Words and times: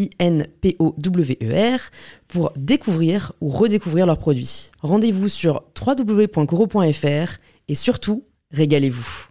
I-N-P-O-W-E-R, 0.00 1.80
pour 2.28 2.52
découvrir 2.56 3.32
ou 3.40 3.48
redécouvrir 3.48 4.06
leurs 4.06 4.18
produits. 4.18 4.70
Rendez-vous 4.80 5.28
sur 5.28 5.62
www.coro.fr 5.78 7.38
et 7.68 7.74
surtout, 7.74 8.24
régalez-vous. 8.52 9.26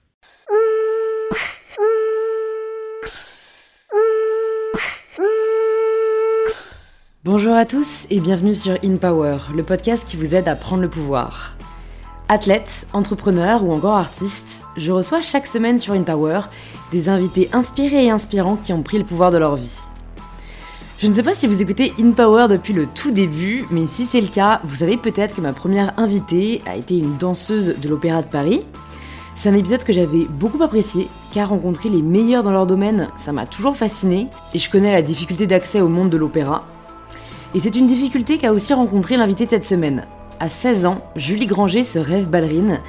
Bonjour 7.25 7.53
à 7.53 7.65
tous 7.65 8.05
et 8.09 8.19
bienvenue 8.21 8.55
sur 8.55 8.77
In 8.83 8.95
Power, 8.95 9.37
le 9.53 9.63
podcast 9.63 10.07
qui 10.07 10.17
vous 10.17 10.35
aide 10.35 10.47
à 10.47 10.55
prendre 10.55 10.81
le 10.81 10.89
pouvoir. 10.89 11.57
Athlète, 12.27 12.87
entrepreneur 12.93 13.63
ou 13.63 13.73
encore 13.73 13.97
artiste, 13.97 14.63
je 14.77 14.91
reçois 14.91 15.21
chaque 15.21 15.45
semaine 15.45 15.77
sur 15.77 15.93
In 15.93 16.03
Power 16.03 16.41
des 16.91 17.09
invités 17.09 17.49
inspirés 17.53 18.05
et 18.05 18.09
inspirants 18.09 18.55
qui 18.55 18.71
ont 18.71 18.83
pris 18.83 18.99
le 18.99 19.03
pouvoir 19.03 19.31
de 19.31 19.37
leur 19.37 19.57
vie. 19.57 19.88
Je 21.01 21.07
ne 21.07 21.13
sais 21.13 21.23
pas 21.23 21.33
si 21.33 21.47
vous 21.47 21.61
écoutez 21.61 21.93
In 21.97 22.11
Power 22.11 22.47
depuis 22.49 22.73
le 22.73 22.85
tout 22.85 23.11
début, 23.11 23.63
mais 23.71 23.87
si 23.87 24.05
c'est 24.05 24.19
le 24.19 24.27
cas, 24.27 24.59
vous 24.65 24.75
savez 24.75 24.97
peut-être 24.97 25.33
que 25.33 25.39
ma 25.39 25.53
première 25.53 25.97
invitée 25.97 26.61
a 26.65 26.75
été 26.75 26.97
une 26.97 27.15
danseuse 27.15 27.77
de 27.79 27.87
l'Opéra 27.87 28.21
de 28.21 28.27
Paris. 28.27 28.59
C'est 29.33 29.47
un 29.47 29.55
épisode 29.55 29.85
que 29.85 29.93
j'avais 29.93 30.25
beaucoup 30.25 30.61
apprécié, 30.61 31.07
car 31.31 31.47
rencontrer 31.47 31.87
les 31.87 32.01
meilleurs 32.01 32.43
dans 32.43 32.51
leur 32.51 32.65
domaine, 32.65 33.07
ça 33.15 33.31
m'a 33.31 33.45
toujours 33.45 33.77
fasciné, 33.77 34.27
et 34.53 34.59
je 34.59 34.69
connais 34.69 34.91
la 34.91 35.01
difficulté 35.01 35.47
d'accès 35.47 35.79
au 35.79 35.87
monde 35.87 36.09
de 36.09 36.17
l'opéra. 36.17 36.65
Et 37.55 37.61
c'est 37.61 37.77
une 37.77 37.87
difficulté 37.87 38.37
qu'a 38.37 38.51
aussi 38.51 38.73
rencontré 38.73 39.15
l'invité 39.15 39.45
de 39.45 39.51
cette 39.51 39.63
semaine. 39.63 40.05
À 40.41 40.49
16 40.49 40.85
ans, 40.85 40.99
Julie 41.15 41.47
Granger 41.47 41.85
se 41.85 41.99
rêve 41.99 42.29
ballerine, 42.29 42.81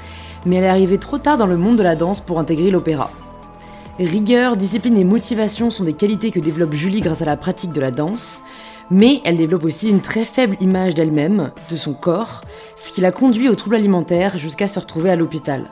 mais 0.46 0.56
elle 0.56 0.64
est 0.64 0.68
arrivée 0.68 0.98
trop 0.98 1.18
tard 1.18 1.38
dans 1.38 1.46
le 1.46 1.56
monde 1.56 1.76
de 1.76 1.84
la 1.84 1.94
danse 1.94 2.18
pour 2.18 2.40
intégrer 2.40 2.72
l'opéra. 2.72 3.12
Rigueur, 4.00 4.56
discipline 4.56 4.96
et 4.96 5.04
motivation 5.04 5.70
sont 5.70 5.84
des 5.84 5.92
qualités 5.92 6.30
que 6.30 6.40
développe 6.40 6.72
Julie 6.72 7.02
grâce 7.02 7.20
à 7.20 7.26
la 7.26 7.36
pratique 7.36 7.72
de 7.72 7.82
la 7.82 7.90
danse, 7.90 8.44
mais 8.90 9.20
elle 9.26 9.36
développe 9.36 9.64
aussi 9.64 9.90
une 9.90 10.00
très 10.00 10.24
faible 10.24 10.56
image 10.62 10.94
d'elle-même, 10.94 11.50
de 11.70 11.76
son 11.76 11.92
corps, 11.92 12.40
ce 12.76 12.92
qui 12.92 13.02
la 13.02 13.12
conduit 13.12 13.50
aux 13.50 13.54
troubles 13.54 13.76
alimentaires 13.76 14.38
jusqu'à 14.38 14.68
se 14.68 14.80
retrouver 14.80 15.10
à 15.10 15.16
l'hôpital. 15.16 15.70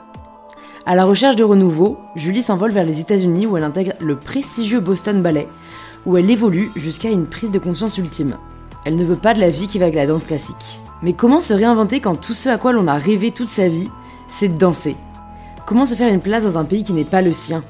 À 0.85 0.93
la 0.93 1.05
recherche 1.05 1.37
de 1.37 1.43
renouveau, 1.43 1.97
Julie 2.15 2.43
s'envole 2.43 2.69
vers 2.69 2.85
les 2.85 2.99
États-Unis 2.99 3.47
où 3.47 3.57
elle 3.57 3.63
intègre 3.63 3.93
le 3.99 4.15
prestigieux 4.15 4.79
Boston 4.79 5.23
Ballet, 5.23 5.47
où 6.05 6.15
elle 6.15 6.29
évolue 6.29 6.69
jusqu'à 6.75 7.09
une 7.09 7.25
prise 7.25 7.49
de 7.49 7.57
conscience 7.57 7.97
ultime. 7.97 8.37
Elle 8.85 8.95
ne 8.95 9.05
veut 9.05 9.15
pas 9.15 9.33
de 9.33 9.39
la 9.39 9.49
vie 9.49 9.65
qui 9.65 9.79
va 9.79 9.85
avec 9.85 9.95
la 9.95 10.05
danse 10.05 10.25
classique. 10.25 10.83
Mais 11.01 11.13
comment 11.13 11.41
se 11.41 11.55
réinventer 11.55 11.99
quand 11.99 12.15
tout 12.15 12.33
ce 12.33 12.49
à 12.49 12.59
quoi 12.59 12.73
l'on 12.73 12.87
a 12.87 12.93
rêvé 12.93 13.31
toute 13.31 13.49
sa 13.49 13.67
vie, 13.67 13.89
c'est 14.27 14.49
de 14.49 14.57
danser? 14.57 14.95
Comment 15.65 15.87
se 15.87 15.95
faire 15.95 16.13
une 16.13 16.19
place 16.19 16.43
dans 16.43 16.59
un 16.59 16.65
pays 16.65 16.83
qui 16.83 16.93
n'est 16.93 17.03
pas 17.03 17.23
le 17.23 17.33
sien? 17.33 17.63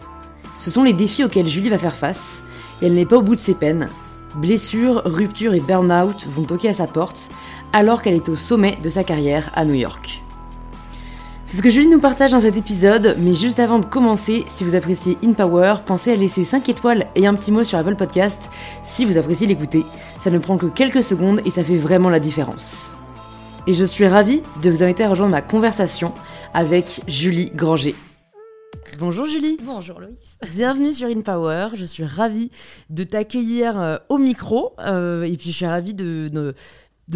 Ce 0.59 0.69
sont 0.69 0.83
les 0.83 0.93
défis 0.93 1.23
auxquels 1.23 1.47
Julie 1.47 1.69
va 1.69 1.79
faire 1.79 1.95
face, 1.95 2.43
et 2.81 2.85
elle 2.85 2.93
n'est 2.93 3.05
pas 3.05 3.17
au 3.17 3.23
bout 3.23 3.35
de 3.35 3.39
ses 3.39 3.55
peines. 3.55 3.87
Blessures, 4.35 5.01
ruptures 5.05 5.55
et 5.55 5.59
burn-out 5.59 6.27
vont 6.27 6.43
toquer 6.43 6.69
à 6.69 6.73
sa 6.73 6.85
porte, 6.85 7.29
alors 7.73 8.01
qu'elle 8.01 8.13
est 8.13 8.29
au 8.29 8.35
sommet 8.35 8.77
de 8.83 8.89
sa 8.89 9.03
carrière 9.03 9.51
à 9.55 9.65
New 9.65 9.73
York. 9.73 10.21
C'est 11.47 11.57
ce 11.57 11.61
que 11.63 11.69
Julie 11.71 11.87
nous 11.87 11.99
partage 11.99 12.31
dans 12.31 12.41
cet 12.41 12.57
épisode, 12.57 13.15
mais 13.19 13.33
juste 13.33 13.59
avant 13.59 13.79
de 13.79 13.85
commencer, 13.85 14.43
si 14.45 14.63
vous 14.63 14.75
appréciez 14.75 15.17
In 15.23 15.33
Power, 15.33 15.75
pensez 15.83 16.11
à 16.11 16.15
laisser 16.15 16.43
5 16.43 16.69
étoiles 16.69 17.07
et 17.15 17.25
un 17.25 17.33
petit 17.33 17.51
mot 17.51 17.63
sur 17.63 17.79
Apple 17.79 17.95
Podcast 17.95 18.51
si 18.83 19.03
vous 19.03 19.17
appréciez 19.17 19.47
l'écouter. 19.47 19.83
Ça 20.19 20.29
ne 20.29 20.37
prend 20.37 20.57
que 20.57 20.67
quelques 20.67 21.01
secondes 21.01 21.41
et 21.45 21.49
ça 21.49 21.63
fait 21.63 21.75
vraiment 21.75 22.09
la 22.09 22.19
différence. 22.19 22.95
Et 23.65 23.73
je 23.73 23.83
suis 23.83 24.07
ravie 24.07 24.43
de 24.61 24.69
vous 24.69 24.83
inviter 24.83 25.05
à 25.05 25.09
rejoindre 25.09 25.31
ma 25.31 25.41
conversation 25.41 26.13
avec 26.53 27.01
Julie 27.07 27.51
Granger. 27.55 27.95
Bonjour 28.99 29.25
Julie. 29.27 29.57
Bonjour 29.63 30.01
Loïs. 30.01 30.37
Bienvenue 30.51 30.93
sur 30.93 31.07
In 31.07 31.21
Power. 31.21 31.69
Je 31.75 31.85
suis 31.85 32.03
ravie 32.03 32.51
de 32.89 33.05
t'accueillir 33.05 33.79
euh, 33.79 33.97
au 34.09 34.17
micro 34.17 34.73
euh, 34.79 35.23
et 35.23 35.37
puis 35.37 35.51
je 35.51 35.55
suis 35.55 35.65
ravie 35.65 35.93
de, 35.93 36.27
de, 36.27 36.53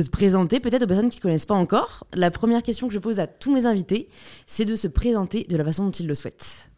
te 0.01 0.09
présenter 0.09 0.61
peut-être 0.61 0.83
aux 0.83 0.87
personnes 0.87 1.09
qui 1.09 1.17
ne 1.17 1.21
connaissent 1.21 1.45
pas 1.45 1.55
encore. 1.55 2.07
La 2.13 2.31
première 2.31 2.63
question 2.63 2.87
que 2.87 2.93
je 2.93 2.99
pose 2.99 3.19
à 3.19 3.27
tous 3.27 3.53
mes 3.53 3.65
invités, 3.65 4.07
c'est 4.47 4.63
de 4.63 4.77
se 4.77 4.87
présenter 4.87 5.43
de 5.43 5.57
la 5.57 5.65
façon 5.65 5.83
dont 5.83 5.91
ils 5.91 6.07
le 6.07 6.15
souhaitent. 6.15 6.71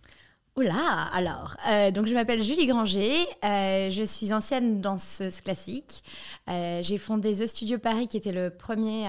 Oula, 0.57 1.09
alors, 1.13 1.55
euh, 1.69 1.91
donc 1.91 2.07
je 2.07 2.13
m'appelle 2.15 2.41
Julie 2.41 2.65
Granger, 2.65 3.25
je 3.43 4.03
suis 4.07 4.33
ancienne 4.33 4.81
danseuse 4.81 5.41
classique. 5.41 6.01
j'ai 6.47 6.97
fondé 6.97 7.35
The 7.35 7.45
Studio 7.45 7.77
Paris, 7.77 8.07
qui 8.07 8.17
était 8.17 8.31
le 8.31 8.49
premier 8.49 9.05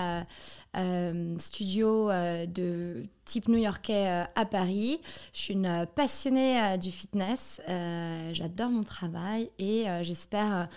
studio 1.39 2.09
de 2.47 3.09
type 3.27 3.49
new-yorkais 3.49 4.07
euh, 4.09 4.25
à 4.35 4.47
Paris. 4.47 5.01
Je 5.35 5.41
suis 5.41 5.55
une 5.55 5.67
euh, 5.67 5.85
passionnée 5.85 6.59
euh, 6.63 6.77
du 6.79 6.91
fitness. 6.91 7.61
J'adore 8.33 8.71
mon 8.71 8.85
travail 8.85 9.51
et 9.59 9.87
j'espère 10.03 10.69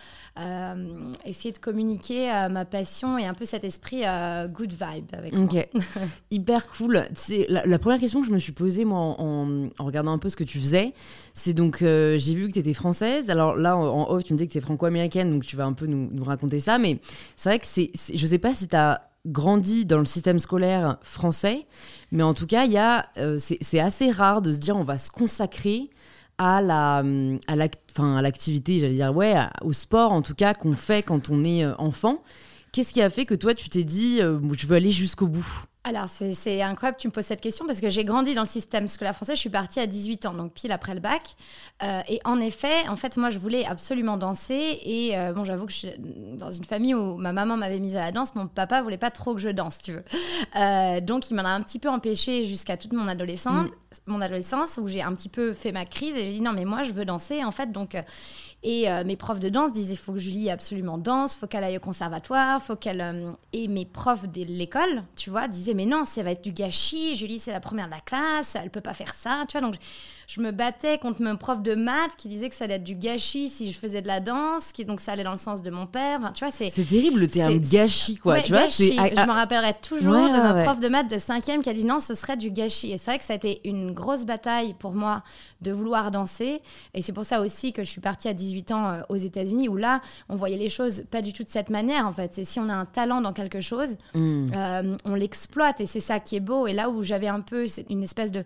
essayer 1.26 1.52
de 1.52 1.58
communiquer 1.60 2.48
ma 2.50 2.66
passion 2.66 3.18
et 3.18 3.26
un 3.26 3.34
peu 3.34 3.46
cet 3.46 3.64
esprit 3.64 4.04
good 4.50 4.72
vibe 4.72 5.14
avec 5.14 5.34
moi. 5.34 5.48
Hyper 6.32 6.68
cool. 6.70 7.04
C'est 7.14 7.46
la, 7.50 7.78
première 7.78 8.00
question 8.00 8.22
que 8.22 8.28
je 8.28 8.32
me 8.32 8.40
suis 8.40 8.52
posée 8.52 8.86
moi 8.86 9.16
en, 9.20 9.70
regardant 9.78 10.12
un 10.12 10.18
peu 10.18 10.30
ce 10.30 10.36
que 10.36 10.44
tu 10.44 10.60
faisais. 10.60 10.92
C'est 11.34 11.54
donc 11.54 11.80
j'ai 11.82 12.34
vu 12.34 12.48
que 12.48 12.54
tu 12.54 12.60
étais 12.60 12.74
française. 12.74 13.30
Alors 13.30 13.56
là 13.56 13.78
en, 13.78 14.10
off 14.10 14.24
tu 14.24 14.34
me 14.34 14.38
dis 14.38 14.48
que 14.48 14.54
c'est 14.54 14.62
franco-américaine 14.62 15.32
donc 15.32 15.46
tu 15.46 15.56
vas 15.56 15.66
un 15.66 15.74
peu 15.74 15.86
nous, 15.86 16.10
nous 16.12 16.24
raconter 16.24 16.60
ça. 16.60 16.80
Mais 16.80 17.00
c'est 17.36 17.50
vrai 17.50 17.60
que 17.60 17.68
c'est 17.68 17.92
je 17.96 18.26
sais 18.26 18.40
pas 18.40 18.56
si 18.56 18.68
tu 18.68 18.76
as 18.76 19.09
grandi 19.26 19.86
dans 19.86 20.00
le 20.00 20.06
système 20.06 20.40
scolaire 20.40 20.98
français, 21.02 21.68
mais 22.12 22.24
en 22.24 22.34
tout 22.34 22.48
cas, 22.48 22.66
euh, 23.18 23.38
c'est 23.40 23.80
assez 23.80 24.12
rare 24.12 24.42
de 24.42 24.52
se 24.52 24.60
dire 24.60 24.76
on 24.76 24.84
va 24.84 24.98
se 24.98 25.12
consacrer 25.12 25.90
à 26.38 26.62
la, 26.62 27.04
à 27.48 27.56
l'activité, 28.22 28.80
j'allais 28.80 28.94
dire 28.94 29.16
ouais, 29.16 29.36
au 29.62 29.74
sport 29.74 30.14
en 30.14 30.22
tout 30.22 30.36
cas 30.36 30.54
qu'on 30.54 30.74
fait 30.76 31.04
quand 31.04 31.30
on 31.30 31.44
est 31.44 31.66
euh, 31.66 31.76
enfant. 31.78 32.24
Qu'est-ce 32.72 32.94
qui 32.94 33.02
a 33.02 33.10
fait 33.10 33.26
que 33.26 33.36
toi 33.36 33.54
tu 33.54 33.68
t'es 33.68 33.84
dit 33.84 34.20
euh, 34.22 34.40
je 34.54 34.66
veux 34.68 34.76
aller 34.76 34.92
jusqu'au 34.92 35.28
bout? 35.28 35.66
Alors, 35.86 36.08
c'est 36.10 36.62
incroyable 36.62 36.98
que 36.98 37.02
tu 37.02 37.08
me 37.08 37.14
poses 37.14 37.26
cette 37.26 37.40
question 37.40 37.66
parce 37.66 37.80
que 37.80 37.90
j'ai 37.90 38.04
grandi 38.04 38.36
dans 38.36 38.42
le 38.42 38.48
système 38.48 38.90
scolaire 38.90 39.16
français. 39.16 39.36
Je 39.36 39.40
suis 39.40 39.50
partie 39.50 39.80
à 39.80 39.88
18 39.88 40.26
ans, 40.26 40.34
donc 40.34 40.52
pile 40.52 40.74
après 40.74 40.94
le 40.94 41.00
bac. 41.00 41.36
Euh, 41.84 42.02
et 42.10 42.20
en 42.26 42.42
effet, 42.42 42.88
en 42.90 42.98
fait, 42.98 43.16
moi, 43.16 43.30
je 43.30 43.40
voulais 43.40 43.66
absolument 43.66 44.18
danser. 44.18 44.82
Et 44.84 45.18
euh, 45.18 45.32
bon, 45.32 45.46
j'avoue 45.46 45.66
que 45.66 45.72
je 45.72 45.78
suis 45.78 45.94
dans 46.38 46.52
une 46.52 46.66
famille 46.66 46.94
où 46.94 47.16
ma 47.16 47.32
maman 47.32 47.56
m'avait 47.56 47.80
mise 47.80 47.96
à 47.96 48.02
la 48.02 48.12
danse. 48.12 48.36
Mon 48.36 48.48
papa 48.48 48.82
voulait 48.82 48.98
pas 48.98 49.10
trop 49.10 49.34
que 49.34 49.40
je 49.40 49.50
danse, 49.50 49.78
tu 49.82 49.94
veux. 49.94 50.04
Euh, 50.58 51.00
donc, 51.00 51.32
il 51.32 51.36
m'en 51.36 51.46
a 51.46 51.50
un 51.50 51.62
petit 51.62 51.80
peu 51.80 51.90
empêché 51.90 52.46
jusqu'à 52.46 52.76
toute 52.76 52.92
mon 52.92 53.08
adolescence, 53.08 53.68
mm. 53.68 53.72
mon 54.08 54.20
adolescence 54.20 54.80
où 54.82 54.88
j'ai 54.88 55.02
un 55.02 55.14
petit 55.14 55.30
peu 55.30 55.54
fait 55.54 55.72
ma 55.72 55.86
crise. 55.86 56.18
Et 56.18 56.26
j'ai 56.26 56.32
dit 56.34 56.42
non, 56.42 56.52
mais 56.52 56.66
moi, 56.66 56.84
je 56.84 56.92
veux 56.92 57.06
danser, 57.06 57.44
en 57.46 57.52
fait. 57.52 57.72
Donc, 57.72 57.96
et 58.62 58.90
euh, 58.90 59.06
mes 59.06 59.16
profs 59.16 59.40
de 59.40 59.48
danse 59.48 59.72
disaient 59.72 59.96
faut 59.96 60.12
que 60.12 60.20
Julie 60.20 60.50
absolument 60.50 60.98
danse, 60.98 61.36
faut 61.36 61.48
qu'elle 61.48 61.64
aille 61.64 61.78
au 61.78 61.82
conservatoire, 61.82 62.62
faut 62.62 62.76
qu'elle. 62.76 63.00
Euh, 63.00 63.32
et 63.54 63.70
mes 63.70 63.86
profs 63.86 64.28
de 64.28 64.44
l'école, 64.44 65.04
tu 65.16 65.30
vois, 65.30 65.48
disaient 65.48 65.74
mais 65.74 65.86
non, 65.86 66.04
ça 66.04 66.24
va 66.24 66.32
être 66.32 66.44
du 66.44 66.52
gâchis. 66.52 67.16
Julie, 67.16 67.40
c'est 67.40 67.54
la 67.54 67.62
première 67.62 67.86
de 67.86 67.92
la 67.92 68.02
classe, 68.02 68.56
elle 68.56 68.70
peut 68.70 68.82
pas 68.82 68.94
faire 68.94 69.14
ça, 69.14 69.44
tu 69.48 69.58
vois. 69.58 69.66
Donc 69.66 69.80
je 70.30 70.42
me 70.42 70.52
battais 70.52 71.00
contre 71.00 71.24
mon 71.24 71.38
prof 71.38 71.64
de 71.64 71.74
maths 71.74 72.16
qui 72.18 72.28
disait 72.28 72.50
que 72.50 72.56
ça 72.56 72.66
allait 72.66 72.76
être 72.76 72.84
du 72.84 72.94
gâchis 72.94 73.50
si 73.50 73.72
je 73.72 73.80
faisais 73.80 74.04
de 74.04 74.08
la 74.08 74.20
danse, 74.20 74.72
qui 74.74 74.86
donc 74.86 75.00
ça 75.00 75.14
allait 75.14 75.24
dans 75.24 75.32
le 75.32 75.38
sens 75.38 75.64
de 75.64 75.72
mon 75.72 75.88
père. 75.88 76.32
tu 76.36 76.44
vois, 76.44 76.54
c'est. 76.54 76.70
C'est 76.70 76.84
terrible 76.84 77.22
le 77.22 77.28
terme 77.28 77.58
gâchis, 77.58 78.18
quoi. 78.18 78.40
tu 78.42 78.52
gâchis. 78.52 78.96
vois, 78.96 79.08
je 79.08 79.26
me 79.28 79.32
rappellerai 79.32 79.74
toujours 79.82 80.14
de 80.14 80.42
ma 80.54 80.64
prof 80.66 80.80
de 80.80 80.88
maths 80.90 81.10
de 81.10 81.18
5 81.18 81.42
qui 81.64 81.70
a 81.70 81.74
dit 81.74 81.84
non, 81.86 82.00
ce 82.00 82.14
serait 82.14 82.38
du 82.38 82.52
gâchis. 82.52 82.92
Et 82.92 82.98
c'est 83.00 83.12
vrai 83.12 83.18
que 83.18 83.26
ça 83.26 83.34
a 83.34 83.36
été 83.38 83.62
une 83.68 83.92
grosse 83.94 84.26
bataille 84.26 84.76
pour 84.78 84.94
moi 84.94 85.24
de 85.62 85.72
vouloir 85.72 86.12
danser. 86.12 86.62
Et 86.94 87.02
c'est 87.02 87.14
pour 87.14 87.26
ça 87.26 87.42
aussi 87.42 87.74
que 87.74 87.84
je 87.84 87.90
suis 87.90 88.02
partie 88.02 88.28
à 88.28 88.34
18 88.34 88.50
18 88.50 88.72
ans 88.72 88.90
euh, 88.90 89.02
aux 89.10 89.16
États-Unis, 89.16 89.70
où 89.70 89.78
là, 89.78 90.02
on 90.28 90.36
voyait 90.36 90.58
les 90.58 90.70
choses 90.70 91.04
pas 91.12 91.22
du 91.22 91.34
tout 91.34 91.44
de 91.44 91.50
cette 91.50 91.70
manière, 91.70 92.06
en 92.08 92.12
fait. 92.12 92.32
C'est 92.34 92.44
si 92.44 92.60
on 92.60 92.68
a 92.68 92.74
un 92.74 92.86
talent 92.86 93.22
dans 93.22 93.32
quelque 93.34 93.62
chose, 93.62 93.96
Mm. 94.16 94.52
euh, 94.56 94.98
on 95.06 95.14
l'exploite, 95.14 95.80
et 95.82 95.86
c'est 95.86 96.00
ça 96.00 96.20
qui 96.20 96.36
est 96.36 96.40
beau. 96.40 96.68
Et 96.68 96.74
là 96.74 96.90
où 96.90 97.04
j'avais 97.04 97.28
un 97.28 97.42
peu 97.42 97.68
c'est 97.68 97.86
une 97.90 98.04
espèce 98.04 98.32
de 98.32 98.44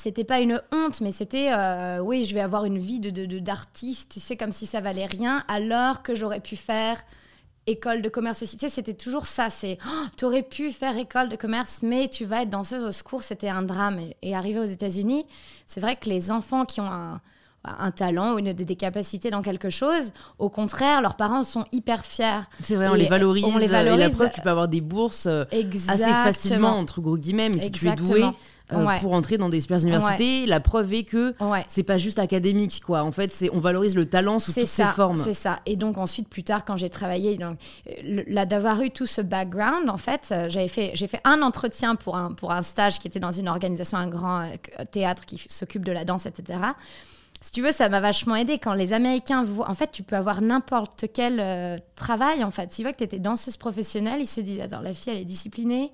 c'était 0.00 0.24
pas 0.24 0.40
une 0.40 0.62
honte, 0.72 1.00
mais 1.00 1.12
c'était 1.12 1.52
euh, 1.52 1.98
oui, 1.98 2.24
je 2.24 2.34
vais 2.34 2.40
avoir 2.40 2.64
une 2.64 2.78
vie 2.78 3.00
de, 3.00 3.38
d'artiste, 3.38 4.12
tu 4.12 4.20
sais, 4.20 4.36
comme 4.36 4.50
si 4.50 4.64
ça 4.64 4.80
valait 4.80 5.06
rien, 5.06 5.44
alors 5.46 6.02
que 6.02 6.14
j'aurais 6.14 6.40
pu 6.40 6.56
faire 6.56 6.98
école 7.66 8.00
de 8.00 8.08
commerce. 8.08 8.38
Tu 8.38 8.46
sais, 8.46 8.68
c'était 8.70 8.94
toujours 8.94 9.26
ça. 9.26 9.50
C'est 9.50 9.78
oh, 9.86 10.04
tu 10.16 10.24
aurais 10.24 10.42
pu 10.42 10.70
faire 10.70 10.96
école 10.96 11.28
de 11.28 11.36
commerce, 11.36 11.80
mais 11.82 12.08
tu 12.08 12.24
vas 12.24 12.42
être 12.42 12.50
danseuse 12.50 12.84
au 12.84 12.92
secours. 12.92 13.22
C'était 13.22 13.50
un 13.50 13.62
drame. 13.62 14.00
Et, 14.22 14.34
arrivé 14.34 14.58
aux 14.58 14.64
États-Unis, 14.64 15.26
c'est 15.66 15.80
vrai 15.80 15.96
que 15.96 16.08
les 16.08 16.30
enfants 16.30 16.64
qui 16.64 16.80
ont 16.80 16.90
un, 16.90 17.20
un 17.64 17.90
talent 17.90 18.34
ou 18.34 18.38
une, 18.38 18.54
des 18.54 18.76
capacités 18.76 19.30
dans 19.30 19.42
quelque 19.42 19.68
chose, 19.68 20.12
au 20.38 20.48
contraire, 20.48 21.02
leurs 21.02 21.16
parents 21.16 21.44
sont 21.44 21.66
hyper 21.72 22.06
fiers. 22.06 22.40
C'est 22.62 22.76
vrai, 22.76 22.88
on 22.88 22.94
les 22.94 23.06
valorise. 23.06 23.44
on 23.44 23.58
les 23.58 23.66
Et 23.66 23.68
la 23.68 23.84
valorise. 23.84 24.16
preuve, 24.16 24.32
tu 24.32 24.40
peux 24.40 24.50
avoir 24.50 24.68
des 24.68 24.80
bourses 24.80 25.26
euh, 25.26 25.44
Exactement. 25.50 26.06
assez 26.06 26.32
facilement, 26.32 26.78
entre 26.78 27.00
gros 27.02 27.18
guillemets, 27.18 27.50
mais 27.50 27.58
si 27.58 27.70
tu 27.70 27.86
es 27.86 27.94
doué 27.94 28.20
Exactement. 28.20 28.34
Euh, 28.72 28.84
Ouais. 28.84 28.98
pour 29.00 29.12
entrer 29.12 29.38
dans 29.38 29.48
des 29.48 29.60
super 29.60 29.78
universités, 29.80 30.46
la 30.46 30.60
preuve 30.60 30.92
est 30.94 31.04
que 31.04 31.34
Ouais. 31.40 31.64
c'est 31.68 31.82
pas 31.82 31.98
juste 31.98 32.18
académique, 32.18 32.80
quoi. 32.84 33.02
En 33.02 33.12
fait, 33.12 33.30
c'est 33.32 33.50
on 33.52 33.60
valorise 33.60 33.94
le 33.94 34.06
talent 34.06 34.38
sous 34.38 34.52
toutes 34.52 34.66
ça, 34.66 34.86
ses 34.86 34.92
formes. 34.94 35.22
c'est 35.22 35.32
ça. 35.34 35.60
Et 35.66 35.76
donc 35.76 35.98
ensuite, 35.98 36.28
plus 36.28 36.44
tard, 36.44 36.64
quand 36.64 36.76
j'ai 36.76 36.90
travaillé, 36.90 37.36
donc 37.36 37.58
euh, 37.88 38.22
là 38.26 38.46
d'avoir 38.46 38.80
eu 38.82 38.90
tout 38.90 39.06
ce 39.06 39.20
background, 39.20 39.88
en 39.90 39.96
fait, 39.96 40.28
euh, 40.32 40.46
j'avais 40.48 40.68
fait, 40.68 40.92
j'ai 40.94 41.06
fait 41.06 41.20
un 41.24 41.42
entretien 41.42 41.96
pour 41.96 42.16
un 42.16 42.32
pour 42.32 42.52
un 42.52 42.62
stage 42.62 42.98
qui 42.98 43.08
était 43.08 43.20
dans 43.20 43.32
une 43.32 43.48
organisation, 43.48 43.98
un 43.98 44.08
grand 44.08 44.40
euh, 44.42 44.84
théâtre 44.90 45.24
qui 45.26 45.40
s'occupe 45.48 45.84
de 45.84 45.92
la 45.92 46.04
danse, 46.04 46.26
etc. 46.26 46.58
Si 47.42 47.52
tu 47.52 47.62
veux, 47.62 47.72
ça 47.72 47.88
m'a 47.88 48.00
vachement 48.00 48.36
aidé 48.36 48.58
quand 48.58 48.74
les 48.74 48.92
Américains 48.92 49.42
voient. 49.44 49.70
En 49.70 49.72
fait, 49.72 49.90
tu 49.90 50.02
peux 50.02 50.14
avoir 50.14 50.42
n'importe 50.42 51.06
quel 51.14 51.40
euh, 51.40 51.78
travail. 51.96 52.44
En 52.44 52.50
fait, 52.50 52.70
s'ils 52.70 52.84
voient 52.84 52.92
que 52.92 52.98
tu 52.98 53.04
étais 53.04 53.18
danseuse 53.18 53.56
professionnelle, 53.56 54.20
ils 54.20 54.26
se 54.26 54.42
disent 54.42 54.60
attends, 54.60 54.80
la 54.82 54.92
fille, 54.92 55.14
elle 55.14 55.20
est 55.20 55.24
disciplinée, 55.24 55.90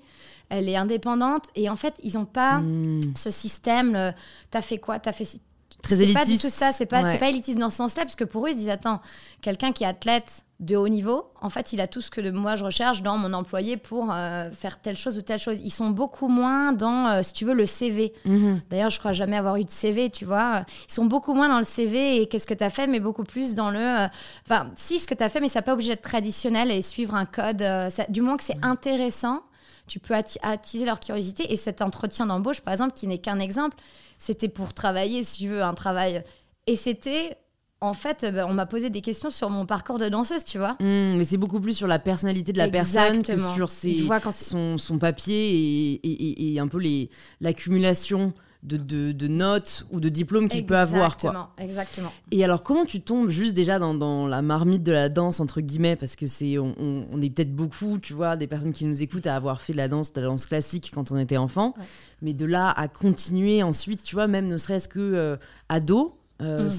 elle 0.48 0.68
est 0.68 0.76
indépendante, 0.76 1.44
et 1.54 1.68
en 1.68 1.76
fait, 1.76 1.94
ils 2.02 2.14
n'ont 2.14 2.24
pas 2.24 2.58
Hmm. 2.60 3.00
ce 3.16 3.30
système. 3.30 3.92
le, 3.94 4.12
T'as 4.50 4.62
fait 4.62 4.78
quoi 4.78 4.98
T'as 4.98 5.12
fait 5.12 5.24
ci- 5.24 5.40
Très 5.82 5.96
c'est 5.96 6.12
pas 6.14 6.24
du 6.24 6.30
élitiste. 6.32 6.42
tout 6.54 6.58
ça, 6.58 6.72
c'est 6.72 6.86
pas, 6.86 7.02
Ouais. 7.02 7.12
c'est 7.12 7.18
pas 7.18 7.28
élitiste 7.28 7.58
dans 7.58 7.70
ce 7.70 7.76
sens-là, 7.76 8.04
parce 8.04 8.16
que 8.16 8.24
pour 8.24 8.46
eux, 8.46 8.50
ils 8.50 8.54
se 8.54 8.58
disent 8.58 8.68
Attends, 8.70 9.00
quelqu'un 9.42 9.72
qui 9.72 9.84
est 9.84 9.86
athlète 9.86 10.42
de 10.58 10.74
haut 10.74 10.88
niveau, 10.88 11.26
en 11.42 11.50
fait, 11.50 11.74
il 11.74 11.80
a 11.82 11.86
tout 11.86 12.00
ce 12.00 12.10
que 12.10 12.30
moi 12.30 12.56
je 12.56 12.64
recherche 12.64 13.02
dans 13.02 13.18
mon 13.18 13.32
employé 13.34 13.76
pour 13.76 14.10
euh, 14.10 14.50
faire 14.52 14.80
telle 14.80 14.96
chose 14.96 15.18
ou 15.18 15.20
telle 15.20 15.38
chose. 15.38 15.58
Ils 15.62 15.70
sont 15.70 15.90
beaucoup 15.90 16.28
moins 16.28 16.72
dans, 16.72 17.08
euh, 17.08 17.22
si 17.22 17.34
tu 17.34 17.44
veux, 17.44 17.52
le 17.52 17.66
CV. 17.66 18.14
Mhm. 18.24 18.62
D'ailleurs, 18.70 18.88
je 18.90 18.98
crois 18.98 19.12
jamais 19.12 19.36
avoir 19.36 19.56
eu 19.56 19.64
de 19.64 19.70
CV, 19.70 20.08
tu 20.08 20.24
vois. 20.24 20.64
Ils 20.88 20.94
sont 20.94 21.04
beaucoup 21.04 21.34
moins 21.34 21.48
dans 21.50 21.58
le 21.58 21.64
CV 21.64 22.22
et 22.22 22.26
qu'est-ce 22.26 22.46
que 22.46 22.54
tu 22.54 22.64
as 22.64 22.70
fait, 22.70 22.86
mais 22.86 23.00
beaucoup 23.00 23.24
plus 23.24 23.54
dans 23.54 23.70
le. 23.70 23.78
euh, 23.78 24.06
Enfin, 24.48 24.70
si, 24.76 24.98
ce 24.98 25.06
que 25.06 25.14
tu 25.14 25.22
as 25.22 25.28
fait, 25.28 25.40
mais 25.40 25.48
ça 25.48 25.60
pas 25.62 25.74
obligé 25.74 25.90
d'être 25.90 26.02
traditionnel 26.08 26.70
et 26.70 26.80
suivre 26.80 27.14
un 27.14 27.26
code. 27.26 27.60
euh, 27.60 27.90
ça- 27.90 28.06
du 28.08 28.22
moins 28.22 28.36
que 28.38 28.44
c'est 28.44 28.56
intéressant, 28.62 29.42
tu 29.86 29.98
peux 30.00 30.14
atti- 30.14 30.38
attiser 30.42 30.84
leur 30.84 31.00
curiosité. 31.00 31.52
Et 31.52 31.56
cet 31.56 31.82
entretien 31.82 32.26
d'embauche, 32.26 32.60
par 32.60 32.72
exemple, 32.72 32.92
qui 32.94 33.06
n'est 33.06 33.18
qu'un 33.18 33.38
exemple, 33.38 33.76
c'était 34.18 34.48
pour 34.48 34.74
travailler, 34.74 35.24
si 35.24 35.38
tu 35.42 35.48
veux, 35.48 35.62
un 35.62 35.74
travail. 35.74 36.22
Et 36.66 36.76
c'était. 36.76 37.36
En 37.82 37.92
fait, 37.92 38.24
euh, 38.24 38.30
ben, 38.30 38.46
on 38.48 38.54
m'a 38.54 38.64
posé 38.64 38.88
des 38.88 39.02
questions 39.02 39.28
sur 39.28 39.50
mon 39.50 39.66
parcours 39.66 39.98
de 39.98 40.08
danseuse, 40.08 40.44
tu 40.44 40.56
vois. 40.56 40.76
Hmm, 40.80 41.18
mais 41.18 41.24
c'est 41.24 41.36
beaucoup 41.36 41.60
plus 41.60 41.74
sur 41.74 41.86
la 41.86 41.98
personnalité 41.98 42.54
de 42.54 42.56
la 42.58 42.68
personne 42.70 43.22
que 43.22 43.54
sur 43.54 43.70
ses, 43.70 44.00
vois, 44.04 44.18
quand 44.18 44.32
c'est- 44.32 44.46
son, 44.48 44.78
son 44.78 44.98
papier 44.98 45.50
et, 45.50 45.92
et- 45.92 46.28
et- 46.30 46.54
et 46.54 46.58
un 46.58 46.68
peu 46.68 46.78
les- 46.78 47.10
l'accumulation 47.42 48.32
de, 48.62 48.76
de- 48.76 49.12
de 49.12 49.28
notes 49.28 49.86
ou 49.90 50.00
de 50.00 50.08
diplômes 50.08 50.48
qu'il 50.48 50.66
peut 50.66 50.76
avoir. 50.76 51.16
Quoi. 51.16 51.50
Exactement. 51.58 52.12
Et 52.30 52.42
alors, 52.44 52.62
comment 52.62 52.84
tu 52.84 53.00
tombes 53.00 53.28
juste 53.28 53.54
déjà 53.54 53.78
dans, 53.78 53.94
dans 53.94 54.26
la 54.26 54.42
marmite 54.42 54.82
de 54.82 54.92
la 54.92 55.08
danse, 55.08 55.38
entre 55.40 55.60
guillemets, 55.60 55.96
parce 55.96 56.16
que 56.16 56.26
c'est, 56.26 56.58
on, 56.58 56.74
on- 56.78 57.06
on 57.12 57.22
est 57.22 57.30
peut-être 57.30 57.54
beaucoup, 57.54 57.98
tu 57.98 58.12
vois, 58.12 58.36
des 58.36 58.46
personnes 58.46 58.72
qui 58.72 58.84
nous 58.84 59.02
écoutent 59.02 59.26
à 59.26 59.36
avoir 59.36 59.60
fait 59.60 59.72
de 59.72 59.78
la 59.78 59.88
danse, 59.88 60.12
de 60.12 60.20
la 60.20 60.26
danse 60.28 60.46
classique 60.46 60.90
quand 60.92 61.12
on 61.12 61.18
était 61.18 61.36
enfant, 61.36 61.74
Ouais. 61.78 61.84
mais 62.22 62.32
de 62.34 62.44
là 62.46 62.70
à 62.70 62.88
continuer 62.88 63.62
ensuite, 63.62 64.02
tu 64.02 64.14
vois, 64.16 64.26
même 64.26 64.46
ne 64.46 64.56
serait-ce 64.56 64.88
que 64.88 64.98
euh, 64.98 65.36
ado, 65.68 66.14
euh, 66.42 66.66
Mm. 66.66 66.70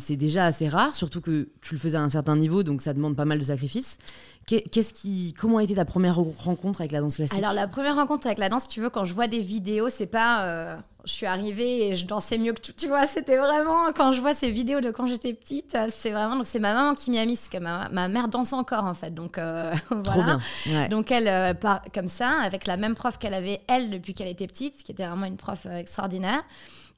c'est- 0.00 0.16
déjà 0.16 0.46
assez 0.46 0.68
rare, 0.68 0.94
surtout 0.94 1.20
que 1.20 1.48
tu 1.62 1.74
le 1.74 1.78
faisais 1.80 1.96
à 1.96 2.02
un 2.02 2.08
certain 2.08 2.36
niveau, 2.36 2.62
donc 2.62 2.82
ça 2.82 2.92
demande 2.92 3.14
pas 3.16 3.24
mal 3.24 3.38
de 3.38 3.44
sacrifices. 3.44 3.98
Qu'est- 4.46 4.68
Qu'est-ce 4.70 4.92
qui, 4.94 5.34
comment 5.40 5.58
a 5.58 5.62
été 5.62 5.74
ta 5.74 5.84
première 5.84 6.16
rencontre 6.16 6.80
avec 6.80 6.92
la 6.92 7.00
danse 7.00 7.16
classique? 7.16 7.38
Alors 7.38 7.52
la 7.52 7.66
première 7.68 7.94
rencontre 7.96 8.26
avec 8.26 8.38
la 8.38 8.48
danse, 8.48 8.62
si 8.64 8.68
tu 8.68 8.80
veux, 8.80 8.90
quand 8.90 9.04
je 9.04 9.14
vois 9.14 9.26
des 9.28 9.40
vidéos, 9.40 9.88
c'est 9.88 10.06
pas 10.06 10.44
euh, 10.44 10.76
je 11.04 11.12
suis 11.12 11.26
arrivée 11.26 11.88
et 11.88 11.94
je 11.96 12.04
dansais 12.04 12.36
mieux 12.38 12.52
que 12.52 12.60
tout, 12.60 12.72
tu 12.76 12.88
vois, 12.88 13.06
c'était 13.06 13.36
vraiment 13.36 13.92
quand 13.96 14.10
je 14.12 14.20
vois 14.20 14.34
ces 14.34 14.50
vidéos 14.50 14.80
de 14.80 14.90
quand 14.90 15.06
j'étais 15.06 15.34
petite, 15.34 15.76
c'est 15.96 16.10
vraiment 16.10 16.34
donc 16.36 16.46
c'est 16.48 16.58
ma 16.60 16.74
maman 16.74 16.94
qui 16.94 17.10
m'y 17.12 17.18
a 17.18 17.26
mis, 17.26 17.38
que 17.50 17.58
ma, 17.58 17.88
ma 17.90 18.08
mère 18.08 18.26
danse 18.28 18.52
encore 18.52 18.84
en 18.84 18.94
fait, 18.94 19.14
donc 19.14 19.38
euh, 19.38 19.72
Trop 19.88 20.00
voilà. 20.02 20.24
bien. 20.24 20.40
Ouais. 20.80 20.88
Donc 20.88 21.10
elle 21.12 21.56
part 21.58 21.82
comme 21.94 22.08
ça, 22.08 22.30
avec 22.42 22.66
la 22.66 22.76
même 22.76 22.96
prof 22.96 23.18
qu'elle 23.18 23.34
avait 23.34 23.60
elle 23.68 23.90
depuis 23.90 24.14
qu'elle 24.14 24.28
était 24.28 24.48
petite, 24.48 24.80
ce 24.80 24.84
qui 24.84 24.90
était 24.92 25.06
vraiment 25.06 25.26
une 25.26 25.36
prof 25.36 25.66
extraordinaire. 25.66 26.42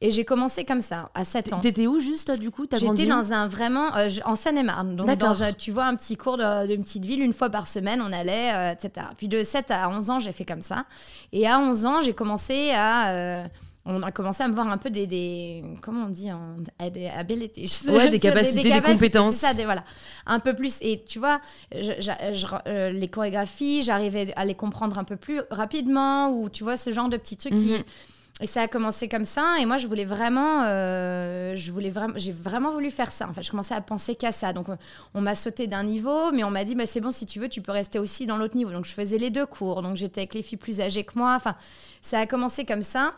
Et 0.00 0.12
j'ai 0.12 0.24
commencé 0.24 0.64
comme 0.64 0.80
ça, 0.80 1.10
à 1.14 1.24
7 1.24 1.52
ans. 1.52 1.60
T'étais 1.60 1.88
où 1.88 1.98
juste 1.98 2.38
du 2.38 2.52
coup? 2.52 2.66
J'étais 2.96 3.06
dans 3.08 3.32
un 3.32 3.48
vraiment 3.48 3.96
euh, 3.96 4.08
en 4.24 4.36
Seine-et-Marne, 4.36 4.94
donc 4.94 5.06
dans 5.16 5.42
un, 5.42 5.52
tu 5.52 5.72
vois 5.72 5.86
un 5.86 5.96
petit 5.96 6.16
cours 6.16 6.36
d'une 6.36 6.82
petite 6.82 7.04
ville 7.04 7.20
une 7.20 7.32
fois 7.32 7.50
par 7.50 7.66
semaine, 7.66 8.00
on 8.00 8.12
allait, 8.12 8.54
euh, 8.54 8.72
etc. 8.72 9.06
Puis 9.16 9.26
de 9.26 9.42
7 9.42 9.70
à 9.72 9.88
11 9.88 10.10
ans, 10.10 10.18
j'ai 10.20 10.30
fait 10.32 10.44
comme 10.44 10.60
ça. 10.60 10.84
Et 11.32 11.48
à 11.48 11.58
11 11.58 11.84
ans, 11.86 12.00
j'ai 12.00 12.12
commencé 12.12 12.70
à 12.72 13.10
euh, 13.10 13.44
on 13.90 14.02
a 14.02 14.12
commencé 14.12 14.42
à 14.44 14.48
me 14.48 14.54
voir 14.54 14.68
un 14.68 14.76
peu 14.78 14.90
des, 14.90 15.06
des 15.08 15.64
comment 15.82 16.04
on 16.06 16.10
dit 16.10 16.30
en- 16.30 16.56
des 16.90 17.08
abilities 17.08 17.66
je 17.66 17.72
sais- 17.72 17.90
Ouais, 17.90 18.08
des 18.10 18.18
capacités, 18.20 18.70
des 18.70 18.80
compétences. 18.82 19.36
ça 19.36 19.52
voilà 19.64 19.82
un 20.26 20.38
peu 20.40 20.54
plus 20.54 20.76
et 20.82 21.02
tu 21.06 21.18
vois 21.18 21.40
je- 21.74 21.92
je- 21.98 22.32
je- 22.34 22.46
euh, 22.66 22.90
les 22.92 23.08
chorégraphies 23.08 23.82
j'arrivais 23.82 24.32
à 24.36 24.44
les 24.44 24.54
comprendre 24.54 24.98
un 24.98 25.04
peu 25.04 25.16
plus 25.16 25.40
rapidement 25.50 26.28
ou 26.30 26.50
tu 26.50 26.64
vois 26.64 26.76
ce 26.76 26.92
genre 26.92 27.08
de 27.08 27.16
petits 27.16 27.36
trucs 27.38 27.54
qui 27.54 27.72
Mhm. 27.78 27.84
Et 28.40 28.46
ça 28.46 28.62
a 28.62 28.68
commencé 28.68 29.08
comme 29.08 29.24
ça. 29.24 29.56
Et 29.60 29.66
moi, 29.66 29.78
je 29.78 29.86
voulais 29.86 30.04
vraiment, 30.04 30.62
euh, 30.64 31.56
je 31.56 31.72
voulais 31.72 31.90
vraiment, 31.90 32.14
j'ai 32.16 32.32
vraiment 32.32 32.70
voulu 32.70 32.90
faire 32.90 33.10
ça. 33.10 33.28
En 33.28 33.32
fait, 33.32 33.42
je 33.42 33.50
commençais 33.50 33.74
à 33.74 33.80
penser 33.80 34.14
qu'à 34.14 34.32
ça. 34.32 34.52
Donc, 34.52 34.66
on 35.14 35.20
m'a 35.20 35.34
sauté 35.34 35.66
d'un 35.66 35.82
niveau, 35.82 36.30
mais 36.32 36.44
on 36.44 36.50
m'a 36.50 36.64
dit, 36.64 36.74
bah, 36.74 36.86
c'est 36.86 37.00
bon, 37.00 37.10
si 37.10 37.26
tu 37.26 37.40
veux, 37.40 37.48
tu 37.48 37.62
peux 37.62 37.72
rester 37.72 37.98
aussi 37.98 38.26
dans 38.26 38.36
l'autre 38.36 38.56
niveau. 38.56 38.70
Donc, 38.70 38.84
je 38.84 38.92
faisais 38.92 39.18
les 39.18 39.30
deux 39.30 39.46
cours. 39.46 39.82
Donc, 39.82 39.96
j'étais 39.96 40.20
avec 40.20 40.34
les 40.34 40.42
filles 40.42 40.58
plus 40.58 40.80
âgées 40.80 41.04
que 41.04 41.18
moi. 41.18 41.34
Enfin, 41.34 41.56
ça 42.00 42.20
a 42.20 42.26
commencé 42.26 42.64
comme 42.64 42.82
ça. 42.82 43.14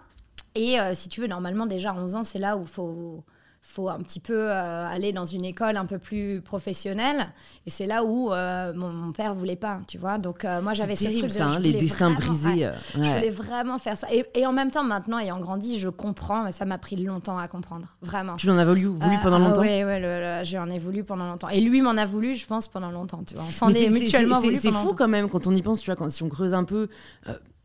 Et 0.54 0.80
euh, 0.80 0.94
si 0.94 1.08
tu 1.08 1.20
veux, 1.20 1.26
normalement, 1.26 1.66
déjà 1.66 1.90
à 1.90 1.94
11 1.94 2.14
ans, 2.14 2.24
c'est 2.24 2.38
là 2.38 2.56
où 2.56 2.62
il 2.62 2.68
faut 2.68 3.22
faut 3.70 3.88
un 3.88 4.00
petit 4.00 4.20
peu 4.20 4.50
euh, 4.50 4.86
aller 4.86 5.12
dans 5.12 5.24
une 5.24 5.44
école 5.44 5.76
un 5.76 5.86
peu 5.86 5.98
plus 5.98 6.40
professionnelle 6.40 7.28
et 7.66 7.70
c'est 7.70 7.86
là 7.86 8.04
où 8.04 8.32
euh, 8.32 8.72
mon, 8.74 8.88
mon 8.90 9.12
père 9.12 9.34
voulait 9.34 9.54
pas 9.56 9.80
tu 9.86 9.96
vois 9.96 10.18
donc 10.18 10.44
euh, 10.44 10.60
moi 10.60 10.74
j'avais 10.74 10.96
ce 10.96 11.04
terrible 11.04 11.28
truc 11.28 11.32
de, 11.32 11.36
ça, 11.36 11.46
hein, 11.46 11.58
les 11.60 11.72
destins 11.72 12.10
brisés. 12.10 12.66
ouais. 12.66 12.72
Je 12.94 12.98
voulais 12.98 13.30
vraiment 13.30 13.78
faire 13.78 13.96
ça. 13.96 14.12
Et, 14.12 14.24
et 14.34 14.46
en 14.46 14.52
même 14.52 14.70
temps, 14.70 14.84
maintenant, 14.84 15.18
ayant 15.18 15.40
grandi, 15.40 15.78
je 15.78 15.88
comprends, 15.88 16.44
mais 16.44 16.52
ça 16.52 16.64
m'a 16.64 16.78
pris 16.78 16.96
longtemps 16.96 17.38
à 17.38 17.48
comprendre. 17.48 17.96
Vraiment. 18.02 18.36
Tu 18.36 18.50
en 18.50 18.58
as 18.58 18.64
voulu, 18.64 18.86
voulu 18.86 19.16
pendant 19.22 19.36
ah 19.36 19.48
longtemps? 19.48 19.60
Oui, 19.60 19.84
ouais, 19.84 20.42
j'en 20.44 20.68
ai 20.68 20.78
voulu 20.78 21.04
pendant 21.04 21.26
longtemps. 21.26 21.48
Et 21.48 21.60
lui 21.60 21.82
m'en 21.82 21.96
a 21.96 22.04
voulu, 22.04 22.34
je 22.34 22.46
pense, 22.46 22.68
pendant 22.68 22.90
longtemps. 22.90 23.22
Tu 23.26 23.34
vois. 23.34 23.44
On 23.48 23.52
s'en 23.52 23.68
est, 23.70 23.88
mutuellement 23.88 24.40
voulu 24.40 24.56
C'est 24.56 24.70
fou 24.70 24.78
longtemps. 24.78 24.94
quand 24.94 25.08
même 25.08 25.28
quand 25.28 25.46
on 25.46 25.52
y 25.54 25.62
pense, 25.62 25.80
tu 25.80 25.86
vois, 25.86 25.96
quand, 25.96 26.10
si 26.10 26.22
on 26.22 26.28
creuse 26.28 26.54
un 26.54 26.64
peu. 26.64 26.88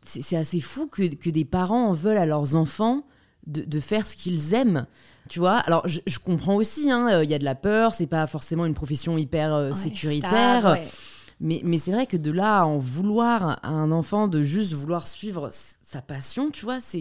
c'est 0.02 0.22
c'est 0.22 0.36
assez 0.36 0.60
fou 0.60 0.86
que, 0.86 1.14
que 1.14 1.30
des 1.30 1.44
parents 1.44 1.88
en 1.88 1.92
veulent 1.92 2.18
à 2.18 2.26
leurs 2.26 2.54
enfants 2.56 3.04
de, 3.46 3.62
de 3.62 3.80
faire 3.80 4.06
ce 4.06 4.16
qu'ils 4.16 4.54
aiment. 4.54 4.86
Tu 5.28 5.38
vois, 5.38 5.56
alors 5.56 5.86
je, 5.88 6.00
je 6.06 6.18
comprends 6.18 6.54
aussi, 6.54 6.90
hein, 6.90 7.08
euh, 7.10 7.24
il 7.24 7.30
y 7.30 7.34
a 7.34 7.38
de 7.38 7.44
la 7.44 7.54
peur, 7.54 7.94
c'est 7.94 8.06
pas 8.06 8.26
forcément 8.26 8.66
une 8.66 8.74
profession 8.74 9.18
hyper 9.18 9.54
euh, 9.54 9.68
Ouais, 9.70 9.74
sécuritaire, 9.74 10.64
ouais. 10.66 10.86
mais, 11.40 11.60
mais 11.64 11.78
c'est 11.78 11.92
vrai 11.92 12.06
que 12.06 12.16
de 12.16 12.30
là 12.30 12.60
à 12.60 12.64
en 12.64 12.78
vouloir 12.78 13.58
à 13.62 13.68
un 13.68 13.90
enfant 13.90 14.28
de 14.28 14.42
juste 14.42 14.72
vouloir 14.72 15.08
suivre 15.08 15.50
sa 15.88 16.02
passion, 16.02 16.50
tu 16.50 16.64
vois, 16.64 16.80
c'est 16.80 16.98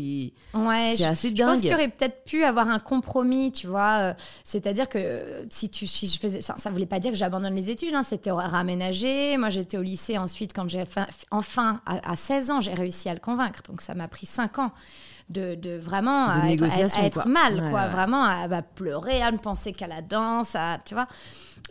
Ouais, 0.54 0.96
assez 1.04 1.30
Je 1.36 1.44
pense 1.44 1.56
dingue. 1.56 1.62
qu'il 1.62 1.74
aurait 1.74 1.88
peut-être 1.90 2.24
pu 2.24 2.44
avoir 2.44 2.70
un 2.70 2.78
compromis, 2.78 3.52
tu 3.52 3.66
vois. 3.66 3.98
euh, 4.00 4.14
C'est-à-dire 4.44 4.88
que 4.90 5.46
si 5.50 5.70
tu, 5.70 5.88
si 5.88 6.08
je 6.08 6.20
faisais, 6.20 6.42
ça 6.42 6.70
voulait 6.70 6.86
pas 6.86 7.00
dire 7.00 7.12
que 7.12 7.18
j'abandonne 7.18 7.56
les 7.56 7.72
études. 7.72 7.96
hein, 7.96 8.04
C'était 8.04 8.30
aménagé. 8.30 9.38
Moi, 9.38 9.50
j'étais 9.50 9.78
au 9.78 9.82
lycée 9.82 10.18
ensuite 10.20 10.54
quand 10.54 10.70
j'ai 10.70 10.84
enfin 11.32 11.82
à, 11.88 12.12
à 12.12 12.16
16 12.16 12.52
ans, 12.52 12.62
j'ai 12.62 12.74
réussi 12.76 13.10
à 13.10 13.14
le 13.16 13.20
convaincre. 13.20 13.62
Donc 13.68 13.82
ça 13.82 13.96
m'a 13.96 14.08
pris 14.08 14.28
5 14.28 14.60
ans. 14.60 14.72
De, 15.28 15.56
de 15.56 15.76
vraiment 15.78 16.28
De 16.28 16.34
à 16.34 16.36
être, 16.36 16.44
à- 16.44 16.48
négociation, 16.48 17.02
à 17.02 17.06
être 17.08 17.24
quoi. 17.24 17.26
mal, 17.32 17.56
Ouais, 17.60 17.70
quoi. 17.72 17.82
ouais. 17.82 17.90
Vraiment 17.90 18.24
à 18.24 18.48
bah, 18.48 18.62
pleurer, 18.62 19.24
à 19.24 19.32
ne 19.32 19.38
penser 19.38 19.72
qu'à 19.72 19.88
la 19.88 20.02
danse, 20.04 20.56
à, 20.56 20.78
tu 20.86 20.94
vois. 20.94 21.08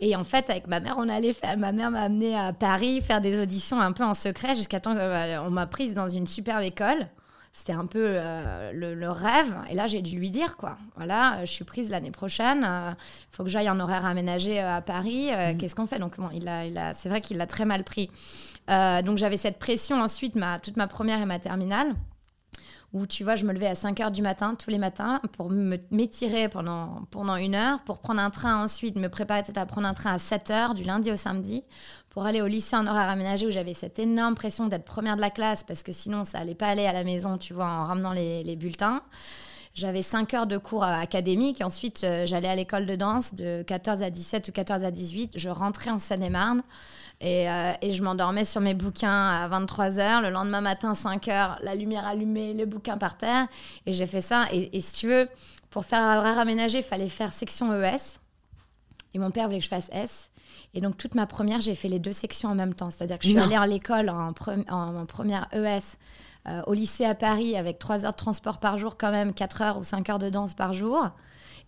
Et 0.01 0.13
en 0.17 0.25
fait, 0.25 0.49
avec 0.49 0.67
ma 0.67 0.81
mère, 0.81 0.95
on 0.97 1.07
allait 1.07 1.31
faire. 1.31 1.57
Ma 1.57 1.71
mère 1.71 1.89
m'a 1.89 2.01
amené 2.01 2.37
à 2.37 2.51
Paris 2.51 2.99
faire 3.01 3.21
des 3.21 3.39
auditions 3.39 3.79
un 3.79 3.93
peu 3.93 4.03
en 4.03 4.13
secret 4.13 4.55
jusqu'à 4.55 4.81
temps 4.81 4.93
qu'on 4.93 5.51
m'a 5.51 5.67
prise 5.67 5.93
dans 5.93 6.09
une 6.09 6.27
superbe 6.27 6.63
école. 6.63 7.07
C'était 7.53 7.71
un 7.71 7.85
peu 7.85 8.03
euh, 8.05 8.71
le, 8.73 8.93
le 8.93 9.09
rêve. 9.09 9.55
Et 9.69 9.75
là, 9.75 9.87
j'ai 9.87 10.01
dû 10.01 10.17
lui 10.19 10.29
dire, 10.31 10.57
quoi. 10.57 10.77
Voilà, 10.97 11.35
euh, 11.35 11.39
je 11.45 11.51
suis 11.53 11.63
prise 11.63 11.89
l'année 11.89 12.11
prochaine. 12.11 12.67
Il 12.69 12.95
faut 13.35 13.45
que 13.45 13.49
j'aille 13.49 13.69
en 13.69 13.79
horaire 13.79 14.03
aménagé 14.05 14.61
euh, 14.61 14.75
à 14.75 14.81
Paris. 14.81 15.29
euh, 15.31 15.53
Mm. 15.53 15.57
Qu'est-ce 15.59 15.75
qu'on 15.75 15.87
fait? 15.87 15.99
Donc, 15.99 16.17
bon, 16.19 16.29
il 16.33 16.49
a, 16.49 16.65
il 16.65 16.77
a, 16.77 16.91
c'est 16.91 17.07
vrai 17.07 17.21
qu'il 17.21 17.37
l'a 17.37 17.47
très 17.47 17.63
mal 17.63 17.85
pris. 17.85 18.11
Euh, 18.69 19.01
donc, 19.01 19.17
j'avais 19.17 19.37
cette 19.37 19.59
pression 19.59 20.01
ensuite, 20.01 20.35
ma, 20.35 20.59
toute 20.59 20.75
ma 20.75 20.87
première 20.87 21.21
et 21.21 21.25
ma 21.25 21.39
terminale 21.39 21.93
où 22.95 23.05
tu 23.05 23.25
vois, 23.25 23.35
je 23.35 23.43
me 23.43 23.51
levais 23.51 23.67
à 23.67 23.75
5 23.75 23.99
heures 23.99 24.09
du 24.09 24.21
matin, 24.21 24.55
tous 24.55 24.69
les 24.69 24.77
matins, 24.77 25.19
pour 25.33 25.51
m'étirer 25.91 26.47
pendant, 26.47 27.01
pendant 27.11 27.35
une 27.35 27.53
heure, 27.53 27.81
pour 27.81 27.99
prendre 27.99 28.21
un 28.21 28.29
train 28.29 28.63
ensuite, 28.63 28.95
me 28.95 29.09
préparer 29.09 29.43
à 29.53 29.65
prendre 29.65 29.85
un 29.85 29.93
train 29.93 30.13
à 30.13 30.17
7 30.17 30.49
heures, 30.49 30.73
du 30.73 30.85
lundi 30.85 31.11
au 31.11 31.17
samedi, 31.17 31.65
pour 32.09 32.25
aller 32.25 32.41
au 32.41 32.47
lycée 32.47 32.77
en 32.77 32.87
horaire 32.87 33.09
aménagé 33.09 33.45
où 33.45 33.51
j'avais 33.51 33.73
cette 33.73 33.99
énorme 33.99 34.35
pression 34.35 34.67
d'être 34.67 34.85
première 34.85 35.17
de 35.17 35.21
la 35.21 35.29
classe, 35.29 35.61
parce 35.63 35.83
que 35.83 35.91
sinon, 35.91 36.23
ça 36.23 36.39
allait 36.39 36.55
pas 36.55 36.67
aller 36.67 36.85
à 36.85 36.93
la 36.93 37.03
maison, 37.03 37.37
tu 37.37 37.53
vois, 37.53 37.65
en 37.65 37.83
ramenant 37.83 38.13
les, 38.13 38.55
bulletins. 38.55 39.01
J'avais 39.73 40.01
5 40.01 40.33
heures 40.33 40.47
de 40.47 40.57
cours 40.57 40.85
académiques. 40.85 41.61
Ensuite, 41.61 42.05
euh, 42.05 42.25
j'allais 42.25 42.47
à 42.47 42.55
l'école 42.55 42.85
de 42.85 42.95
danse 42.95 43.35
de 43.35 43.61
14 43.63 44.03
à 44.03 44.09
17 44.09 44.47
ou 44.47 44.51
14 44.53 44.85
à 44.85 44.91
18. 44.91 45.33
Je 45.35 45.49
rentrais 45.49 45.91
en 45.91 45.99
Seine-et-Marne. 45.99 46.63
Et, 47.21 47.49
euh, 47.49 47.71
et, 47.81 47.93
je 47.93 48.03
m'endormais 48.03 48.45
sur 48.45 48.61
mes 48.61 48.73
bouquins 48.73 49.29
à 49.29 49.47
23h. 49.47 50.21
Le 50.21 50.29
lendemain 50.29 50.61
matin, 50.61 50.93
5h, 50.93 51.57
la 51.61 51.75
lumière 51.75 52.05
allumée, 52.05 52.53
le 52.53 52.65
bouquin 52.65 52.97
par 52.97 53.17
terre. 53.17 53.47
Et 53.85 53.93
j'ai 53.93 54.05
fait 54.05 54.21
ça. 54.21 54.45
Et, 54.51 54.79
si 54.81 54.93
tu 54.93 55.07
veux, 55.07 55.29
pour 55.69 55.85
faire 55.85 56.17
horaire 56.17 56.39
aménagé, 56.39 56.79
il 56.79 56.83
fallait 56.83 57.09
faire 57.09 57.33
section 57.33 57.73
ES. 57.73 58.19
Et 59.13 59.19
mon 59.19 59.31
père 59.31 59.45
voulait 59.45 59.59
que 59.59 59.63
je 59.63 59.69
fasse 59.69 59.89
S. 59.91 60.29
Et 60.73 60.81
donc, 60.81 60.97
toute 60.97 61.15
ma 61.15 61.25
première, 61.25 61.61
j'ai 61.61 61.73
fait 61.73 61.87
les 61.87 61.99
deux 61.99 62.11
sections 62.11 62.49
en 62.49 62.55
même 62.55 62.73
temps. 62.73 62.91
C'est-à-dire 62.91 63.17
que 63.17 63.25
je 63.25 63.29
suis 63.29 63.39
allée 63.39 63.55
à 63.55 63.65
l'école 63.65 64.09
en, 64.09 64.33
en, 64.69 65.05
première 65.05 65.47
ES 65.53 65.97
euh, 66.47 66.61
au 66.67 66.73
lycée 66.73 67.05
à 67.05 67.15
Paris 67.15 67.55
avec 67.55 67.79
3 67.79 68.05
heures 68.05 68.11
de 68.11 68.17
transport 68.17 68.59
par 68.59 68.77
jour 68.77 68.97
quand 68.97 69.11
même, 69.11 69.33
4 69.33 69.61
heures 69.61 69.77
ou 69.77 69.83
5 69.83 70.09
heures 70.09 70.19
de 70.19 70.29
danse 70.29 70.53
par 70.53 70.73
jour. 70.73 71.11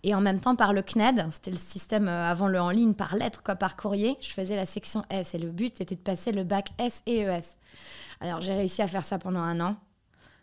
Et 0.02 0.14
en 0.14 0.20
même 0.20 0.40
temps, 0.40 0.54
par 0.54 0.72
le 0.72 0.82
CNED, 0.82 1.26
c'était 1.30 1.50
le 1.50 1.56
système 1.56 2.08
euh, 2.08 2.30
avant 2.30 2.48
le 2.48 2.60
en 2.60 2.70
ligne, 2.70 2.94
par 2.94 3.16
lettre, 3.16 3.42
quoi, 3.42 3.56
par 3.56 3.76
courrier, 3.76 4.16
je 4.20 4.30
faisais 4.30 4.56
la 4.56 4.66
section 4.66 5.04
S. 5.10 5.34
Et 5.34 5.38
le 5.38 5.50
but 5.50 5.80
était 5.80 5.96
de 5.96 6.00
passer 6.00 6.32
le 6.32 6.44
bac 6.44 6.70
S 6.78 7.02
et 7.06 7.22
ES. 7.22 7.56
Alors 8.20 8.40
j'ai 8.40 8.54
réussi 8.54 8.82
à 8.82 8.88
faire 8.88 9.04
ça 9.04 9.18
pendant 9.18 9.40
un 9.40 9.60
an. 9.60 9.76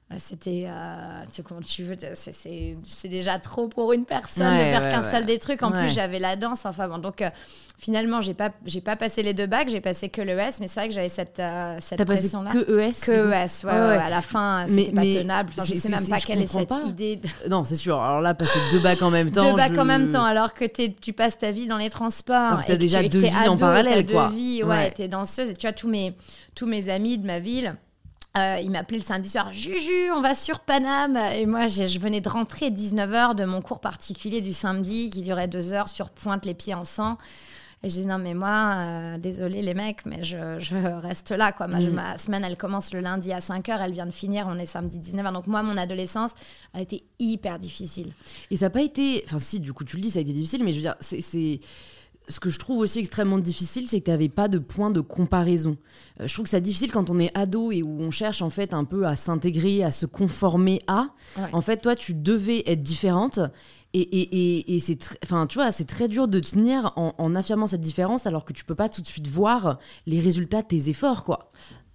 Bah, 0.08 0.18
c'était, 0.20 0.66
euh, 0.68 1.24
tu 1.30 1.38
sais 1.38 1.42
comment 1.42 1.62
tu 1.62 1.82
veux, 1.82 1.98
c'est 2.14 3.08
déjà 3.08 3.40
trop 3.40 3.68
pour 3.68 3.92
une 3.92 4.06
personne 4.06 4.54
de 4.54 4.60
faire 4.60 4.92
qu'un 4.92 5.02
seul 5.02 5.26
des 5.26 5.40
trucs. 5.40 5.64
En 5.64 5.72
plus, 5.72 5.92
j'avais 5.92 6.20
la 6.20 6.36
danse. 6.36 6.66
Enfin 6.66 6.88
bon, 6.88 7.00
donc 7.00 7.24
euh, 7.24 7.30
finalement, 7.80 8.22
j'ai 8.22 8.36
pas, 8.36 8.52
j'ai 8.68 8.82
pas 8.82 8.96
passé 8.96 9.24
les 9.24 9.34
deux 9.34 9.48
bacs, 9.48 9.68
j'ai 9.68 9.82
passé 9.82 10.10
que 10.10 10.22
l'ES, 10.22 10.60
mais 10.60 10.68
c'est 10.68 10.80
vrai 10.80 10.90
que 10.90 10.94
j'avais 10.94 11.10
cette, 11.10 11.40
euh, 11.40 11.78
cette 11.82 12.06
pression-là. 12.06 12.52
Que 12.52 12.80
ES 12.80 12.94
Que 13.04 13.32
ES, 13.32 13.66
ouais, 13.66 13.72
À 13.72 14.10
la 14.12 14.22
fin, 14.22 14.68
c'était 14.68 14.92
pas 14.92 15.02
tenable. 15.02 15.50
Enfin, 15.58 15.66
je 15.66 15.74
sais 15.74 15.90
même 15.90 16.08
pas 16.08 16.20
quelle 16.20 16.44
est 16.44 16.54
cette 16.54 16.74
idée. 16.86 17.20
Non, 17.50 17.64
c'est 17.64 17.76
sûr. 17.76 18.00
Alors 18.00 18.22
là, 18.22 18.36
passer 18.36 18.60
deux 18.72 18.80
bacs 18.80 19.02
en 19.02 19.10
même 19.10 19.32
temps. 19.32 19.50
Deux 19.50 19.56
bacs 19.58 19.78
en 19.78 19.86
même 19.86 20.12
temps, 20.12 20.24
alors 20.24 20.54
que 20.54 20.66
tu 20.66 21.14
passes 21.14 21.40
ta 21.40 21.50
vie 21.50 21.66
dans 21.66 21.78
les 21.78 21.90
transports. 21.90 22.36
Alors 22.36 22.66
que 22.66 22.74
as 22.74 22.78
déjà 22.78 23.02
deux 23.02 23.20
vies 23.20 23.48
en 23.48 23.56
parallèle, 23.56 24.06
quoi. 24.06 24.28
Deux 24.28 24.36
vies, 24.36 24.64
ouais, 24.64 24.92
t'es 24.92 25.08
danseuse. 25.08 25.50
Et 25.50 25.56
tu 25.56 25.66
vois, 25.66 25.74
tous 25.74 25.90
mes, 25.90 26.16
tous 26.54 26.68
mes 26.68 26.90
amis 26.90 27.18
de 27.18 27.26
ma 27.26 27.40
ville 27.40 27.76
euh, 28.38 28.60
il 28.62 28.70
m'appelait 28.70 28.98
le 28.98 29.04
samedi 29.04 29.30
soir, 29.30 29.54
Juju, 29.54 30.12
on 30.13 30.22
va 30.22 30.36
sur 30.36 30.60
Paname. 30.60 31.18
Et 31.34 31.46
moi, 31.46 31.68
je 31.68 32.00
venais 32.00 32.22
de 32.22 32.27
rentrer 32.27 32.70
19h 32.70 33.34
de 33.36 33.46
mon 33.46 33.62
cours 33.62 33.80
particulier 33.80 34.42
du 34.42 34.51
samedi 34.51 35.10
qui 35.10 35.22
durait 35.22 35.48
deux 35.48 35.72
heures 35.72 35.88
sur 35.88 36.10
pointe 36.10 36.46
les 36.46 36.54
pieds 36.54 36.74
en 36.74 36.84
sang. 36.84 37.18
Et 37.84 37.89
j'ai 37.89 38.01
dit 38.01 38.08
non, 38.08 38.18
mais 38.18 38.34
moi, 38.34 38.75
euh, 38.77 39.18
désolé 39.18 39.62
les 39.62 39.74
mecs, 39.74 40.06
mais 40.06 40.24
je, 40.24 40.60
je 40.60 40.75
reste 40.75 41.32
là. 41.32 41.51
Quoi. 41.51 41.68
Ma, 41.68 41.80
mm. 41.80 41.89
ma, 41.92 42.18
semaine, 42.18 42.44
elle 42.44 42.58
commence 42.58 42.94
le 42.94 43.00
lundi 43.00 43.32
à 43.32 43.39
5h, 43.39 43.77
elle 43.80 43.94
vient 43.94 44.08
de 44.08 44.12
finir, 44.12 44.48
on 44.50 44.58
est 44.58 44.65
samedi 44.65 45.00
19h. 45.00 45.32
Donc 45.32 45.48
moi, 45.48 45.63
mon 45.63 45.77
adolescence 45.77 46.32
a 46.74 46.82
été 46.82 47.04
hyper 47.20 47.60
difficile. 47.60 48.12
Et 48.51 48.58
ça 48.58 48.65
n'a 48.65 48.70
pas 48.72 48.82
été. 48.82 49.24
Enfin, 49.27 49.39
si, 49.39 49.60
du 49.60 49.72
coup, 49.72 49.86
tu 49.86 49.98
le 49.98 50.01
dis, 50.01 50.10
ça 50.10 50.20
a 50.20 50.24
été 50.24 50.34
difficile, 50.34 50.63
mais 50.63 50.72
je 50.72 50.77
veux 50.77 50.82
dire, 50.82 50.96
c'est 51.00 51.60
ce 52.27 52.39
que 52.39 52.50
je 52.50 52.60
trouve 52.60 52.79
aussi 52.79 53.00
extrêmement 53.00 53.38
difficile, 53.38 53.88
c'est 53.88 54.00
que 54.00 54.05
tu 54.05 54.12
n'avais 54.12 54.29
pas 54.29 54.48
de 54.48 54.60
point 54.60 54.89
de 54.89 55.01
comparaison. 55.01 55.77
Euh, 56.20 56.27
je 56.27 56.34
trouve 56.34 56.44
que 56.44 56.50
c'est 56.50 56.62
difficile 56.62 56.91
quand 56.91 57.10
on 57.10 57.20
est 57.20 57.36
ado 57.38 57.72
et 57.72 57.84
où 57.84 58.00
on 58.00 58.12
cherche 58.12 58.41
en 58.41 58.50
fait 58.50 58.74
un 58.74 58.84
peu 58.84 59.05
à 59.05 59.15
s'intégrer, 59.15 59.84
à 59.84 59.91
se 59.91 60.05
conformer 60.05 60.82
à. 60.88 61.10
En 61.53 61.62
fait, 61.62 61.77
toi, 61.77 61.96
tu 61.96 62.13
devais 62.13 62.63
être 62.65 62.82
différente. 62.82 63.39
Et, 63.94 64.01
et, 64.01 64.75
et, 64.75 64.79
c'est 64.82 64.98
enfin, 65.24 65.48
tu 65.48 65.58
vois, 65.58 65.72
c'est 65.72 65.86
très 65.86 66.10
dur 66.10 66.27
de 66.27 66.41
tenir 66.41 66.91
en, 66.98 67.34
affirmant 67.34 67.65
cette 67.65 67.79
différence 67.79 68.27
alors 68.27 68.44
que 68.44 68.51
tu 68.51 68.65
peux 68.65 68.75
pas 68.75 68.89
tout 68.89 69.01
de 69.01 69.08
suite 69.08 69.27
voir 69.27 69.79
les 70.05 70.20
résultats 70.20 70.63
de 70.63 70.67
tes 70.67 70.89
efforts, 70.89 71.24
quoi. 71.24 71.50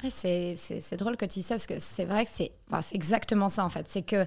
c'est 0.08 0.56
drôle 0.96 1.18
que 1.18 1.26
tu 1.26 1.40
dis 1.40 1.42
ça 1.42 1.56
parce 1.56 1.66
que 1.66 1.75
c'est 1.78 2.06
vrai 2.06 2.25
que 2.25 2.30
c'est 2.32 2.52
exactement 2.94 3.50
ça 3.50 3.66
en 3.66 3.68
fait. 3.68 3.84
C'est 3.87 4.00
que 4.00 4.25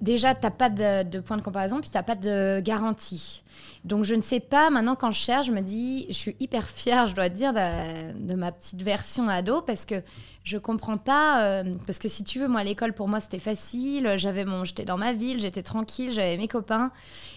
déjà, 0.00 0.34
tu 0.34 0.42
n'as 0.42 0.50
pas 0.50 0.70
de, 0.70 1.20
point 1.20 1.36
de 1.36 1.42
comparaison, 1.42 1.80
puis 1.80 1.90
tu 1.90 1.96
n'as 1.96 2.02
pas 2.02 2.14
de 2.14 2.60
garantie. 2.60 3.42
Donc, 3.84 4.04
je 4.04 4.14
ne 4.14 4.20
sais 4.20 4.40
pas, 4.40 4.68
maintenant, 4.70 4.96
quand 4.96 5.10
je 5.10 5.20
cherche, 5.20 5.46
je 5.46 5.52
me 5.52 5.60
dis, 5.60 6.06
je 6.08 6.14
suis 6.14 6.36
hyper 6.40 6.68
fière, 6.68 7.06
je 7.06 7.14
dois 7.14 7.28
dire, 7.28 7.52
de, 7.52 8.34
ma 8.34 8.52
petite 8.52 8.82
version 8.82 9.28
ado, 9.28 9.62
parce 9.62 9.86
que 9.86 10.02
je 10.44 10.58
comprends 10.58 10.98
pas. 10.98 11.42
Euh, 11.42 11.72
parce 11.86 11.98
que 11.98 12.08
si 12.08 12.24
tu 12.24 12.38
veux, 12.38 12.48
moi, 12.48 12.60
à 12.60 12.64
l'école, 12.64 12.92
pour 12.92 13.08
moi, 13.08 13.20
c'était 13.20 13.38
facile. 13.38 14.12
J'étais 14.16 14.84
dans 14.84 14.98
ma 14.98 15.12
ville, 15.12 15.40
j'étais 15.40 15.62
tranquille, 15.62 16.12
j'avais 16.12 16.36
mes 16.36 16.48
copains. 16.48 16.90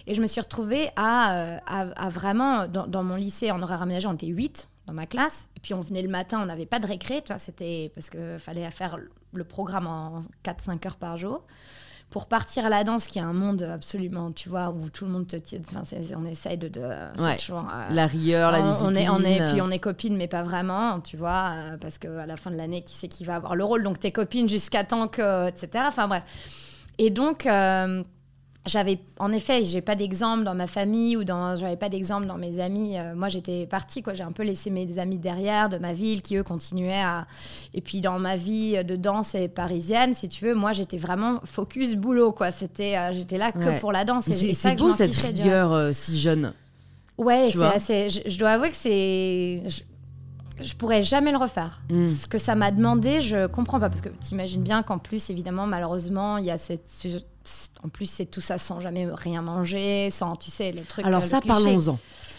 Et 0.06 0.14
je 0.14 0.20
me 0.20 0.26
suis 0.26 0.40
retrouvée 0.40 0.90
à, 0.96 1.34
euh, 1.34 1.58
à, 1.66 2.08
vraiment, 2.08 2.66
dans, 2.66 3.02
mon 3.02 3.16
lycée, 3.16 3.50
en 3.50 3.62
horaire 3.62 3.82
aménagé, 3.82 4.06
on 4.06 4.14
était 4.14 4.26
8 4.26 4.68
dans 4.86 4.92
ma 4.92 5.06
classe. 5.06 5.48
Et 5.56 5.60
puis, 5.60 5.72
on 5.74 5.80
venait 5.80 6.02
le 6.02 6.08
matin, 6.08 6.40
on 6.42 6.46
n'avait 6.46 6.66
pas 6.66 6.78
de 6.78 6.86
récré, 6.86 7.22
c'était 7.38 7.90
parce 7.94 8.10
qu'il 8.10 8.38
fallait 8.38 8.70
faire 8.70 8.98
le 9.32 9.44
programme 9.44 9.86
en 9.86 10.22
4-5 10.44 10.86
heures 10.86 10.96
par 10.96 11.16
jour 11.16 11.44
pour 12.10 12.26
partir 12.26 12.66
à 12.66 12.68
la 12.68 12.82
danse, 12.82 13.06
qui 13.06 13.20
est 13.20 13.22
un 13.22 13.32
monde 13.32 13.62
absolument, 13.62 14.32
tu 14.32 14.48
vois, 14.48 14.70
où 14.70 14.90
tout 14.90 15.04
le 15.04 15.12
monde 15.12 15.28
te 15.28 15.36
tire. 15.36 15.60
Enfin, 15.60 15.82
on 16.16 16.26
essaye 16.26 16.58
de. 16.58 16.66
de 16.66 16.80
ouais. 17.22 17.36
toujours, 17.36 17.64
euh, 17.72 17.88
la 17.90 18.06
rigueur, 18.06 18.50
la 18.50 18.62
discipline. 18.62 18.90
On 18.90 18.96
est, 18.96 19.08
on 19.08 19.20
est, 19.20 19.52
puis 19.52 19.60
on 19.62 19.70
est 19.70 19.78
copines, 19.78 20.16
mais 20.16 20.26
pas 20.26 20.42
vraiment, 20.42 21.00
tu 21.00 21.16
vois, 21.16 21.52
euh, 21.54 21.76
parce 21.76 21.98
qu'à 21.98 22.26
la 22.26 22.36
fin 22.36 22.50
de 22.50 22.56
l'année, 22.56 22.82
qui 22.82 22.94
c'est 22.94 23.06
qui 23.06 23.24
va 23.24 23.36
avoir 23.36 23.54
le 23.54 23.64
rôle? 23.64 23.84
Donc, 23.84 24.00
t'es 24.00 24.10
copine 24.10 24.48
jusqu'à 24.48 24.82
temps 24.82 25.06
que. 25.06 25.48
etc. 25.48 25.84
Enfin, 25.86 26.08
bref. 26.08 26.24
Et 26.98 27.10
donc. 27.10 27.46
Euh, 27.46 28.02
j'avais 28.66 28.98
en 29.18 29.32
effet 29.32 29.64
j'ai 29.64 29.80
pas 29.80 29.94
d'exemple 29.94 30.44
dans 30.44 30.54
ma 30.54 30.66
famille 30.66 31.16
ou 31.16 31.24
dans 31.24 31.56
j'avais 31.56 31.76
pas 31.76 31.88
d'exemple 31.88 32.26
dans 32.26 32.36
mes 32.36 32.60
amis. 32.60 32.98
Euh, 32.98 33.14
moi 33.14 33.28
j'étais 33.28 33.66
partie 33.66 34.02
quoi. 34.02 34.12
J'ai 34.12 34.22
un 34.22 34.32
peu 34.32 34.42
laissé 34.42 34.70
mes 34.70 34.98
amis 34.98 35.18
derrière 35.18 35.70
de 35.70 35.78
ma 35.78 35.92
ville 35.92 36.20
qui 36.20 36.36
eux 36.36 36.42
continuaient 36.42 37.02
à 37.02 37.26
et 37.72 37.80
puis 37.80 38.00
dans 38.00 38.18
ma 38.18 38.36
vie 38.36 38.82
de 38.84 38.96
danse 38.96 39.34
et 39.34 39.48
parisienne 39.48 40.14
si 40.14 40.28
tu 40.28 40.44
veux 40.44 40.54
moi 40.54 40.72
j'étais 40.72 40.98
vraiment 40.98 41.40
focus 41.44 41.94
boulot 41.94 42.32
quoi. 42.32 42.52
C'était 42.52 42.96
euh, 42.98 43.12
j'étais 43.12 43.38
là 43.38 43.52
que 43.52 43.80
pour 43.80 43.92
la 43.92 44.04
danse 44.04 44.28
et 44.28 44.52
c'est 44.52 44.76
beau 44.76 44.92
cette 44.92 45.14
rigueur 45.14 45.72
euh, 45.72 45.90
si 45.92 46.20
jeune 46.20 46.52
ouais 47.16 47.48
c'est 47.50 47.64
assez 47.64 48.08
je, 48.10 48.38
dois 48.38 48.50
avouer 48.50 48.70
que 48.70 48.76
c'est 48.76 49.62
je, 49.66 49.82
pourrais 50.76 51.02
jamais 51.02 51.32
le 51.32 51.38
refaire. 51.38 51.82
Hmm. 51.90 52.08
Ce 52.08 52.26
que 52.26 52.38
ça 52.38 52.54
m'a 52.54 52.70
demandé, 52.70 53.20
je 53.20 53.46
comprends 53.46 53.80
pas. 53.80 53.88
Parce 53.88 54.00
que 54.00 54.08
tu 54.08 54.32
imagines 54.32 54.62
bien 54.62 54.82
qu'en 54.82 54.98
plus, 54.98 55.30
évidemment, 55.30 55.66
malheureusement, 55.66 56.38
il 56.38 56.44
y 56.44 56.50
a 56.50 56.58
cette, 56.58 56.88
en 57.82 57.88
plus, 57.88 58.06
c'est 58.06 58.26
tout 58.26 58.40
ça 58.40 58.58
sans 58.58 58.80
jamais 58.80 59.06
rien 59.10 59.42
manger, 59.42 60.10
sans, 60.10 60.36
tu 60.36 60.50
sais, 60.50 60.72
le 60.72 60.82
truc. 60.82 61.06
Alors, 61.06 61.22
ça, 61.22 61.40
parlons-en. 61.40 61.98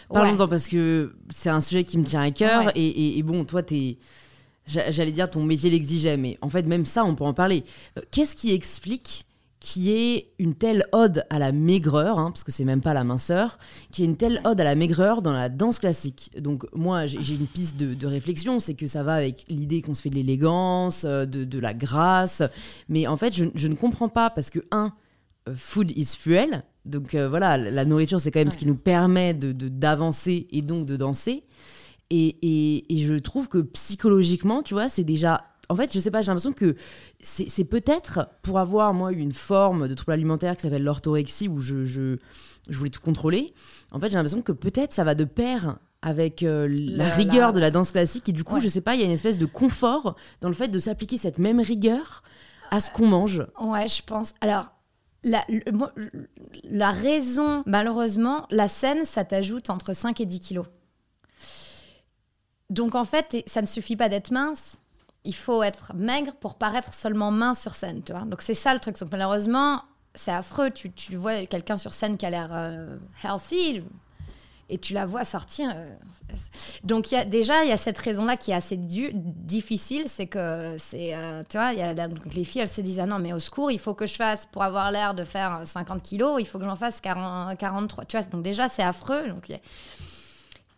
Parlons-en 0.09 0.47
parce 0.47 0.67
que 0.67 1.13
c'est 1.29 1.49
un 1.49 1.61
sujet 1.61 1.83
qui 1.83 1.97
me 1.97 2.03
tient 2.03 2.21
à 2.21 2.31
cœur. 2.31 2.71
Et, 2.75 3.21
bon, 3.23 3.45
toi, 3.45 3.63
t'es. 3.63 3.97
J'allais 4.67 5.11
dire 5.11 5.29
ton 5.29 5.43
métier 5.43 5.71
l'exigeait, 5.71 6.17
mais 6.17 6.37
en 6.41 6.49
fait, 6.49 6.61
même 6.63 6.85
ça, 6.85 7.03
on 7.03 7.15
peut 7.15 7.23
en 7.23 7.33
parler. 7.33 7.63
Euh, 7.97 8.01
qu'est-ce 8.11 8.35
qui 8.35 8.53
explique 8.53 9.25
qu'il 9.61 9.83
y 9.83 9.91
ait 9.91 10.33
une 10.39 10.55
telle 10.55 10.85
ode 10.91 11.23
à 11.29 11.39
la 11.39 11.51
maigreur, 11.51 12.19
hein, 12.19 12.31
parce 12.31 12.43
que 12.43 12.51
c'est 12.51 12.65
même 12.65 12.81
pas 12.81 12.93
la 12.93 13.03
minceur, 13.03 13.59
qu'il 13.91 14.03
y 14.03 14.07
ait 14.07 14.09
une 14.09 14.17
telle 14.17 14.41
ode 14.43 14.59
à 14.59 14.63
la 14.63 14.75
maigreur 14.75 15.21
dans 15.21 15.31
la 15.31 15.47
danse 15.47 15.79
classique. 15.79 16.31
Donc 16.37 16.65
moi, 16.73 17.05
j'ai 17.05 17.35
une 17.35 17.47
piste 17.47 17.77
de, 17.77 18.07
réflexion, 18.07 18.59
c'est 18.59 18.73
que 18.73 18.87
ça 18.87 19.03
va 19.03 19.13
avec 19.13 19.45
l'idée 19.47 19.81
qu'on 19.81 19.93
se 19.93 20.01
fait 20.01 20.09
de 20.09 20.15
l'élégance, 20.15 21.05
euh, 21.05 21.25
de, 21.25 21.59
la 21.59 21.75
grâce, 21.75 22.41
mais 22.89 23.05
en 23.05 23.17
fait, 23.17 23.35
je, 23.35 23.45
je, 23.53 23.67
ne 23.67 23.75
comprends 23.75 24.09
pas, 24.09 24.31
parce 24.31 24.49
que, 24.49 24.59
un, 24.71 24.93
euh, 25.47 25.53
food 25.55 25.91
is 25.95 26.15
fuel. 26.17 26.63
Donc 26.85 27.13
euh, 27.13 27.29
voilà, 27.29 27.57
la 27.57 27.85
nourriture, 27.85 28.19
c'est 28.19 28.31
quand 28.31 28.39
même 28.39 28.51
ce 28.51 28.57
qui 28.57 28.65
nous 28.65 28.75
permet 28.75 29.35
d'avancer 29.35 29.53
de, 29.53 29.67
d'avancer 29.67 30.47
et 30.51 30.61
donc 30.63 30.87
de 30.87 30.95
danser. 30.95 31.43
Et, 32.09 32.35
et, 32.41 32.93
et, 32.93 33.05
je 33.05 33.13
trouve 33.13 33.47
que 33.47 33.59
psychologiquement, 33.59 34.63
tu 34.63 34.73
vois, 34.73 34.89
c'est 34.89 35.03
déjà. 35.03 35.45
En 35.71 35.75
fait, 35.77 35.93
je 35.93 35.99
sais 36.01 36.11
pas, 36.11 36.21
j'ai 36.21 36.27
l'impression 36.27 36.51
que 36.51 36.75
c'est 37.21 37.63
peut-être 37.63 38.27
pour 38.41 38.59
avoir, 38.59 38.93
moi, 38.93 39.13
une 39.13 39.31
forme 39.31 39.87
de 39.87 39.93
trouble 39.93 40.11
alimentaire 40.11 40.57
qui 40.57 40.63
s'appelle 40.63 40.83
l'orthorexie, 40.83 41.47
où 41.47 41.59
je, 41.59 41.85
je, 41.85 42.17
je, 42.69 42.77
voulais 42.77 42.89
tout 42.89 42.99
contrôler. 42.99 43.53
En 43.93 43.99
fait, 43.99 44.09
j'ai 44.09 44.15
l'impression 44.15 44.41
que 44.41 44.51
peut-être 44.51 44.91
ça 44.91 45.05
va 45.05 45.15
de 45.15 45.23
pair 45.23 45.77
avec 46.01 46.43
euh, 46.43 46.67
la, 46.69 47.07
rigueur 47.07 47.53
de 47.53 47.61
la 47.61 47.71
danse 47.71 47.93
classique. 47.93 48.27
Et 48.27 48.33
du 48.33 48.43
coup, 48.43 48.59
je 48.59 48.67
sais 48.67 48.81
pas, 48.81 48.95
il 48.95 48.99
y 48.99 49.03
a 49.03 49.05
une 49.05 49.13
espèce 49.13 49.37
de 49.37 49.45
confort 49.45 50.17
dans 50.41 50.49
le 50.49 50.53
fait 50.53 50.67
de 50.67 50.77
s'appliquer 50.77 51.15
cette 51.15 51.39
même 51.39 51.61
rigueur 51.61 52.21
à 52.69 52.81
ce 52.81 52.91
qu'on 52.91 53.07
mange. 53.07 53.47
Ouais, 53.61 53.87
je 53.87 54.03
pense. 54.03 54.33
Alors, 54.41 54.73
la, 55.23 55.45
la, 56.69 56.91
raison, 56.91 57.63
malheureusement, 57.65 58.45
la 58.51 58.67
scène, 58.67 59.05
ça 59.05 59.23
t'ajoute 59.23 59.69
entre 59.69 59.93
5 59.93 60.19
et 60.19 60.25
10 60.25 60.39
kilos. 60.41 60.65
Donc 62.69 62.95
en 62.95 63.05
fait, 63.05 63.41
ça 63.47 63.61
ne 63.61 63.67
suffit 63.67 63.95
pas 63.95 64.09
d'être 64.09 64.31
mince. 64.31 64.81
Il 65.23 65.35
faut 65.35 65.61
être 65.63 65.93
maigre 65.93 66.33
pour 66.39 66.55
paraître 66.55 66.93
seulement 66.93 67.29
mince 67.31 67.61
sur 67.61 67.75
scène, 67.75 68.01
tu 68.03 68.11
vois. 68.11 68.21
Donc 68.25 68.41
c'est 68.41 68.55
ça 68.55 68.73
le 68.73 68.79
truc. 68.79 68.99
Donc, 68.99 69.09
malheureusement, 69.11 69.83
c'est 70.15 70.31
affreux. 70.31 70.71
Tu, 70.71 70.91
tu 70.91 71.15
vois 71.15 71.45
quelqu'un 71.45 71.75
sur 71.75 71.93
scène 71.93 72.17
qui 72.17 72.25
a 72.25 72.29
l'air 72.31 72.49
euh, 72.51 72.97
healthy, 73.23 73.83
et 74.69 74.77
tu 74.79 74.93
la 74.93 75.05
vois 75.05 75.23
sortir. 75.25 75.69
euh, 75.75 75.93
Donc 76.83 77.11
y 77.11 77.15
a, 77.17 77.25
déjà, 77.25 77.63
il 77.63 77.69
y 77.69 77.71
a 77.73 77.77
cette 77.77 77.99
raison-là 77.99 78.35
qui 78.37 78.51
est 78.51 78.55
assez 78.55 78.77
difficile, 78.77 80.03
c'est 80.07 80.27
que 80.27 80.75
c'est, 80.79 81.13
euh, 81.13 81.43
tu 81.47 81.57
vois, 81.57 81.73
les 81.73 82.43
filles, 82.43 82.61
elles 82.61 82.67
se 82.69 82.81
disent 82.81 82.99
ah 83.01 83.05
non 83.05 83.19
mais 83.19 83.33
au 83.33 83.39
secours, 83.39 83.69
il 83.69 83.79
faut 83.79 83.93
que 83.93 84.05
je 84.07 84.15
fasse 84.15 84.47
pour 84.51 84.63
avoir 84.63 84.89
l'air 84.91 85.13
de 85.13 85.23
faire 85.25 85.61
50 85.65 86.01
kilos, 86.01 86.37
il 86.39 86.45
faut 86.47 86.57
que 86.57 86.65
j'en 86.65 86.75
fasse 86.77 86.99
40, 87.01 87.57
43. 87.57 88.05
Tu 88.05 88.17
vois, 88.17 88.25
donc 88.25 88.41
déjà 88.43 88.69
c'est 88.69 88.83
affreux. 88.83 89.27
Donc 89.27 89.49
il 89.49 89.51
y 89.51 89.55
a- 89.55 89.61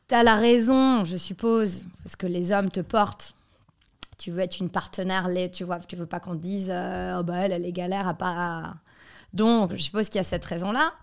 t'as 0.07 0.23
la 0.23 0.35
raison, 0.35 1.05
je 1.05 1.15
suppose, 1.17 1.85
parce 2.03 2.15
que 2.15 2.27
les 2.27 2.51
hommes 2.51 2.69
te 2.71 2.79
portent. 2.81 3.35
Tu 4.17 4.32
veux 4.32 4.39
être 4.39 4.60
une 4.60 4.70
partenaire, 4.70 5.27
tu 5.51 5.63
vois, 5.63 5.79
tu 5.79 5.96
veux 5.96 6.05
pas 6.05 6.20
qu'on 6.20 6.36
te 6.36 6.41
dise 6.41 6.70
euh, 6.72 7.17
oh 7.20 7.24
bah 7.24 7.36
elle, 7.39 7.51
elle 7.51 7.65
est 7.65 7.72
galère 7.72 8.08
à 8.08 8.13
pas. 8.13 8.75
Donc, 9.34 9.72
je 9.75 9.82
suppose 9.82 10.10
qu'il 10.10 10.17
y 10.17 10.22
a 10.22 10.24
cette 10.24 10.46
raison-là. 10.46 10.93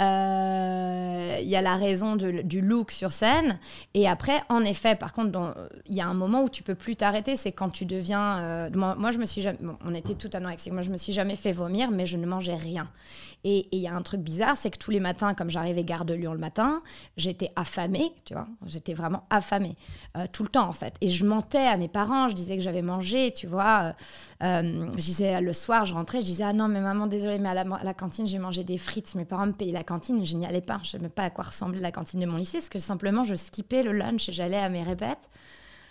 Euh, 0.00 1.38
Il 1.42 1.48
y 1.48 1.56
a 1.56 1.60
la 1.60 1.76
raison 1.76 2.16
du 2.16 2.60
look 2.62 2.90
sur 2.90 3.12
scène. 3.12 3.58
Et 3.92 4.08
après, 4.08 4.42
en 4.48 4.62
effet, 4.62 4.94
par 4.96 5.12
contre, 5.12 5.54
il 5.84 5.94
y 5.94 6.00
a 6.00 6.06
un 6.06 6.14
moment 6.14 6.42
où 6.42 6.48
tu 6.48 6.62
peux 6.62 6.74
plus 6.74 6.96
t'arrêter. 6.96 7.36
C'est 7.36 7.52
quand 7.52 7.68
tu 7.68 7.84
deviens. 7.84 8.38
euh, 8.38 8.70
moi, 8.74 9.10
je 9.10 9.18
me 9.18 9.26
suis 9.26 9.42
jamais. 9.42 9.58
on 9.84 9.94
était 9.94 10.14
tout 10.14 10.30
anorexiques. 10.32 10.72
Moi, 10.72 10.82
je 10.82 10.90
me 10.90 10.96
suis 10.96 11.12
jamais 11.12 11.36
fait 11.36 11.52
vomir, 11.52 11.90
mais 11.90 12.06
je 12.06 12.16
ne 12.16 12.24
mangeais 12.26 12.54
rien. 12.54 12.88
Et 13.44 13.68
il 13.70 13.78
y 13.78 13.86
a 13.86 13.94
un 13.94 14.02
truc 14.02 14.22
bizarre, 14.22 14.56
c'est 14.56 14.70
que 14.70 14.78
tous 14.78 14.90
les 14.90 14.98
matins, 14.98 15.32
comme 15.34 15.50
j'arrivais 15.50 15.84
gare 15.84 16.04
de 16.04 16.14
Lyon 16.14 16.32
le 16.32 16.38
matin, 16.38 16.82
j'étais 17.16 17.50
affamée, 17.54 18.12
tu 18.24 18.34
vois. 18.34 18.48
J'étais 18.66 18.92
vraiment 18.92 19.24
affamée. 19.30 19.76
euh, 20.16 20.26
tout 20.32 20.42
le 20.42 20.48
temps, 20.48 20.68
en 20.68 20.72
fait. 20.72 20.94
Et 21.00 21.08
je 21.08 21.24
mentais 21.24 21.66
à 21.66 21.76
mes 21.76 21.86
parents. 21.88 22.28
Je 22.28 22.34
disais 22.34 22.56
que 22.56 22.62
j'avais 22.62 22.82
mangé, 22.82 23.32
tu 23.32 23.46
vois. 23.46 23.92
euh, 24.42 24.46
euh, 24.62 24.90
je 24.90 24.96
disais, 24.96 25.40
le 25.40 25.52
soir, 25.52 25.84
je 25.84 25.94
rentrais, 25.94 26.20
je 26.20 26.24
disais, 26.24 26.44
ah 26.44 26.52
non, 26.52 26.66
mais 26.66 26.80
maman, 26.80 27.06
désolée, 27.06 27.38
mais 27.38 27.50
à 27.50 27.54
la, 27.54 27.74
à 27.76 27.84
la 27.84 27.94
cantine, 27.94 28.26
j'ai 28.26 28.38
mangé 28.38 28.64
des 28.64 28.78
frites. 28.78 29.14
Mes 29.14 29.24
parents 29.24 29.46
me 29.46 29.52
payaient 29.52 29.72
la 29.72 29.84
cantine, 29.84 30.24
je 30.26 30.36
n'y 30.36 30.44
allais 30.46 30.60
pas. 30.60 30.80
Je 30.82 30.96
ne 30.96 31.02
savais 31.02 31.08
pas 31.08 31.22
à 31.24 31.30
quoi 31.30 31.44
ressemblait 31.44 31.80
la 31.80 31.92
cantine 31.92 32.20
de 32.20 32.26
mon 32.26 32.36
lycée, 32.38 32.58
parce 32.58 32.68
que 32.68 32.78
simplement, 32.78 33.22
je 33.22 33.34
skippais 33.34 33.82
le 33.84 33.92
lunch 33.92 34.28
et 34.28 34.32
j'allais 34.32 34.58
à 34.58 34.68
mes 34.68 34.82
répètes 34.82 35.30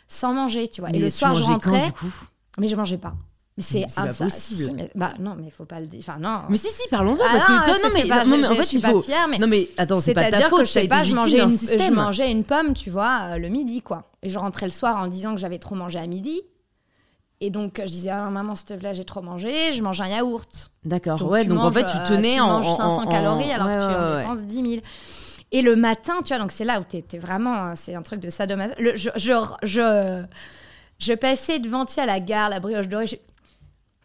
sans 0.07 0.33
manger, 0.33 0.67
tu 0.67 0.81
vois. 0.81 0.89
Mais 0.91 0.97
et 0.97 1.01
le 1.01 1.09
soir, 1.09 1.33
je 1.35 1.43
quand, 1.43 1.53
rentrais, 1.53 1.85
du 1.85 1.91
coup? 1.93 2.13
mais 2.57 2.67
je 2.67 2.75
mangeais 2.75 2.97
pas. 2.97 3.15
Mais 3.57 3.63
c'est 3.63 3.85
C'est 3.87 3.95
pas 4.01 4.09
ça- 4.11 4.25
possible. 4.25 4.61
si, 4.63 4.73
mais- 4.73 4.91
bah 4.95 5.13
non, 5.17 5.33
mais 5.37 5.45
il 5.45 5.51
faut 5.51 5.63
pas 5.63 5.79
le 5.79 5.87
dire. 5.87 5.99
Enfin 6.01 6.17
non. 6.19 6.41
Mais 6.49 6.57
si, 6.57 6.67
si, 6.67 6.87
parlons-en, 6.89 7.23
Ah 7.25 7.29
parce 7.37 7.49
non, 7.49 7.59
que 7.59 7.63
toi, 7.65 7.73
ça, 7.79 7.87
non, 7.87 7.93
mais, 7.93 8.07
pas- 8.09 8.25
non, 8.25 8.37
mais 8.37 8.47
en 8.47 8.55
fait, 8.55 8.73
il 8.73 8.81
faut. 8.81 9.01
fière, 9.01 9.27
mais 9.29 9.37
non, 9.37 9.47
mais 9.47 9.69
attends, 9.77 10.01
c'est 10.01 10.13
pas 10.13 10.29
ta 10.29 10.41
faute, 10.49 10.59
que 10.59 10.65
je 10.65 10.71
sais 10.71 10.87
pas, 10.89 11.03
je 11.03 11.15
mangeais, 11.15 11.41
une, 11.41 11.49
je 11.51 11.91
mangeais 11.93 12.29
une 12.31 12.43
pomme, 12.43 12.73
tu 12.73 12.89
vois, 12.89 13.29
euh, 13.31 13.37
le 13.37 13.47
midi, 13.47 13.81
quoi. 13.81 14.11
Et 14.23 14.29
je 14.29 14.37
rentrais 14.37 14.65
le 14.65 14.71
soir 14.71 14.97
en 14.97 15.07
disant 15.07 15.33
que 15.33 15.39
j'avais 15.39 15.59
trop 15.59 15.75
mangé 15.75 15.99
à 15.99 16.05
midi. 16.07 16.41
Et 17.39 17.49
donc, 17.49 17.79
je 17.81 17.85
disais, 17.89 18.09
ah, 18.09 18.29
maman, 18.29 18.55
s'il 18.55 18.65
te 18.67 18.73
plaît, 18.73 18.93
j'ai 18.93 19.05
trop 19.05 19.21
mangé. 19.21 19.71
Je 19.71 19.81
mange 19.81 20.01
un 20.01 20.07
yaourt. 20.07 20.71
D'accord, 20.83 21.21
ouais, 21.29 21.45
donc 21.45 21.59
en 21.59 21.63
manges, 21.63 21.73
fait, 21.75 21.85
tu 21.85 21.97
euh, 21.97 22.05
tenais 22.05 22.35
tu 22.35 22.39
en. 22.41 22.47
manges 22.47 22.67
en- 22.67 22.75
500 22.75 23.03
en- 23.03 23.07
calories 23.11 23.51
alors 23.53 23.67
ouais, 23.67 23.77
que 23.77 23.81
tu 23.81 23.87
ouais, 23.87 23.95
en 23.95 24.19
dépenses 24.33 24.43
10 24.45 24.69
000. 24.69 24.81
Et 25.53 25.61
le 25.61 25.75
matin, 25.77 26.15
tu 26.23 26.29
vois, 26.29 26.39
donc 26.39 26.51
c'est 26.51 26.63
là 26.65 26.79
où 26.81 26.83
tu 26.89 26.97
es, 26.97 27.19
vraiment. 27.19 27.67
euh, 27.67 27.73
C'est 27.75 27.95
un 27.95 28.01
truc 28.01 28.19
de 28.19 28.29
sadomaso. 28.29 28.73
Je, 28.79 29.09
je, 29.15 29.31
je, 29.63 30.25
je 30.99 31.13
passais 31.13 31.59
devant, 31.59 31.85
tu 31.85 31.97
à 32.01 32.05
la 32.05 32.19
gare, 32.19 32.49
la 32.49 32.59
brioche 32.59 32.87
dorée. 32.87 33.05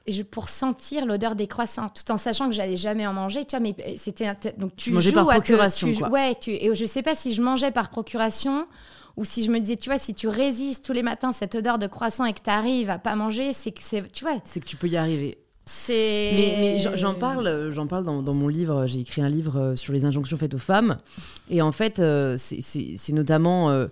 Je- 0.09 0.23
pour 0.23 0.49
sentir 0.49 1.05
l'odeur 1.07 1.35
des 1.35 1.47
croissants, 1.47 1.89
tout 1.89 2.11
en 2.11 2.17
sachant 2.17 2.49
que 2.49 2.55
j'allais 2.55 2.77
jamais 2.77 3.07
en 3.07 3.13
manger, 3.13 3.45
tu 3.45 3.57
vois, 3.57 3.61
mais 3.61 3.75
euh, 3.87 3.95
c'était 3.97 4.33
donc 4.57 4.75
tu 4.77 4.91
mangeais 4.93 5.11
joues 5.11 5.17
par 5.17 5.27
procuration, 5.29 5.89
tu- 5.93 5.99
quoi. 5.99 6.09
ouais, 6.11 6.35
tu, 6.41 6.51
et 6.51 6.75
je 6.75 6.85
sais 6.85 7.03
pas 7.03 7.15
si 7.15 7.35
je 7.35 7.43
mangeais 7.43 7.71
par 7.71 7.91
procuration 7.91 8.67
ou 9.17 9.25
si 9.25 9.43
je 9.43 9.51
me 9.51 9.59
disais, 9.59 9.77
tu 9.77 9.91
vois, 9.91 9.99
si 9.99 10.15
tu 10.15 10.29
résistes 10.29 10.85
tous 10.85 10.93
les 10.93 11.03
matins 11.03 11.33
cette 11.33 11.55
odeur 11.55 11.79
de 11.79 11.87
croissant 11.87 12.25
et 12.25 12.33
que 12.33 12.41
tu 12.43 12.51
arrives 12.51 12.91
à 12.91 12.99
pas 12.99 13.15
manger, 13.17 13.53
c'est 13.53 13.73
que 13.73 13.83
c'est, 13.83 14.11
tu 14.11 14.25
vois, 14.25 14.35
C'est 14.45 14.61
que 14.61 14.67
tu 14.67 14.77
peux 14.77 14.89
y 14.89 14.97
arriver. 14.97 15.37
C'est. 15.73 16.33
Mais, 16.35 16.79
j'en- 16.97 17.15
parle, 17.15 17.47
euh, 17.47 17.71
j'en 17.71 17.87
parle 17.87 18.05
dans, 18.05 18.35
mon 18.35 18.49
livre. 18.49 18.87
J'ai 18.87 19.01
écrit 19.01 19.23
un 19.23 19.29
livre 19.29 19.57
euh, 19.57 19.77
sur 19.77 19.93
les 19.93 20.05
injonctions 20.05 20.37
faites 20.37 20.55
aux 20.55 20.59
femmes. 20.59 20.97
Et 21.49 21.63
en 21.63 21.71
fait, 21.71 22.01
euh, 22.01 22.37
c'est- 22.37 23.13
notamment 23.13 23.87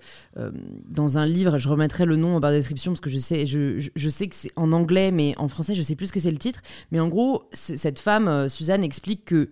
dans 0.89 1.19
un 1.19 1.27
livre. 1.27 1.59
Je 1.59 1.69
remettrai 1.69 2.05
le 2.05 2.17
nom 2.17 2.37
en 2.37 2.41
barre 2.41 2.51
de 2.51 2.57
description 2.57 2.93
parce 2.93 3.01
que 3.01 3.11
je 3.11 3.19
sais, 3.19 3.47
je, 3.47 4.09
sais 4.09 4.27
que 4.27 4.35
c'est 4.35 4.51
en 4.57 4.73
anglais, 4.73 5.11
mais 5.13 5.35
en 5.39 5.47
français, 5.49 5.75
je 5.75 5.83
sais 5.83 5.95
plus 5.95 6.09
ce 6.09 6.13
que 6.13 6.21
c'est 6.21 6.31
le 6.31 6.39
titre. 6.39 6.61
Mais 6.91 6.99
en 7.01 7.09
gros, 7.09 7.45
cette 7.53 8.01
femme, 8.01 8.49
Suzanne, 8.49 8.83
explique 8.83 9.25
que 9.25 9.51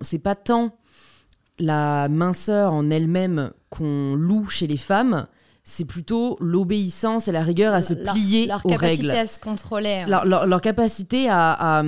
c'est 0.00 0.18
pas 0.18 0.34
tant 0.34 0.76
la 1.58 2.08
minceur 2.08 2.72
en 2.72 2.90
elle-même 2.90 3.52
qu'on 3.70 4.14
loue 4.16 4.48
chez 4.48 4.66
les 4.66 4.76
femmes. 4.76 5.26
C'est 5.64 5.84
plutôt 5.84 6.36
l'obéissance 6.40 7.28
et 7.28 7.32
la 7.32 7.42
rigueur 7.44 7.72
à 7.72 7.82
se 7.82 7.94
leur- 7.94 8.14
plier 8.14 8.46
leur 8.46 8.66
aux 8.66 8.68
capacité 8.68 9.02
règles 9.06 9.16
à 9.16 9.26
se 9.28 9.38
contrôler. 9.38 10.02
hein. 10.02 10.06
leur, 10.08 10.24
leur- 10.24 10.44
leur 10.46 10.60
capacité 10.60 11.28
à, 11.28 11.52
à, 11.52 11.82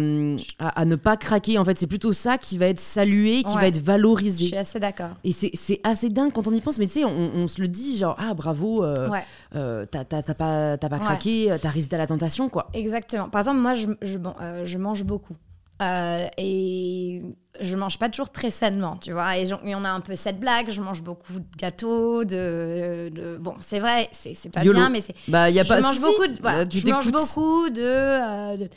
à- 0.60 0.80
à 0.80 0.84
ne 0.84 0.94
pas 0.94 1.16
craquer, 1.16 1.58
en 1.58 1.64
fait, 1.64 1.76
c'est 1.76 1.88
plutôt 1.88 2.12
ça 2.12 2.38
qui 2.38 2.56
va 2.56 2.66
être 2.66 2.78
salué, 2.78 3.42
qui 3.42 3.52
Ouais. 3.56 3.62
va 3.62 3.66
être 3.66 3.80
Je 3.80 3.80
valorisé. 3.80 4.46
suis 4.46 4.56
assez 4.56 4.78
d'accord. 4.78 5.10
Et 5.24 5.32
c'est 5.32 5.80
assez 5.82 6.08
dingue 6.08 6.30
quand 6.32 6.46
on 6.46 6.52
y 6.52 6.60
pense, 6.60 6.78
mais 6.78 6.86
tu 6.86 6.92
sais, 6.92 7.04
on, 7.04 7.32
on 7.34 7.48
se 7.48 7.60
le 7.60 7.66
dit, 7.66 7.98
genre, 7.98 8.14
ah 8.20 8.32
bravo, 8.34 8.84
euh, 8.84 9.08
Ouais. 9.08 9.24
euh, 9.56 9.84
t'as 9.90 10.04
pas, 10.34 10.78
pas 10.78 10.98
craqué, 11.00 11.50
euh, 11.50 11.58
t'as 11.60 11.70
résisté 11.70 11.96
à 11.96 11.98
la 11.98 12.06
tentation, 12.06 12.48
quoi. 12.48 12.68
Exactement. 12.74 13.28
Par 13.28 13.40
exemple, 13.40 13.58
moi, 13.58 13.74
je, 13.74 13.88
je, 14.02 14.18
bon, 14.18 14.34
euh, 14.40 14.64
je 14.64 14.78
mange 14.78 15.02
beaucoup. 15.02 15.34
Euh, 15.82 16.26
et 16.38 17.22
je 17.60 17.76
mange 17.76 17.98
pas 17.98 18.08
toujours 18.08 18.30
très 18.30 18.50
sainement, 18.50 18.96
tu 18.96 19.12
vois. 19.12 19.36
Et, 19.38 19.46
on 19.52 19.84
a 19.84 19.90
un 19.90 20.00
peu 20.00 20.14
cette 20.14 20.38
blague, 20.38 20.70
je 20.70 20.80
mange 20.80 21.02
beaucoup 21.02 21.32
de 21.34 21.56
gâteaux, 21.56 22.24
de... 22.24 23.10
de- 23.12 23.36
bon, 23.40 23.56
c'est 23.60 23.80
vrai, 23.80 24.08
c'est 24.12 24.34
c'est 24.34 24.50
pas 24.50 24.62
YOLO. 24.62 24.78
bien, 24.78 24.88
mais 24.88 25.00
c'est... 25.00 25.14
Bah, 25.28 25.50
y 25.50 25.58
a 25.58 25.64
je 25.64 25.68
pas. 25.68 25.80
mange 25.80 25.96
si, 25.96 26.00
beaucoup 26.00 26.26
de... 26.28 26.40
voilà, 26.40 26.66
tu 26.66 26.78
je 26.78 26.86
mange 26.86 27.10
beaucoup 27.10 27.70
de... 27.70 27.80
euh, 27.82 28.56
de- 28.56 28.68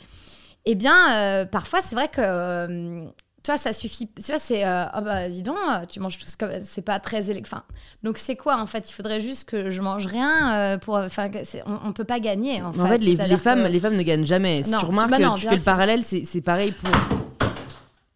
Eh 0.66 0.74
bien, 0.74 1.12
euh, 1.14 1.44
parfois, 1.44 1.80
c'est 1.82 1.94
vrai 1.94 2.08
que... 2.08 3.08
tu 3.48 3.52
vois, 3.52 3.58
ça 3.58 3.72
suffit. 3.72 4.06
Tu 4.14 4.30
vois, 4.30 4.38
c'est. 4.38 4.62
euh, 4.66 4.84
Ah 4.92 5.00
bah, 5.00 5.28
dis 5.30 5.42
donc, 5.42 5.56
euh, 5.56 5.86
tu 5.88 6.00
manges 6.00 6.18
tout 6.18 6.26
ce 6.26 6.36
que. 6.36 6.44
C'est 6.62 6.82
pas 6.82 7.00
très. 7.00 7.30
Enfin, 7.40 7.62
donc, 8.02 8.18
c'est 8.18 8.36
quoi, 8.36 8.60
en 8.60 8.66
fait? 8.66 8.90
Il 8.90 8.92
faudrait 8.92 9.22
juste 9.22 9.48
que 9.48 9.70
je 9.70 9.80
mange 9.80 10.04
rien 10.06 10.52
euh, 10.74 10.78
pour. 10.78 10.96
Enfin, 10.96 11.30
on, 11.64 11.78
on 11.88 11.92
peut 11.92 12.04
pas 12.04 12.20
gagner, 12.20 12.60
en 12.62 12.72
fait. 12.74 12.80
En 12.80 12.86
fait, 12.86 12.98
les, 12.98 13.16
femmes, 13.38 13.62
que- 13.64 13.68
les 13.68 13.80
femmes 13.80 13.96
ne 13.96 14.02
gagnent 14.02 14.26
jamais. 14.26 14.62
Si 14.62 14.70
Non, 14.70 14.78
tu 14.78 14.84
tu- 14.84 14.90
remarques, 14.90 15.10
bah 15.10 15.18
non, 15.18 15.34
tu 15.36 15.40
bien 15.42 15.50
fais 15.52 15.56
le 15.56 15.62
parallèle, 15.62 16.02
c'est 16.02 16.40
pareil 16.42 16.72
pour. 16.72 16.90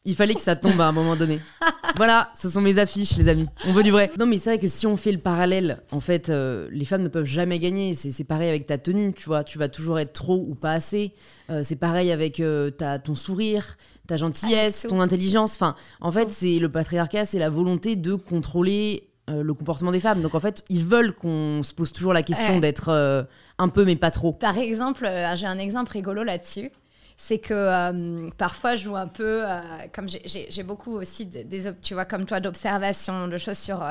Il 0.05 0.17
fallait 0.17 0.35
que 0.35 0.41
ça 0.41 0.57
tombe 0.57 0.81
à 0.81 0.89
un 0.89 0.93
moment 0.93 1.15
donné. 1.15 1.39
voilà, 1.97 2.31
ce 2.35 2.49
sont 2.49 2.61
mes 2.61 2.79
affiches, 2.79 3.17
les 3.17 3.29
amis. 3.29 3.47
On 3.69 3.73
veut 3.73 3.85
du 3.85 3.93
vrai. 3.93 4.11
Non, 4.19 4.27
mais 4.27 4.37
c'est 4.37 4.51
vrai 4.51 4.59
que 4.59 4.67
si 4.67 4.85
on 4.87 4.97
fait 4.97 5.13
le 5.13 5.19
parallèle, 5.19 5.81
en 5.93 6.01
fait, 6.01 6.29
euh, 6.29 6.67
les 6.73 6.85
femmes 6.85 7.03
ne 7.03 7.09
peuvent 7.09 7.25
jamais 7.25 7.61
gagner. 7.61 7.95
C'est 7.95 8.25
pareil 8.25 8.49
avec 8.49 8.67
ta 8.67 8.79
tenue, 8.79 9.13
tu 9.13 9.27
vois. 9.27 9.45
Tu 9.45 9.59
vas 9.59 9.69
toujours 9.69 10.01
être 10.01 10.13
trop 10.13 10.45
ou 10.49 10.57
pas 10.57 10.73
assez. 10.73 11.13
Euh, 11.51 11.61
c'est 11.63 11.77
pareil 11.77 12.11
avec 12.11 12.41
euh, 12.41 12.71
ta, 12.71 12.99
ton 12.99 13.15
sourire, 13.15 13.77
ta 14.09 14.17
gentillesse, 14.17 14.87
ton 14.89 15.01
intelligence. 15.01 15.55
Enfin, 15.55 15.77
en 16.01 16.11
fait, 16.11 16.31
c'est 16.33 16.59
le 16.59 16.69
patriarcat, 16.69 17.25
c'est 17.25 17.39
la 17.39 17.51
volonté 17.51 17.95
de 17.95 18.15
contrôler 18.17 19.09
le 19.29 19.55
comportement 19.55 19.93
des 19.93 20.01
femmes. 20.01 20.21
Donc, 20.21 20.35
en 20.35 20.41
fait, 20.41 20.65
ils 20.69 20.85
veulent 20.85 21.13
qu'on 21.15 21.63
se 21.63 21.73
pose 21.73 21.93
toujours 21.93 22.13
la 22.13 22.23
question 22.25 22.55
Ouais. 22.55 22.61
d'être 22.61 23.27
un 23.59 23.69
peu, 23.69 23.85
mais 23.85 23.95
pas 23.97 24.11
trop. 24.11 24.33
Par 24.33 24.59
exemple, 24.59 25.09
j'ai 25.37 25.47
un 25.47 25.59
exemple 25.59 25.93
rigolo 25.93 26.25
là-dessus. 26.25 26.71
C'est 27.17 27.39
que 27.39 27.55
euh, 27.55 28.31
parfois, 28.37 28.75
je 28.75 28.85
joue 28.85 28.97
un 28.97 29.07
peu, 29.09 29.45
euh, 29.49 29.61
comme 29.93 30.09
j'ai- 30.09 30.63
beaucoup 30.63 30.93
aussi, 30.93 31.27
de- 31.27 31.43
des, 31.43 31.73
tu 31.81 31.95
vois, 31.95 32.05
comme 32.05 32.27
toi, 32.27 32.41
d'observation, 32.41 33.29
de 33.29 33.39
choses 33.39 33.59
sur. 33.59 33.83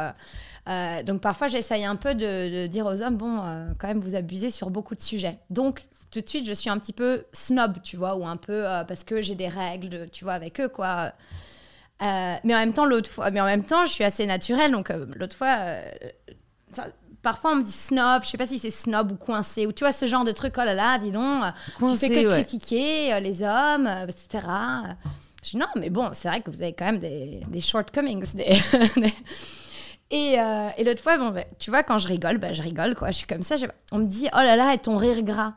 euh, 0.67 1.03
donc 1.03 1.21
parfois, 1.21 1.47
j'essaye 1.47 1.85
un 1.85 1.95
peu 1.95 2.13
de, 2.15 2.67
dire 2.67 2.85
aux 2.85 3.01
hommes, 3.01 3.17
bon, 3.17 3.37
quand 3.79 3.87
même, 3.87 3.99
vous 3.99 4.15
abusez 4.15 4.49
sur 4.51 4.69
beaucoup 4.69 4.95
de 4.95 5.01
sujets. 5.01 5.37
Donc, 5.49 5.87
tout 6.11 6.21
de 6.21 6.27
suite, 6.27 6.45
je 6.45 6.53
suis 6.53 6.69
un 6.69 6.77
petit 6.77 6.93
peu 6.93 7.25
snob, 7.33 7.81
tu 7.83 7.97
vois, 7.97 8.15
ou 8.15 8.25
un 8.25 8.37
peu 8.37 8.63
parce 8.87 9.03
que 9.03 9.21
j'ai 9.21 9.35
des 9.35 9.47
règles, 9.47 10.09
tu 10.11 10.23
vois, 10.23 10.33
avec 10.33 10.59
eux, 10.59 10.69
quoi. 10.69 11.13
Mais 12.01 12.39
en 12.43 12.59
même 12.59 12.73
temps, 12.73 12.85
l'autre 12.85 13.09
fois, 13.09 13.31
mais 13.31 13.41
en 13.41 13.45
même 13.45 13.63
temps, 13.63 13.85
je 13.85 13.91
suis 13.91 14.03
assez 14.03 14.25
naturelle. 14.25 14.71
Donc 14.71 14.89
l'autre 15.15 15.35
fois, 15.35 15.57
parfois 17.21 17.51
on 17.51 17.55
me 17.57 17.61
dit 17.63 17.71
snob. 17.71 18.23
Je 18.23 18.29
sais 18.29 18.37
pas 18.37 18.47
si 18.47 18.59
c'est 18.59 18.69
snob 18.69 19.11
ou 19.11 19.15
coincé 19.15 19.65
ou 19.67 19.71
tu 19.71 19.83
vois 19.83 19.91
ce 19.93 20.05
genre 20.05 20.23
de 20.23 20.31
truc. 20.31 20.53
Oh 20.57 20.63
là 20.63 20.73
là, 20.73 20.97
dis 20.97 21.11
donc, 21.11 21.43
euh, 21.43 21.49
Coincé, 21.79 22.07
tu 22.07 22.13
fais 22.13 22.23
que 22.23 22.27
ouais. 22.29 22.43
critiquer 22.43 23.13
euh, 23.13 23.19
les 23.19 23.41
hommes, 23.43 23.87
euh, 23.87 24.05
etc. 24.07 24.45
Je 25.43 25.49
dis 25.51 25.57
non, 25.57 25.65
mais 25.75 25.89
bon, 25.89 26.09
c'est 26.13 26.27
vrai 26.29 26.41
que 26.41 26.51
vous 26.51 26.61
avez 26.61 26.73
quand 26.73 26.85
même 26.85 26.99
des, 26.99 27.41
des 27.47 27.61
shortcomings. 27.61 28.33
des- 28.35 28.57
Et, 30.13 30.37
euh, 30.39 30.67
et 30.77 30.83
l'autre 30.83 31.01
fois, 31.01 31.17
bon, 31.17 31.29
bah, 31.29 31.43
tu 31.57 31.69
vois, 31.69 31.83
quand 31.83 31.97
je 31.97 32.07
rigole, 32.09 32.37
bah, 32.37 32.51
je 32.51 32.61
rigole, 32.61 32.95
quoi. 32.95 33.11
Je 33.11 33.17
suis 33.19 33.27
comme 33.27 33.41
ça. 33.43 33.55
je- 33.55 33.65
On 33.93 33.99
me 33.99 34.05
dit, 34.07 34.27
oh 34.33 34.37
là 34.39 34.57
là, 34.57 34.73
et 34.73 34.77
ton 34.77 34.97
rire 34.97 35.23
gras. 35.23 35.53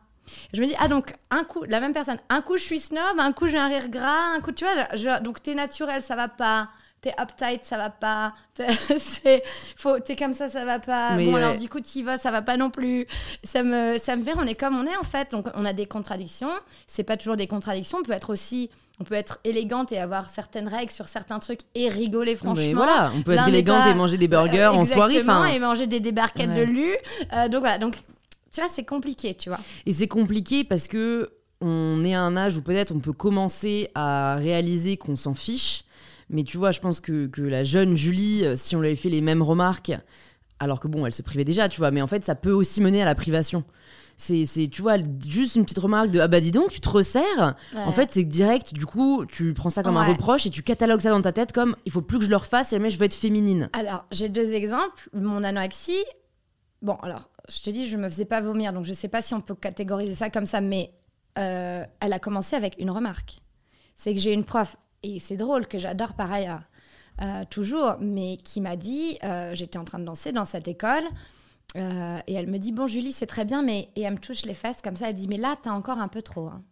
Je 0.53 0.61
me 0.61 0.66
dis, 0.66 0.74
ah 0.79 0.87
donc, 0.87 1.12
un 1.31 1.42
coup, 1.44 1.64
la 1.64 1.81
même 1.81 1.92
personne, 1.92 2.18
un 2.29 2.40
coup 2.40 2.57
je 2.57 2.62
suis 2.62 2.79
snob, 2.79 3.18
un 3.18 3.33
coup 3.33 3.46
j'ai 3.48 3.59
un 3.59 3.66
rire 3.66 3.88
gras, 3.88 4.33
un 4.37 4.40
coup, 4.40 4.53
tu 4.53 4.64
vois, 4.64 4.72
je- 4.94 5.20
donc 5.22 5.42
t'es 5.42 5.55
naturel, 5.57 6.03
ça 6.03 6.14
va 6.16 6.29
pas. 6.29 6.68
T'es 7.05 7.12
uptight, 7.21 7.62
ça 7.64 7.77
va 7.77 7.90
pas. 7.90 8.33
T'es 8.55 8.67
c'est- 8.99 9.43
faut- 9.77 9.99
t'es 10.01 10.17
comme 10.17 10.33
ça, 10.33 10.49
ça 10.49 10.64
va 10.64 10.79
pas. 10.79 11.17
Mais 11.17 11.27
bon, 11.27 11.35
ouais. 11.35 11.43
alors 11.43 11.57
du 11.59 11.69
coup, 11.69 11.81
t'y 11.81 12.03
vas, 12.03 12.17
ça 12.17 12.31
va 12.31 12.40
pas 12.40 12.57
non 12.57 12.71
plus. 12.71 13.07
Ça 13.43 13.62
me, 13.62 13.99
ça 13.99 14.17
me 14.17 14.23
fait, 14.23 14.33
on 14.38 14.47
est 14.47 14.55
comme 14.55 14.75
on 14.79 14.87
est 14.87 14.97
en 14.97 15.03
fait. 15.03 15.31
Donc, 15.33 15.47
on 15.55 15.67
a 15.67 15.75
des 15.75 15.85
contradictions. 15.85 16.49
C'est 16.87 17.03
pas 17.03 17.19
toujours 17.19 17.37
des 17.37 17.47
contradictions. 17.47 17.99
On 17.99 18.03
peut 18.03 18.12
être 18.12 18.31
aussi, 18.31 18.71
on 19.01 19.05
peut 19.05 19.17
être 19.17 19.38
élégante 19.45 19.93
et 19.93 19.99
avoir 19.99 20.31
certaines 20.31 20.67
règles 20.69 20.93
sur 20.93 21.09
certains 21.09 21.40
trucs 21.40 21.61
et 21.75 21.88
rigoler 21.88 22.37
franchement. 22.37 22.64
Mais 22.64 22.73
voilà, 22.73 23.12
on 23.14 23.21
peut 23.21 23.33
être 23.33 23.49
élégante 23.49 23.83
pas- 23.83 23.90
et 23.90 23.95
manger 23.95 24.17
des 24.17 24.29
burgers 24.29 24.69
en 24.73 24.87
soirée. 24.87 25.17
Exactement, 25.19 25.45
et 25.45 25.59
manger 25.59 25.87
des 25.87 26.01
débarquettes 26.01 26.49
Ouais. 26.49 26.64
de 26.64 26.73
lu. 26.73 26.95
Euh, 27.35 27.49
donc 27.49 27.61
voilà, 27.61 27.77
donc 27.77 27.97
tu 28.53 28.61
vois, 28.62 28.71
c'est 28.73 28.85
compliqué, 28.85 29.35
tu 29.35 29.51
vois. 29.51 29.59
Et 29.85 29.93
c'est 29.93 30.09
compliqué 30.09 30.64
parce 30.64 30.88
que 30.88 31.31
on 31.61 32.05
est 32.05 32.14
à 32.14 32.21
un 32.21 32.37
âge 32.37 32.57
où 32.57 32.62
peut-être 32.62 32.93
on 32.93 32.99
peut 33.01 33.12
commencer 33.12 33.90
à 33.95 34.37
réaliser 34.37 34.97
qu'on 34.97 35.17
s'en 35.17 35.35
fiche. 35.35 35.84
Mais 36.31 36.45
tu 36.45 36.57
vois, 36.57 36.71
je 36.71 36.81
pense 36.81 37.01
que, 37.01 37.27
que 37.27 37.43
la 37.43 37.65
jeune 37.65 37.97
Julie, 37.97 38.45
euh, 38.45 38.57
si 38.57 38.77
on 38.77 38.81
lui 38.81 38.89
avait 38.89 38.97
fait 38.97 39.11
les 39.11 39.21
mêmes 39.21 39.43
remarques, 39.43 39.93
alors 40.59 40.81
que 40.81 40.89
bon, 40.89 41.05
elle 41.07 41.13
se 41.13 41.23
privait 41.23 41.45
déjà, 41.45 41.69
tu 41.69 41.79
vois, 41.79 41.91
mais 41.91 42.03
en 42.03 42.07
fait, 42.07 42.25
ça 42.25 42.35
peut 42.35 42.53
aussi 42.53 42.81
mener 42.81 43.03
à 43.03 43.05
la 43.05 43.15
privation. 43.15 43.65
C'est, 44.17 44.45
c'est, 44.47 44.69
tu 44.69 44.81
vois, 44.81 44.97
juste 45.27 45.57
une 45.57 45.65
petite 45.65 45.79
remarque 45.79 46.11
de 46.13 46.21
Ah 46.21 46.29
bah 46.29 46.41
dis 46.41 46.53
donc, 46.53 46.71
tu 46.71 46.81
te 46.81 46.89
resserres. 46.89 47.57
En 47.75 47.91
fait, 47.91 48.11
c'est 48.13 48.25
direct, 48.25 48.73
du 48.73 48.87
coup, 48.87 49.25
tu 49.27 49.55
prends 49.55 49.71
ça 49.71 49.83
comme 49.83 49.97
un 49.97 50.05
reproche 50.05 50.47
et 50.47 50.51
tu 50.51 50.63
catalogues 50.63 51.01
ça 51.01 51.11
dans 51.11 51.21
ta 51.21 51.33
tête 51.33 51.51
comme 51.51 51.75
Il 51.85 51.91
faut 51.91 52.01
plus 52.01 52.19
que 52.21 52.25
je 52.25 52.31
le 52.31 52.37
refasse, 52.37 52.73
et 52.73 52.77
jamais 52.77 52.91
je 52.91 52.99
veux 52.99 53.05
être 53.05 53.15
féminine. 53.15 53.69
Alors, 53.73 54.07
j'ai 54.13 54.29
deux 54.29 54.53
exemples. 54.53 55.11
Mon 55.13 55.43
anorexie, 55.43 56.05
bon, 56.81 56.95
alors, 57.03 57.29
je 57.49 57.61
te 57.61 57.71
dis, 57.71 57.89
je 57.89 57.97
me 57.97 58.09
faisais 58.09 58.25
pas 58.25 58.41
vomir, 58.41 58.73
donc 58.73 58.85
je 58.85 58.93
sais 58.93 59.09
pas 59.09 59.21
si 59.21 59.35
on 59.35 59.41
peut 59.41 59.57
catégoriser 59.57 60.15
ça 60.15 60.31
comme 60.31 60.47
ça, 60.47 60.61
mais 60.61 60.93
euh, 61.39 61.85
elle 61.99 62.13
a 62.13 62.19
commencé 62.21 62.55
avec 62.55 62.77
une 62.79 62.91
remarque. 62.91 63.41
C'est 63.97 64.15
que 64.15 64.21
j'ai 64.21 64.33
une 64.33 64.45
prof, 64.45 64.77
et 65.05 65.21
c'est 65.21 65.37
drôle, 65.37 65.69
que 65.69 65.79
j'adore 65.79 66.14
par 66.14 66.33
ailleurs, 66.33 66.62
toujours, 67.51 67.95
mais 68.01 68.38
qui 68.38 68.61
m'a 68.61 68.75
dit, 68.75 69.19
euh, 69.23 69.55
j'étais 69.55 69.79
en 69.79 69.85
train 69.85 70.01
de 70.01 70.05
danser 70.05 70.33
dans 70.33 70.45
cette 70.45 70.67
école, 70.67 71.05
euh, 71.77 72.19
et 72.27 72.35
elle 72.35 72.49
me 72.49 72.59
dit, 72.59 72.73
bon, 72.73 72.87
Julie, 72.87 73.12
c'est 73.12 73.27
très 73.27 73.45
bien, 73.45 73.62
mais. 73.62 73.88
Et 73.97 74.03
elle 74.03 74.14
me 74.14 74.19
touche 74.19 74.45
les 74.45 74.55
fesses 74.55 74.81
comme 74.83 74.97
ça, 74.97 75.11
elle 75.11 75.17
dit, 75.17 75.29
mais 75.29 75.37
là, 75.37 75.57
t'as 75.62 75.71
encore 75.71 75.99
un 75.99 76.09
peu 76.09 76.23
trop. 76.23 76.47
hein. 76.49 76.62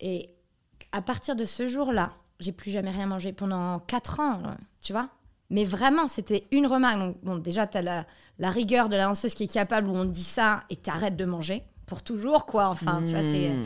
Et 0.00 0.30
à 0.92 1.02
partir 1.02 1.36
de 1.36 1.44
ce 1.44 1.66
jour-là, 1.66 2.12
j'ai 2.40 2.52
plus 2.52 2.70
jamais 2.70 2.90
rien 2.90 3.06
mangé 3.06 3.32
pendant 3.32 3.78
4 3.80 4.20
ans, 4.20 4.42
tu 4.80 4.92
vois. 4.92 5.08
Mais 5.50 5.64
vraiment, 5.64 6.08
c'était 6.08 6.46
une 6.50 6.66
remarque. 6.66 7.16
Bon, 7.22 7.36
déjà, 7.36 7.66
tu 7.66 7.78
as 7.78 7.82
la, 7.82 8.06
la 8.38 8.50
rigueur 8.50 8.88
de 8.88 8.96
la 8.96 9.04
danseuse 9.04 9.34
qui 9.34 9.44
est 9.44 9.52
capable 9.52 9.88
où 9.88 9.94
on 9.94 10.04
te 10.04 10.10
dit 10.10 10.22
ça 10.24 10.64
et 10.70 10.76
t'arrêtes 10.76 11.16
de 11.16 11.24
manger 11.24 11.62
pour 11.86 12.02
toujours, 12.02 12.46
quoi. 12.46 12.68
Enfin, 12.68 13.02
tu 13.06 13.12
vois, 13.12 13.22
c'est. 13.22 13.50
Mmh. 13.50 13.64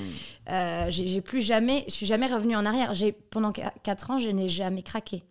euh, 0.50 0.86
j'ai 0.90 1.20
plus 1.20 1.42
jamais. 1.42 1.84
Je 1.88 1.92
suis 1.92 2.06
jamais 2.06 2.26
revenue 2.26 2.56
en 2.56 2.64
arrière. 2.66 2.94
J'ai 2.94 3.12
Pendant 3.12 3.52
4 3.52 4.10
ans, 4.10 4.18
je 4.18 4.28
n'ai 4.30 4.48
jamais 4.48 4.82
craqué. 4.82 5.24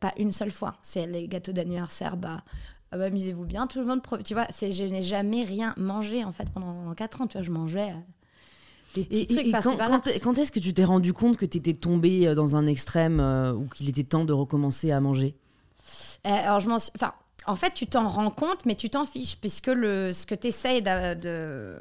Pas 0.00 0.12
une 0.18 0.30
seule 0.32 0.50
fois. 0.50 0.74
C'est 0.82 1.06
les 1.06 1.26
gâteaux 1.26 1.52
d'anniversaire, 1.52 2.16
bah. 2.18 2.42
ah 2.92 2.98
bah, 2.98 3.04
amusez-vous 3.06 3.46
bien, 3.46 3.66
tout 3.66 3.78
le 3.80 3.86
monde. 3.86 4.00
Tu 4.24 4.34
vois, 4.34 4.46
c'est- 4.50 4.72
je 4.72 4.84
n'ai 4.84 5.00
jamais 5.02 5.42
rien 5.42 5.72
mangé, 5.78 6.22
en 6.24 6.32
fait, 6.32 6.50
pendant 6.50 6.92
4 6.94 7.22
ans. 7.22 7.26
Tu 7.26 7.38
vois, 7.38 7.42
je 7.46 7.50
mangeais 7.50 7.90
euh, 7.90 7.94
des 8.94 9.04
petits 9.04 9.22
Et, 9.22 9.26
trucs 9.26 9.46
et 9.46 9.52
quand, 9.52 9.76
par-là. 9.78 10.00
quand- 10.04 10.10
quand 10.22 10.36
est-ce 10.38 10.52
que 10.52 10.58
tu 10.60 10.74
t'es 10.74 10.84
rendu 10.84 11.12
compte 11.14 11.36
que 11.38 11.46
tu 11.46 11.56
étais 11.56 11.72
tombée 11.74 12.26
euh, 12.28 12.34
dans 12.34 12.56
un 12.56 12.66
extrême 12.66 13.20
euh, 13.20 13.54
ou 13.54 13.66
qu'il 13.68 13.88
était 13.88 14.04
temps 14.04 14.24
de 14.26 14.32
recommencer 14.34 14.90
à 14.90 15.00
manger? 15.00 15.34
Euh, 16.26 16.30
alors, 16.30 16.60
je 16.60 16.68
m'en 16.68 16.78
suis- 16.78 16.92
Enfin, 16.96 17.14
en 17.46 17.56
fait, 17.56 17.72
tu 17.74 17.86
t'en 17.86 18.06
rends 18.08 18.30
compte, 18.30 18.66
mais 18.66 18.74
tu 18.74 18.90
t'en 18.90 19.04
fiches, 19.06 19.36
puisque 19.36 19.68
le... 19.68 20.12
ce 20.12 20.26
que 20.26 20.34
tu 20.34 20.48
essayes 20.48 20.82
de, 20.82 21.14
de- 21.14 21.78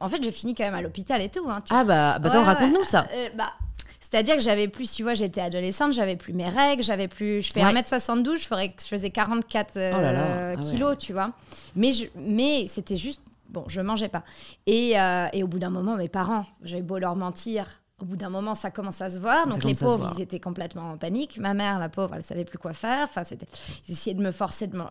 En 0.00 0.08
fait, 0.08 0.22
j'ai 0.22 0.32
fini 0.32 0.54
quand 0.54 0.64
même 0.64 0.74
à 0.74 0.82
l'hôpital 0.82 1.20
et 1.22 1.28
tout. 1.28 1.48
Hein, 1.48 1.60
tu 1.64 1.72
Ah 1.74 1.84
bah, 1.84 2.18
bah 2.18 2.30
Ouais, 2.30 2.42
raconte-nous 2.44 2.84
ça. 2.84 3.06
Euh, 3.14 3.28
bah, 3.36 3.52
C'est-à-dire 4.00 4.36
que 4.36 4.42
j'avais 4.42 4.68
plus, 4.68 4.90
tu 4.92 5.02
vois, 5.04 5.14
j'étais 5.14 5.40
adolescente, 5.40 5.92
j'avais 5.92 6.16
plus 6.16 6.32
mes 6.32 6.48
règles, 6.48 6.82
j'avais 6.82 7.08
plus. 7.08 7.42
Je 7.42 7.52
fais 7.52 7.64
Ouais. 7.64 7.72
1m72, 7.72 8.36
je, 8.36 8.46
ferais, 8.46 8.74
je 8.80 8.86
faisais 8.86 9.10
44 9.10 9.76
euh, 9.76 9.92
Oh 9.96 10.00
là 10.00 10.12
là, 10.12 10.26
ah 10.26 10.50
ouais. 10.56 10.60
kilos, 10.60 10.98
tu 10.98 11.12
vois. 11.12 11.30
Mais, 11.76 11.92
je- 11.92 12.06
mais 12.16 12.66
c'était 12.68 12.96
juste. 12.96 13.22
Bon, 13.48 13.64
je 13.68 13.80
mangeais 13.82 14.08
pas. 14.08 14.22
Et, 14.66 14.98
euh, 14.98 15.26
et 15.34 15.42
au 15.42 15.46
bout 15.46 15.58
d'un 15.58 15.68
moment, 15.70 15.94
mes 15.96 16.08
parents, 16.08 16.46
j'avais 16.62 16.80
beau 16.82 16.98
leur 16.98 17.16
mentir. 17.16 17.66
Au 18.02 18.04
bout 18.04 18.16
d'un 18.16 18.30
moment, 18.30 18.54
ça 18.56 18.70
commence 18.72 19.00
à 19.00 19.10
se 19.10 19.18
voir. 19.20 19.46
Donc 19.46 19.62
les 19.64 19.74
pauvres, 19.86 20.12
ils 20.18 20.22
étaient 20.22 20.40
complètement 20.40 20.90
en 20.90 20.96
panique. 20.98 21.38
Ma 21.38 21.54
mère, 21.54 21.78
la 21.78 21.88
pauvre, 21.88 22.14
elle 22.16 22.24
savait 22.24 22.44
plus 22.44 22.58
quoi 22.58 22.72
faire. 22.72 23.04
Enfin, 23.04 23.22
c'était, 23.24 23.46
ils 23.88 23.92
essayaient 23.92 24.16
de 24.16 24.22
me 24.22 24.32
forcer 24.32 24.66
de 24.66 24.76
manger. 24.76 24.90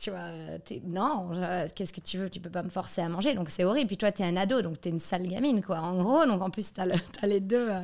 Tu 0.00 0.10
vois, 0.10 0.20
euh, 0.20 0.58
non, 0.86 1.28
qu'est-ce 1.74 1.92
que 1.92 2.00
tu 2.00 2.18
veux? 2.18 2.30
Tu 2.30 2.38
peux 2.38 2.50
pas 2.50 2.62
me 2.62 2.68
forcer 2.68 3.00
à 3.00 3.08
manger, 3.08 3.34
donc 3.34 3.48
c'est 3.48 3.64
horrible. 3.64 3.88
Puis 3.88 3.96
toi, 3.96 4.12
t'es 4.12 4.22
un 4.22 4.36
ado, 4.36 4.62
donc 4.62 4.80
t'es 4.80 4.90
une 4.90 5.00
sale 5.00 5.26
gamine, 5.26 5.60
quoi. 5.60 5.78
En 5.78 5.96
gros, 6.00 6.24
donc 6.24 6.40
en 6.40 6.50
plus, 6.50 6.72
t'as, 6.72 6.86
le- 6.86 6.94
t'as 7.20 7.26
les 7.26 7.40
deux. 7.40 7.68
euh, 7.68 7.80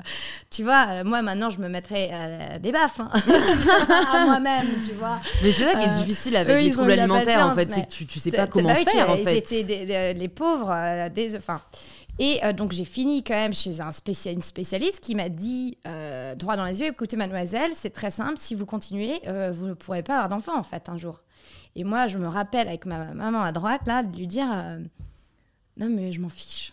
tu 0.49 0.63
vois, 0.63 0.87
euh, 0.91 1.05
moi 1.05 1.23
maintenant, 1.23 1.51
je 1.51 1.59
me 1.59 1.69
mettrais 1.69 2.11
euh, 2.13 2.59
des 2.61 2.71
baffes 2.71 3.01
hein, 3.01 3.11
à 4.13 4.27
moi-même, 4.27 4.67
tu 4.87 4.93
vois. 4.95 5.19
Mais 5.43 5.51
c'est 5.51 5.65
ça 5.67 5.77
qui 5.79 5.87
est 5.87 5.89
Euh, 5.89 5.95
difficile 5.97 6.37
avec 6.37 6.55
eux, 6.57 6.61
les 6.61 6.71
troubles 6.71 6.93
alimentaires, 6.93 7.47
en 7.49 7.55
fait. 7.57 7.69
C'est 7.73 7.87
que 7.87 7.91
tu, 7.91 8.07
tu 8.07 8.21
sais 8.21 8.31
pas 8.31 8.47
comment 8.47 8.69
bah 8.69 8.77
tu 8.85 8.91
faire, 8.91 9.11
en 9.11 9.17
fait. 9.17 9.41
des- 9.49 9.65
des- 9.65 10.15
les 10.15 10.29
pauvres, 10.29 10.71
euh, 10.73 11.09
des, 11.09 11.35
enfin. 11.37 11.61
Et 12.18 12.44
euh, 12.44 12.53
donc 12.53 12.72
j'ai 12.72 12.85
fini 12.85 13.24
quand 13.24 13.35
même 13.35 13.55
chez 13.55 13.81
un 13.81 13.90
une 13.90 14.40
spécialiste 14.40 15.00
qui 15.00 15.14
m'a 15.14 15.29
dit 15.29 15.79
euh, 15.87 16.35
droit 16.37 16.57
dans 16.57 16.64
les 16.64 16.81
yeux, 16.81 16.87
écoutez 16.87 17.16
mademoiselle, 17.16 17.72
c'est 17.74 17.90
très 17.90 18.11
simple, 18.11 18.37
si 18.37 18.55
vous 18.55 18.66
continuez, 18.66 19.20
euh, 19.27 19.50
vous 19.50 19.66
ne 19.66 19.74
pourrez 19.74 20.03
pas 20.03 20.14
avoir 20.14 20.29
d'enfant 20.29 20.57
en 20.57 20.62
fait 20.62 20.88
un 20.88 20.96
jour. 20.96 21.22
Et 21.74 21.83
moi 21.83 22.07
je 22.07 22.18
me 22.18 22.29
rappelle 22.29 22.68
avec 22.68 22.87
ma 22.87 23.14
maman 23.14 23.42
à 23.42 23.50
droite 23.50 23.83
là 23.87 24.05
de 24.05 24.16
lui 24.16 24.29
dire 24.29 24.46
non 25.77 25.88
mais 25.90 26.12
je 26.12 26.20
m'en 26.20 26.29
fiche. 26.29 26.72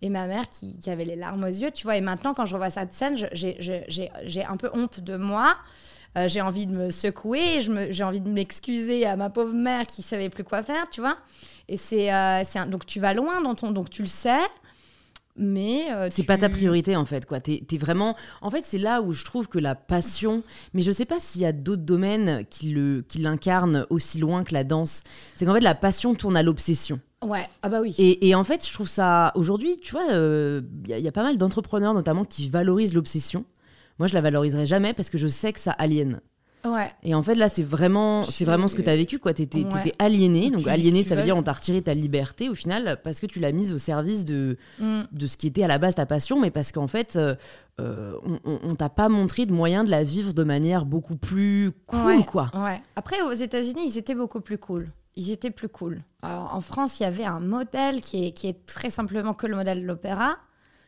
Et 0.00 0.08
ma 0.08 0.26
mère 0.26 0.48
qui, 0.48 0.78
qui 0.78 0.90
avait 0.90 1.04
les 1.04 1.14
larmes 1.14 1.44
aux 1.44 1.46
yeux, 1.46 1.70
tu 1.70 1.84
vois, 1.84 1.96
et 1.96 2.00
maintenant 2.00 2.34
quand 2.34 2.46
je 2.46 2.54
revois 2.54 2.70
cette 2.70 2.94
scène, 2.94 3.16
j'ai 3.34 4.44
un 4.44 4.56
peu 4.56 4.70
honte 4.72 5.00
de 5.00 5.16
moi. 5.16 5.56
Euh, 6.16 6.28
j'ai 6.28 6.40
envie 6.42 6.66
de 6.66 6.72
me 6.72 6.90
secouer, 6.90 7.60
j'ai 7.90 8.04
envie 8.04 8.20
de 8.20 8.28
m'excuser 8.28 9.06
à 9.06 9.16
ma 9.16 9.30
pauvre 9.30 9.54
mère 9.54 9.86
qui 9.86 10.02
savait 10.02 10.28
plus 10.28 10.44
quoi 10.44 10.62
faire, 10.62 10.88
tu 10.90 11.00
vois. 11.00 11.16
Et 11.68 11.76
c'est 11.78 12.12
euh, 12.12 12.42
donc 12.68 12.84
tu 12.84 13.00
vas 13.00 13.14
loin 13.14 13.40
dans 13.40 13.54
ton 13.54 13.70
donc 13.70 13.88
tu 13.88 14.02
le 14.02 14.08
sais, 14.08 14.40
mais 15.36 15.90
euh, 15.90 16.08
C'est 16.10 16.22
tu- 16.22 16.26
pas 16.26 16.36
ta 16.36 16.50
priorité 16.50 16.94
en 16.96 17.06
fait 17.06 17.24
quoi. 17.24 17.40
T'es 17.40 17.62
vraiment. 17.78 18.14
En 18.42 18.50
fait, 18.50 18.64
c'est 18.66 18.76
là 18.78 19.00
où 19.00 19.12
je 19.14 19.24
trouve 19.24 19.48
que 19.48 19.58
la 19.58 19.74
passion. 19.74 20.42
Mais 20.74 20.82
je 20.82 20.92
sais 20.92 21.06
pas 21.06 21.18
s'il 21.18 21.40
y 21.40 21.46
a 21.46 21.52
d'autres 21.52 21.82
domaines 21.82 22.44
qui 22.50 22.68
le 22.72 23.02
qui 23.08 23.18
l'incarnent 23.18 23.86
aussi 23.88 24.18
loin 24.18 24.44
que 24.44 24.52
la 24.52 24.64
danse. 24.64 25.04
C'est 25.34 25.46
qu'en 25.46 25.54
fait 25.54 25.60
la 25.60 25.74
passion 25.74 26.14
tourne 26.14 26.36
à 26.36 26.42
l'obsession. 26.42 27.00
Ouais, 27.24 27.46
ah 27.62 27.68
bah 27.70 27.80
oui. 27.80 27.94
Et, 27.98 28.28
et 28.28 28.34
en 28.34 28.42
fait, 28.44 28.66
je 28.66 28.72
trouve 28.72 28.88
ça 28.88 29.30
aujourd'hui, 29.36 29.76
tu 29.80 29.92
vois, 29.92 30.04
il 30.10 30.88
y, 30.88 30.92
a- 30.92 30.98
y 30.98 31.06
a 31.08 31.12
pas 31.12 31.22
mal 31.22 31.38
d'entrepreneurs 31.38 31.94
notamment 31.94 32.24
qui 32.24 32.50
valorisent 32.50 32.92
l'obsession. 32.94 33.44
Moi, 33.98 34.08
je 34.08 34.14
la 34.14 34.20
valoriserai 34.20 34.66
jamais 34.66 34.92
parce 34.94 35.10
que 35.10 35.18
je 35.18 35.28
sais 35.28 35.52
que 35.52 35.60
ça 35.60 35.72
aliène. 35.72 36.20
Ouais. 36.64 36.92
Et 37.02 37.12
en 37.12 37.22
fait, 37.24 37.34
là, 37.34 37.48
c'est 37.48 37.64
vraiment, 37.64 38.22
c'est 38.22 38.44
vraiment 38.44 38.68
ce 38.68 38.76
que 38.76 38.82
tu 38.82 38.88
as 38.88 38.94
vécu, 38.94 39.18
quoi. 39.18 39.34
T'étais, 39.34 39.64
Ouais. 39.64 39.92
aliéné. 39.98 40.48
Donc, 40.50 40.62
Tu- 40.62 40.68
aliéné, 40.68 41.02
tu 41.02 41.08
ça 41.08 41.16
veut 41.16 41.24
dire 41.24 41.36
on 41.36 41.42
t'a 41.42 41.52
retiré 41.54 41.82
ta 41.82 41.92
liberté 41.92 42.48
au 42.48 42.54
final 42.54 43.00
parce 43.02 43.18
que 43.18 43.26
tu 43.26 43.40
l'as 43.40 43.50
mise 43.50 43.72
au 43.72 43.78
service 43.78 44.24
de, 44.24 44.56
Mm. 44.78 45.00
de 45.10 45.26
ce 45.26 45.36
qui 45.36 45.48
était 45.48 45.64
à 45.64 45.66
la 45.66 45.78
base 45.78 45.96
ta 45.96 46.06
passion, 46.06 46.40
mais 46.40 46.52
parce 46.52 46.70
qu'en 46.70 46.86
fait, 46.86 47.16
euh, 47.16 47.34
euh, 47.80 48.12
on, 48.24 48.38
on- 48.44 48.58
on 48.62 48.74
t'a 48.76 48.88
pas 48.88 49.08
montré 49.08 49.44
de 49.44 49.52
moyen 49.52 49.82
de 49.82 49.90
la 49.90 50.04
vivre 50.04 50.32
de 50.34 50.44
manière 50.44 50.84
beaucoup 50.84 51.16
plus 51.16 51.72
cool, 51.88 52.18
Ouais, 52.18 52.24
quoi. 52.24 52.48
Ouais. 52.54 52.80
Après, 52.94 53.20
aux 53.22 53.32
États-Unis, 53.32 53.82
ils 53.88 53.98
étaient 53.98 54.14
beaucoup 54.14 54.40
plus 54.40 54.58
cool. 54.58 54.88
Ils 55.16 55.32
étaient 55.32 55.50
plus 55.50 55.68
cool. 55.68 56.00
Alors, 56.22 56.54
en 56.54 56.60
France, 56.60 57.00
il 57.00 57.02
y 57.02 57.06
avait 57.06 57.24
un 57.24 57.40
modèle 57.40 58.00
qui 58.02 58.26
est, 58.26 58.30
qui 58.32 58.46
est 58.46 58.64
très 58.66 58.88
simplement 58.90 59.34
que 59.34 59.48
le 59.48 59.56
modèle 59.56 59.82
de 59.82 59.86
l'opéra, 59.86 60.36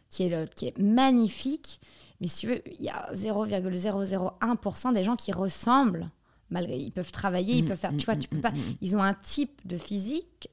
qui 0.09 0.23
est, 0.23 0.29
le, 0.31 0.47
qui 0.47 0.69
est 0.69 0.79
magnifique. 0.79 1.81
Mais 2.25 2.29
si 2.29 2.39
tu 2.41 2.47
veux, 2.49 2.63
il 2.79 2.83
y 2.83 2.89
a 2.89 3.11
0,001% 3.13 4.93
des 4.95 5.05
gens 5.05 5.15
qui 5.17 5.31
ressemblent. 5.33 6.11
Malgré, 6.51 6.77
ils 6.79 6.91
peuvent 6.91 7.11
travailler, 7.13 7.57
ils 7.57 7.65
Mm, 7.65 7.69
peuvent 7.69 7.79
faire. 7.79 7.93
mm, 7.93 7.97
Tu 7.99 8.05
vois, 8.07 8.15
mm, 8.15 8.21
tu 8.21 8.29
peux 8.29 8.41
pas. 8.41 8.53
Ils 8.81 8.97
ont 8.97 9.03
un 9.03 9.15
type 9.15 9.61
de 9.67 9.77
physique 9.77 10.49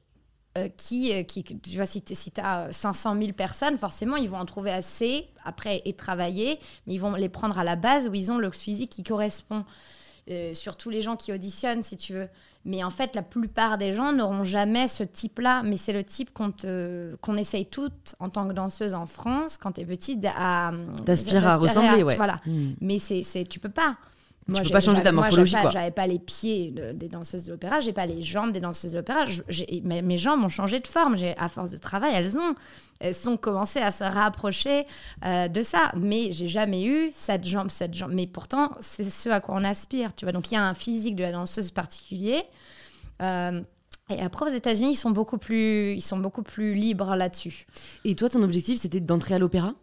euh, 0.58 0.68
qui, 0.76 1.12
euh, 1.12 1.22
qui, 1.22 1.42
tu 1.44 1.76
vois, 1.76 1.86
si 1.86 2.02
tu 2.02 2.14
si 2.14 2.30
as 2.42 2.70
500 2.72 3.16
000 3.18 3.32
personnes, 3.32 3.78
forcément, 3.78 4.16
ils 4.16 4.28
vont 4.28 4.36
en 4.38 4.44
trouver 4.44 4.70
assez 4.70 5.28
après 5.44 5.80
et 5.86 5.94
travailler, 5.94 6.58
mais 6.86 6.94
ils 6.94 6.98
vont 7.00 7.14
les 7.14 7.28
prendre 7.30 7.58
à 7.58 7.64
la 7.64 7.76
base 7.76 8.08
où 8.08 8.14
ils 8.14 8.30
ont 8.30 8.38
le 8.38 8.50
physique 8.50 8.90
qui 8.90 9.02
correspond. 9.02 9.64
Euh, 10.30 10.54
surtout 10.54 10.90
les 10.90 11.02
gens 11.02 11.16
qui 11.16 11.32
auditionnent, 11.32 11.82
si 11.82 11.96
tu 11.96 12.12
veux. 12.12 12.28
Mais 12.64 12.84
en 12.84 12.90
fait, 12.90 13.14
la 13.14 13.22
plupart 13.22 13.76
des 13.76 13.92
gens 13.92 14.12
n'auront 14.12 14.44
jamais 14.44 14.86
ce 14.86 15.02
type-là. 15.02 15.62
Mais 15.64 15.76
c'est 15.76 15.92
le 15.92 16.04
type 16.04 16.32
qu'on 16.32 16.52
qu'on 17.20 17.36
essaye 17.36 17.66
toutes 17.66 18.14
en 18.20 18.28
tant 18.28 18.46
que 18.46 18.52
danseuse 18.52 18.94
en 18.94 19.06
France, 19.06 19.56
quand 19.56 19.72
tu 19.72 19.80
es 19.80 19.84
petite, 19.84 20.24
à 20.36 20.72
T'aspires 21.04 21.46
à 21.46 21.56
ressembler, 21.56 22.02
ouais. 22.02 22.16
Voilà. 22.16 22.38
Mm. 22.46 22.70
Mais 22.80 22.98
c'est, 22.98 23.22
c'est, 23.22 23.44
tu 23.44 23.58
peux 23.58 23.68
pas. 23.68 23.96
Peux 24.46 24.64
j'ai- 24.64 24.72
pas 24.72 24.80
changer 24.80 24.96
ta 24.98 25.04
j'avais- 25.04 25.12
moi, 25.14 25.24
morphologie, 25.26 25.50
j'avais 25.52 25.62
quoi. 25.62 25.70
pas- 25.72 25.78
J'avais 25.78 25.90
pas 25.92 26.06
les 26.06 26.18
pieds 26.18 26.70
de- 26.72 26.92
des 26.92 27.08
danseuses 27.08 27.44
de 27.44 27.52
l'opéra, 27.52 27.80
j'ai 27.80 27.92
pas 27.92 28.06
les 28.06 28.22
jambes 28.22 28.52
des 28.52 28.60
danseuses 28.60 28.92
de 28.92 28.96
l'opéra. 28.98 29.24
Mes, 29.84 30.02
mes 30.02 30.16
jambes 30.18 30.44
ont 30.44 30.48
changé 30.48 30.80
de 30.80 30.86
forme. 30.86 31.16
À 31.36 31.48
force 31.48 31.70
de 31.70 31.76
travail, 31.76 32.12
elles 32.14 32.36
ont, 32.38 32.54
elles 32.98 33.28
ont 33.28 33.36
commencé 33.36 33.78
à 33.80 33.90
se 33.92 34.02
rapprocher 34.04 34.84
euh, 35.24 35.48
de 35.48 35.60
ça. 35.62 35.92
Mais 35.96 36.32
j'ai 36.32 36.48
jamais 36.48 36.84
eu 36.84 37.10
cette 37.12 37.44
jambe, 37.46 37.70
cette 37.70 37.94
jambe. 37.94 38.12
Mais 38.12 38.26
pourtant, 38.26 38.70
c'est 38.80 39.08
ce 39.08 39.28
à 39.28 39.40
quoi 39.40 39.54
on 39.56 39.64
aspire, 39.64 40.14
tu 40.14 40.24
vois. 40.24 40.32
Donc 40.32 40.50
il 40.50 40.54
y 40.54 40.56
a 40.58 40.64
un 40.66 40.74
physique 40.74 41.14
de 41.16 41.22
la 41.22 41.32
danseuse 41.32 41.70
particulier. 41.70 42.42
Euh, 43.20 43.60
et 44.10 44.20
après, 44.20 44.46
aux 44.50 44.54
États-Unis, 44.54 44.90
ils 44.92 44.96
sont 44.96 45.10
beaucoup 45.12 45.38
plus, 45.38 45.94
ils 45.94 46.00
sont 46.02 46.18
beaucoup 46.18 46.42
plus 46.42 46.74
libres 46.74 47.14
là-dessus. 47.14 47.66
Et 48.04 48.16
toi, 48.16 48.28
ton 48.28 48.42
objectif, 48.42 48.80
c'était 48.80 49.00
d'entrer 49.00 49.34
à 49.34 49.38
l'opéra? 49.38 49.74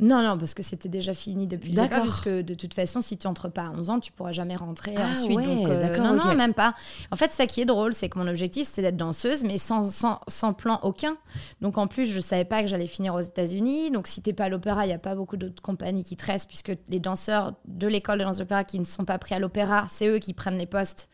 Non, 0.00 0.22
non, 0.22 0.36
parce 0.36 0.54
que 0.54 0.64
c'était 0.64 0.88
déjà 0.88 1.14
fini 1.14 1.46
depuis 1.46 1.68
le 1.70 1.76
départ, 1.76 1.88
D'accord. 2.00 2.04
puisque 2.22 2.28
de 2.28 2.54
toute 2.54 2.74
façon, 2.74 3.00
si 3.00 3.16
tu 3.16 3.28
entres 3.28 3.48
pas 3.48 3.66
à 3.66 3.70
11 3.70 3.90
ans, 3.90 4.00
tu 4.00 4.10
pourras 4.10 4.32
jamais 4.32 4.56
rentrer 4.56 4.92
Ah 4.98 5.06
ensuite. 5.12 5.36
ouais, 5.36 5.46
donc, 5.46 5.68
euh, 5.68 5.96
non, 5.98 6.14
non, 6.14 6.34
même 6.34 6.52
pas. 6.52 6.74
En 7.12 7.16
fait, 7.16 7.30
ça 7.30 7.46
qui 7.46 7.60
est 7.60 7.64
drôle, 7.64 7.94
c'est 7.94 8.08
que 8.08 8.18
mon 8.18 8.26
objectif, 8.26 8.66
c'est 8.68 8.82
d'être 8.82 8.96
danseuse, 8.96 9.44
mais 9.44 9.56
sans, 9.56 9.84
sans, 9.88 10.20
sans 10.26 10.52
plan 10.52 10.80
aucun. 10.82 11.16
Donc, 11.60 11.78
en 11.78 11.86
plus, 11.86 12.06
je 12.06 12.18
savais 12.18 12.44
pas 12.44 12.62
que 12.62 12.68
j'allais 12.68 12.88
finir 12.88 13.14
aux 13.14 13.20
États-Unis. 13.20 13.92
Donc, 13.92 14.08
si 14.08 14.20
t'es 14.20 14.32
pas 14.32 14.44
à 14.46 14.48
l'opéra, 14.48 14.84
il 14.84 14.90
y 14.90 14.92
a 14.92 14.98
pas 14.98 15.14
beaucoup 15.14 15.36
d'autres 15.36 15.62
compagnies 15.62 16.02
qui 16.02 16.16
te 16.16 16.26
restent, 16.26 16.48
puisque 16.48 16.72
les 16.88 16.98
danseurs 16.98 17.52
de 17.66 17.86
l'école 17.86 18.18
de 18.18 18.24
danse 18.24 18.38
d'opéra 18.38 18.64
qui 18.64 18.80
ne 18.80 18.84
sont 18.84 19.04
pas 19.04 19.18
pris 19.18 19.36
à 19.36 19.38
l'opéra, 19.38 19.86
c'est 19.88 20.08
eux 20.08 20.18
qui 20.18 20.34
prennent 20.34 20.58
les 20.58 20.66
postes 20.66 21.08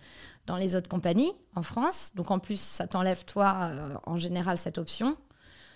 dans 0.47 0.57
les 0.57 0.75
autres 0.75 0.89
compagnies 0.89 1.33
en 1.55 1.61
France. 1.63 2.13
Donc, 2.15 2.31
en 2.31 2.39
plus, 2.39 2.59
ça 2.59 2.87
t'enlève, 2.87 3.27
toi, 3.27 3.59
euh, 3.73 3.95
en 4.07 4.17
général, 4.17 4.57
cette 4.57 4.79
option. 4.79 5.19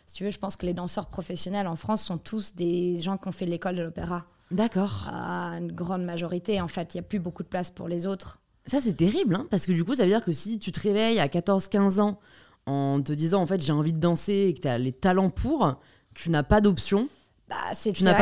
Si 0.07 0.17
tu 0.17 0.25
veux, 0.25 0.31
je 0.31 0.39
pense 0.39 0.57
que 0.57 0.67
les 0.67 0.75
danseurs 0.75 1.07
professionnels 1.07 1.67
en 1.67 1.77
France 1.77 2.03
sont 2.03 2.19
tous 2.19 2.55
des 2.55 2.97
gens 3.01 3.17
qui 3.17 3.29
ont 3.29 3.33
fait 3.33 3.47
l'école 3.47 3.77
de 3.77 3.83
l'opéra. 3.83 4.27
D'accord. 4.51 5.09
À 5.11 5.57
une 5.59 5.73
grande 5.73 6.05
majorité, 6.05 6.61
en 6.61 6.69
fait, 6.69 6.95
il 6.95 6.99
n'y 6.99 7.01
a 7.01 7.09
plus 7.09 7.19
beaucoup 7.19 7.43
de 7.43 7.49
place 7.49 7.71
pour 7.71 7.89
les 7.89 8.07
autres. 8.07 8.41
Ça, 8.67 8.81
c'est 8.81 8.95
terrible, 8.95 9.35
hein, 9.35 9.47
parce 9.51 9.67
que 9.67 9.73
du 9.73 9.85
coup, 9.85 9.95
ça 9.95 10.05
veut 10.05 10.09
dire 10.09 10.25
que 10.25 10.33
si 10.33 10.59
tu 10.59 10.73
te 10.73 10.81
réveilles 10.81 11.21
à 11.21 11.27
14-15 11.29 12.01
ans 12.01 12.21
en 12.67 13.03
te 13.03 13.13
disant, 13.13 13.43
en 13.43 13.47
fait, 13.47 13.61
j'ai 13.61 13.73
envie 13.73 13.93
de 13.93 13.99
danser 13.99 14.47
et 14.49 14.55
que 14.55 14.61
tu 14.61 14.69
as 14.69 14.79
les 14.79 14.93
talents 14.93 15.31
pour, 15.31 15.79
tu 16.15 16.31
n'as 16.31 16.43
pas 16.43 16.61
d'option. 16.61 17.09
Bah, 17.55 17.75
c'est 17.77 17.93
Tu 17.93 18.03
n'as 18.05 18.15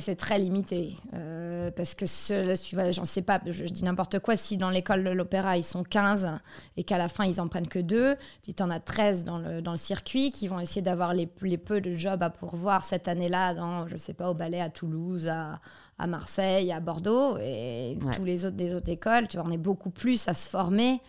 c'est 0.00 0.16
très 0.16 0.38
limité. 0.38 0.96
Euh, 1.14 1.70
parce 1.70 1.94
que 1.94 2.06
ce, 2.06 2.60
tu 2.60 2.76
j'en 2.92 3.04
sais 3.04 3.22
pas, 3.22 3.40
je, 3.46 3.52
je 3.52 3.64
dis 3.72 3.84
n'importe 3.84 4.18
quoi. 4.18 4.36
Si 4.36 4.56
dans 4.56 4.70
l'école 4.70 5.04
de 5.04 5.10
l'opéra, 5.10 5.56
ils 5.56 5.62
sont 5.64 5.84
15 5.84 6.32
et 6.76 6.82
qu'à 6.82 6.98
la 6.98 7.08
fin, 7.08 7.24
ils 7.24 7.40
en 7.40 7.48
prennent 7.48 7.68
que 7.68 7.78
deux, 7.78 8.16
tu 8.42 8.52
en 8.62 8.70
as 8.70 8.80
13 8.80 9.24
dans 9.24 9.38
le, 9.38 9.62
dans 9.62 9.72
le 9.72 9.78
circuit 9.78 10.32
qui 10.32 10.48
vont 10.48 10.58
essayer 10.58 10.82
d'avoir 10.82 11.14
les, 11.14 11.28
les 11.42 11.58
peu 11.58 11.80
de 11.80 11.96
jobs 11.96 12.22
à 12.22 12.30
pourvoir 12.30 12.84
cette 12.84 13.06
année-là, 13.06 13.54
dans, 13.54 13.86
je 13.86 13.96
sais 13.96 14.14
pas, 14.14 14.30
au 14.30 14.34
ballet 14.34 14.60
à 14.60 14.70
Toulouse, 14.70 15.28
à, 15.28 15.60
à 15.98 16.06
Marseille, 16.06 16.72
à 16.72 16.80
Bordeaux. 16.80 17.36
Et 17.38 17.96
Ouais. 18.02 18.14
tous 18.14 18.24
les 18.24 18.44
autres 18.44 18.56
des 18.56 18.74
autres 18.74 18.90
écoles, 18.90 19.28
tu 19.28 19.36
vois, 19.36 19.46
on 19.46 19.50
est 19.52 19.56
beaucoup 19.58 19.90
plus 19.90 20.26
à 20.28 20.34
se 20.34 20.48
former. 20.48 21.00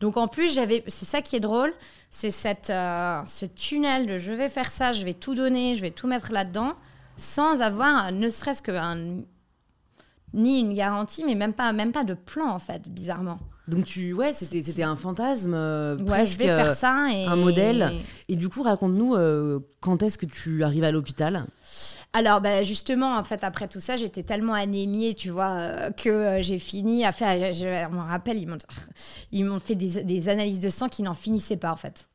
Donc 0.00 0.16
en 0.16 0.28
plus, 0.28 0.52
j'avais, 0.52 0.84
c'est 0.86 1.06
ça 1.06 1.22
qui 1.22 1.36
est 1.36 1.40
drôle, 1.40 1.72
c'est 2.10 2.30
cette, 2.30 2.70
euh, 2.70 3.22
ce 3.26 3.46
tunnel 3.46 4.06
de 4.06 4.18
je 4.18 4.32
vais 4.32 4.48
faire 4.48 4.70
ça, 4.70 4.92
je 4.92 5.04
vais 5.04 5.14
tout 5.14 5.34
donner, 5.34 5.74
je 5.76 5.80
vais 5.80 5.90
tout 5.90 6.06
mettre 6.06 6.32
là-dedans, 6.32 6.74
sans 7.16 7.62
avoir 7.62 8.12
ne 8.12 8.28
serait-ce 8.28 8.62
que 8.62 8.72
un- 8.72 9.22
ni 10.34 10.60
une 10.60 10.74
garantie, 10.74 11.24
mais 11.24 11.34
même 11.34 11.54
pas, 11.54 11.72
même 11.72 11.92
pas 11.92 12.04
de 12.04 12.14
plan 12.14 12.48
en 12.50 12.58
fait, 12.58 12.88
bizarrement. 12.90 13.38
Donc, 13.68 13.84
tu, 13.84 14.14
ouais, 14.14 14.32
c'était 14.32 14.62
c'était 14.62 14.82
un 14.82 14.96
fantasme. 14.96 15.52
euh, 15.54 15.96
Ouais, 15.98 16.04
presque, 16.06 16.32
je 16.32 16.38
vais 16.38 16.50
euh, 16.50 16.56
faire 16.64 16.74
ça 16.74 17.08
et 17.12 17.26
un 17.26 17.36
modèle. 17.36 17.92
Et 18.28 18.36
du 18.36 18.48
coup, 18.48 18.62
raconte-nous 18.62 19.14
euh, 19.14 19.60
quand 19.80 20.02
est-ce 20.02 20.16
que 20.16 20.26
tu 20.26 20.64
arrives 20.64 20.84
à 20.84 20.90
l'hôpital? 20.90 21.44
Alors, 22.14 22.40
bah, 22.40 22.62
justement, 22.62 23.16
en 23.16 23.24
fait, 23.24 23.44
après 23.44 23.68
tout 23.68 23.80
ça, 23.80 23.96
j'étais 23.96 24.22
tellement 24.22 24.54
anémiée, 24.54 25.12
tu 25.12 25.28
vois, 25.30 25.50
euh, 25.50 25.90
que 25.90 26.08
euh, 26.08 26.42
j'ai 26.42 26.58
fini 26.58 27.04
à 27.04 27.12
faire. 27.12 27.52
Je, 27.52 27.66
me 27.94 28.00
rappelle, 28.00 28.38
ils 28.38 28.48
m'ont, 28.48 28.56
ils 29.32 29.44
m'ont 29.44 29.58
fait 29.60 29.74
des, 29.74 30.02
des 30.02 30.28
analyses 30.30 30.60
de 30.60 30.70
sang 30.70 30.88
qui 30.88 31.02
n'en 31.02 31.14
finissaient 31.14 31.58
pas, 31.58 31.70
en 31.70 31.76
fait. 31.76 32.08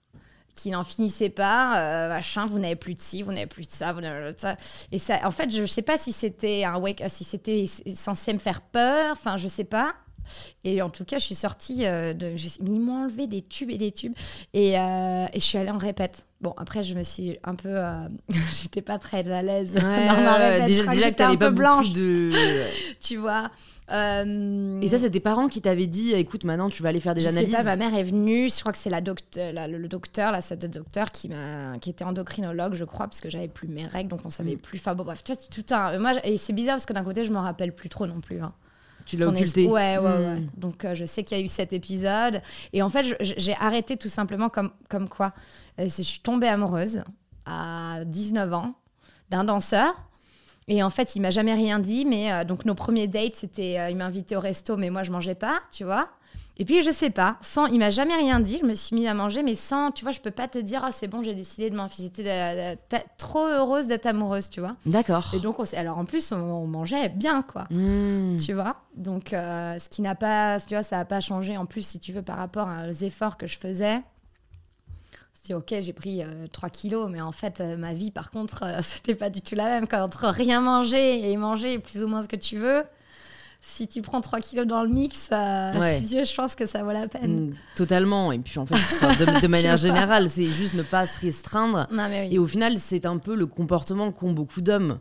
Qui 0.56 0.70
n'en 0.72 0.84
finissaient 0.84 1.30
pas, 1.30 1.80
euh, 1.80 2.10
machin, 2.10 2.46
vous 2.48 2.60
n'avez 2.60 2.76
plus 2.76 2.94
de 2.96 3.00
ci, 3.00 3.22
vous 3.24 3.32
n'avez 3.32 3.48
plus 3.48 3.68
de 3.68 3.72
ça, 3.72 3.92
vous 3.94 4.02
n'avez 4.02 4.24
plus 4.26 4.36
de 4.36 4.40
ça. 4.40 4.56
Et 4.92 4.98
ça, 5.00 5.20
en 5.24 5.32
fait, 5.32 5.50
je 5.52 5.62
ne 5.62 5.66
sais 5.68 5.82
pas 5.82 5.98
si 5.98 6.12
c'était 6.12 6.64
un 6.64 6.78
wake, 6.78 7.04
si 7.10 7.24
c'était 7.24 7.66
censé 7.96 8.34
me 8.34 8.40
faire 8.40 8.62
peur, 8.62 9.12
enfin, 9.14 9.38
je 9.38 9.48
sais 9.48 9.64
pas. 9.64 9.94
Et 10.64 10.82
en 10.82 10.90
tout 10.90 11.06
cas, 11.06 11.20
je 11.20 11.26
suis 11.26 11.36
sortie 11.36 11.86
euh, 11.86 12.14
de. 12.14 12.36
je- 12.36 12.48
ils 12.66 12.80
m'ont 12.80 13.04
enlevé 13.04 13.28
des 13.28 13.42
tubes 13.42 13.70
et 13.70 13.78
des 13.78 13.92
tubes. 13.92 14.14
Et, 14.54 14.80
euh, 14.80 15.26
et 15.34 15.40
je 15.40 15.44
suis 15.44 15.58
allée 15.58 15.72
en 15.72 15.78
répète. 15.78 16.26
Bon, 16.42 16.54
après, 16.58 16.84
je 16.84 16.94
me 16.96 17.04
suis 17.04 17.38
un 17.44 17.56
peu. 17.56 17.70
euh, 17.70 18.08
J'étais 18.62 18.82
pas 18.82 19.00
très 19.00 19.30
à 19.32 19.42
l'aise 19.42 19.74
dans 19.76 19.82
ma 19.82 20.34
répète. 20.36 20.66
déjà 20.68 20.86
déjà 20.92 21.12
que 21.12 21.16
t'avais 21.16 21.38
pas 21.38 21.50
peu 21.50 21.56
blanche, 21.56 21.92
de. 21.94 22.32
tu 23.00 23.18
vois. 23.18 23.50
Euh, 23.92 24.80
Et 24.82 24.88
ça, 24.88 24.98
c'est 24.98 25.10
tes 25.10 25.20
parents 25.20 25.50
qui 25.50 25.62
t'avaient 25.62 25.88
dit 25.88 26.14
écoute, 26.14 26.46
maintenant 26.46 26.70
tu 26.70 26.82
vas 26.82 26.90
aller 26.90 27.02
faire 27.02 27.14
des 27.14 27.20
je 27.22 27.26
sais 27.28 27.32
analyses. 27.34 27.54
pas, 27.54 27.64
ma 27.64 27.76
mère 27.76 27.94
est 27.94 28.04
venue. 28.04 28.50
Je 28.50 28.60
crois 28.62 28.72
que 28.72 28.78
c'est 28.78 28.90
la 28.90 29.02
docte- 29.02 29.36
la- 29.38 29.68
le, 29.68 29.88
docteur, 29.90 30.32
la 30.32 30.40
cette 30.42 30.66
docteur 30.66 31.12
qui 31.12 31.28
m'a, 31.28 31.78
qui 31.80 31.90
était 31.90 32.06
endocrinologue, 32.06 32.74
je 32.76 32.86
crois, 32.86 33.08
parce 33.08 33.20
que 33.20 33.30
j'avais 33.30 33.50
plus 33.50 33.68
mes 33.68 33.86
règles, 33.86 34.10
donc 34.10 34.22
on 34.26 34.30
savait 34.30 34.56
Mm. 34.56 34.60
plus. 34.60 34.80
Enfin 34.80 34.96
bon, 34.96 35.04
bref, 35.04 35.22
tu 35.24 35.34
vois, 35.34 35.42
c'est 35.42 35.50
tout 35.64 35.74
un. 35.74 35.98
Moi, 36.00 36.14
et 36.26 36.38
c'est 36.38 36.54
bizarre 36.54 36.76
parce 36.76 36.86
que 36.86 36.94
d'un 36.94 37.04
côté, 37.04 37.26
je 37.26 37.32
me 37.32 37.38
rappelle 37.40 37.74
plus 37.76 37.90
trop 37.90 38.08
non 38.08 38.22
plus. 38.22 38.42
hein. 38.42 38.54
Tu 39.06 39.18
l'as 39.18 39.26
es- 39.26 39.30
occulté. 39.30 39.68
Ouais, 39.68 39.98
ouais, 39.98 40.04
ouais. 40.04 40.40
Hmm. 40.40 40.50
Donc 40.58 40.86
euh, 40.86 40.96
je 40.96 41.06
sais 41.06 41.24
qu'il 41.24 41.38
y 41.38 41.42
a 41.42 41.44
eu 41.44 41.48
cet 41.48 41.74
épisode. 41.74 42.42
Et 42.74 42.82
en 42.82 42.90
fait, 42.90 43.16
j'ai 43.22 43.56
arrêté 43.60 43.98
tout 43.98 44.10
simplement 44.10 44.50
comme, 44.50 44.72
comme 44.90 45.10
quoi 45.10 45.34
Euh, 45.80 45.88
Je 45.88 46.02
suis 46.04 46.20
tombée 46.22 46.48
amoureuse 46.48 47.04
à 47.46 48.04
19 48.06 48.54
ans 48.54 48.76
d'un 49.30 49.44
danseur. 49.44 49.94
Et 50.70 50.82
en 50.82 50.90
fait, 50.90 51.16
il 51.18 51.22
m'a 51.22 51.32
jamais 51.32 51.54
rien 51.54 51.80
dit. 51.80 52.06
Mais 52.06 52.32
euh, 52.32 52.44
donc 52.46 52.66
nos 52.66 52.76
premiers 52.76 53.08
dates, 53.08 53.36
c'était. 53.36 53.92
il 53.92 53.98
m'a 53.98 54.06
invité 54.06 54.36
au 54.36 54.40
resto, 54.40 54.78
mais 54.78 54.90
moi, 54.90 55.04
je 55.04 55.12
mangeais 55.12 55.36
pas, 55.36 55.60
tu 55.72 55.84
vois. 55.84 56.08
Et 56.58 56.66
puis, 56.66 56.84
je 56.84 56.92
sais 56.92 57.10
pas, 57.10 57.38
sans, 57.42 57.66
il 57.66 57.80
m'a 57.80 57.90
jamais 57.90 58.16
rien 58.16 58.40
dit. 58.40 58.60
Je 58.62 58.68
me 58.68 58.76
suis 58.76 58.96
mis 58.96 59.08
à 59.08 59.16
manger, 59.16 59.42
mais 59.42 59.56
sans, 59.56 59.90
tu 59.90 60.04
vois, 60.06 60.12
je 60.12 60.20
peux 60.20 60.30
pas 60.32 60.48
te 60.48 60.60
dire, 60.60 60.82
ah, 60.86 60.92
c'est 60.92 61.08
bon, 61.08 61.24
j'ai 61.24 61.34
décidé 61.34 61.72
de 61.72 61.76
m'enfiler. 61.76 62.12
J'étais 62.16 63.06
trop 63.18 63.48
heureuse 63.48 63.88
d'être 63.88 64.06
amoureuse, 64.06 64.50
tu 64.52 64.60
vois. 64.60 64.76
D'accord. 64.86 65.32
Et 65.36 65.40
donc, 65.40 65.60
on 65.60 65.64
alors 65.76 65.98
en 65.98 66.06
plus, 66.06 66.32
on, 66.32 66.36
on 66.38 66.68
mangeait 66.68 67.10
bien, 67.10 67.42
quoi 67.42 67.66
Hmm. 67.72 68.38
tu 68.38 68.54
vois. 68.54 68.76
Donc, 68.96 69.34
euh, 69.34 69.80
ce 69.80 69.90
qui 69.90 70.04
n'a 70.04 70.14
pas, 70.14 70.60
tu 70.60 70.76
vois, 70.76 70.84
ça 70.84 70.98
n'a 70.98 71.06
pas 71.06 71.22
changé 71.22 71.58
en 71.58 71.66
plus, 71.66 71.82
si 71.86 72.00
tu 72.00 72.14
veux, 72.14 72.22
par 72.22 72.38
rapport 72.38 72.70
aux 72.88 72.92
efforts 73.04 73.38
que 73.38 73.48
je 73.48 73.58
faisais. 73.58 74.02
C'est 75.46 75.56
ok, 75.56 75.74
j'ai 75.82 75.92
pris 75.92 76.22
euh, 76.24 76.48
3 76.52 76.70
kilos, 76.70 77.10
mais 77.12 77.20
en 77.20 77.32
fait, 77.34 77.60
euh, 77.60 77.76
ma 77.76 77.94
vie, 77.94 78.12
par 78.12 78.30
contre, 78.32 78.64
euh, 78.64 78.80
c'était 78.84 79.16
pas 79.16 79.30
du 79.30 79.42
tout 79.42 79.56
la 79.56 79.66
même. 79.66 79.88
Quand 79.88 80.02
entre 80.02 80.28
rien 80.28 80.62
manger 80.62 81.30
et 81.32 81.36
manger 81.36 81.80
plus 81.80 82.04
ou 82.04 82.08
moins 82.08 82.22
ce 82.22 82.28
que 82.30 82.36
tu 82.38 82.58
veux, 82.58 82.84
si 83.66 83.88
tu 83.88 84.02
prends 84.02 84.20
3 84.20 84.42
kilos 84.42 84.68
dans 84.68 84.84
le 84.84 84.90
mix, 84.90 85.30
euh, 85.32 85.80
Ouais. 85.80 85.98
si 85.98 86.10
tu 86.10 86.18
veux, 86.18 86.26
je 86.26 86.36
pense 86.36 86.54
que 86.54 86.66
ça 86.66 86.84
vaut 86.84 86.92
la 86.92 87.08
peine. 87.08 87.52
Hmm, 87.52 87.54
Totalement. 87.78 88.32
Et 88.34 88.40
puis 88.40 88.60
en 88.60 88.66
fait, 88.66 88.76
de, 88.76 89.42
de 89.42 89.48
manière 89.48 89.78
générale, 89.78 90.30
c'est 90.30 90.44
juste 90.48 90.74
ne 90.76 90.84
pas 90.84 91.08
se 91.08 91.18
restreindre. 91.20 91.88
Non, 91.90 92.08
mais 92.10 92.28
oui. 92.28 92.36
Et 92.36 92.40
au 92.40 92.46
final, 92.46 92.78
c'est 92.78 93.06
un 93.06 93.18
peu 93.18 93.36
le 93.36 93.46
comportement 93.46 94.12
qu'ont 94.12 94.34
beaucoup 94.34 94.60
d'hommes. 94.62 95.00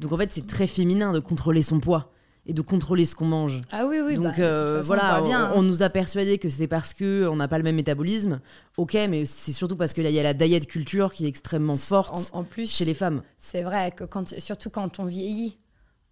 Donc 0.00 0.12
en 0.12 0.16
fait, 0.16 0.32
c'est 0.32 0.46
très 0.46 0.66
féminin 0.66 1.12
de 1.12 1.20
contrôler 1.20 1.62
son 1.62 1.78
poids 1.78 2.12
et 2.46 2.52
de 2.52 2.62
contrôler 2.62 3.04
ce 3.04 3.14
qu'on 3.14 3.26
mange. 3.26 3.60
Ah 3.70 3.86
oui, 3.86 3.98
oui, 4.04 4.16
Donc 4.16 4.24
bah, 4.24 4.32
euh, 4.38 4.78
façon, 4.78 4.86
voilà, 4.88 5.22
on 5.22 5.26
bien. 5.26 5.44
on, 5.44 5.46
hein. 5.46 5.52
on 5.56 5.62
nous 5.62 5.82
a 5.84 5.88
persuadé 5.90 6.38
que 6.38 6.48
c'est 6.48 6.66
parce 6.66 6.94
que 6.94 7.28
on 7.30 7.36
n'a 7.36 7.46
pas 7.48 7.58
le 7.58 7.64
même 7.64 7.76
métabolisme. 7.76 8.40
Ok, 8.76 8.94
mais 9.08 9.24
c'est 9.24 9.52
surtout 9.52 9.76
parce 9.76 9.92
que 9.92 10.00
là, 10.02 10.08
il 10.08 10.14
y 10.16 10.20
a 10.20 10.24
la 10.24 10.34
diet 10.34 10.66
culture 10.66 11.12
qui 11.14 11.26
est 11.26 11.28
extrêmement 11.28 11.74
forte 11.74 12.32
En, 12.34 12.40
en 12.40 12.42
plus, 12.44 12.68
chez 12.70 12.84
les 12.84 12.94
femmes. 12.94 13.22
c'est 13.38 13.62
vrai 13.62 13.92
que 13.92 14.04
quand, 14.04 14.28
surtout 14.40 14.70
quand 14.70 14.98
on 14.98 15.04
vieillit, 15.04 15.58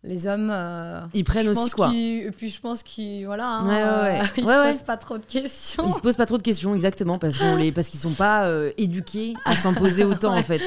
les 0.02 0.26
hommes. 0.26 0.50
euh, 0.52 1.00
Ils 1.14 1.24
prennent 1.24 1.48
aussi 1.48 1.70
quoi. 1.70 1.90
Et 1.94 2.30
puis 2.36 2.50
je 2.50 2.60
pense 2.60 2.82
qu'ils 2.82 3.26
voilà, 3.26 3.46
hein, 3.48 3.66
Ouais, 3.66 4.12
ouais, 4.12 4.20
ouais. 4.20 4.26
ils 4.38 4.44
se 4.44 4.72
posent 4.72 4.82
pas 4.84 4.96
trop 4.96 5.18
de 5.18 5.24
questions. 5.24 5.84
Ils 5.86 5.92
se 5.92 6.00
posent 6.00 6.16
pas 6.16 6.26
trop 6.26 6.38
de 6.38 6.42
questions, 6.42 6.74
exactement, 6.74 7.18
parce 7.18 7.38
qu'on 7.38 7.56
les, 7.56 7.72
parce 7.72 7.88
qu'ils 7.88 8.00
sont 8.00 8.12
pas 8.12 8.46
euh, 8.46 8.70
éduqués 8.76 9.34
à 9.44 9.54
s'en 9.56 9.74
poser 9.74 10.04
autant 10.04 10.36
en 10.36 10.42
fait. 10.42 10.62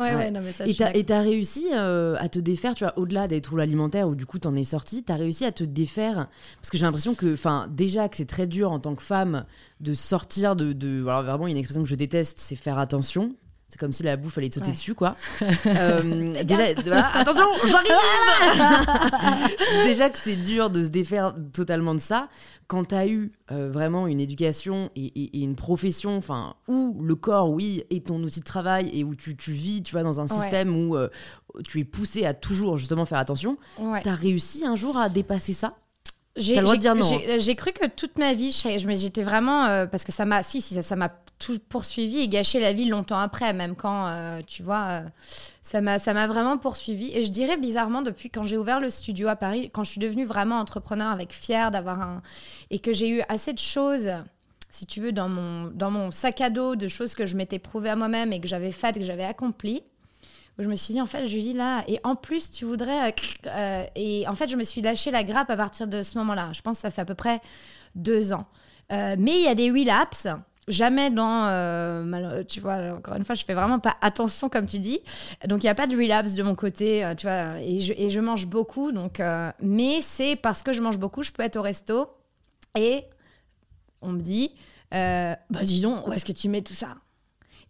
Ouais, 0.00 0.14
Ouais. 0.14 0.30
non 0.30 0.38
mais 0.40 0.52
ça. 0.52 0.64
et 0.94 1.04
t'as 1.04 1.20
réussi 1.22 1.70
euh, 1.74 2.14
à 2.20 2.28
te 2.28 2.38
défaire, 2.38 2.76
tu 2.76 2.84
vois, 2.84 2.96
au-delà 2.96 3.26
des 3.26 3.40
troubles 3.40 3.62
alimentaires 3.62 4.06
où 4.08 4.14
du 4.14 4.26
coup 4.26 4.38
t'en 4.38 4.54
es 4.54 4.62
sorti, 4.62 5.02
t'as 5.02 5.16
réussi 5.16 5.44
à 5.44 5.50
te 5.50 5.64
défaire? 5.64 6.28
Parce 6.60 6.70
que 6.70 6.78
j'ai 6.78 6.84
l'impression 6.84 7.16
que, 7.16 7.34
enfin, 7.34 7.66
déjà 7.68 8.08
que 8.08 8.16
c'est 8.16 8.24
très 8.28 8.46
dur 8.46 8.70
en 8.70 8.78
tant 8.78 8.94
que 8.94 9.02
femme 9.02 9.44
de 9.80 9.94
sortir 9.94 10.54
de, 10.54 10.72
de 10.72 11.02
alors 11.02 11.24
vraiment 11.24 11.48
une 11.48 11.56
expression 11.56 11.82
que 11.82 11.88
je 11.88 11.96
déteste, 11.96 12.38
c'est 12.38 12.54
faire 12.54 12.78
attention. 12.78 13.34
C'est 13.70 13.78
comme 13.78 13.92
si 13.92 14.02
la 14.02 14.16
bouffe 14.16 14.38
allait 14.38 14.48
te 14.48 14.54
sauter 14.54 14.68
Ouais. 14.68 14.72
dessus, 14.72 14.94
quoi. 14.94 15.14
Euh, 15.66 16.32
déjà, 16.42 16.72
voilà, 16.86 17.14
attention, 17.14 17.44
j'arrive 17.66 17.90
Déjà 19.84 20.08
que 20.10 20.18
c'est 20.18 20.36
dur 20.36 20.70
de 20.70 20.82
se 20.82 20.88
défaire 20.88 21.34
totalement 21.52 21.94
de 21.94 22.00
ça. 22.00 22.28
Quand 22.66 22.84
t'as 22.84 23.06
eu 23.06 23.32
euh, 23.50 23.70
vraiment 23.70 24.06
une 24.06 24.20
éducation 24.20 24.90
et, 24.96 25.06
et- 25.06 25.38
et 25.38 25.40
une 25.42 25.56
profession, 25.56 26.16
enfin, 26.16 26.54
où 26.66 26.98
le 27.02 27.14
corps, 27.14 27.50
oui, 27.50 27.82
est 27.90 28.06
ton 28.06 28.22
outil 28.22 28.40
de 28.40 28.44
travail 28.44 28.90
et 28.92 29.04
où 29.04 29.14
tu, 29.14 29.36
tu 29.36 29.52
vis, 29.52 29.82
tu 29.82 29.92
vois, 29.92 30.02
dans 30.02 30.20
un 30.20 30.26
Ouais. 30.26 30.40
système 30.42 30.74
où 30.76 30.96
euh, 30.96 31.08
tu 31.64 31.80
es 31.80 31.84
poussé 31.84 32.24
à 32.26 32.34
toujours 32.34 32.76
justement 32.76 33.04
faire 33.06 33.18
attention, 33.18 33.56
Ouais. 33.78 34.00
t'as 34.02 34.14
réussi 34.14 34.66
un 34.66 34.76
jour 34.76 34.96
à 34.98 35.08
dépasser 35.08 35.52
ça? 35.52 35.74
J'ai 36.36 36.60
droit 36.60 36.74
j'ai- 37.38 37.56
cru 37.56 37.72
que 37.72 37.86
toute 37.88 38.16
ma 38.18 38.32
vie, 38.34 38.52
je 38.52 38.88
j'étais 38.94 39.22
vraiment 39.24 39.64
euh, 39.64 39.86
parce 39.86 40.04
que 40.04 40.12
ça 40.12 40.24
m'a, 40.24 40.42
si, 40.42 40.60
si, 40.60 40.80
ça 40.82 40.94
m'a 40.96 41.10
tout 41.38 41.58
poursuivi 41.68 42.18
et 42.18 42.28
gâché 42.28 42.60
la 42.60 42.72
vie 42.72 42.86
longtemps 42.86 43.18
après, 43.18 43.52
même 43.52 43.76
quand, 43.76 44.06
euh, 44.08 44.40
tu 44.46 44.62
vois, 44.62 45.02
euh, 45.02 45.08
ça 45.62 45.80
m'a, 45.80 46.26
vraiment 46.26 46.58
poursuivi. 46.58 47.10
Et 47.14 47.24
je 47.24 47.30
dirais 47.30 47.56
bizarrement 47.56 48.02
depuis 48.02 48.30
quand 48.30 48.42
j'ai 48.42 48.56
ouvert 48.56 48.80
le 48.80 48.90
studio 48.90 49.28
à 49.28 49.36
Paris, 49.36 49.70
quand 49.72 49.84
je 49.84 49.90
suis 49.90 50.00
devenue 50.00 50.24
vraiment 50.24 50.56
entrepreneur, 50.56 51.10
avec 51.10 51.32
fière 51.32 51.70
d'avoir 51.70 52.00
un 52.00 52.22
et 52.70 52.78
que 52.78 52.92
j'ai 52.92 53.08
eu 53.08 53.22
assez 53.28 53.52
de 53.52 53.58
choses. 53.58 54.10
Si 54.70 54.84
tu 54.84 55.00
veux, 55.00 55.12
dans 55.12 55.28
mon, 55.28 55.68
dans 55.68 55.90
mon 55.90 56.10
sac 56.10 56.40
à 56.40 56.50
dos 56.50 56.76
de 56.76 56.88
choses 56.88 57.14
que 57.14 57.24
je 57.24 57.36
m'étais 57.36 57.58
prouvé 57.58 57.88
à 57.88 57.96
moi-même 57.96 58.32
et 58.32 58.40
que 58.40 58.48
j'avais 58.48 58.72
faites, 58.72 58.96
que 58.96 59.04
j'avais 59.04 59.24
accomplies, 59.24 59.82
où 60.58 60.62
je 60.62 60.68
me 60.68 60.74
suis 60.74 60.92
dit, 60.92 61.00
en 61.00 61.06
fait, 61.06 61.26
Julie, 61.26 61.54
là, 61.54 61.84
et 61.88 62.00
en 62.04 62.16
plus, 62.16 62.50
tu 62.50 62.64
voudrais. 62.64 63.14
euh, 63.46 63.84
et 63.94 64.26
en 64.28 64.34
fait, 64.34 64.48
je 64.48 64.56
me 64.56 64.64
suis 64.64 64.82
lâché 64.82 65.10
la 65.10 65.24
grappe 65.24 65.50
à 65.50 65.56
partir 65.56 65.86
de 65.86 66.02
ce 66.02 66.18
moment-là. 66.18 66.50
Je 66.52 66.60
pense 66.60 66.76
que 66.76 66.82
ça 66.82 66.90
fait 66.90 67.02
à 67.02 67.06
peu 67.06 67.14
près 67.14 67.40
deux 67.94 68.32
ans. 68.32 68.46
Mais 68.90 69.36
il 69.38 69.42
y 69.42 69.48
a 69.48 69.54
des 69.54 69.70
relapses. 69.70 70.28
Jamais 70.68 71.10
dans. 71.10 71.48
euh, 71.48 72.02
mal- 72.04 72.44
tu 72.46 72.60
vois, 72.60 72.92
encore 72.94 73.14
une 73.16 73.24
fois, 73.24 73.34
je 73.34 73.44
fais 73.44 73.54
vraiment 73.54 73.78
pas 73.78 73.96
attention, 74.00 74.48
comme 74.48 74.66
tu 74.66 74.78
dis. 74.78 75.00
Donc, 75.46 75.62
il 75.62 75.66
n'y 75.66 75.70
a 75.70 75.74
pas 75.74 75.86
de 75.86 75.96
relapse 75.96 76.34
de 76.34 76.42
mon 76.42 76.54
côté, 76.54 77.04
euh, 77.04 77.14
tu 77.14 77.26
vois, 77.26 77.60
et 77.60 77.80
je, 77.80 78.20
mange 78.20 78.46
beaucoup. 78.46 78.92
Donc, 78.92 79.20
euh, 79.20 79.50
mais 79.60 80.00
c'est 80.00 80.36
parce 80.36 80.62
que 80.62 80.72
je 80.72 80.80
mange 80.82 80.98
beaucoup, 80.98 81.22
je 81.22 81.32
peux 81.32 81.42
être 81.42 81.56
au 81.56 81.62
resto 81.62 82.10
et 82.76 83.04
on 84.02 84.12
me 84.12 84.20
dit, 84.20 84.52
euh, 84.94 85.34
bah 85.50 85.62
dis 85.62 85.80
donc, 85.80 86.06
où 86.06 86.12
est-ce 86.12 86.24
que 86.24 86.32
tu 86.32 86.48
mets 86.48 86.62
tout 86.62 86.74
ça? 86.74 86.96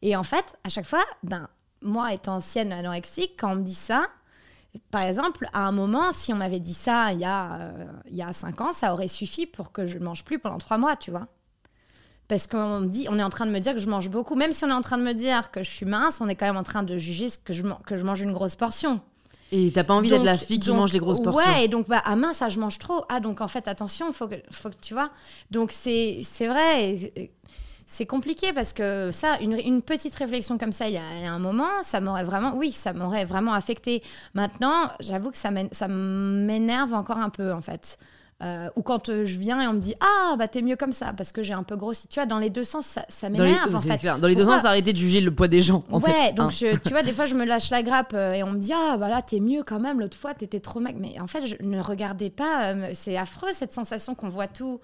Et 0.03 0.15
en 0.17 0.23
fait, 0.23 0.45
à 0.65 0.69
chaque 0.69 0.87
fois, 0.87 1.05
ben, 1.23 1.49
moi 1.83 2.13
étant 2.13 2.37
ancienne 2.37 2.73
anorexique, 2.73 3.33
quand 3.39 3.53
on 3.53 3.57
me 3.57 3.63
dit 3.63 3.75
ça, 3.75 4.07
par 4.91 5.03
exemple, 5.03 5.49
à 5.53 5.61
un 5.67 5.73
moment, 5.73 6.13
si 6.13 6.33
on 6.33 6.37
m'avait 6.37 6.61
dit 6.61 6.75
ça 6.75 7.13
il 7.13 7.21
y, 7.21 7.25
a, 7.25 7.55
euh, 7.55 7.87
il 8.11 8.17
y 8.17 8.23
a 8.23 8.33
cinq 8.33 8.61
ans, 8.61 8.73
ça 8.73 8.93
aurait 8.93 9.09
suffi 9.09 9.47
pour 9.47 9.73
que 9.73 9.87
je 9.87 9.99
ne 9.99 10.05
mange 10.05 10.25
plus 10.25 10.39
pendant 10.39 10.59
trois 10.59 10.79
mois, 10.79 10.97
tu 10.97 11.11
vois. 11.11 11.27
Parce 12.29 12.47
qu'on 12.47 12.81
me 12.81 12.87
dit, 12.87 13.07
on 13.11 13.19
est 13.19 13.23
en 13.23 13.31
train 13.31 13.47
de 13.47 13.51
me 13.51 13.59
dire 13.59 13.75
que 13.75 13.81
je 13.81 13.89
mange 13.89 14.11
beaucoup. 14.11 14.35
Même 14.37 14.53
si 14.53 14.63
on 14.65 14.69
est 14.69 14.73
en 14.73 14.83
train 14.83 14.99
de 14.99 15.03
me 15.03 15.15
dire 15.15 15.51
que 15.51 15.63
je 15.63 15.71
suis 15.71 15.87
mince, 15.87 16.21
on 16.21 16.29
est 16.29 16.35
quand 16.35 16.47
même 16.47 16.59
en 16.59 16.63
train 16.63 16.83
de 16.83 16.99
juger 16.99 17.31
ce 17.31 17.39
que 17.39 17.55
je, 17.55 17.63
man- 17.63 17.79
que 17.87 17.97
je 17.97 18.05
mange 18.05 18.21
une 18.21 18.33
grosse 18.33 18.55
portion. 18.55 19.01
Et 19.51 19.73
t'as 19.73 19.83
pas 19.83 19.95
envie 19.95 20.11
d'être 20.11 20.25
la 20.25 20.37
fille 20.37 20.59
qui 20.59 20.73
mange 20.75 20.93
des 20.93 20.99
grosses 20.99 21.23
portions. 21.23 21.51
Ouais, 21.51 21.65
et 21.65 21.69
donc, 21.69 21.89
bah, 21.89 22.03
ah 22.05 22.17
mince, 22.17 22.37
ça, 22.37 22.51
je 22.51 22.61
mange 22.61 22.79
trop. 22.79 23.05
Ah, 23.09 23.21
donc 23.21 23.41
en 23.41 23.49
fait, 23.49 23.67
attention, 23.67 24.13
faut 24.13 24.29
que, 24.29 24.35
faut 24.51 24.69
que 24.69 24.77
tu 24.81 24.93
vois. 24.93 25.11
Donc, 25.51 25.73
c'est 25.73 26.23
vrai. 26.41 27.13
C'est 27.91 28.05
compliqué 28.05 28.53
parce 28.53 28.75
que 28.75 29.09
ça, 29.11 29.39
une, 29.41 29.55
une, 29.55 29.81
petite 29.81 30.15
réflexion 30.15 30.59
comme 30.59 30.73
ça, 30.73 30.89
il 30.89 30.93
y, 30.93 30.99
a, 30.99 31.17
il 31.17 31.23
y 31.23 31.27
a 31.27 31.33
un 31.33 31.39
moment, 31.39 31.71
ça 31.83 32.03
m'aurait 32.03 32.25
vraiment, 32.25 32.55
oui, 32.55 32.71
ça 32.71 32.93
m'aurait 32.93 33.25
vraiment 33.25 33.55
affecté. 33.55 34.03
Maintenant, 34.35 34.91
j'avoue 35.01 35.31
que 35.31 35.39
ça 35.39 35.51
m'énerve 35.89 36.93
encore 36.93 37.17
un 37.17 37.31
peu, 37.31 37.51
en 37.51 37.63
fait. 37.63 37.97
Euh, 38.41 38.69
ou 38.77 38.83
quand 38.83 39.09
euh, 39.09 39.25
je 39.25 39.37
viens 39.37 39.61
et 39.61 39.67
on 39.67 39.73
me 39.73 39.81
dit 39.81 39.97
ah 39.99 40.37
bah 40.37 40.47
t'es 40.47 40.63
mieux 40.63 40.77
comme 40.77 40.93
ça 40.93 41.13
parce 41.13 41.33
que 41.33 41.43
j'ai 41.43 41.55
un 41.55 41.65
peu 41.65 41.75
grossi. 41.75 42.07
Tu 42.07 42.21
vois 42.21 42.27
dans 42.27 42.39
les 42.39 42.51
deux 42.51 42.63
sens 42.63 42.87
ça, 42.87 43.05
ça 43.09 43.29
m'énerve 43.31 43.75
en 43.75 43.81
fait. 43.81 44.01
dans 44.21 44.29
les 44.29 44.37
deux 44.37 44.45
sens 44.45 44.65
arrêtez 44.65 44.93
de 44.93 44.97
juger 44.97 45.21
le 45.21 45.33
poids 45.33 45.49
des 45.49 45.61
gens 45.61 45.81
en 45.91 45.99
ouais 45.99 46.33
donc 46.35 46.53
hein. 46.63 46.79
tu 46.85 46.91
vois 46.91 47.03
des 47.03 47.11
fois 47.11 47.27
je 47.27 47.35
me 47.35 47.45
lâche 47.45 47.71
la 47.71 47.83
grappe 47.83 48.13
euh, 48.15 48.35
et 48.35 48.45
on 48.45 48.53
me 48.53 48.59
dit 48.59 48.73
ah 48.73 48.97
bah 48.97 49.09
là 49.09 49.23
t'es 49.23 49.41
mieux 49.41 49.65
quand 49.65 49.81
même. 49.81 49.99
L'autre 49.99 50.17
fois 50.17 50.35
t'étais 50.35 50.61
trop 50.61 50.79
mec 50.79 50.95
mais 51.01 51.19
en 51.19 51.27
fait 51.27 51.49
je 51.49 51.57
ne 51.67 51.81
regardais 51.81 52.31
pas 52.31 52.75
c'est 52.95 53.17
affreux 53.17 53.51
cette 53.53 53.73
sensation 53.73 54.15
qu'on 54.15 54.29
voit 54.29 54.47
tout. 54.47 54.81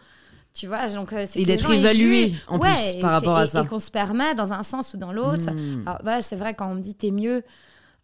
Tu 0.53 0.67
vois 0.67 0.89
donc 0.89 1.13
et 1.13 1.45
d'être 1.45 1.71
évalué 1.71 2.35
en 2.49 2.59
plus 2.59 3.01
par 3.01 3.13
rapport 3.13 3.37
à 3.37 3.47
ça. 3.47 3.63
et 3.63 3.67
qu'on 3.69 3.79
se 3.79 3.93
permet 3.93 4.35
dans 4.35 4.53
un 4.53 4.65
sens 4.65 4.95
ou 4.95 4.97
dans 4.97 5.13
l'autre. 5.13 5.47
Bah, 6.03 6.23
c'est 6.23 6.37
vrai 6.37 6.55
quand 6.55 6.73
on 6.73 6.75
me 6.75 6.81
dit 6.81 6.97
t'es 6.97 7.13
mieux 7.13 7.45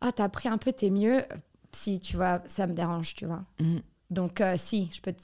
ah 0.01 0.13
t'as 0.13 0.29
pris 0.29 0.49
un 0.49 0.59
peu 0.59 0.73
t'es 0.73 0.91
mieux 0.91 1.25
si 1.73 1.99
tu 1.99 2.15
vois 2.15 2.41
ça 2.47 2.69
me 2.69 2.73
dérange 2.73 3.17
tu 3.17 3.27
vois. 3.27 3.43
Hmm. 3.59 3.79
Donc, 4.11 4.41
euh, 4.41 4.57
si, 4.59 4.91
je 4.93 5.01
peux, 5.01 5.15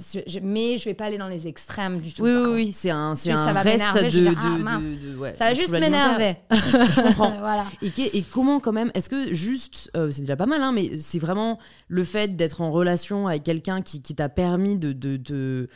mais 0.42 0.78
je 0.78 0.84
vais 0.84 0.94
pas 0.94 1.06
aller 1.06 1.18
dans 1.18 1.26
les 1.26 1.48
extrêmes 1.48 1.98
du 1.98 2.12
tout. 2.12 2.22
Oui, 2.22 2.30
oui, 2.30 2.52
oui, 2.52 2.72
c'est 2.72 2.90
un, 2.90 3.16
c'est 3.16 3.32
un 3.32 3.52
reste 3.52 3.80
de, 3.80 4.28
ah, 4.28 4.78
de, 4.78 5.16
ouais, 5.18 5.34
Ça 5.36 5.48
va 5.48 5.54
juste 5.54 5.72
m'énerver. 5.72 6.36
je 6.52 7.02
comprends. 7.02 7.30
voilà. 7.40 7.64
et, 7.82 8.18
et, 8.18 8.22
comment, 8.22 8.60
quand 8.60 8.72
même, 8.72 8.92
est-ce 8.94 9.08
que 9.08 9.34
juste, 9.34 9.90
euh, 9.96 10.12
c'est 10.12 10.20
déjà 10.20 10.36
pas 10.36 10.46
mal, 10.46 10.62
hein, 10.62 10.70
mais 10.70 10.98
c'est 11.00 11.18
vraiment 11.18 11.58
le 11.88 12.04
fait 12.04 12.36
d'être 12.36 12.60
en 12.60 12.70
relation 12.70 13.26
avec 13.26 13.42
quelqu'un 13.42 13.82
qui, 13.82 14.02
qui 14.02 14.14
t'a 14.14 14.28
permis 14.28 14.76
de, 14.76 14.92
de 14.92 15.68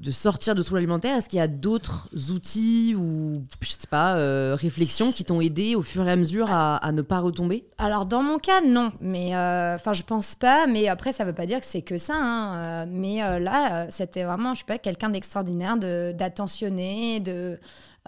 de 0.00 0.10
sortir 0.12 0.54
de 0.54 0.62
troubles 0.62 0.78
alimentaires 0.78 1.16
Est-ce 1.16 1.28
qu'il 1.28 1.38
y 1.38 1.42
a 1.42 1.48
d'autres 1.48 2.08
outils 2.30 2.94
ou, 2.96 3.44
je 3.60 3.70
sais 3.70 3.86
pas, 3.90 4.16
euh, 4.16 4.56
réflexions 4.58 5.10
qui 5.10 5.24
t'ont 5.24 5.40
aidé 5.40 5.74
au 5.74 5.82
fur 5.82 6.06
et 6.06 6.10
à 6.12 6.16
mesure 6.16 6.48
à, 6.50 6.92
ne 6.92 7.02
pas 7.02 7.18
retomber? 7.18 7.64
Alors, 7.78 8.06
dans 8.06 8.22
mon 8.22 8.38
cas, 8.38 8.60
non. 8.60 8.92
Mais, 9.00 9.34
euh, 9.34 9.74
enfin, 9.74 9.92
je 9.92 10.02
pense 10.02 10.34
pas. 10.34 10.66
Mais 10.66 10.88
après, 10.88 11.12
ça 11.12 11.24
veut 11.24 11.32
pas 11.32 11.46
dire 11.46 11.60
que 11.60 11.66
c'est 11.66 11.82
que 11.82 11.98
ça. 11.98 12.14
Hein. 12.16 12.56
Euh, 12.56 12.86
mais 12.88 13.40
là, 13.40 13.90
c'était 13.90 14.24
vraiment, 14.24 14.54
je 14.54 14.60
sais 14.60 14.66
pas, 14.66 14.78
quelqu'un 14.78 15.10
d'extraordinaire, 15.10 15.76
d'attentionné, 15.76 17.20
de 17.20 17.58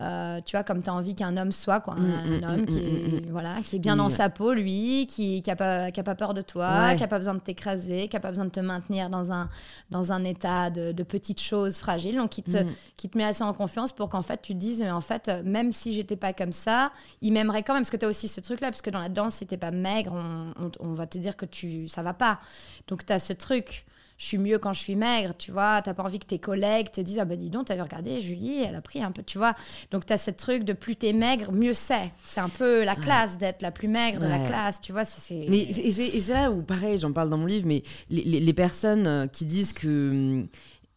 euh, 0.00 0.40
tu 0.44 0.56
vois, 0.56 0.64
comme 0.64 0.82
tu 0.82 0.88
as 0.88 0.94
envie 0.94 1.14
qu'un 1.14 1.36
homme 1.36 1.52
soit, 1.52 1.80
quoi. 1.80 1.94
Un, 1.94 1.98
mm, 1.98 2.40
mm, 2.40 2.44
homme 2.44 2.60
mm, 2.62 2.66
qui, 2.66 2.78
est, 2.78 3.30
voilà, 3.30 3.56
qui 3.62 3.76
est 3.76 3.78
bien 3.78 3.96
dans 3.96 4.08
sa 4.08 4.30
peau, 4.30 4.52
lui, 4.52 5.06
qui 5.06 5.42
n'a 5.46 5.56
pas, 5.56 5.90
qui 5.90 6.00
a 6.00 6.02
pas 6.02 6.14
peur 6.14 6.32
de 6.32 6.42
toi, 6.42 6.94
qui 6.94 7.00
n'a 7.00 7.08
pas 7.08 7.18
besoin 7.18 7.34
de 7.34 7.40
t'écraser, 7.40 8.08
qui 8.08 8.16
n'a 8.16 8.20
pas 8.20 8.30
besoin 8.30 8.46
de 8.46 8.50
te 8.50 8.60
maintenir 8.60 9.10
dans 9.10 9.30
un, 9.30 9.48
dans 9.90 10.12
un 10.12 10.24
état 10.24 10.70
de, 10.70 10.92
de 10.92 11.02
petites 11.02 11.40
choses 11.40 11.78
fragiles. 11.78 12.16
Donc, 12.16 12.30
qui 12.30 12.42
te, 12.42 12.64
qui 12.96 13.08
te 13.08 13.18
met 13.18 13.24
assez 13.24 13.44
en 13.44 13.52
confiance 13.52 13.92
pour 13.92 14.08
qu'en 14.08 14.22
fait, 14.22 14.40
tu 14.40 14.54
te 14.54 14.58
dises, 14.58 14.80
mais 14.80 14.90
en 14.90 15.02
fait, 15.02 15.30
même 15.44 15.72
si 15.72 15.92
j'étais 15.92 16.16
pas 16.16 16.32
comme 16.32 16.52
ça, 16.52 16.92
il 17.20 17.32
m'aimerait 17.32 17.62
quand 17.62 17.74
même. 17.74 17.82
Parce 17.82 17.90
que 17.90 17.96
tu 17.96 18.06
as 18.06 18.08
aussi 18.08 18.28
ce 18.28 18.40
truc-là, 18.40 18.70
parce 18.70 18.82
que 18.82 18.90
dans 18.90 19.00
la 19.00 19.08
danse, 19.08 19.34
si 19.34 19.46
t'es 19.46 19.56
pas 19.58 19.70
maigre, 19.70 20.12
on, 20.14 20.52
on, 20.64 20.70
on, 20.80 20.94
va 20.94 21.06
te 21.06 21.18
dire 21.18 21.36
que 21.36 21.46
tu, 21.46 21.88
ça 21.88 22.02
va 22.02 22.14
pas. 22.14 22.40
Donc, 22.88 23.04
tu 23.04 23.12
as 23.12 23.18
ce 23.18 23.32
truc 23.32 23.84
je 24.20 24.26
suis 24.26 24.38
mieux 24.38 24.58
quand 24.58 24.74
je 24.74 24.80
suis 24.80 24.96
maigre, 24.96 25.32
tu 25.38 25.50
vois. 25.50 25.80
T'as 25.80 25.94
pas 25.94 26.02
envie 26.02 26.18
que 26.18 26.26
tes 26.26 26.38
collègues 26.38 26.92
te 26.92 27.00
disent 27.00 27.18
Ah 27.20 27.24
bah 27.24 27.36
dis 27.36 27.48
donc, 27.48 27.68
t'avais 27.68 27.80
regardé, 27.80 28.20
Julie, 28.20 28.62
elle 28.62 28.74
a 28.74 28.82
pris 28.82 29.02
un 29.02 29.12
peu, 29.12 29.22
tu 29.22 29.38
vois. 29.38 29.54
Donc 29.90 30.04
t'as 30.04 30.18
ce 30.18 30.30
truc 30.30 30.64
de 30.64 30.74
plus 30.74 30.94
t'es 30.94 31.14
maigre, 31.14 31.52
mieux 31.52 31.72
c'est. 31.72 32.12
C'est 32.26 32.40
un 32.40 32.50
peu 32.50 32.84
la 32.84 32.96
classe 32.96 33.38
d'être 33.38 33.62
la 33.62 33.70
plus 33.70 33.88
maigre 33.88 34.20
de 34.20 34.26
la 34.26 34.46
classe, 34.46 34.78
tu 34.82 34.92
vois. 34.92 35.06
C'est, 35.06 35.46
mais 35.48 35.62
et 35.62 35.90
c'est, 35.90 36.34
là 36.34 36.50
où, 36.50 36.60
pareil, 36.60 36.98
j'en 36.98 37.12
parle 37.12 37.30
dans 37.30 37.38
mon 37.38 37.46
livre, 37.46 37.66
mais 37.66 37.82
les, 38.10 38.40
les, 38.40 38.52
personnes 38.52 39.06
euh, 39.06 39.26
qui 39.26 39.46
disent 39.46 39.72
que. 39.72 40.10
Hum, 40.10 40.48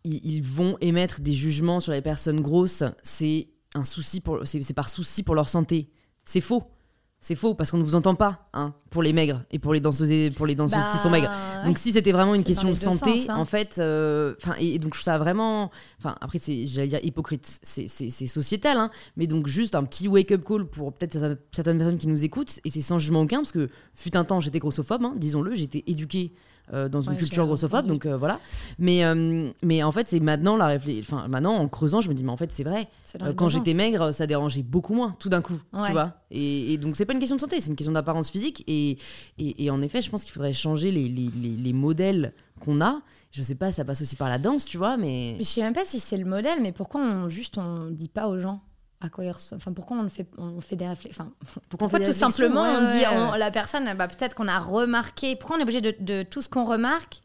ils 0.06 0.44
vont 0.44 0.78
émettre 0.82 1.22
des 1.22 1.32
jugements 1.32 1.80
sur 1.80 1.94
les 1.94 2.02
personnes 2.02 2.42
grosses, 2.42 2.84
c'est 3.04 3.48
un 3.74 3.86
souci 3.86 4.20
pour, 4.20 4.40
c'est 4.44 4.74
par 4.74 4.90
souci 4.90 5.24
pour 5.24 5.34
leur 5.34 5.48
santé. 5.48 5.90
C'est 6.26 6.42
faux. 6.42 6.64
C'est 7.24 7.36
faux 7.36 7.54
parce 7.54 7.72
qu'on 7.72 7.78
ne 7.78 7.84
vous 7.84 7.96
entend 7.96 8.16
pas 8.16 8.50
hein, 8.52 8.74
pour 8.90 9.02
les 9.02 9.14
maigres 9.14 9.44
et 9.50 9.58
pour 9.58 9.74
les 9.74 9.80
danseuses 9.80 10.32
pour 10.32 10.46
les 10.46 10.56
danseuses 10.56 10.90
qui 10.90 10.98
sont 10.98 11.10
maigres. 11.10 11.30
Bah, 11.30 11.66
donc 11.66 11.78
si 11.78 11.94
c'était 11.94 12.12
vraiment 12.12 12.36
une 12.36 12.44
question 12.44 12.68
de 12.68 12.74
santé, 12.74 13.28
hein. 13.30 13.38
en 13.38 13.46
fait, 13.46 13.76
euh, 13.80 14.34
enfin 14.42 14.56
et, 14.60 14.78
donc 14.78 14.98
ça 14.98 15.18
vraiment, 15.18 15.72
enfin 16.00 16.18
après 16.20 16.38
c'est 16.38 16.68
j'allais 16.68 16.90
dire 16.90 17.00
hypocrite, 17.02 17.60
c'est 17.64 18.28
sociétal, 18.28 18.76
hein, 18.76 18.92
mais 19.16 19.26
donc 19.26 19.48
juste 19.48 19.74
un 19.76 19.86
petit 19.86 20.10
wake 20.10 20.34
up 20.34 20.44
call 20.46 20.66
pour 20.66 20.92
peut-être 20.92 21.38
certaines 21.54 21.78
personnes 21.78 21.98
qui 21.98 22.10
nous 22.10 22.26
écoutent 22.26 22.60
et 22.66 22.70
c'est 22.70 22.82
sans 22.82 23.00
jugement 23.00 23.22
aucun 23.22 23.38
parce 23.38 23.54
que 23.54 23.70
fut 23.96 24.18
un 24.18 24.26
temps 24.26 24.42
j'étais 24.42 24.60
grossophobe, 24.60 25.18
disons-le, 25.18 25.56
j'étais 25.56 25.86
éduquée 25.88 26.34
euh, 26.72 26.88
dans 26.88 27.02
une 27.02 27.18
culture 27.18 27.46
grossophobe, 27.46 27.88
donc 27.88 28.06
euh, 28.06 28.16
voilà. 28.16 28.40
Mais, 28.80 29.04
euh, 29.04 29.52
mais 29.64 29.84
en 29.84 29.92
fait, 29.92 30.08
c'est 30.08 30.22
maintenant, 30.22 30.56
la 30.56 30.78
enfin, 31.02 31.28
maintenant, 31.28 31.56
en 31.56 31.68
creusant, 31.68 32.00
je 32.00 32.08
me 32.08 32.14
dis, 32.14 32.24
mais 32.24 32.32
en 32.32 32.38
fait, 32.38 32.54
c'est 32.54 32.64
vrai. 32.64 32.88
quand 33.36 33.50
j'étais 33.50 33.74
maigre, 33.74 34.14
ça 34.14 34.28
dérangeait 34.28 34.64
beaucoup 34.64 34.94
moins, 34.94 35.14
tout 35.20 35.28
d'un 35.28 35.42
coup, 35.42 35.60
tu 35.86 35.92
vois. 35.92 36.14
Et, 36.32 36.78
donc, 36.78 36.96
c'est 36.96 37.06
pas 37.06 37.14
une 37.14 37.20
question 37.20 37.36
de 37.36 37.42
santé, 37.42 37.60
c'est 37.60 37.70
une 37.70 37.76
question 37.76 37.92
d'apparence 37.92 38.30
physique. 38.30 38.64
Et, 38.68 38.98
et, 39.38 39.70
en 39.70 39.82
effet, 39.82 40.02
je 40.02 40.10
pense 40.10 40.24
qu'il 40.24 40.32
faudrait 40.32 40.54
changer 40.54 40.90
les, 40.90 41.10
les, 41.10 41.30
les, 41.30 41.74
modèles 41.74 42.34
qu'on 42.62 42.80
a. 42.80 43.02
Je 43.32 43.42
sais 43.44 43.56
pas, 43.56 43.72
ça 43.74 43.84
passe 43.84 44.02
aussi 44.02 44.16
par 44.16 44.30
la 44.30 44.40
danse, 44.40 44.66
tu 44.66 44.78
vois, 44.78 44.96
mais. 44.96 45.36
Je 45.40 45.44
sais 45.44 45.62
même 45.62 45.74
pas 45.74 45.86
si 45.86 46.00
c'est 46.00 46.18
le 46.18 46.26
modèle, 46.26 46.60
mais 46.62 46.72
pourquoi 46.72 47.02
on, 47.02 47.30
juste 47.30 47.58
on 47.58 47.90
dit 47.92 48.10
pas 48.10 48.28
aux 48.30 48.40
gens? 48.40 48.62
À 49.04 49.10
quoi 49.10 49.26
enfin 49.54 49.74
pourquoi 49.74 49.98
on 49.98 50.10
fait 50.10 50.28
on 50.38 50.62
fait 50.62 50.76
des 50.76 50.88
réflexions 50.96 51.32
enfin 51.42 51.62
pourquoi 51.70 51.90
fait 51.90 52.06
tout 52.06 52.14
simplement 52.14 52.64
on 52.64 52.86
dit 52.86 53.04
la 53.38 53.52
personne 53.52 53.86
bah, 53.96 54.08
peut-être 54.08 54.36
qu'on 54.36 54.48
a 54.48 54.60
remarqué 54.60 55.36
pourquoi 55.36 55.58
on 55.58 55.60
est 55.60 55.64
obligé 55.64 55.82
de, 55.82 55.96
de 56.00 56.24
tout 56.24 56.42
ce 56.42 56.50
qu'on 56.50 56.64
remarque 56.64 57.22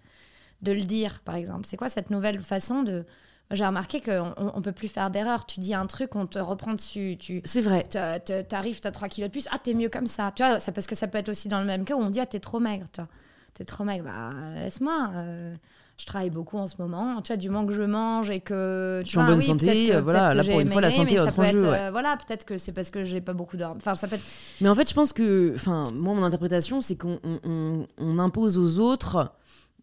de 0.63 0.73
le 0.73 0.85
dire 0.85 1.21
par 1.25 1.35
exemple? 1.35 1.67
C'est 1.67 1.77
quoi 1.77 1.89
cette 1.89 2.11
nouvelle 2.11 2.41
façon 2.41 2.83
de 2.83 3.05
j'ai 3.51 3.65
remarqué 3.65 4.03
qu'on 4.03 4.35
on 4.37 4.61
peut 4.61 4.73
plus 4.73 4.89
faire 4.89 5.11
d'erreur. 5.11 5.47
Tu 5.47 5.61
dis 5.61 5.73
un 5.73 5.87
truc, 5.87 6.17
on 6.17 6.27
te 6.27 6.39
reprend 6.39 6.75
dessus. 6.75 7.17
Tu, 7.19 7.41
c'est 7.47 7.63
vrai. 7.63 7.83
T'arrives, 7.85 8.81
t'as 8.81 8.91
3 8.91 9.09
kilos 9.09 9.31
de 9.31 9.33
plus. 9.33 9.49
Ah, 9.51 9.59
t'es 9.59 9.73
mieux 9.73 9.89
comme 9.89 10.07
ça. 10.07 10.33
Tu 10.35 10.43
vois, 10.43 10.59
c'est 10.59 10.73
parce 10.73 10.87
que 10.87 10.95
ça 10.95 11.09
peut 11.09 11.17
être 11.17 11.31
aussi 11.31 11.49
dans 11.49 11.61
le 11.61 11.67
même 11.67 11.87
cas 11.87 11.95
où 11.95 12.01
on 12.01 12.11
dit 12.11 12.21
Ah, 12.21 12.27
t'es 12.27 12.41
trop 12.41 12.61
maigre. 12.61 12.87
Toi. 12.93 13.09
T'es 13.55 13.65
trop 13.65 13.85
maigre. 13.85 14.05
Bah, 14.05 14.33
laisse-moi. 14.55 15.11
Euh, 15.15 15.55
je 15.99 16.07
travaille 16.07 16.31
beaucoup 16.31 16.59
en 16.59 16.69
ce 16.69 16.77
moment. 16.79 17.21
Tu 17.23 17.29
vois, 17.33 17.37
du 17.37 17.51
moment 17.51 17.67
que 17.67 17.73
je 17.73 17.83
mange 17.83 18.31
et 18.31 18.41
que. 18.41 19.01
Je 19.05 19.09
suis 19.09 19.19
en 19.19 19.27
bonne 19.27 19.41
santé, 19.41 20.01
voilà, 20.01 20.33
là 20.33 20.45
pour 20.45 20.61
une 20.61 20.69
fois, 20.69 20.81
la 20.81 20.93
santé 20.93 21.15
est 21.15 21.21
autre 21.21 21.45
jeu. 21.45 21.65
Euh, 21.65 21.91
voilà, 21.91 22.17
peut-être 22.17 22.45
que 22.45 22.57
c'est 22.57 22.73
parce 22.73 22.91
que 22.91 23.03
j'ai 23.03 23.21
pas 23.21 23.33
beaucoup 23.33 23.57
d'or. 23.57 23.75
Enfin, 23.77 23.97
ça 23.97 24.07
peut 24.07 24.15
être... 24.15 24.25
Mais 24.61 24.69
en 24.69 24.75
fait, 24.77 24.89
je 24.89 24.95
pense 24.95 25.13
que. 25.13 25.53
Enfin, 25.57 25.85
moi, 25.93 26.15
mon 26.15 26.23
interprétation, 26.23 26.81
c'est 26.81 26.97
qu'on 26.97 27.19
on, 27.25 28.19
impose 28.19 28.59
aux 28.59 28.79
autres 28.79 29.33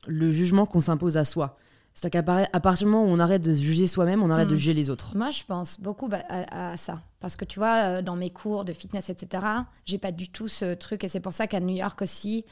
le 0.08 0.32
jugement 0.32 0.66
qu'on 0.66 0.80
s'impose 0.80 1.18
à 1.18 1.26
soi. 1.26 1.58
C'est-à-dire 1.94 2.24
qu'à 2.24 2.60
partir 2.60 2.88
du 2.88 2.92
moment 2.92 3.06
où 3.06 3.14
on 3.14 3.20
arrête 3.20 3.42
de 3.42 3.54
se 3.54 3.62
juger 3.62 3.88
soi-même, 3.88 4.22
on 4.22 4.30
arrête 4.30 4.50
de 4.50 4.54
hmm. 4.54 4.58
juger 4.58 4.74
les 4.74 4.90
autres. 4.90 5.16
Moi, 5.16 5.32
je 5.32 5.44
pense 5.44 5.80
beaucoup 5.80 6.10
à, 6.12 6.72
à, 6.72 6.78
ça. 6.78 7.02
Parce 7.20 7.36
que 7.36 7.46
tu 7.46 7.60
vois, 7.60 7.84
euh, 7.84 8.02
dans 8.02 8.16
mes 8.16 8.30
cours 8.30 8.66
de 8.66 8.74
fitness, 8.74 9.10
etc., 9.10 9.46
j'ai 9.86 9.98
pas 9.98 10.12
du 10.12 10.30
tout 10.30 10.48
ce 10.48 10.74
truc. 10.76 11.04
Et 11.04 11.10
c'est 11.10 11.22
pour 11.22 11.34
ça 11.34 11.48
qu'à 11.48 11.60
New 11.60 11.76
York 11.76 12.02
aussi, 12.02 12.46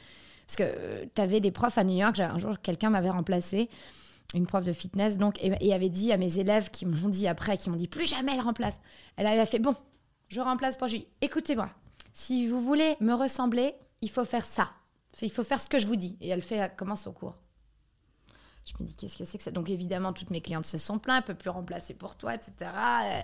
parce 0.46 0.56
que 0.56 0.62
euh, 0.64 1.04
tu 1.14 1.20
avais 1.20 1.40
des 1.40 1.50
profs 1.50 1.78
à 1.78 1.84
New 1.84 1.96
York, 1.96 2.18
un 2.20 2.38
jour 2.38 2.60
quelqu'un 2.62 2.90
m'avait 2.90 3.10
remplacé, 3.10 3.68
une 4.34 4.46
prof 4.46 4.64
de 4.64 4.72
fitness, 4.72 5.18
donc, 5.18 5.38
et, 5.42 5.72
avait 5.72 5.88
dit 5.88 6.12
à 6.12 6.16
mes 6.16 6.38
élèves 6.38 6.70
qui 6.70 6.86
m'ont 6.86 7.08
dit 7.08 7.28
après, 7.28 7.56
qui 7.56 7.70
m'ont 7.70 7.76
dit 7.76 7.88
plus 7.88 8.06
jamais 8.06 8.32
elle 8.34 8.40
remplace. 8.40 8.80
Elle 9.16 9.26
avait 9.26 9.46
fait 9.46 9.58
bon, 9.58 9.74
je 10.28 10.40
remplace 10.40 10.76
pour 10.76 10.88
Julie. 10.88 11.06
Écoutez-moi, 11.20 11.68
si 12.12 12.46
vous 12.48 12.60
voulez 12.60 12.96
me 13.00 13.14
ressembler, 13.14 13.74
il 14.02 14.10
faut 14.10 14.24
faire 14.24 14.44
ça. 14.44 14.70
Il 15.22 15.30
faut 15.30 15.44
faire 15.44 15.60
ce 15.60 15.68
que 15.68 15.78
je 15.78 15.86
vous 15.86 15.96
dis. 15.96 16.16
Et 16.20 16.28
elle 16.28 16.42
fait, 16.42 16.56
elle 16.56 16.74
commence 16.76 17.06
au 17.06 17.12
cours. 17.12 17.38
Je 18.66 18.72
me 18.80 18.86
dis, 18.86 18.96
qu'est-ce 18.96 19.18
que 19.18 19.26
c'est 19.26 19.36
que 19.36 19.44
ça? 19.44 19.50
Donc, 19.50 19.68
évidemment, 19.68 20.14
toutes 20.14 20.30
mes 20.30 20.40
clientes 20.40 20.64
se 20.64 20.78
sont 20.78 20.98
plaintes, 20.98 21.24
elle 21.28 21.34
peut 21.34 21.38
plus 21.38 21.50
remplacer 21.50 21.92
pour 21.92 22.16
toi, 22.16 22.34
etc. 22.34 22.52
Euh, 22.60 23.20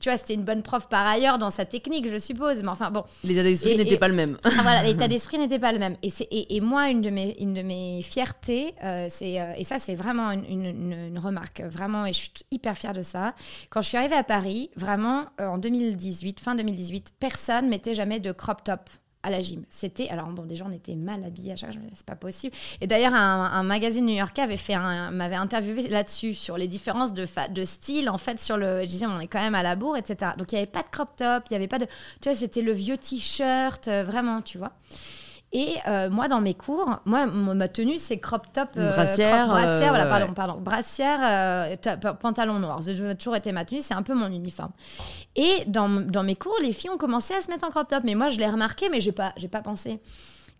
tu 0.00 0.08
vois, 0.08 0.16
c'était 0.16 0.32
une 0.32 0.44
bonne 0.44 0.62
prof 0.62 0.88
par 0.88 1.06
ailleurs 1.06 1.36
dans 1.36 1.50
sa 1.50 1.66
technique, 1.66 2.08
je 2.08 2.18
suppose. 2.18 2.62
Mais 2.62 2.68
enfin, 2.68 2.90
bon. 2.90 3.04
L'état 3.22 3.42
d'esprit 3.42 3.76
n'était 3.76 3.98
pas 3.98 4.08
le 4.08 4.14
même. 4.14 4.38
Ah, 4.48 4.62
voilà, 4.62 4.82
l'état 4.82 5.06
d'esprit 5.08 5.38
n'était 5.38 5.58
pas 5.58 5.72
le 5.72 5.78
même. 5.78 5.96
Et, 6.02 6.10
et, 6.30 6.56
et, 6.56 6.60
moi, 6.60 6.88
une 6.88 7.02
de 7.02 7.10
mes, 7.10 7.36
une 7.38 7.52
de 7.52 7.62
mes 7.62 8.00
fiertés, 8.02 8.74
euh, 8.82 9.08
c'est, 9.10 9.40
euh, 9.40 9.52
et 9.56 9.64
ça, 9.64 9.78
c'est 9.78 9.94
vraiment 9.94 10.32
une, 10.32 10.44
une, 10.46 10.92
une, 10.92 11.18
remarque, 11.18 11.60
vraiment, 11.60 12.06
et 12.06 12.12
je 12.12 12.18
suis 12.18 12.32
hyper 12.50 12.76
fière 12.76 12.94
de 12.94 13.02
ça. 13.02 13.34
Quand 13.68 13.82
je 13.82 13.88
suis 13.88 13.98
arrivée 13.98 14.16
à 14.16 14.24
Paris, 14.24 14.70
vraiment, 14.76 15.26
en 15.38 15.58
2018, 15.58 16.40
fin 16.40 16.54
2018, 16.54 17.14
personne 17.20 17.68
mettait 17.68 17.94
jamais 17.94 18.20
de 18.20 18.32
crop 18.32 18.64
top 18.64 18.88
à 19.22 19.30
la 19.30 19.42
gym. 19.42 19.64
C'était, 19.70 20.08
alors 20.08 20.28
bon, 20.28 20.44
déjà 20.44 20.64
on 20.66 20.72
était 20.72 20.94
mal 20.94 21.24
habillés 21.24 21.52
à 21.52 21.56
chaque 21.56 21.72
c'est 21.92 22.06
pas 22.06 22.16
possible. 22.16 22.54
Et 22.80 22.86
d'ailleurs, 22.86 23.14
un, 23.14 23.62
magazine 23.62 24.06
new-yorkais 24.06 24.42
avait 24.42 24.56
fait 24.56 24.76
m'avait 24.76 25.36
interviewé 25.36 25.88
là-dessus, 25.88 26.34
sur 26.34 26.56
les 26.56 26.68
différences 26.68 27.12
de, 27.12 27.26
style, 27.64 28.08
en 28.10 28.18
fait, 28.18 28.40
sur 28.40 28.56
le, 28.56 28.82
je 28.82 28.86
disais, 28.86 29.06
on 29.06 29.20
est 29.20 29.26
quand 29.26 29.40
même 29.40 29.54
à 29.54 29.62
la 29.62 29.76
bourre, 29.76 29.96
etc. 29.96 30.32
Donc 30.38 30.52
il 30.52 30.56
n'y 30.56 30.62
avait 30.62 30.70
pas 30.70 30.82
de 30.82 30.88
crop 30.88 31.14
top, 31.16 31.44
il 31.48 31.52
n'y 31.52 31.56
avait 31.56 31.68
pas 31.68 31.78
de, 31.78 31.86
tu 32.20 32.28
vois, 32.28 32.34
c'était 32.34 32.62
le 32.62 32.72
vieux 32.72 32.96
t-shirt, 32.96 33.88
euh, 33.88 34.04
vraiment, 34.04 34.40
tu 34.42 34.58
vois. 34.58 34.72
Et 35.52 35.76
euh, 35.86 36.10
moi, 36.10 36.28
dans 36.28 36.42
mes 36.42 36.52
cours, 36.52 37.00
moi, 37.06 37.26
ma 37.26 37.68
tenue, 37.68 37.96
c'est 37.96 38.18
crop 38.18 38.46
top, 38.52 38.68
euh, 38.76 38.90
brassière, 38.90 39.46
brassière 39.46 39.88
voilà, 39.88 40.06
pardon, 40.06 40.34
pardon, 40.34 40.60
brassière, 40.60 41.78
pantalon 42.20 42.58
noir. 42.58 42.82
Ça 42.82 42.90
a 42.90 43.14
toujours 43.14 43.36
été 43.36 43.52
ma 43.52 43.64
tenue, 43.64 43.80
c'est 43.80 43.94
un 43.94 44.02
peu 44.02 44.14
mon 44.14 44.28
uniforme. 44.28 44.72
Et 45.36 45.64
dans, 45.66 45.88
dans, 45.88 46.22
mes 46.22 46.36
cours, 46.36 46.58
les 46.60 46.72
filles 46.72 46.90
ont 46.90 46.98
commencé 46.98 47.32
à 47.32 47.40
se 47.40 47.50
mettre 47.50 47.64
en 47.64 47.70
crop 47.70 47.88
top, 47.88 48.02
mais 48.04 48.14
moi, 48.14 48.28
je 48.28 48.38
l'ai 48.38 48.48
remarqué, 48.48 48.90
mais 48.90 49.00
j'ai 49.00 49.12
pas, 49.12 49.32
j'ai 49.36 49.48
pas 49.48 49.62
pensé. 49.62 50.00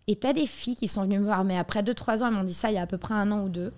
Et 0.07 0.15
t'as 0.15 0.33
des 0.33 0.47
filles 0.47 0.75
qui 0.75 0.87
sont 0.87 1.03
venues 1.03 1.19
me 1.19 1.25
voir, 1.25 1.43
mais 1.43 1.55
après 1.55 1.83
2-3 1.83 2.23
ans, 2.23 2.27
elles 2.27 2.33
m'ont 2.33 2.43
dit 2.43 2.53
ça 2.53 2.71
il 2.71 2.73
y 2.73 2.79
a 2.79 2.81
à 2.81 2.87
peu 2.87 2.97
près 2.97 3.13
un 3.13 3.31
an 3.31 3.41
ou 3.41 3.49
deux. 3.49 3.71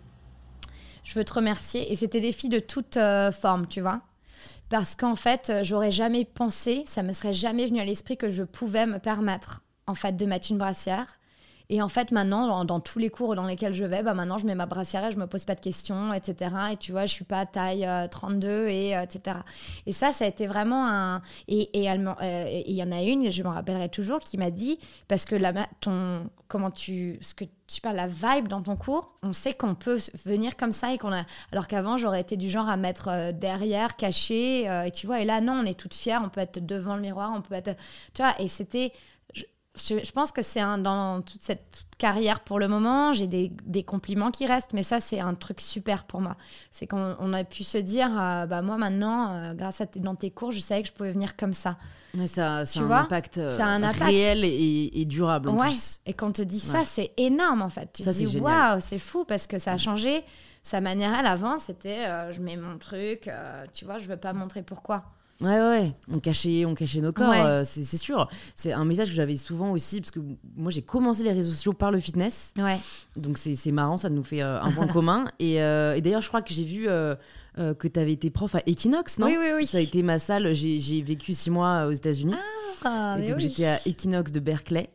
Je 1.03 1.15
veux 1.15 1.25
te 1.25 1.33
remercier. 1.33 1.91
Et 1.91 1.97
c'était 1.97 2.21
des 2.21 2.31
filles 2.31 2.49
de 2.49 2.59
toute 2.59 2.95
euh, 2.95 3.33
forme, 3.33 3.67
tu 3.67 3.81
vois. 3.81 3.99
Parce 4.69 4.95
qu'en 4.95 5.17
fait, 5.17 5.51
j'aurais 5.63 5.91
jamais 5.91 6.23
pensé, 6.23 6.83
ça 6.87 7.03
me 7.03 7.11
serait 7.11 7.33
jamais 7.33 7.65
venu 7.67 7.81
à 7.81 7.85
l'esprit 7.85 8.15
que 8.15 8.29
je 8.29 8.43
pouvais 8.43 8.85
me 8.85 8.99
permettre, 8.99 9.61
en 9.91 9.95
fait, 9.95 10.13
de 10.13 10.25
mettre 10.25 10.51
une 10.51 10.57
brassière 10.57 11.19
et 11.71 11.81
en 11.81 11.87
fait, 11.87 12.11
maintenant, 12.11 12.65
dans, 12.65 12.81
tous 12.81 12.99
les 12.99 13.09
cours 13.09 13.33
dans 13.33 13.45
lesquels 13.45 13.73
je 13.73 13.85
vais, 13.85 14.03
bah, 14.03 14.13
maintenant, 14.13 14.37
je 14.37 14.45
mets 14.45 14.55
ma 14.55 14.65
brassière 14.65 15.05
et 15.05 15.11
je 15.13 15.17
me 15.17 15.25
pose 15.25 15.45
pas 15.45 15.55
de 15.55 15.61
questions, 15.61 16.13
etc. 16.13 16.53
Et 16.73 16.75
tu 16.75 16.91
vois, 16.91 17.05
je 17.05 17.13
suis 17.13 17.23
pas 17.23 17.45
taille 17.45 17.87
32 18.11 18.47
euh, 18.47 18.67
et 18.67 18.97
euh, 18.97 19.03
etc. 19.03 19.37
Et 19.85 19.93
ça, 19.93 20.11
ça 20.11 20.25
a 20.25 20.27
été 20.27 20.47
vraiment 20.47 20.85
un. 20.85 21.21
Et 21.47 21.69
euh, 21.73 22.61
il 22.67 22.75
y 22.75 22.83
en 22.83 22.91
a 22.91 23.01
une, 23.01 23.31
je 23.31 23.41
me 23.41 23.47
rappellerai 23.47 23.87
toujours, 23.87 24.19
qui 24.19 24.37
m'a 24.37 24.51
dit 24.51 24.79
parce 25.07 25.23
que 25.23 25.35
la, 25.35 25.53
ton 25.79 26.29
comment 26.49 26.71
tu 26.71 27.17
ce 27.21 27.33
que 27.33 27.45
tu 27.67 27.79
pas 27.79 27.93
la 27.93 28.07
vibe 28.07 28.49
dans 28.49 28.61
ton 28.61 28.75
cours 28.75 29.13
on 29.23 29.31
sait 29.31 29.53
qu'on 29.53 29.73
peut 29.73 29.97
venir 30.25 30.57
comme 30.57 30.73
ça 30.73 30.93
et 30.93 30.97
qu'on 30.97 31.13
a 31.13 31.23
alors 31.53 31.69
qu'avant 31.69 31.95
j'aurais 31.95 32.19
été 32.19 32.35
du 32.35 32.49
genre 32.49 32.67
à 32.67 32.75
mettre 32.75 33.31
derrière 33.31 33.95
caché 33.95 34.63
et 34.65 34.91
tu 34.91 35.07
vois 35.07 35.21
et 35.21 35.25
là 35.25 35.39
non 35.39 35.61
on 35.63 35.65
est 35.65 35.79
toutes 35.79 35.93
fières 35.93 36.21
on 36.25 36.27
peut 36.27 36.41
être 36.41 36.65
devant 36.65 36.97
le 36.97 37.01
miroir 37.03 37.31
on 37.33 37.41
peut 37.41 37.55
être 37.55 37.77
tu 38.13 38.21
vois 38.21 38.33
et 38.41 38.49
c'était 38.49 38.91
je, 39.75 40.11
pense 40.11 40.31
que 40.31 40.41
c'est 40.41 40.59
dans 40.59 41.21
toute 41.21 41.41
cette 41.41 41.85
carrière 41.97 42.41
pour 42.41 42.59
le 42.59 42.67
moment, 42.67 43.13
j'ai 43.13 43.27
des, 43.27 43.51
des, 43.65 43.83
compliments 43.83 44.31
qui 44.31 44.45
restent, 44.45 44.73
mais 44.73 44.83
ça, 44.83 44.99
c'est 44.99 45.19
un 45.21 45.33
truc 45.33 45.61
super 45.61 46.03
pour 46.03 46.19
moi. 46.19 46.35
C'est 46.71 46.87
qu'on 46.87 47.33
a 47.33 47.43
pu 47.45 47.63
se 47.63 47.77
dire, 47.77 48.09
euh, 48.19 48.45
bah, 48.47 48.61
moi 48.61 48.77
maintenant, 48.77 49.33
euh, 49.33 49.53
grâce 49.53 49.79
à 49.79 49.85
dans 49.95 50.15
tes 50.15 50.29
cours, 50.29 50.51
je 50.51 50.59
savais 50.59 50.81
que 50.81 50.89
je 50.89 50.93
pouvais 50.93 51.13
venir 51.13 51.37
comme 51.37 51.53
ça. 51.53 51.77
Mais 52.15 52.27
ça, 52.27 52.65
ça, 52.65 52.81
a 52.81 52.83
un 52.83 52.91
impact, 52.91 53.37
euh, 53.37 53.59
un 53.59 53.83
impact, 53.83 54.03
réel 54.03 54.43
et, 54.43 55.05
durable 55.05 55.49
en 55.49 55.55
plus. 55.55 56.01
Et 56.05 56.13
quand 56.13 56.27
on 56.27 56.31
te 56.33 56.41
dit 56.41 56.59
ça, 56.59 56.83
c'est 56.83 57.11
énorme 57.15 57.61
en 57.61 57.69
fait. 57.69 57.89
Tu 57.93 58.03
te 58.03 58.09
dis, 58.09 58.39
waouh, 58.39 58.79
c'est 58.81 58.99
fou 58.99 59.23
parce 59.23 59.47
que 59.47 59.57
ça 59.57 59.73
a 59.73 59.77
changé. 59.77 60.25
Sa 60.63 60.81
manière, 60.81 61.17
elle, 61.17 61.25
avant, 61.25 61.59
c'était, 61.59 62.31
je 62.33 62.41
mets 62.41 62.57
mon 62.57 62.77
truc, 62.77 63.29
tu 63.73 63.85
vois, 63.85 63.99
je 63.99 64.07
veux 64.07 64.17
pas 64.17 64.33
montrer 64.33 64.63
pourquoi. 64.63 65.05
Ouais, 65.41 65.59
ouais, 65.59 65.93
on 66.11 66.19
cachait, 66.19 66.65
on 66.65 66.75
cachait 66.75 67.01
nos 67.01 67.11
corps, 67.11 67.33
euh, 67.33 67.63
c'est 67.65 67.97
sûr. 67.97 68.29
C'est 68.55 68.73
un 68.73 68.85
message 68.85 69.09
que 69.09 69.15
j'avais 69.15 69.35
souvent 69.35 69.71
aussi, 69.71 69.99
parce 69.99 70.11
que 70.11 70.19
moi 70.55 70.69
j'ai 70.69 70.83
commencé 70.83 71.23
les 71.23 71.31
réseaux 71.31 71.49
sociaux 71.49 71.73
par 71.73 71.91
le 71.91 71.99
fitness. 71.99 72.53
Ouais. 72.57 72.77
Donc 73.15 73.39
c'est 73.39 73.71
marrant, 73.71 73.97
ça 73.97 74.09
nous 74.09 74.23
fait 74.23 74.43
euh, 74.43 74.61
un 74.61 74.71
point 74.71 74.87
commun. 74.93 75.25
Et, 75.39 75.61
euh, 75.61 75.95
et 75.95 76.01
d'ailleurs, 76.01 76.21
je 76.21 76.27
crois 76.27 76.43
que 76.43 76.53
j'ai 76.53 76.63
vu 76.63 76.85
que 76.85 77.87
tu 77.87 77.99
avais 77.99 78.13
été 78.13 78.29
prof 78.29 78.53
à 78.53 78.61
Equinox, 78.67 79.17
non? 79.17 79.27
Oui, 79.27 79.35
oui, 79.39 79.51
oui. 79.55 79.65
Ça 79.65 79.79
a 79.79 79.81
été 79.81 80.03
ma 80.03 80.19
salle, 80.19 80.53
j'ai 80.53 81.01
vécu 81.01 81.33
six 81.33 81.49
mois 81.49 81.85
aux 81.87 81.91
États-Unis. 81.91 82.35
Ah, 82.83 83.17
et 83.19 83.27
donc 83.27 83.39
j'étais 83.39 83.65
à 83.65 83.79
Equinox 83.87 84.31
de 84.31 84.39
Berkeley. 84.39 84.89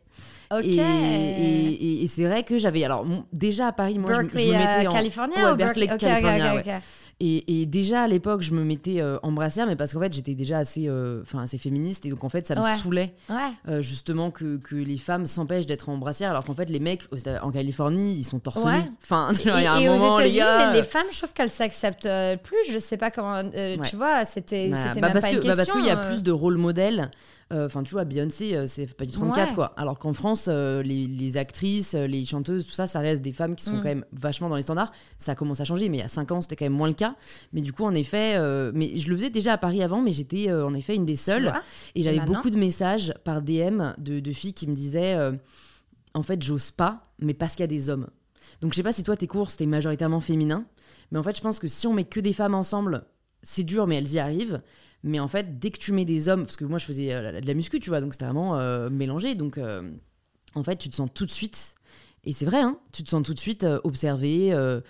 Ok. 0.51 0.65
Et, 0.65 2.03
et, 2.03 2.07
c'est 2.07 2.25
vrai 2.25 2.45
que 2.45 2.57
j'avais. 2.57 2.85
Alors, 2.85 3.05
déjà 3.33 3.69
à 3.69 3.73
Paris, 3.73 3.99
moi, 3.99 4.13
je, 4.13 4.21
me 4.21 4.53
mettais 4.53 4.87
en. 4.87 4.93
California 4.93 5.53
ou 5.53 5.57
Berkeley, 5.57 5.89
California. 5.89 6.81
Et, 7.19 7.65
déjà 7.65 8.03
à 8.03 8.09
l'époque, 8.09 8.43
je 8.43 8.53
me 8.53 8.63
mettais 8.63 9.01
euh, 9.01 9.17
en 9.23 9.33
brassière, 9.33 9.67
mais 9.67 9.75
parce 9.75 9.95
qu'en 9.95 10.01
fait, 10.01 10.13
j'étais 10.13 10.35
déjà 10.35 10.59
assez, 10.59 10.87
euh, 10.87 11.23
assez 11.39 11.57
féministe, 11.57 12.05
et 12.05 12.11
donc 12.11 12.25
en 12.25 12.29
fait, 12.29 12.47
ça 12.47 12.55
me 12.55 12.77
saoulait 12.77 13.15
euh, 13.69 13.81
justement 13.81 14.31
que, 14.31 14.59
que, 14.59 14.75
les 14.75 14.99
femmes 14.99 15.25
s'empêchent 15.25 15.65
d'être 15.65 15.89
en 15.89 15.97
brassière, 15.97 16.29
alors 16.29 16.45
qu'en 16.45 16.55
fait, 16.55 16.69
les 16.69 16.79
mecs 16.79 17.05
en 17.41 17.51
Californie, 17.51 18.17
ils 18.17 18.25
sont 18.25 18.39
torse 18.39 18.63
Enfin, 19.03 19.33
il 19.41 19.47
y 19.47 19.67
a 19.67 19.73
un 19.73 19.81
moment, 19.81 20.19
les 20.19 20.33
gars. 20.33 20.75
Les 20.75 20.83
femmes, 20.83 21.07
je 21.11 21.17
trouve 21.17 21.33
qu'elles 21.33 21.49
s'acceptent 21.49 22.09
plus. 22.43 22.71
Je 22.71 22.79
sais 22.79 22.99
pas 22.99 23.11
comment. 23.11 23.51
Tu 23.85 23.97
vois, 23.97 24.27
c'était 24.27 24.69
bah, 24.69 24.95
bah, 25.01 25.11
parce 25.13 25.25
pas 25.25 25.31
que, 25.31 25.37
une 25.37 25.41
question, 25.41 25.49
bah, 25.49 25.57
parce 25.57 25.73
qu'il 25.73 25.87
y 25.87 25.91
a 25.91 25.97
plus 25.97 26.23
de 26.23 26.33
rôles 26.33 26.59
modèles. 26.59 27.11
Enfin, 27.51 27.85
tu 27.85 27.93
vois, 27.93 28.05
Beyoncé, 28.05 28.67
c'est 28.67 28.93
pas 28.95 29.07
du 29.07 29.13
34, 29.13 29.55
quoi. 29.55 29.73
Alors 29.79 29.99
qu'en 29.99 30.13
France, 30.13 30.49
les, 30.49 30.83
les, 31.07 31.37
actrices, 31.39 31.95
les 31.95 32.27
chanteuses, 32.27 32.67
tout 32.67 32.73
ça, 32.73 32.87
ça 32.87 32.99
reste 32.99 33.23
des 33.23 33.33
femmes 33.33 33.55
qui 33.55 33.65
sont 33.65 33.77
mm. 33.77 33.83
quand 33.83 33.89
même 33.89 34.05
vachement 34.13 34.51
dans 34.51 34.57
les 34.57 34.63
standards. 34.63 34.91
Ça 35.17 35.35
commence 35.35 35.61
à 35.61 35.65
changer, 35.65 35.89
mais 35.89 35.99
il 35.99 36.01
y 36.01 36.05
a 36.05 36.09
5 36.09 36.33
ans, 36.33 36.41
c'était 36.43 36.57
quand 36.57 36.67
même 36.67 36.73
moins 36.73 36.89
le 36.89 36.95
cas. 36.95 37.06
Mais 37.53 37.61
du 37.61 37.73
coup, 37.73 37.85
en 37.85 37.95
effet, 37.95 38.37
euh, 38.37 38.73
mais 38.75 38.97
je 38.97 39.09
le 39.09 39.17
faisais 39.17 39.31
déjà 39.31 39.55
à 39.55 39.59
Paris 39.59 39.83
avant, 39.83 40.01
mais 40.01 40.13
j'étais 40.13 40.49
euh, 40.49 40.67
en 40.67 40.75
effet 40.75 40.95
une 40.95 41.07
des 41.07 41.17
seules. 41.17 41.53
Et 41.95 42.03
j'avais 42.03 42.21
beaucoup 42.21 42.51
de 42.51 42.59
messages 42.59 43.15
par 43.25 43.43
DM 43.43 43.83
de, 43.99 44.33
filles 44.33 44.55
qui 44.55 44.67
me 44.67 44.75
disaient 44.75 45.15
euh, 45.15 45.33
En 46.15 46.23
fait, 46.23 46.43
j'ose 46.43 46.71
pas, 46.71 47.13
mais 47.19 47.35
parce 47.35 47.53
qu'il 47.53 47.63
y 47.63 47.65
a 47.65 47.69
des 47.69 47.89
hommes. 47.89 48.09
Donc, 48.61 48.73
je 48.73 48.77
sais 48.77 48.83
pas 48.83 48.93
si 48.93 49.03
toi, 49.03 49.17
tes 49.17 49.27
cours, 49.27 49.51
c'était 49.51 49.67
majoritairement 49.67 50.21
féminin. 50.21 50.67
Mais 51.11 51.19
en 51.19 51.23
fait, 51.23 51.37
je 51.37 51.43
pense 51.43 51.59
que 51.59 51.69
si 51.69 51.87
on 51.87 51.93
met 51.93 52.05
que 52.05 52.21
des 52.21 52.33
femmes 52.33 52.55
ensemble, 52.55 53.05
c'est 53.43 53.65
dur, 53.65 53.87
mais 53.87 53.97
elles 53.97 54.13
y 54.13 54.19
arrivent. 54.19 54.63
Mais 55.03 55.21
en 55.21 55.29
fait, 55.29 55.59
dès 55.59 55.71
que 55.71 55.79
tu 55.79 55.93
mets 55.93 56.05
des 56.05 56.29
hommes, 56.29 56.45
parce 56.45 56.57
que 56.57 56.65
moi, 56.65 56.79
je 56.79 56.87
faisais 56.87 57.09
de 57.41 57.47
la 57.47 57.55
muscu, 57.55 57.79
tu 57.81 57.91
vois, 57.91 58.01
donc 58.01 58.15
c'était 58.15 58.25
vraiment 58.25 58.91
mélangé. 58.91 59.35
Donc, 59.35 59.61
en 60.55 60.65
fait, 60.65 60.77
tu 60.77 60.89
te 60.89 60.97
sens 60.97 61.11
tout 61.13 61.27
de 61.27 61.31
suite. 61.31 61.75
Et 62.27 62.33
c'est 62.33 62.45
vrai, 62.45 62.61
hein, 62.61 62.79
tu 62.93 63.05
te 63.05 63.11
sens 63.11 63.23
tout 63.23 63.35
de 63.35 63.39
suite 63.39 63.65
observé 63.85 64.53
euh, 64.53 64.81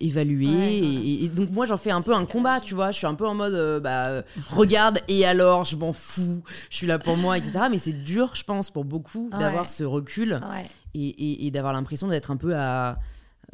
évaluer. 0.00 1.24
Et, 1.24 1.28
donc 1.28 1.50
moi 1.50 1.66
j'en 1.66 1.76
fais 1.76 1.90
un 1.90 2.02
peu 2.02 2.14
un 2.14 2.24
combat, 2.26 2.60
tu 2.60 2.74
vois. 2.74 2.90
Je 2.90 2.98
suis 2.98 3.06
un 3.06 3.14
peu 3.14 3.26
en 3.26 3.34
mode, 3.34 3.54
euh, 3.54 3.80
bah, 3.80 4.22
regarde 4.50 5.00
et 5.08 5.24
alors, 5.24 5.64
je 5.64 5.76
m'en 5.76 5.92
fous, 5.92 6.42
je 6.70 6.76
suis 6.76 6.86
là 6.86 6.98
pour 6.98 7.16
moi, 7.16 7.38
etc. 7.38 7.66
Mais 7.70 7.78
c'est 7.78 7.92
dur, 7.92 8.34
je 8.34 8.44
pense, 8.44 8.70
pour 8.70 8.84
beaucoup 8.84 9.30
d'avoir 9.30 9.68
ce 9.68 9.84
recul 9.84 10.40
et, 10.94 11.50
d'avoir 11.50 11.72
l'impression 11.72 12.08
d'être 12.08 12.30
un 12.30 12.36
peu 12.36 12.54
à 12.56 12.98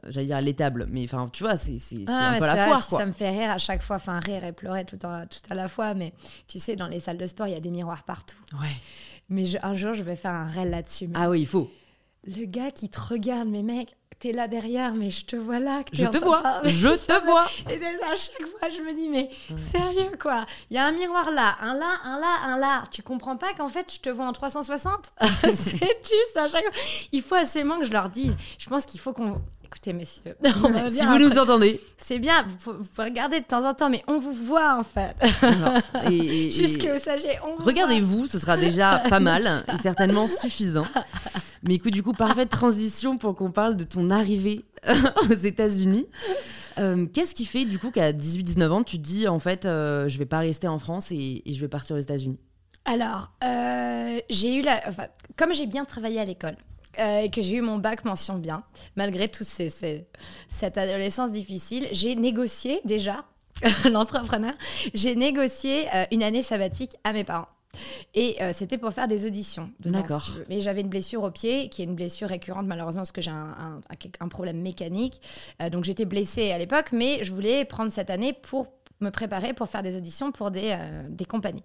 j'allais 0.08 0.26
dire 0.26 0.36
à 0.36 0.40
l'étable, 0.40 0.86
mais 0.88 1.04
enfin, 1.04 1.26
tu 1.30 1.42
vois, 1.42 1.58
c'est 1.58 1.76
un 2.08 2.38
peu 2.38 2.46
la 2.46 2.66
foire. 2.66 2.82
Ça 2.82 3.04
me 3.04 3.12
fait 3.12 3.30
rire 3.30 3.50
à 3.50 3.58
chaque 3.58 3.82
fois, 3.82 3.96
enfin, 3.96 4.18
rire 4.20 4.44
et 4.44 4.52
pleurer 4.52 4.84
tout, 4.84 4.98
à, 5.02 5.26
tout 5.26 5.40
à 5.50 5.54
la 5.54 5.68
fois, 5.68 5.92
mais 5.92 6.14
tu 6.46 6.58
sais, 6.58 6.74
dans 6.74 6.86
les 6.86 7.00
salles 7.00 7.18
de 7.18 7.26
sport, 7.26 7.46
il 7.46 7.52
y 7.52 7.56
a 7.56 7.60
des 7.60 7.70
miroirs 7.70 8.04
partout. 8.04 8.38
Ouais. 8.54 8.68
Mais 9.28 9.44
un 9.62 9.74
jour, 9.74 9.94
je 9.94 10.02
vais 10.02 10.16
faire 10.16 10.34
un 10.34 10.46
réel 10.46 10.70
là-dessus. 10.70 11.08
Ah 11.14 11.28
oui, 11.28 11.40
il 11.40 11.46
faut. 11.46 11.70
Le 12.24 12.44
gars 12.46 12.70
qui 12.70 12.88
te 12.88 13.00
regarde, 13.00 13.48
mais 13.48 13.62
mec, 13.62 13.96
t'es 14.20 14.32
là 14.32 14.48
derrière, 14.48 14.94
mais 14.94 15.10
je 15.10 15.24
te 15.24 15.34
vois 15.34 15.58
là. 15.58 15.82
je 15.92 16.04
te 16.04 16.18
vois, 16.18 16.42
je 16.64 16.90
te 16.90 17.24
vois. 17.24 17.46
Et 17.70 17.82
à 18.04 18.16
chaque 18.16 18.46
fois, 18.46 18.68
je 18.68 18.82
me 18.82 18.94
dis, 18.94 19.08
mais 19.08 19.30
sérieux 19.56 20.12
quoi 20.20 20.44
Il 20.70 20.76
y 20.76 20.78
a 20.78 20.84
un 20.84 20.92
miroir 20.92 21.30
là, 21.30 21.56
un 21.60 21.74
là, 21.74 21.98
un 22.04 22.20
là, 22.20 22.36
un 22.44 22.58
là. 22.58 22.84
Tu 22.92 23.02
comprends 23.02 23.38
pas 23.38 23.54
qu'en 23.54 23.68
fait, 23.68 23.90
je 23.92 23.98
te 23.98 24.10
vois 24.10 24.26
en 24.26 24.32
360 24.32 25.12
C'est 25.42 25.52
juste 25.52 26.36
à 26.36 26.48
chaque 26.48 26.64
fois. 26.64 26.82
Il 27.12 27.22
faut 27.22 27.34
absolument 27.34 27.78
que 27.78 27.84
je 27.84 27.92
leur 27.92 28.10
dise. 28.10 28.36
Je 28.58 28.68
pense 28.68 28.84
qu'il 28.84 29.00
faut 29.00 29.14
qu'on 29.14 29.40
Écoutez, 29.70 29.92
messieurs, 29.92 30.34
si 30.88 31.06
vous 31.06 31.18
nous 31.18 31.38
entendez, 31.38 31.80
c'est 31.96 32.18
bien, 32.18 32.44
vous, 32.58 32.72
pouvez 32.72 33.04
regarder 33.04 33.38
de 33.38 33.44
temps 33.44 33.64
en 33.64 33.72
temps, 33.72 33.88
mais 33.88 34.02
on 34.08 34.18
vous 34.18 34.32
voit 34.32 34.76
en 34.76 34.82
fait. 34.82 35.14
Et, 36.10 36.50
Juste 36.50 36.78
que 36.78 36.92
vous 36.92 36.98
sachiez, 36.98 37.38
on 37.46 37.62
Regardez-vous, 37.62 38.26
ce 38.26 38.40
sera 38.40 38.56
déjà 38.56 38.98
pas 39.08 39.20
mal 39.20 39.64
et 39.72 39.76
certainement 39.80 40.26
suffisant. 40.26 40.86
Mais 41.62 41.74
écoute, 41.74 41.92
du 41.92 42.02
coup, 42.02 42.12
parfaite 42.12 42.50
transition 42.50 43.16
pour 43.16 43.36
qu'on 43.36 43.52
parle 43.52 43.76
de 43.76 43.84
ton 43.84 44.10
arrivée 44.10 44.64
aux 45.30 45.34
États-Unis. 45.34 46.08
Euh, 46.78 47.06
qu'est-ce 47.06 47.36
qui 47.36 47.44
fait 47.44 47.64
du 47.64 47.78
coup 47.78 47.92
qu'à 47.92 48.12
18-19 48.12 48.68
ans, 48.70 48.82
tu 48.82 48.96
te 48.96 49.02
dis 49.02 49.28
en 49.28 49.38
fait, 49.38 49.66
euh, 49.66 50.08
je 50.08 50.18
vais 50.18 50.26
pas 50.26 50.40
rester 50.40 50.66
en 50.66 50.80
France 50.80 51.12
et, 51.12 51.44
je 51.46 51.60
vais 51.60 51.68
partir 51.68 51.94
aux 51.94 52.00
États-Unis? 52.00 52.40
Alors, 52.86 53.30
euh, 53.44 54.18
j'ai 54.30 54.56
eu 54.56 54.62
la. 54.62 54.80
Enfin, 54.88 55.06
comme 55.36 55.54
j'ai 55.54 55.66
bien 55.66 55.84
travaillé 55.84 56.18
à 56.18 56.24
l'école, 56.24 56.56
euh, 56.98 57.20
et 57.20 57.30
que 57.30 57.40
j'ai 57.40 57.56
eu 57.56 57.60
mon 57.60 57.78
bac 57.78 58.04
mention 58.04 58.36
bien, 58.36 58.64
malgré 58.96 59.28
toute 59.28 59.46
ces, 59.46 59.70
cette 60.48 60.76
adolescence 60.76 61.30
difficile. 61.30 61.86
J'ai 61.92 62.16
négocié 62.16 62.80
déjà, 62.84 63.24
l'entrepreneur, 63.90 64.54
j'ai 64.92 65.14
négocié 65.14 65.86
euh, 65.94 66.04
une 66.10 66.22
année 66.22 66.42
sabbatique 66.42 66.96
à 67.04 67.12
mes 67.12 67.24
parents. 67.24 67.48
Et 68.14 68.42
euh, 68.42 68.50
c'était 68.52 68.76
pour 68.76 68.92
faire 68.92 69.06
des 69.06 69.24
auditions. 69.24 69.70
D'accord. 69.78 70.28
Mais 70.48 70.60
j'avais 70.60 70.80
une 70.80 70.88
blessure 70.88 71.22
au 71.22 71.30
pied, 71.30 71.68
qui 71.68 71.82
est 71.82 71.84
une 71.84 71.94
blessure 71.94 72.28
récurrente 72.28 72.66
malheureusement 72.66 73.02
parce 73.02 73.12
que 73.12 73.22
j'ai 73.22 73.30
un, 73.30 73.80
un, 74.20 74.28
problème 74.28 74.60
mécanique. 74.60 75.20
donc 75.70 75.84
j'étais 75.84 76.04
blessée 76.04 76.50
à 76.50 76.58
l'époque, 76.58 76.90
mais 76.90 77.22
je 77.22 77.32
voulais 77.32 77.64
prendre 77.64 77.92
cette 77.92 78.10
année 78.10 78.32
pour 78.32 78.66
me 78.98 79.10
préparer 79.10 79.54
pour 79.54 79.68
faire 79.68 79.84
des 79.84 79.96
auditions 79.96 80.32
pour 80.32 80.50
des, 80.50 80.76
des 81.08 81.24
compagnies. 81.24 81.62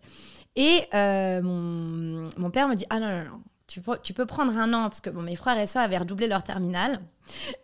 Et 0.56 0.82
mon, 0.94 2.30
mon, 2.38 2.52
père 2.52 2.68
me 2.68 2.76
dit, 2.76 2.86
ah 2.92 3.00
non, 3.00 3.08
non, 3.08 3.24
non, 3.24 3.42
tu 3.68 3.82
peux, 3.82 3.98
tu 4.04 4.14
peux 4.14 4.26
prendre 4.26 4.56
un 4.58 4.74
an, 4.74 4.84
parce 4.84 5.02
que 5.02 5.10
bon, 5.10 5.22
mes 5.22 5.36
frères 5.36 5.58
et 5.58 5.66
soeurs 5.66 5.84
avaient 5.84 5.98
redoublé 5.98 6.28
leur 6.28 6.44
terminale. 6.44 7.02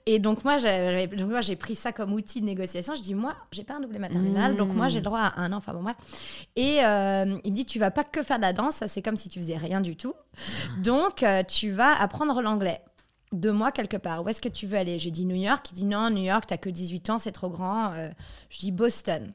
Et 0.08 0.18
donc, 0.18 0.44
moi, 0.44 0.58
j'ai 0.58 1.56
pris 1.56 1.76
ça 1.76 1.92
comme 1.92 2.14
outil 2.14 2.42
de 2.42 2.46
négociation. 2.46 2.96
Je 2.96 3.02
dis, 3.02 3.14
moi, 3.14 3.36
j'ai 3.52 3.64
pas 3.64 3.76
redoublé 3.76 4.00
ma 4.00 4.10
terminale, 4.10 4.58
donc 4.58 4.74
moi, 4.74 4.88
j'ai 4.88 5.00
le 5.00 5.06
droit 5.06 5.20
à 5.20 5.42
un 5.42 5.54
an. 5.54 5.58
Enfin, 5.58 5.74
bon, 5.74 5.84
bref. 5.84 5.96
Et 6.56 6.84
euh, 6.84 7.38
il 7.44 7.52
me 7.52 7.56
dit, 7.56 7.66
tu 7.66 7.78
vas 7.78 7.92
pas 7.92 8.04
que 8.04 8.24
faire 8.24 8.38
de 8.38 8.42
la 8.42 8.54
danse, 8.54 8.76
ça, 8.76 8.88
c'est 8.88 9.02
comme 9.02 9.18
si 9.18 9.30
tu 9.30 9.40
faisais 9.40 9.58
rien 9.58 9.82
du 9.82 9.96
tout. 9.96 10.14
Donc, 10.84 11.22
euh, 11.22 11.44
tu 11.44 11.70
vas 11.70 12.00
apprendre 12.02 12.42
l'anglais. 12.42 12.82
Deux 13.32 13.54
mois 13.54 13.72
quelque 13.72 13.98
part. 13.98 14.24
Où 14.24 14.30
est-ce 14.30 14.42
que 14.42 14.50
tu 14.50 14.66
veux 14.66 14.78
aller? 14.78 15.00
J'ai 15.00 15.12
dit 15.12 15.26
New 15.26 15.36
York. 15.36 15.66
Il 15.72 15.76
dit, 15.76 15.86
non, 15.86 16.10
New 16.10 16.24
York, 16.24 16.46
t'as 16.48 16.58
que 16.58 16.70
18 16.70 17.12
ans, 17.12 17.18
c'est 17.20 17.32
trop 17.32 17.50
grand. 17.50 17.94
Euh, 17.94 18.10
je 18.50 18.60
dis 18.60 18.72
Boston. 18.72 19.32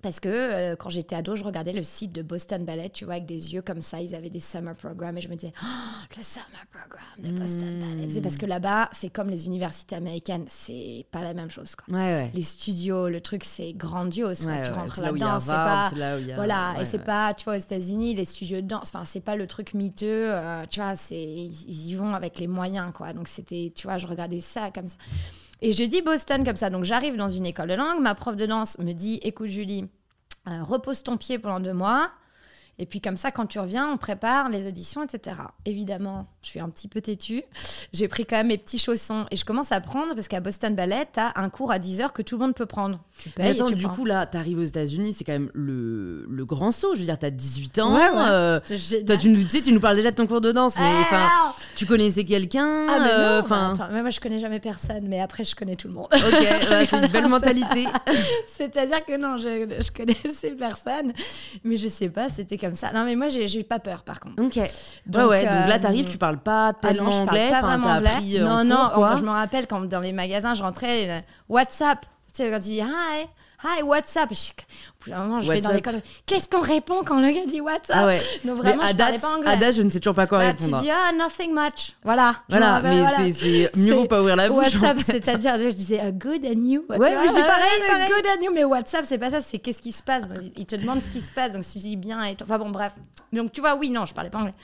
Parce 0.00 0.20
que 0.20 0.28
euh, 0.28 0.76
quand 0.76 0.90
j'étais 0.90 1.16
ado, 1.16 1.34
je 1.34 1.42
regardais 1.42 1.72
le 1.72 1.82
site 1.82 2.12
de 2.12 2.22
Boston 2.22 2.64
Ballet, 2.64 2.88
tu 2.88 3.04
vois, 3.04 3.14
avec 3.14 3.26
des 3.26 3.52
yeux 3.52 3.62
comme 3.62 3.80
ça. 3.80 4.00
Ils 4.00 4.14
avaient 4.14 4.30
des 4.30 4.38
summer 4.38 4.76
programs 4.76 5.18
et 5.18 5.20
je 5.20 5.28
me 5.28 5.34
disais, 5.34 5.52
oh, 5.60 5.66
le 6.16 6.22
summer 6.22 6.64
program 6.72 7.02
de 7.18 7.30
Boston 7.36 7.80
Ballet. 7.80 8.08
C'est 8.08 8.20
parce 8.20 8.36
que 8.36 8.46
là-bas, 8.46 8.90
c'est 8.92 9.08
comme 9.10 9.28
les 9.28 9.46
universités 9.46 9.96
américaines, 9.96 10.44
c'est 10.46 11.04
pas 11.10 11.22
la 11.24 11.34
même 11.34 11.50
chose. 11.50 11.74
Quoi. 11.74 11.92
Ouais, 11.92 12.00
ouais. 12.14 12.30
Les 12.32 12.42
studios, 12.42 13.08
le 13.08 13.20
truc, 13.20 13.42
c'est 13.42 13.72
grandiose. 13.72 14.46
Ouais, 14.46 14.62
tu 14.62 14.70
rentres 14.70 14.94
là-dedans, 15.02 15.40
c'est 15.40 15.46
pas. 15.48 15.90
là 15.96 16.16
où 16.16 16.30
a- 16.30 16.34
Voilà, 16.36 16.74
et 16.80 16.84
c'est 16.84 16.98
pas, 17.04 17.34
tu 17.34 17.44
vois, 17.44 17.56
aux 17.56 17.60
États-Unis, 17.60 18.14
les 18.14 18.24
studios 18.24 18.60
de 18.60 18.66
danse, 18.68 18.92
enfin, 18.94 19.04
c'est 19.04 19.20
pas 19.20 19.34
le 19.34 19.48
truc 19.48 19.74
miteux, 19.74 20.32
euh, 20.32 20.64
tu 20.70 20.78
vois, 20.80 20.94
ils 21.10 21.88
y 21.90 21.94
vont 21.96 22.14
avec 22.14 22.38
les 22.38 22.46
moyens, 22.46 22.92
quoi. 22.94 23.12
Donc, 23.12 23.26
c'était, 23.26 23.72
tu 23.74 23.88
vois, 23.88 23.98
je 23.98 24.06
regardais 24.06 24.38
ça 24.40 24.70
comme 24.70 24.86
ça. 24.86 24.94
Et 25.60 25.72
je 25.72 25.84
dis 25.84 26.02
Boston 26.02 26.44
comme 26.44 26.56
ça. 26.56 26.70
Donc, 26.70 26.84
j'arrive 26.84 27.16
dans 27.16 27.28
une 27.28 27.46
école 27.46 27.68
de 27.68 27.74
langue, 27.74 28.00
ma 28.00 28.14
prof 28.14 28.36
de 28.36 28.46
danse 28.46 28.78
me 28.78 28.92
dit 28.92 29.18
écoute, 29.22 29.48
Julie, 29.48 29.88
euh, 30.48 30.62
repose 30.62 31.02
ton 31.02 31.16
pied 31.16 31.38
pendant 31.38 31.60
deux 31.60 31.72
mois. 31.72 32.10
Et 32.80 32.86
puis 32.86 33.00
comme 33.00 33.16
ça, 33.16 33.30
quand 33.32 33.46
tu 33.46 33.58
reviens, 33.58 33.88
on 33.92 33.96
prépare 33.96 34.48
les 34.48 34.66
auditions, 34.66 35.02
etc. 35.02 35.36
Évidemment, 35.64 36.26
je 36.42 36.48
suis 36.50 36.60
un 36.60 36.68
petit 36.68 36.86
peu 36.86 37.00
têtue. 37.00 37.42
J'ai 37.92 38.06
pris 38.08 38.24
quand 38.24 38.36
même 38.36 38.46
mes 38.48 38.58
petits 38.58 38.78
chaussons 38.78 39.26
et 39.32 39.36
je 39.36 39.44
commence 39.44 39.72
à 39.72 39.80
prendre 39.80 40.14
parce 40.14 40.28
qu'à 40.28 40.38
Boston 40.40 40.74
Ballet, 40.76 41.06
tu 41.12 41.18
as 41.18 41.32
un 41.36 41.48
cours 41.50 41.72
à 41.72 41.78
10 41.80 42.00
heures 42.02 42.12
que 42.12 42.22
tout 42.22 42.36
le 42.36 42.44
monde 42.44 42.54
peut 42.54 42.66
prendre. 42.66 43.00
Tu 43.20 43.30
Mais 43.36 43.48
et 43.48 43.50
attends, 43.50 43.66
tu 43.66 43.74
du 43.74 43.84
prends. 43.86 43.94
coup, 43.94 44.04
là, 44.04 44.26
t'arrives 44.26 44.58
aux 44.58 44.62
États-Unis, 44.64 45.12
c'est 45.12 45.24
quand 45.24 45.32
même 45.32 45.50
le, 45.54 46.24
le 46.28 46.44
grand 46.44 46.70
saut. 46.70 46.94
Je 46.94 47.00
veux 47.00 47.06
dire, 47.06 47.18
t'as 47.18 47.30
18 47.30 47.78
ans. 47.80 47.94
Ouais, 47.94 48.08
ouais. 48.10 48.26
euh, 48.30 48.60
toi, 49.06 49.16
tu, 49.16 49.28
nous- 49.30 49.42
tu 49.42 49.50
sais, 49.50 49.62
tu 49.62 49.72
nous 49.72 49.80
parles 49.80 49.96
déjà 49.96 50.10
de 50.12 50.16
ton 50.16 50.26
cours 50.28 50.40
de 50.40 50.52
danse, 50.52 50.74
mais 50.78 50.94
enfin, 51.00 51.28
tu 51.74 51.84
connaissais 51.84 52.24
quelqu'un. 52.24 52.86
Ah, 52.88 52.98
mais 53.00 53.10
euh, 53.10 53.38
non, 53.40 53.44
enfin, 53.44 53.72
moi 54.02 54.10
je 54.10 54.20
connais 54.20 54.38
jamais 54.38 54.60
personne, 54.60 55.06
mais 55.08 55.20
après 55.20 55.44
je 55.44 55.56
connais 55.56 55.74
tout 55.74 55.88
le 55.88 55.94
monde. 55.94 56.06
ok, 56.12 56.20
ouais, 56.32 56.86
c'est 56.90 56.96
une 56.96 57.06
belle 57.08 57.28
mentalité. 57.28 57.86
C'est-à-dire 58.56 59.04
que 59.04 59.16
non, 59.20 59.36
je, 59.38 59.82
je 59.82 59.90
connaissais 59.90 60.52
personne, 60.52 61.12
mais 61.64 61.76
je 61.76 61.88
sais 61.88 62.08
pas, 62.08 62.28
c'était 62.28 62.58
comme 62.58 62.67
ça. 62.74 62.92
Non, 62.92 63.04
mais 63.04 63.16
moi 63.16 63.28
j'ai 63.28 63.60
eu 63.60 63.64
pas 63.64 63.78
peur 63.78 64.02
par 64.02 64.20
contre. 64.20 64.42
Ok. 64.42 64.56
Donc, 65.06 65.22
ouais, 65.22 65.28
ouais. 65.28 65.42
Donc 65.44 65.50
là, 65.68 65.76
euh, 65.76 65.78
t'arrives, 65.78 66.10
tu 66.10 66.18
parles 66.18 66.38
pas 66.38 66.68
Ah 66.68 66.72
tellement 66.74 67.04
non, 67.04 67.10
je 67.10 67.16
parle 67.18 67.28
anglais. 67.28 67.50
pas 67.50 67.58
enfin, 67.58 67.66
vraiment 67.66 67.86
t'as 67.86 67.96
anglais. 67.96 68.10
appris, 68.10 68.38
euh, 68.38 68.44
non, 68.44 68.64
non, 68.64 68.76
cours, 68.76 68.92
quoi. 68.94 69.16
je 69.18 69.22
me 69.24 69.30
rappelle 69.30 69.66
quand 69.66 69.80
dans 69.88 70.00
les 70.00 70.12
magasins, 70.12 70.54
je 70.54 70.62
rentrais, 70.62 71.10
euh, 71.10 71.20
WhatsApp. 71.48 72.00
Tu 72.34 72.42
sais, 72.44 72.50
quand 72.50 72.56
tu 72.56 72.62
dis 72.70 72.76
hi, 72.78 73.26
hi, 73.64 73.82
d'un 75.06 75.24
moment, 75.24 75.40
je 75.40 75.48
vais 75.50 75.60
dans 75.60 75.72
l'école. 75.72 76.00
Qu'est-ce 76.26 76.48
qu'on 76.48 76.60
répond 76.60 77.02
quand 77.04 77.20
le 77.20 77.30
gars 77.30 77.46
dit 77.46 77.60
WhatsApp 77.60 77.96
Ah 77.98 78.06
ouais. 78.06 78.18
Donc 78.44 78.56
Mais 78.56 78.70
vraiment, 78.70 78.82
à 78.82 78.88
je 78.88 78.92
date, 78.94 79.20
pas 79.20 79.36
anglais. 79.36 79.50
à 79.50 79.56
date, 79.56 79.74
je 79.74 79.82
ne 79.82 79.90
sais 79.90 80.00
toujours 80.00 80.14
pas 80.14 80.26
quoi 80.26 80.38
Bah, 80.38 80.52
tu 80.54 80.64
répondre. 80.64 80.82
dis 80.82 80.90
ah 80.90 81.12
nothing 81.16 81.52
much. 81.54 81.92
Voilà. 82.04 82.36
Voilà, 82.48 82.80
mais 82.82 83.00
voilà. 83.00 83.16
c'est- 83.32 83.76
mieux 83.76 83.94
vaut 83.94 84.04
pas 84.06 84.20
ouvrir 84.20 84.36
la 84.36 84.48
bouche. 84.48 84.74
WhatsApp, 84.74 84.98
fait. 84.98 85.12
c'est-à-dire, 85.24 85.58
je 85.58 85.68
disais 85.74 85.96
uh, 86.08 86.12
good 86.12 86.44
and 86.44 86.62
you. 86.64 86.84
Ouais, 86.88 86.98
mais 86.98 87.26
je 87.28 87.32
dis 87.34 87.40
pareil, 87.40 87.80
pareil. 87.88 88.08
Good 88.08 88.26
and 88.38 88.44
you, 88.44 88.52
mais 88.54 88.64
WhatsApp, 88.64 89.04
c'est 89.06 89.18
pas 89.18 89.30
ça, 89.30 89.40
c'est 89.40 89.58
qu'est-ce 89.58 89.82
qui 89.82 89.92
se 89.92 90.02
passe. 90.02 90.28
Donc, 90.28 90.42
Il 90.56 90.66
te 90.66 90.76
demande 90.76 91.02
ce 91.02 91.08
qui 91.08 91.20
se 91.20 91.30
passe, 91.32 91.52
donc 91.52 91.64
si 91.64 91.78
je 91.78 91.84
dis 91.84 91.96
bien 91.96 92.22
et. 92.24 92.36
Enfin 92.42 92.58
bon, 92.58 92.70
bref. 92.70 92.92
Donc 93.32 93.52
tu 93.52 93.60
vois, 93.60 93.74
oui, 93.76 93.90
non, 93.90 94.06
je 94.06 94.14
parlais 94.14 94.30
pas 94.30 94.38
anglais. 94.38 94.54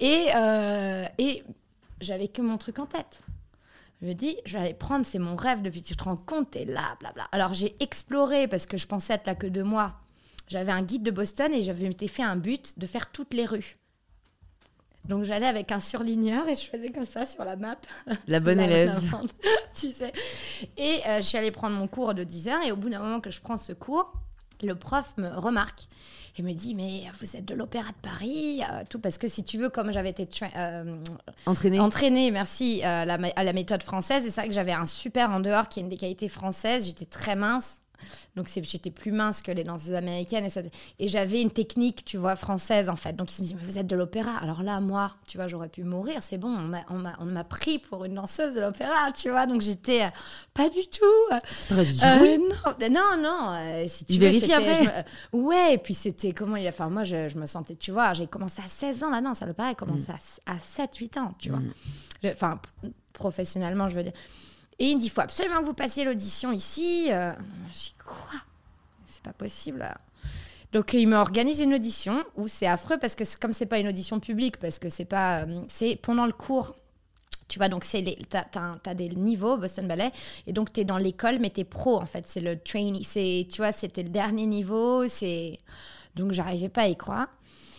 Et, 0.00 0.26
euh, 0.34 1.04
et 1.18 1.42
j'avais 2.00 2.28
que 2.28 2.42
mon 2.42 2.56
truc 2.58 2.78
en 2.78 2.86
tête. 2.86 3.20
Je 4.00 4.06
me 4.06 4.14
dis, 4.14 4.36
je 4.46 4.54
vais 4.54 4.64
aller 4.64 4.74
prendre, 4.74 5.04
c'est 5.04 5.18
mon 5.18 5.36
rêve 5.36 5.60
depuis 5.62 5.82
que 5.82 5.86
tu 5.88 5.96
te 5.96 6.04
rends 6.04 6.16
compte, 6.16 6.52
t'es 6.52 6.64
là, 6.64 6.96
blabla. 7.00 7.28
Alors 7.32 7.52
j'ai 7.52 7.76
exploré 7.80 8.48
parce 8.48 8.66
que 8.66 8.76
je 8.78 8.86
pensais 8.86 9.14
être 9.14 9.26
là 9.26 9.34
que 9.34 9.46
deux 9.46 9.62
mois. 9.64 9.94
J'avais 10.48 10.72
un 10.72 10.82
guide 10.82 11.02
de 11.02 11.10
Boston 11.10 11.52
et 11.52 11.62
j'avais 11.62 11.90
fait 12.08 12.22
un 12.22 12.36
but 12.36 12.78
de 12.78 12.86
faire 12.86 13.12
toutes 13.12 13.34
les 13.34 13.44
rues. 13.44 13.76
Donc 15.04 15.24
j'allais 15.24 15.46
avec 15.46 15.70
un 15.72 15.80
surligneur 15.80 16.48
et 16.48 16.54
je 16.56 16.62
faisais 16.62 16.90
comme 16.90 17.04
ça 17.04 17.26
sur 17.26 17.44
la 17.44 17.56
map. 17.56 17.76
La 18.26 18.40
bonne 18.40 18.58
La- 18.58 18.64
élève. 18.64 19.14
tu 19.74 19.90
sais. 19.90 20.12
Et 20.76 21.00
euh, 21.06 21.16
je 21.20 21.22
suis 21.26 21.38
allée 21.38 21.50
prendre 21.50 21.76
mon 21.76 21.86
cours 21.86 22.14
de 22.14 22.24
10 22.24 22.48
heures 22.48 22.62
et 22.64 22.72
au 22.72 22.76
bout 22.76 22.88
d'un 22.90 23.00
moment 23.00 23.20
que 23.20 23.30
je 23.30 23.40
prends 23.40 23.56
ce 23.56 23.72
cours, 23.72 24.12
le 24.62 24.74
prof 24.74 25.14
me 25.16 25.28
remarque 25.28 25.88
et 26.38 26.42
me 26.42 26.52
dit 26.52 26.74
mais 26.74 27.04
vous 27.20 27.36
êtes 27.36 27.44
de 27.44 27.54
l'Opéra 27.54 27.88
de 27.88 28.08
Paris, 28.08 28.62
euh, 28.62 28.82
tout 28.88 28.98
parce 28.98 29.18
que 29.18 29.28
si 29.28 29.44
tu 29.44 29.58
veux 29.58 29.68
comme 29.68 29.92
j'avais 29.92 30.10
été 30.10 30.28
euh, 30.56 30.96
Entraîné. 31.46 31.80
entraînée, 31.80 32.30
merci 32.30 32.80
euh, 32.84 33.04
la 33.04 33.18
à 33.36 33.44
la 33.44 33.52
méthode 33.52 33.82
française, 33.82 34.26
et 34.26 34.30
c'est 34.30 34.40
vrai 34.40 34.48
que 34.48 34.54
j'avais 34.54 34.72
un 34.72 34.86
super 34.86 35.30
en 35.30 35.40
dehors 35.40 35.68
qui 35.68 35.80
est 35.80 35.82
une 35.82 35.88
des 35.88 35.96
qualités 35.96 36.28
françaises. 36.28 36.86
J'étais 36.86 37.06
très 37.06 37.36
mince. 37.36 37.79
Donc 38.36 38.48
j'étais 38.62 38.90
plus 38.90 39.12
mince 39.12 39.42
que 39.42 39.50
les 39.52 39.64
danseuses 39.64 39.94
américaines 39.94 40.44
et, 40.44 40.50
ça- 40.50 40.62
et 40.98 41.08
j'avais 41.08 41.40
une 41.42 41.50
technique, 41.50 42.04
tu 42.04 42.16
vois, 42.16 42.36
française 42.36 42.88
en 42.88 42.96
fait. 42.96 43.14
Donc 43.14 43.30
ils 43.30 43.34
se 43.34 43.42
disent 43.42 43.54
mais 43.54 43.62
vous 43.62 43.78
êtes 43.78 43.86
de 43.86 43.96
l'opéra. 43.96 44.36
Alors 44.42 44.62
là 44.62 44.80
moi, 44.80 45.12
tu 45.28 45.36
vois, 45.38 45.48
j'aurais 45.48 45.68
pu 45.68 45.84
mourir. 45.84 46.22
C'est 46.22 46.38
bon, 46.38 46.54
on 46.88 47.24
m'a- 47.26 47.44
pris 47.44 47.78
pour 47.78 48.04
une 48.04 48.14
danseuse 48.14 48.54
de 48.54 48.60
l'opéra, 48.60 49.10
tu 49.14 49.30
vois. 49.30 49.46
Donc 49.46 49.60
j'étais 49.60 50.02
euh, 50.04 50.08
pas 50.54 50.68
du 50.68 50.82
tout. 50.86 51.04
euh, 51.32 51.38
euh, 52.04 52.38
non, 52.38 52.88
non, 52.90 53.22
non. 53.22 53.54
euh, 53.58 53.84
si 53.88 54.04
tu 54.04 54.12
Il 54.12 54.20
veux, 54.20 54.26
vérifie 54.26 54.40
c'était- 54.42 54.54
après. 54.54 55.04
je 55.32 55.38
ouais, 55.38 55.74
et 55.74 55.78
puis 55.78 55.94
c'était 55.94 56.32
comment 56.32 56.56
il 56.56 56.66
a. 56.66 56.70
Enfin, 56.70 56.88
moi, 56.90 57.04
je, 57.04 57.28
je 57.28 57.38
me 57.38 57.46
sentais, 57.46 57.76
tu 57.76 57.90
vois, 57.92 58.14
j'ai 58.14 58.26
commencé 58.26 58.62
à 58.64 58.68
16 58.68 59.02
ans 59.04 59.10
là, 59.10 59.20
non, 59.20 59.34
ça 59.34 59.46
le 59.46 59.52
paraît, 59.54 59.74
commencé 59.74 60.10
à, 60.46 60.52
à 60.52 60.58
7, 60.58 60.94
8 60.96 61.16
ans, 61.16 61.34
tu 61.38 61.50
vois. 61.50 61.58
Mm. 61.60 61.72
Enfin, 62.32 62.60
professionnellement, 63.12 63.88
je 63.88 63.96
veux 63.96 64.02
dire. 64.02 64.12
Et 64.80 64.86
il 64.86 64.96
me 64.96 65.00
dit, 65.00 65.06
il 65.06 65.10
faut 65.10 65.20
absolument 65.20 65.60
que 65.60 65.66
vous 65.66 65.74
passiez 65.74 66.04
l'audition 66.04 66.52
ici. 66.52 67.08
Euh, 67.10 67.32
je 67.68 67.72
dis, 67.72 67.94
quoi? 68.02 68.40
C'est 69.04 69.22
pas 69.22 69.34
possible. 69.34 69.86
Donc 70.72 70.94
il 70.94 71.06
m'organise 71.06 71.60
une 71.60 71.74
audition 71.74 72.24
où 72.36 72.48
c'est 72.48 72.66
affreux 72.66 72.96
parce 72.98 73.14
que 73.14 73.24
comme 73.38 73.52
c'est 73.52 73.66
pas 73.66 73.78
une 73.78 73.88
audition 73.88 74.20
publique, 74.20 74.56
parce 74.56 74.78
que 74.78 74.88
c'est 74.88 75.04
pas, 75.04 75.42
euh, 75.42 75.62
c'est 75.68 75.96
pendant 75.96 76.26
le 76.26 76.32
cours. 76.32 76.76
Tu 77.48 77.58
vois, 77.58 77.68
donc 77.68 77.82
c'est 77.82 78.04
t'as, 78.28 78.44
t'as 78.44 78.94
des 78.94 79.08
niveaux 79.08 79.56
Boston 79.56 79.88
Ballet 79.88 80.12
et 80.46 80.52
donc 80.52 80.72
t'es 80.72 80.84
dans 80.84 80.98
l'école 80.98 81.40
mais 81.40 81.50
t'es 81.50 81.64
pro 81.64 82.00
en 82.00 82.06
fait. 82.06 82.24
C'est 82.26 82.40
le 82.40 82.58
trainee, 82.58 83.02
c'est, 83.02 83.48
tu 83.50 83.56
vois, 83.60 83.72
c'était 83.72 84.04
le 84.04 84.08
dernier 84.08 84.46
niveau. 84.46 85.06
C'est 85.08 85.58
donc 86.14 86.30
j'arrivais 86.32 86.68
pas 86.68 86.82
à 86.82 86.88
y 86.88 86.96
croire. 86.96 87.26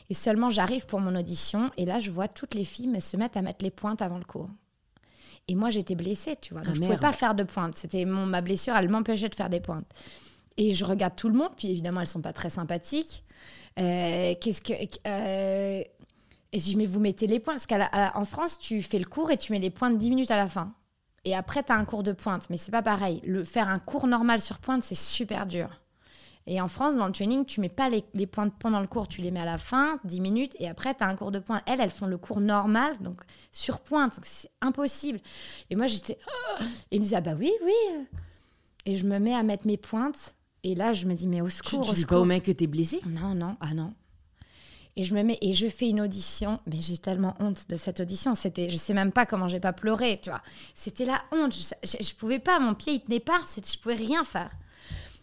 Et 0.09 0.13
seulement 0.13 0.49
j'arrive 0.49 0.85
pour 0.85 0.99
mon 0.99 1.15
audition 1.15 1.71
et 1.77 1.85
là 1.85 1.99
je 1.99 2.11
vois 2.11 2.27
toutes 2.27 2.53
les 2.53 2.65
filles 2.65 3.01
se 3.01 3.15
mettre 3.15 3.37
à 3.37 3.41
mettre 3.41 3.63
les 3.63 3.71
pointes 3.71 4.01
avant 4.01 4.17
le 4.17 4.25
cours. 4.25 4.49
Et 5.47 5.55
moi 5.55 5.69
j'étais 5.69 5.95
blessée, 5.95 6.35
tu 6.39 6.53
vois, 6.53 6.61
donc 6.61 6.71
Ah, 6.71 6.75
je 6.75 6.79
merde. 6.81 6.93
pouvais 6.95 7.07
pas 7.07 7.13
faire 7.13 7.35
de 7.35 7.43
pointes. 7.43 7.75
C'était 7.75 8.05
mon 8.05 8.25
ma 8.25 8.41
blessure, 8.41 8.75
elle 8.75 8.89
m'empêchait 8.89 9.29
de 9.29 9.35
faire 9.35 9.49
des 9.49 9.59
pointes. 9.59 9.87
Et 10.57 10.73
je 10.73 10.85
regarde 10.85 11.15
tout 11.15 11.29
le 11.29 11.35
monde, 11.35 11.51
puis 11.57 11.69
évidemment 11.71 12.01
elles 12.01 12.07
sont 12.07 12.21
pas 12.21 12.33
très 12.33 12.49
sympathiques. 12.49 13.23
Euh, 13.79 14.35
Qu'est-ce 14.39 14.61
que 14.61 14.73
euh, 15.07 15.83
et 16.53 16.59
je 16.59 16.65
dis, 16.65 16.75
mais 16.75 16.85
vous 16.85 16.99
mettez 16.99 17.27
les 17.27 17.39
points. 17.39 17.55
Parce 17.55 17.65
qu'en 17.65 18.25
France, 18.25 18.59
tu 18.59 18.81
fais 18.81 18.99
le 18.99 19.05
cours 19.05 19.31
et 19.31 19.37
tu 19.37 19.53
mets 19.53 19.59
les 19.59 19.69
pointes 19.69 19.97
10 19.97 20.09
minutes 20.09 20.31
à 20.31 20.35
la 20.35 20.49
fin. 20.49 20.73
Et 21.23 21.35
après, 21.35 21.63
tu 21.63 21.71
as 21.71 21.75
un 21.75 21.85
cours 21.85 22.03
de 22.03 22.11
pointe. 22.11 22.49
Mais 22.49 22.57
c'est 22.57 22.71
pas 22.71 22.81
pareil. 22.81 23.21
Le, 23.23 23.45
faire 23.45 23.69
un 23.69 23.79
cours 23.79 24.05
normal 24.07 24.41
sur 24.41 24.59
pointe, 24.59 24.83
c'est 24.83 24.95
super 24.95 25.45
dur. 25.45 25.69
Et 26.47 26.59
en 26.59 26.67
France, 26.67 26.95
dans 26.95 27.05
le 27.05 27.11
training, 27.11 27.45
tu 27.45 27.61
mets 27.61 27.69
pas 27.69 27.89
les, 27.89 28.03
les 28.13 28.25
pointes 28.25 28.53
pendant 28.57 28.79
le 28.79 28.87
cours, 28.87 29.07
tu 29.07 29.21
les 29.21 29.29
mets 29.31 29.39
à 29.41 29.45
la 29.45 29.57
fin, 29.57 29.99
10 30.05 30.19
minutes, 30.21 30.55
et 30.59 30.67
après, 30.67 30.95
tu 30.95 31.03
as 31.03 31.07
un 31.07 31.15
cours 31.15 31.31
de 31.31 31.39
pointe. 31.39 31.61
Elles, 31.67 31.79
elles 31.81 31.91
font 31.91 32.07
le 32.07 32.17
cours 32.17 32.41
normal, 32.41 32.97
donc 32.99 33.21
sur 33.51 33.79
pointe. 33.79 34.15
Donc 34.15 34.25
c'est 34.25 34.49
impossible. 34.59 35.19
Et 35.69 35.75
moi, 35.75 35.87
j'étais. 35.87 36.17
Oh 36.27 36.63
et 36.91 36.95
ils 36.95 36.99
me 36.99 37.03
disaient, 37.03 37.17
ah 37.17 37.21
bah 37.21 37.35
oui, 37.37 37.51
oui. 37.63 38.05
Et 38.85 38.97
je 38.97 39.05
me 39.05 39.19
mets 39.19 39.35
à 39.35 39.43
mettre 39.43 39.67
mes 39.67 39.77
pointes. 39.77 40.35
Et 40.63 40.75
là, 40.75 40.93
je 40.93 41.05
me 41.05 41.13
dis, 41.13 41.27
mais 41.27 41.41
au 41.41 41.47
Tu, 41.47 41.51
secours, 41.53 41.81
tu 41.85 41.91
au 41.91 41.93
dis 41.93 42.05
pas 42.05 42.19
au 42.19 42.25
mec 42.25 42.43
que 42.43 42.51
t'es 42.51 42.67
blessé? 42.67 43.01
Non, 43.05 43.33
non, 43.35 43.55
ah 43.61 43.73
non. 43.73 43.93
Et 44.97 45.03
je 45.03 45.13
me 45.15 45.23
mets 45.23 45.37
et 45.41 45.53
je 45.53 45.67
fais 45.69 45.89
une 45.89 46.01
audition, 46.01 46.59
mais 46.65 46.81
j'ai 46.81 46.97
tellement 46.97 47.35
honte 47.39 47.69
de 47.69 47.77
cette 47.77 48.01
audition. 48.01 48.35
C'était, 48.35 48.67
je 48.69 48.75
sais 48.75 48.93
même 48.93 49.11
pas 49.13 49.25
comment 49.25 49.47
j'ai 49.47 49.59
pas 49.61 49.73
pleuré, 49.73 50.19
tu 50.21 50.29
vois. 50.29 50.41
C'était 50.73 51.05
la 51.05 51.21
honte. 51.31 51.55
Je, 51.55 51.73
je, 51.83 52.03
je 52.03 52.15
pouvais 52.15 52.39
pas, 52.39 52.59
mon 52.59 52.73
pied 52.73 52.93
il 52.93 52.99
tenait 53.01 53.21
pas. 53.21 53.39
Je 53.55 53.77
pouvais 53.77 53.95
rien 53.95 54.23
faire. 54.23 54.51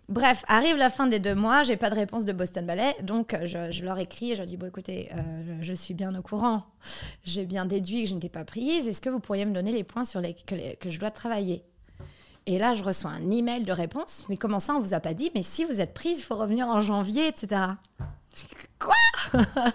Bref, 0.09 0.43
arrive 0.49 0.77
la 0.77 0.89
fin 0.89 1.07
des 1.07 1.19
deux 1.21 1.35
mois, 1.35 1.63
j'ai 1.65 1.77
pas 1.77 1.91
de 1.91 1.95
réponse 1.95 2.25
de 2.25 2.33
Boston 2.33 2.65
Ballet, 2.65 2.97
donc 3.03 3.35
euh, 3.35 3.41
je, 3.45 3.71
je 3.71 3.85
leur 3.85 3.99
écris 3.99 4.31
et 4.31 4.35
je 4.35 4.39
leur 4.39 4.47
dis 4.47 4.57
bon 4.57 4.67
écoutez, 4.67 5.11
euh, 5.15 5.59
je 5.61 5.73
suis 5.75 5.93
bien 5.93 6.15
au 6.19 6.23
courant, 6.23 6.65
j'ai 7.25 7.45
bien 7.45 7.67
déduit 7.67 8.05
que 8.05 8.09
je 8.09 8.15
n'étais 8.15 8.31
pas 8.31 8.45
prise. 8.45 8.89
Est-ce 8.89 9.03
que 9.03 9.11
vous 9.11 9.21
pourriez 9.21 9.45
me 9.45 9.53
donner 9.53 9.71
les 9.71 9.85
points 9.85 10.05
sur 10.05 10.21
les 10.23 10.33
que, 10.35 10.55
les- 10.55 10.77
que 10.77 10.89
je 10.89 10.99
dois 10.99 11.11
travailler? 11.11 11.63
Et 12.47 12.57
là, 12.59 12.75
je 12.75 12.83
reçois 12.83 13.11
un 13.11 13.31
email 13.31 13.65
de 13.65 13.73
réponse. 13.73 14.25
Mais 14.31 14.39
comment 14.39 14.59
ça, 14.61 14.75
on 14.75 14.81
vous 14.81 14.95
a 14.95 15.01
pas 15.01 15.13
dit? 15.13 15.31
Mais 15.35 15.43
si 15.43 15.67
vous 15.67 15.83
êtes 15.83 15.93
prise, 15.93 16.21
il 16.21 16.23
faut 16.23 16.37
revenir 16.37 16.67
en 16.69 16.81
janvier, 16.81 17.27
etc. 17.27 17.61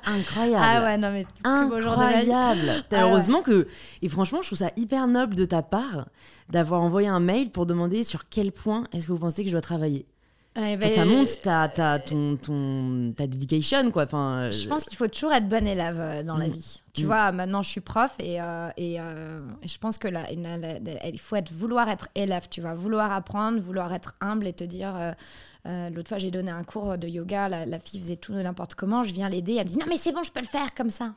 Incroyable. 0.05 0.65
Ah 0.67 0.84
ouais, 0.84 0.97
non, 0.97 1.11
mais 1.11 1.25
plus 1.25 1.69
beau 1.69 1.79
jour 1.81 1.91
de 1.93 1.97
ma 1.97 2.21
vie. 2.23 2.31
Incroyable. 2.31 2.84
Ah 2.91 2.95
ouais. 2.95 3.01
Heureusement 3.11 3.41
que. 3.43 3.67
Et 4.01 4.09
franchement, 4.09 4.41
je 4.41 4.47
trouve 4.47 4.57
ça 4.57 4.71
hyper 4.75 5.05
noble 5.05 5.36
de 5.36 5.45
ta 5.45 5.61
part 5.61 6.07
d'avoir 6.49 6.81
envoyé 6.81 7.07
un 7.07 7.19
mail 7.19 7.51
pour 7.51 7.67
demander 7.67 8.03
sur 8.03 8.27
quel 8.29 8.51
point 8.51 8.86
est-ce 8.93 9.05
que 9.07 9.11
vous 9.11 9.19
pensez 9.19 9.43
que 9.43 9.49
je 9.49 9.53
dois 9.53 9.61
travailler. 9.61 10.07
Ouais, 10.55 10.75
Enfin, 10.75 10.87
ben, 10.87 10.93
ça 10.93 11.05
montre 11.05 11.41
ta, 11.41 11.67
ta, 11.67 11.97
ton, 11.97 12.37
ton, 12.37 13.11
ta 13.17 13.25
dedication, 13.25 13.89
quoi. 13.89 14.03
Enfin, 14.03 14.51
Je 14.51 14.67
pense 14.67 14.85
qu'il 14.85 14.95
faut 14.97 15.07
toujours 15.07 15.33
être 15.33 15.47
bon 15.49 15.65
élève 15.67 15.99
euh, 15.99 16.21
dans 16.23 16.37
la 16.37 16.47
Mm. 16.47 16.51
vie. 16.51 16.79
Tu 16.93 17.03
Mm. 17.03 17.05
vois, 17.07 17.31
maintenant 17.31 17.63
je 17.63 17.69
suis 17.69 17.81
prof 17.81 18.13
et, 18.19 18.39
euh, 18.39 18.69
et, 18.77 19.01
euh, 19.01 19.39
je 19.65 19.77
pense 19.79 19.97
que 19.97 20.07
là, 20.07 20.25
il 20.31 21.19
faut 21.19 21.35
être, 21.37 21.51
vouloir 21.51 21.89
être 21.89 22.07
élève, 22.13 22.47
tu 22.51 22.61
vois, 22.61 22.75
vouloir 22.75 23.11
apprendre, 23.11 23.59
vouloir 23.59 23.91
être 23.95 24.13
humble 24.21 24.45
et 24.45 24.53
te 24.53 24.63
dire. 24.63 24.95
euh, 24.95 25.11
euh, 25.65 25.89
L'autre 25.89 26.09
fois, 26.09 26.17
j'ai 26.19 26.29
donné 26.29 26.51
un 26.51 26.63
cours 26.63 26.99
de 26.99 27.07
yoga, 27.07 27.49
la, 27.49 27.65
la 27.65 27.79
fille 27.79 27.99
faisait 27.99 28.17
tout 28.17 28.33
n'importe 28.33 28.75
comment, 28.75 29.01
je 29.01 29.11
viens 29.13 29.29
l'aider, 29.29 29.53
elle 29.55 29.63
me 29.63 29.69
dit 29.69 29.77
non 29.79 29.85
mais 29.89 29.97
c'est 29.97 30.11
bon, 30.11 30.21
je 30.21 30.31
peux 30.31 30.41
le 30.41 30.45
faire 30.45 30.75
comme 30.75 30.91
ça. 30.91 31.15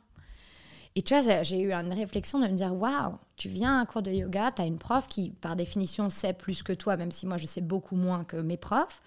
Et 0.99 1.03
tu 1.03 1.15
vois, 1.15 1.43
j'ai 1.43 1.61
eu 1.61 1.73
une 1.73 1.93
réflexion 1.93 2.41
de 2.41 2.47
me 2.47 2.55
dire 2.55 2.75
waouh, 2.75 3.19
tu 3.37 3.51
viens 3.51 3.77
à 3.77 3.81
un 3.83 3.85
cours 3.85 4.01
de 4.01 4.11
yoga, 4.11 4.51
tu 4.51 4.63
as 4.63 4.65
une 4.65 4.79
prof 4.79 5.07
qui, 5.07 5.29
par 5.29 5.55
définition, 5.55 6.09
sait 6.09 6.33
plus 6.33 6.63
que 6.63 6.73
toi, 6.73 6.97
même 6.97 7.11
si 7.11 7.27
moi 7.27 7.37
je 7.37 7.47
sais 7.47 7.61
beaucoup 7.61 7.97
moins 7.97 8.25
que 8.25 8.39
mes 8.39 8.57
profs, 8.57 9.03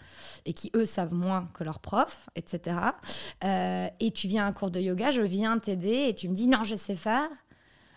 et 0.46 0.54
qui 0.54 0.70
eux 0.76 0.86
savent 0.86 1.16
moins 1.16 1.50
que 1.56 1.64
leurs 1.64 1.80
profs, 1.80 2.30
etc. 2.36 2.78
Euh, 3.44 3.88
et 4.00 4.12
tu 4.12 4.28
viens 4.28 4.46
à 4.46 4.48
un 4.50 4.54
cours 4.54 4.70
de 4.70 4.80
yoga, 4.80 5.10
je 5.10 5.24
viens 5.24 5.58
t'aider 5.58 6.06
et 6.10 6.14
tu 6.14 6.30
me 6.30 6.36
dis 6.36 6.48
non, 6.48 6.64
je 6.64 6.76
sais 6.76 6.96
faire 6.96 7.28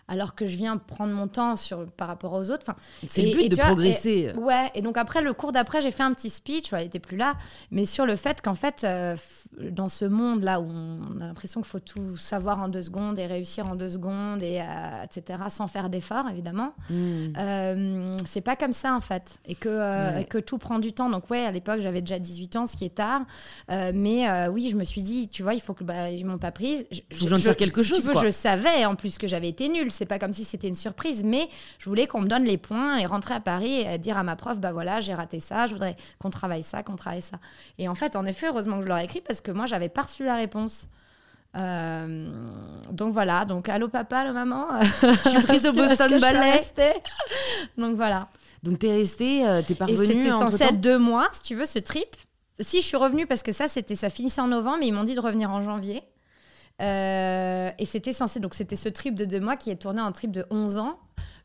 alors 0.07 0.35
que 0.35 0.45
je 0.45 0.57
viens 0.57 0.77
prendre 0.77 1.13
mon 1.13 1.27
temps 1.27 1.55
sur, 1.55 1.85
par 1.91 2.07
rapport 2.07 2.33
aux 2.33 2.49
autres. 2.49 2.63
Enfin, 2.67 2.75
c'est 3.07 3.21
le 3.21 3.31
but 3.31 3.49
de 3.49 3.55
progresser. 3.55 4.33
ouais, 4.33 4.69
et 4.75 4.81
donc 4.81 4.97
après, 4.97 5.21
le 5.21 5.33
cours 5.33 5.51
d'après, 5.51 5.81
j'ai 5.81 5.91
fait 5.91 6.03
un 6.03 6.13
petit 6.13 6.29
speech, 6.29 6.73
elle 6.73 6.83
n'était 6.83 6.99
plus 6.99 7.17
là, 7.17 7.35
mais 7.71 7.85
sur 7.85 8.05
le 8.05 8.15
fait 8.15 8.41
qu'en 8.41 8.55
fait, 8.55 8.83
euh, 8.83 9.15
dans 9.59 9.89
ce 9.89 10.05
monde-là 10.05 10.59
où 10.59 10.65
on 10.65 11.21
a 11.21 11.27
l'impression 11.27 11.61
qu'il 11.61 11.69
faut 11.69 11.79
tout 11.79 12.17
savoir 12.17 12.59
en 12.59 12.67
deux 12.67 12.83
secondes 12.83 13.17
et 13.17 13.25
réussir 13.25 13.69
en 13.69 13.75
deux 13.75 13.89
secondes, 13.89 14.41
et, 14.41 14.61
euh, 14.61 15.03
etc., 15.03 15.39
sans 15.49 15.67
faire 15.67 15.89
d'efforts, 15.89 16.29
évidemment, 16.29 16.73
hmm. 16.89 17.33
euh, 17.37 18.17
c'est 18.25 18.41
pas 18.41 18.55
comme 18.55 18.73
ça, 18.73 18.95
en 18.95 19.01
fait, 19.01 19.39
et 19.45 19.55
que, 19.55 20.23
que 20.25 20.37
tout 20.37 20.57
prend 20.57 20.79
du 20.79 20.91
temps. 20.91 21.09
Donc 21.09 21.29
ouais, 21.29 21.45
à 21.45 21.51
l'époque, 21.51 21.81
j'avais 21.81 22.01
déjà 22.01 22.19
18 22.19 22.55
ans, 22.57 22.67
ce 22.67 22.75
qui 22.75 22.85
est 22.85 22.95
tard, 22.95 23.21
mais 23.69 24.47
oui, 24.49 24.69
je 24.69 24.75
me 24.75 24.83
suis 24.83 25.01
dit, 25.01 25.29
tu 25.29 25.43
vois, 25.43 25.53
il 25.53 25.61
faut 25.61 25.73
que... 25.73 25.83
Bah, 25.83 26.09
ils 26.09 26.25
m'ont 26.25 26.37
pas 26.37 26.51
prise. 26.51 26.85
Je, 26.91 27.01
faut 27.13 27.25
que 27.25 27.29
j'en 27.29 27.37
tire 27.37 27.57
quelque 27.57 27.83
chose, 27.83 28.09
Je 28.21 28.29
savais, 28.29 28.85
en 28.85 28.95
plus, 28.95 29.17
que 29.17 29.27
j'avais 29.27 29.49
été 29.49 29.69
nulle 29.69 29.91
c'est 29.93 30.05
pas 30.05 30.19
comme 30.19 30.33
si 30.33 30.43
c'était 30.43 30.67
une 30.67 30.75
surprise, 30.75 31.23
mais 31.23 31.47
je 31.79 31.89
voulais 31.89 32.07
qu'on 32.07 32.21
me 32.21 32.27
donne 32.27 32.43
les 32.43 32.57
points 32.57 32.97
et 32.97 33.05
rentrer 33.05 33.33
à 33.33 33.39
Paris 33.39 33.81
et 33.81 33.97
dire 33.97 34.17
à 34.17 34.23
ma 34.23 34.35
prof, 34.35 34.59
bah 34.59 34.71
voilà, 34.71 34.99
j'ai 34.99 35.13
raté 35.13 35.39
ça, 35.39 35.67
je 35.67 35.73
voudrais 35.73 35.95
qu'on 36.19 36.29
travaille 36.29 36.63
ça, 36.63 36.83
qu'on 36.83 36.95
travaille 36.95 37.21
ça. 37.21 37.37
Et 37.77 37.87
en 37.87 37.95
fait, 37.95 38.15
en 38.15 38.25
effet, 38.25 38.47
heureusement 38.47 38.77
que 38.77 38.83
je 38.83 38.87
leur 38.87 38.97
ai 38.97 39.05
écrit 39.05 39.21
parce 39.21 39.41
que 39.41 39.51
moi, 39.51 39.65
j'avais 39.65 39.89
pas 39.89 40.01
reçu 40.03 40.25
la 40.25 40.35
réponse. 40.35 40.89
Euh, 41.55 42.29
donc 42.91 43.13
voilà, 43.13 43.45
donc 43.45 43.69
allô 43.69 43.87
papa, 43.87 44.19
allô 44.19 44.33
maman. 44.33 44.67
Je 44.81 45.29
suis 45.29 45.43
prise 45.43 45.67
au 45.67 45.73
Boston 45.73 46.19
Ballet. 46.19 46.63
donc 47.77 47.95
voilà. 47.95 48.27
Donc 48.63 48.79
t'es 48.79 48.91
restée, 48.91 49.47
euh, 49.47 49.61
t'es 49.65 49.75
pas 49.75 49.85
revenue. 49.85 50.07
C'était 50.07 50.29
censé 50.29 50.63
être 50.63 50.81
deux 50.81 50.97
mois, 50.97 51.27
si 51.33 51.43
tu 51.43 51.55
veux, 51.55 51.65
ce 51.65 51.79
trip. 51.79 52.15
Si 52.59 52.81
je 52.81 52.87
suis 52.87 52.97
revenue 52.97 53.27
parce 53.27 53.43
que 53.43 53.51
ça, 53.51 53.67
c'était, 53.67 53.95
ça 53.95 54.09
finissait 54.09 54.41
en 54.41 54.47
novembre, 54.47 54.77
mais 54.79 54.87
ils 54.87 54.93
m'ont 54.93 55.03
dit 55.03 55.15
de 55.15 55.19
revenir 55.19 55.51
en 55.51 55.61
janvier. 55.61 56.03
Euh, 56.81 57.71
et 57.77 57.85
c'était 57.85 58.13
censé, 58.13 58.39
donc 58.39 58.55
c'était 58.55 58.75
ce 58.75 58.89
trip 58.89 59.15
de 59.15 59.25
deux 59.25 59.39
mois 59.39 59.55
qui 59.55 59.69
est 59.69 59.75
tourné 59.75 60.01
en 60.01 60.11
trip 60.11 60.31
de 60.31 60.45
11 60.49 60.77
ans, 60.77 60.99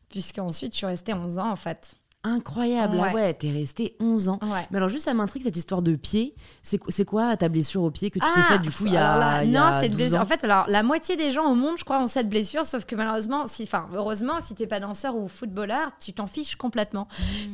puisqu'ensuite 0.09 0.73
je 0.73 0.77
suis 0.77 0.85
restée 0.85 1.13
11 1.13 1.37
ans 1.39 1.51
en 1.51 1.55
fait. 1.55 1.95
Incroyable, 2.29 2.97
ouais, 2.97 3.07
ah 3.11 3.15
ouais 3.15 3.33
t'es 3.33 3.49
resté 3.49 3.95
11 3.99 4.29
ans. 4.29 4.39
Mais 4.69 4.77
alors 4.77 4.89
juste 4.89 5.05
ça 5.05 5.13
m'intrigue 5.13 5.43
cette 5.43 5.57
histoire 5.57 5.81
de 5.81 5.95
pied. 5.95 6.35
C'est 6.63 7.05
quoi 7.05 7.35
ta 7.37 7.49
blessure 7.49 7.83
au 7.83 7.91
pied 7.91 8.11
que 8.11 8.19
tu 8.19 8.25
t'es 8.25 8.31
ah, 8.35 8.53
faite 8.53 8.61
du 8.61 8.69
coup 8.69 8.85
il 8.85 8.93
y 8.93 8.97
a, 8.97 9.43
Non, 9.45 9.77
c'est 9.79 9.89
blessure. 9.89 10.19
En 10.19 10.25
fait, 10.25 10.43
alors 10.43 10.65
la 10.67 10.83
moitié 10.83 11.15
des 11.15 11.31
gens 11.31 11.51
au 11.51 11.55
monde, 11.55 11.77
je 11.77 11.83
crois, 11.83 12.01
ont 12.01 12.07
cette 12.07 12.29
blessure, 12.29 12.65
sauf 12.65 12.85
que 12.85 12.95
malheureusement, 12.95 13.47
si, 13.47 13.63
enfin 13.63 13.87
heureusement, 13.93 14.39
si 14.41 14.55
t'es 14.55 14.67
pas 14.67 14.79
danseur 14.79 15.15
ou 15.15 15.27
footballeur, 15.27 15.91
tu 15.99 16.13
t'en 16.13 16.27
fiches 16.27 16.55
complètement. 16.55 17.07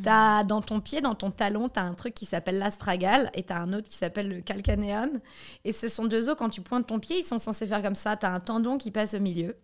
As, 0.05 0.43
dans 0.43 0.61
ton 0.61 0.81
pied, 0.81 1.01
dans 1.01 1.15
ton 1.15 1.31
talon, 1.31 1.69
t'as 1.69 1.83
un 1.83 1.93
truc 1.93 2.13
qui 2.13 2.25
s'appelle 2.25 2.57
l'astragale 2.57 3.31
et 3.33 3.43
t'as 3.43 3.57
un 3.57 3.73
autre 3.73 3.87
qui 3.87 3.95
s'appelle 3.95 4.29
le 4.29 4.41
calcaneum. 4.41 5.19
Et 5.63 5.71
ce 5.71 5.87
sont 5.87 6.05
deux 6.05 6.29
os 6.29 6.35
quand 6.37 6.49
tu 6.49 6.61
pointes 6.61 6.87
ton 6.87 6.99
pied, 6.99 7.19
ils 7.19 7.23
sont 7.23 7.39
censés 7.39 7.65
faire 7.65 7.81
comme 7.81 7.95
ça. 7.95 8.15
T'as 8.15 8.31
un 8.31 8.39
tendon 8.39 8.77
qui 8.77 8.91
passe 8.91 9.13
au 9.13 9.19
milieu. 9.19 9.55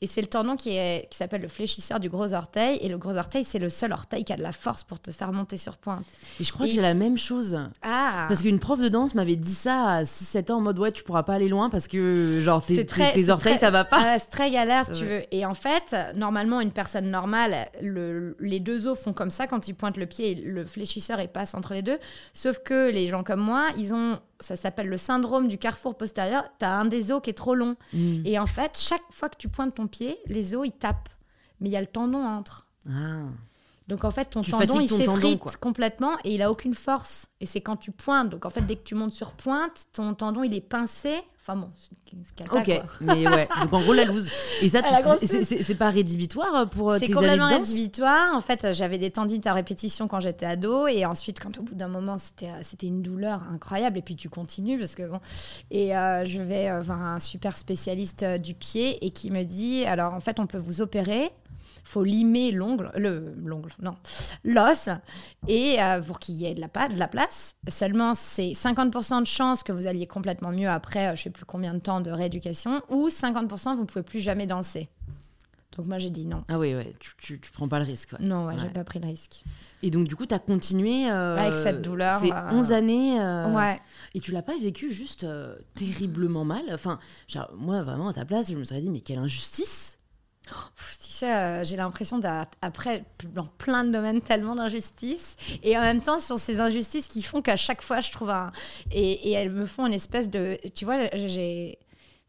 Et 0.00 0.06
c'est 0.06 0.20
le 0.20 0.26
tendon 0.26 0.56
qui 0.56 0.78
s'appelle 1.10 1.42
le 1.42 1.48
fléchisseur 1.48 2.00
du 2.00 2.08
gros 2.08 2.32
orteil. 2.32 2.78
Et 2.80 2.88
le 2.88 2.98
gros 2.98 3.16
orteil, 3.16 3.44
c'est 3.44 3.58
le 3.58 3.70
seul 3.70 3.92
orteil 3.92 4.24
qui 4.24 4.32
a 4.32 4.36
de 4.36 4.42
la 4.42 4.47
force 4.52 4.84
pour 4.84 5.00
te 5.00 5.10
faire 5.10 5.32
monter 5.32 5.56
sur 5.56 5.76
pointe. 5.76 6.04
Et 6.40 6.44
je 6.44 6.52
crois 6.52 6.66
que 6.66 6.72
j'ai 6.72 6.82
la 6.82 6.94
même 6.94 7.18
chose. 7.18 7.58
Ah. 7.82 8.26
Parce 8.28 8.42
qu'une 8.42 8.60
prof 8.60 8.80
de 8.80 8.88
danse 8.88 9.14
m'avait 9.14 9.36
dit 9.36 9.54
ça 9.54 9.84
à 9.84 10.02
6-7 10.02 10.52
ans 10.52 10.56
en 10.56 10.60
mode 10.60 10.78
ouais, 10.78 10.92
tu 10.92 11.02
pourras 11.04 11.22
pas 11.22 11.34
aller 11.34 11.48
loin 11.48 11.70
parce 11.70 11.88
que 11.88 12.40
genre 12.42 12.64
tes, 12.64 12.84
tes, 12.86 13.30
orteils, 13.30 13.58
ça 13.58 13.70
va 13.70 13.84
pas. 13.84 13.98
Ah, 14.00 14.18
c'est 14.18 14.30
très 14.30 14.50
galère 14.50 14.86
si 14.86 14.92
tu 14.92 15.04
veux. 15.04 15.22
Et 15.30 15.44
en 15.44 15.54
fait, 15.54 15.94
normalement, 16.14 16.60
une 16.60 16.72
personne 16.72 17.10
normale, 17.10 17.68
le, 17.82 18.36
les 18.40 18.60
deux 18.60 18.86
os 18.86 18.98
font 18.98 19.12
comme 19.12 19.30
ça 19.30 19.46
quand 19.46 19.68
ils 19.68 19.74
pointent 19.74 19.96
le 19.96 20.06
pied, 20.06 20.34
le 20.34 20.64
fléchisseur 20.64 21.20
il 21.20 21.28
passe 21.28 21.54
entre 21.54 21.74
les 21.74 21.82
deux. 21.82 21.98
Sauf 22.32 22.60
que 22.60 22.90
les 22.90 23.08
gens 23.08 23.22
comme 23.22 23.40
moi, 23.40 23.66
ils 23.76 23.94
ont 23.94 24.18
ça 24.40 24.56
s'appelle 24.56 24.88
le 24.88 24.96
syndrome 24.96 25.48
du 25.48 25.58
carrefour 25.58 25.96
postérieur. 25.96 26.44
Tu 26.58 26.64
as 26.64 26.72
un 26.72 26.84
des 26.84 27.10
os 27.12 27.20
qui 27.22 27.30
est 27.30 27.34
trop 27.34 27.54
long. 27.54 27.76
Mm. 27.92 28.22
Et 28.24 28.38
en 28.38 28.46
fait, 28.46 28.78
chaque 28.78 29.02
fois 29.10 29.28
que 29.28 29.36
tu 29.36 29.48
pointes 29.48 29.74
ton 29.74 29.86
pied, 29.86 30.18
les 30.26 30.54
os, 30.54 30.66
ils 30.66 30.72
tapent. 30.72 31.08
Mais 31.60 31.68
il 31.68 31.72
y 31.72 31.76
a 31.76 31.80
le 31.80 31.86
tendon 31.86 32.24
entre. 32.24 32.68
Ah. 32.88 33.24
Donc 33.88 34.04
en 34.04 34.10
fait, 34.10 34.26
ton 34.26 34.42
tendon, 34.42 34.80
il 34.80 34.88
s'effrite 34.88 35.56
complètement 35.56 36.12
et 36.22 36.34
il 36.34 36.42
a 36.42 36.50
aucune 36.50 36.74
force. 36.74 37.28
Et 37.40 37.46
c'est 37.46 37.62
quand 37.62 37.76
tu 37.76 37.90
pointes. 37.90 38.28
Donc 38.28 38.44
en 38.44 38.50
fait, 38.50 38.60
dès 38.60 38.76
que 38.76 38.84
tu 38.84 38.94
montes 38.94 39.14
sur 39.14 39.32
pointe, 39.32 39.86
ton 39.94 40.12
tendon, 40.12 40.42
il 40.42 40.54
est 40.54 40.60
pincé. 40.60 41.14
Enfin 41.40 41.56
bon, 41.56 41.70
c'est 41.74 41.96
Ok, 42.52 42.82
mais 43.00 43.26
ouais. 43.26 43.48
Donc 43.62 43.72
en 43.72 43.80
gros, 43.80 43.94
la 43.94 44.04
loose. 44.04 44.28
Et 44.60 44.68
ça, 44.68 44.82
c'est 45.16 45.74
pas 45.74 45.88
rédhibitoire 45.88 46.68
pour 46.68 46.90
euh, 46.90 46.98
tes 46.98 47.04
années 47.04 47.06
C'est 47.06 47.12
complètement 47.14 47.48
rédhibitoire. 47.48 48.34
En 48.34 48.42
fait, 48.42 48.72
j'avais 48.72 48.98
des 48.98 49.10
tendinites 49.10 49.46
à 49.46 49.54
répétition 49.54 50.08
quand 50.08 50.20
j'étais 50.20 50.44
ado. 50.44 50.86
Et 50.86 51.06
ensuite, 51.06 51.40
quand 51.40 51.56
au 51.56 51.62
bout 51.62 51.74
d'un 51.74 51.88
moment, 51.88 52.18
c'était 52.18 52.50
euh, 52.50 52.60
c'était 52.60 52.88
une 52.88 53.00
douleur 53.00 53.42
incroyable. 53.50 53.96
Et 53.96 54.02
puis 54.02 54.16
tu 54.16 54.28
continues 54.28 54.78
parce 54.78 54.94
que 54.94 55.08
bon. 55.08 55.20
Et 55.70 55.96
euh, 55.96 56.26
je 56.26 56.42
vais 56.42 56.78
voir 56.80 57.00
un 57.00 57.18
super 57.18 57.56
spécialiste 57.56 58.24
du 58.24 58.52
pied 58.52 59.02
et 59.04 59.10
qui 59.10 59.30
me 59.30 59.44
dit 59.44 59.86
alors 59.86 60.12
en 60.12 60.20
fait, 60.20 60.40
on 60.40 60.46
peut 60.46 60.58
vous 60.58 60.82
opérer 60.82 61.30
faut 61.88 62.04
limer 62.04 62.52
l'ongle, 62.52 62.92
le 62.96 63.34
l'ongle, 63.42 63.72
non, 63.80 63.96
l'os, 64.44 64.90
et 65.48 65.82
euh, 65.82 66.02
pour 66.02 66.18
qu'il 66.18 66.34
y 66.34 66.44
ait 66.44 66.54
de 66.54 66.60
la, 66.60 66.88
de 66.88 66.98
la 66.98 67.08
place. 67.08 67.54
Seulement, 67.68 68.12
c'est 68.14 68.50
50% 68.50 69.20
de 69.20 69.26
chance 69.26 69.62
que 69.62 69.72
vous 69.72 69.86
alliez 69.86 70.06
complètement 70.06 70.52
mieux 70.52 70.68
après, 70.68 71.08
euh, 71.08 71.16
je 71.16 71.22
sais 71.22 71.30
plus 71.30 71.46
combien 71.46 71.72
de 71.72 71.78
temps 71.78 72.00
de 72.00 72.10
rééducation, 72.10 72.82
ou 72.90 73.08
50% 73.08 73.74
vous 73.74 73.86
pouvez 73.86 74.02
plus 74.02 74.20
jamais 74.20 74.46
danser. 74.46 74.90
Donc 75.76 75.86
moi 75.86 75.98
j'ai 75.98 76.10
dit 76.10 76.26
non. 76.26 76.44
Ah 76.48 76.58
oui, 76.58 76.74
ouais, 76.74 76.92
tu, 76.98 77.38
tu, 77.40 77.52
prends 77.52 77.68
pas 77.68 77.78
le 77.78 77.84
risque. 77.84 78.18
Non, 78.18 78.46
ouais, 78.46 78.54
j'ai 78.60 78.68
pas 78.68 78.84
pris 78.84 78.98
le 78.98 79.06
risque. 79.06 79.44
Et 79.82 79.90
donc 79.90 80.08
du 80.08 80.16
coup, 80.16 80.26
tu 80.26 80.34
as 80.34 80.40
continué... 80.40 81.08
Euh, 81.08 81.38
Avec 81.38 81.54
cette 81.54 81.82
douleur. 81.82 82.20
C'est 82.20 82.32
11 82.32 82.72
années. 82.72 83.20
Ouais. 83.54 83.78
Et 84.14 84.20
tu 84.20 84.32
l'as 84.32 84.42
pas 84.42 84.58
vécu 84.58 84.92
juste 84.92 85.24
terriblement 85.74 86.44
mal? 86.44 86.64
Enfin, 86.72 86.98
genre, 87.28 87.50
moi 87.56 87.80
vraiment 87.82 88.08
à 88.08 88.12
ta 88.12 88.24
place, 88.24 88.50
je 88.50 88.56
me 88.56 88.64
serais 88.64 88.80
dit, 88.80 88.90
mais 88.90 89.00
quelle 89.00 89.18
injustice 89.18 89.87
tu 91.00 91.10
sais, 91.10 91.34
euh, 91.34 91.64
j'ai 91.64 91.76
l'impression 91.76 92.18
d'après 92.18 93.04
dans 93.34 93.46
plein 93.46 93.84
de 93.84 93.90
domaines 93.90 94.20
tellement 94.20 94.56
d'injustices 94.56 95.36
et 95.62 95.76
en 95.76 95.80
même 95.80 96.00
temps 96.00 96.18
ce 96.18 96.28
sont 96.28 96.36
ces 96.36 96.60
injustices 96.60 97.08
qui 97.08 97.22
font 97.22 97.42
qu'à 97.42 97.56
chaque 97.56 97.82
fois 97.82 98.00
je 98.00 98.10
trouve 98.10 98.30
un 98.30 98.52
et, 98.90 99.32
elles 99.32 99.50
me 99.50 99.66
font 99.66 99.86
une 99.86 99.92
espèce 99.92 100.30
de 100.30 100.58
tu 100.74 100.84
vois 100.84 101.08
j'ai 101.12 101.78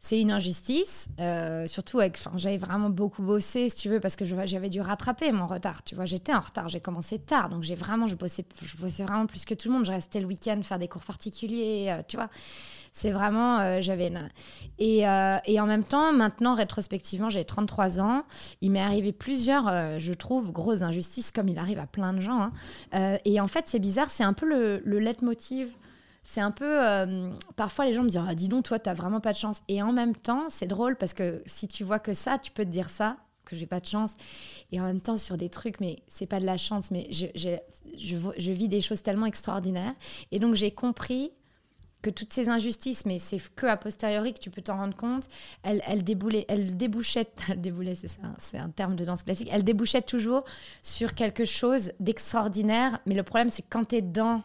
c'est 0.02 0.18
une 0.18 0.30
injustice, 0.30 1.10
euh, 1.20 1.66
surtout 1.66 2.00
avec, 2.00 2.18
j'avais 2.36 2.56
vraiment 2.56 2.88
beaucoup 2.88 3.22
bossé, 3.22 3.68
si 3.68 3.76
tu 3.76 3.90
veux, 3.90 4.00
parce 4.00 4.16
que 4.16 4.24
j'avais 4.24 4.70
dû 4.70 4.80
rattraper 4.80 5.30
mon 5.30 5.46
retard. 5.46 5.84
Tu 5.84 5.94
vois, 5.94 6.06
j'étais 6.06 6.32
en 6.32 6.40
retard, 6.40 6.70
j'ai 6.70 6.80
commencé 6.80 7.18
tard, 7.18 7.50
donc 7.50 7.64
j'ai 7.64 7.74
vraiment, 7.74 8.06
je 8.06 8.14
bossais, 8.14 8.46
je 8.62 8.76
bossais 8.78 9.04
vraiment 9.04 9.26
plus 9.26 9.44
que 9.44 9.52
tout 9.52 9.68
le 9.68 9.74
monde. 9.74 9.84
Je 9.84 9.92
restais 9.92 10.20
le 10.20 10.26
week-end 10.26 10.58
faire 10.62 10.78
des 10.78 10.88
cours 10.88 11.02
particuliers, 11.02 11.88
euh, 11.90 12.02
tu 12.08 12.16
vois. 12.16 12.30
C'est 12.92 13.10
vraiment, 13.10 13.60
euh, 13.60 13.80
j'avais. 13.80 14.12
Et, 14.78 15.00
et, 15.00 15.60
en 15.60 15.66
même 15.66 15.84
temps, 15.84 16.12
maintenant, 16.12 16.54
rétrospectivement, 16.54 17.30
j'ai 17.30 17.44
33 17.44 18.00
ans. 18.00 18.24
Il 18.60 18.70
m'est 18.72 18.80
arrivé 18.80 19.12
plusieurs, 19.12 19.98
je 19.98 20.12
trouve, 20.12 20.52
grosses 20.52 20.82
injustices, 20.82 21.30
comme 21.30 21.48
il 21.48 21.58
arrive 21.58 21.78
à 21.78 21.86
plein 21.86 22.12
de 22.12 22.20
gens. 22.20 22.50
Hein. 22.92 23.18
et 23.24 23.40
en 23.40 23.46
fait, 23.46 23.64
c'est 23.66 23.78
bizarre, 23.78 24.10
c'est 24.10 24.24
un 24.24 24.32
peu 24.32 24.46
le, 24.46 24.82
le 24.84 24.98
leitmotiv 24.98 25.76
c'est 26.24 26.40
un 26.40 26.50
peu. 26.52 26.86
Euh, 26.86 27.30
parfois, 27.56 27.86
les 27.86 27.94
gens 27.94 28.02
me 28.02 28.08
disent 28.08 28.20
ah, 28.24 28.34
Dis 28.34 28.48
donc, 28.48 28.64
toi, 28.64 28.78
t'as 28.78 28.94
vraiment 28.94 29.20
pas 29.20 29.32
de 29.32 29.38
chance. 29.38 29.62
Et 29.68 29.82
en 29.82 29.92
même 29.92 30.14
temps, 30.14 30.46
c'est 30.48 30.66
drôle 30.66 30.96
parce 30.96 31.14
que 31.14 31.42
si 31.46 31.66
tu 31.66 31.82
vois 31.82 31.98
que 31.98 32.14
ça, 32.14 32.38
tu 32.38 32.52
peux 32.52 32.64
te 32.64 32.70
dire 32.70 32.90
ça, 32.90 33.16
que 33.44 33.56
j'ai 33.56 33.66
pas 33.66 33.80
de 33.80 33.86
chance. 33.86 34.12
Et 34.70 34.80
en 34.80 34.84
même 34.84 35.00
temps, 35.00 35.16
sur 35.16 35.36
des 35.36 35.48
trucs, 35.48 35.80
mais 35.80 36.04
c'est 36.06 36.26
pas 36.26 36.38
de 36.38 36.46
la 36.46 36.56
chance, 36.56 36.90
mais 36.90 37.08
je, 37.10 37.26
je, 37.34 38.52
vis 38.52 38.68
des 38.68 38.80
choses 38.80 39.02
tellement 39.02 39.26
extraordinaires. 39.26 39.94
Et 40.30 40.38
donc, 40.38 40.54
j'ai 40.54 40.70
compris 40.70 41.32
que 42.02 42.10
toutes 42.10 42.32
ces 42.32 42.48
injustices, 42.48 43.04
mais 43.06 43.18
c'est 43.18 43.38
que 43.54 43.66
a 43.66 43.76
posteriori 43.76 44.32
que 44.32 44.38
tu 44.38 44.50
peux 44.50 44.62
t'en 44.62 44.76
rendre 44.76 44.96
compte, 44.96 45.28
elles, 45.62 45.82
elles, 45.86 46.02
déboulaient, 46.02 46.46
elles 46.48 46.76
débouchaient, 46.76 47.28
c'est 47.46 48.08
ça, 48.08 48.18
c'est 48.38 48.58
un 48.58 48.70
terme 48.70 48.96
de 48.96 49.04
danse 49.04 49.22
classique, 49.22 49.48
elles 49.50 49.64
débouchaient 49.64 50.02
toujours 50.02 50.44
sur 50.82 51.14
quelque 51.14 51.44
chose 51.44 51.92
d'extraordinaire. 52.00 53.00
Mais 53.06 53.14
le 53.14 53.22
problème, 53.22 53.50
c'est 53.50 53.64
quand 53.68 53.88
tu 53.88 53.96
es 53.96 54.02
dedans, 54.02 54.42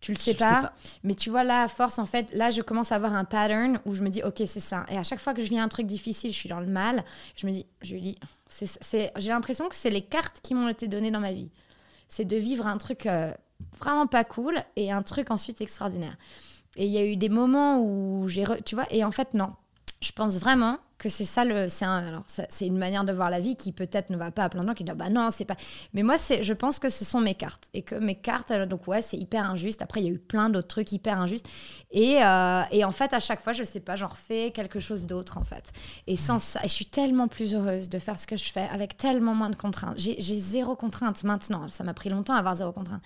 tu 0.00 0.12
le 0.12 0.16
sais 0.16 0.34
pas, 0.34 0.72
Mais 1.04 1.14
tu 1.14 1.28
vois, 1.28 1.44
là, 1.44 1.64
à 1.64 1.68
force, 1.68 1.98
en 1.98 2.06
fait, 2.06 2.32
là, 2.32 2.50
je 2.50 2.62
commence 2.62 2.90
à 2.90 2.94
avoir 2.94 3.14
un 3.14 3.24
pattern 3.24 3.80
où 3.84 3.94
je 3.94 4.02
me 4.02 4.08
dis, 4.08 4.22
OK, 4.22 4.42
c'est 4.46 4.60
ça. 4.60 4.86
Et 4.88 4.96
à 4.96 5.02
chaque 5.02 5.20
fois 5.20 5.34
que 5.34 5.44
je 5.44 5.50
vis 5.50 5.58
un 5.58 5.68
truc 5.68 5.86
difficile, 5.86 6.32
je 6.32 6.36
suis 6.36 6.48
dans 6.48 6.60
le 6.60 6.66
mal, 6.66 7.04
je 7.36 7.46
me 7.46 7.52
dis, 7.52 7.66
c'est, 8.48 9.12
j'ai 9.16 9.28
l'impression 9.28 9.68
que 9.68 9.76
c'est 9.76 9.90
les 9.90 10.00
cartes 10.02 10.40
qui 10.42 10.54
m'ont 10.54 10.68
été 10.68 10.88
données 10.88 11.10
dans 11.10 11.20
ma 11.20 11.32
vie. 11.32 11.50
C'est 12.08 12.24
de 12.24 12.36
vivre 12.36 12.66
un 12.66 12.78
truc 12.78 13.04
euh, 13.04 13.30
vraiment 13.78 14.06
pas 14.06 14.24
cool 14.24 14.62
et 14.74 14.90
un 14.90 15.02
truc 15.02 15.30
ensuite 15.30 15.60
extraordinaire. 15.60 16.16
Et 16.76 16.86
il 16.86 16.90
y 16.90 16.98
a 16.98 17.04
eu 17.04 17.16
des 17.16 17.28
moments 17.28 17.80
où 17.80 18.28
j'ai. 18.28 18.44
Tu 18.64 18.74
vois, 18.74 18.86
et 18.90 19.04
en 19.04 19.10
fait, 19.10 19.34
non. 19.34 19.52
Je 20.00 20.12
pense 20.12 20.38
vraiment 20.38 20.78
que 21.00 21.08
c'est 21.08 21.24
ça 21.24 21.46
le 21.46 21.70
c'est 21.70 21.86
un, 21.86 22.04
alors 22.06 22.24
c'est 22.26 22.66
une 22.66 22.76
manière 22.76 23.04
de 23.04 23.12
voir 23.12 23.30
la 23.30 23.40
vie 23.40 23.56
qui 23.56 23.72
peut-être 23.72 24.10
ne 24.10 24.18
va 24.18 24.30
pas 24.30 24.44
à 24.44 24.48
plein 24.50 24.62
de 24.62 24.68
gens 24.68 24.74
qui 24.74 24.84
disent 24.84 24.94
bah 24.94 25.08
non 25.08 25.30
c'est 25.30 25.46
pas 25.46 25.56
mais 25.94 26.02
moi 26.02 26.18
c'est 26.18 26.42
je 26.42 26.52
pense 26.52 26.78
que 26.78 26.90
ce 26.90 27.06
sont 27.06 27.20
mes 27.20 27.34
cartes 27.34 27.64
et 27.72 27.80
que 27.80 27.94
mes 27.94 28.14
cartes 28.14 28.50
alors, 28.50 28.66
donc 28.66 28.86
ouais 28.86 29.00
c'est 29.00 29.16
hyper 29.16 29.50
injuste. 29.50 29.80
Après 29.80 30.02
il 30.02 30.06
y 30.06 30.10
a 30.10 30.12
eu 30.12 30.18
plein 30.18 30.50
d'autres 30.50 30.68
trucs 30.68 30.92
hyper 30.92 31.18
injustes 31.18 31.46
et, 31.90 32.22
euh, 32.22 32.62
et 32.70 32.84
en 32.84 32.92
fait 32.92 33.14
à 33.14 33.20
chaque 33.20 33.40
fois 33.40 33.54
je 33.54 33.64
sais 33.64 33.80
pas 33.80 33.96
j'en 33.96 34.08
refais 34.08 34.50
quelque 34.50 34.78
chose 34.78 35.06
d'autre 35.06 35.38
en 35.38 35.42
fait. 35.42 35.72
Et 36.06 36.16
sans 36.16 36.38
ça 36.38 36.60
je 36.64 36.68
suis 36.68 36.84
tellement 36.84 37.28
plus 37.28 37.54
heureuse 37.54 37.88
de 37.88 37.98
faire 37.98 38.18
ce 38.18 38.26
que 38.26 38.36
je 38.36 38.52
fais 38.52 38.68
avec 38.70 38.98
tellement 38.98 39.34
moins 39.34 39.50
de 39.50 39.56
contraintes. 39.56 39.94
J'ai 39.96 40.20
j'ai 40.20 40.36
zéro 40.36 40.76
contrainte 40.76 41.24
maintenant. 41.24 41.66
Ça 41.68 41.82
m'a 41.82 41.94
pris 41.94 42.10
longtemps 42.10 42.34
à 42.34 42.38
avoir 42.40 42.56
zéro 42.56 42.72
contrainte. 42.72 43.02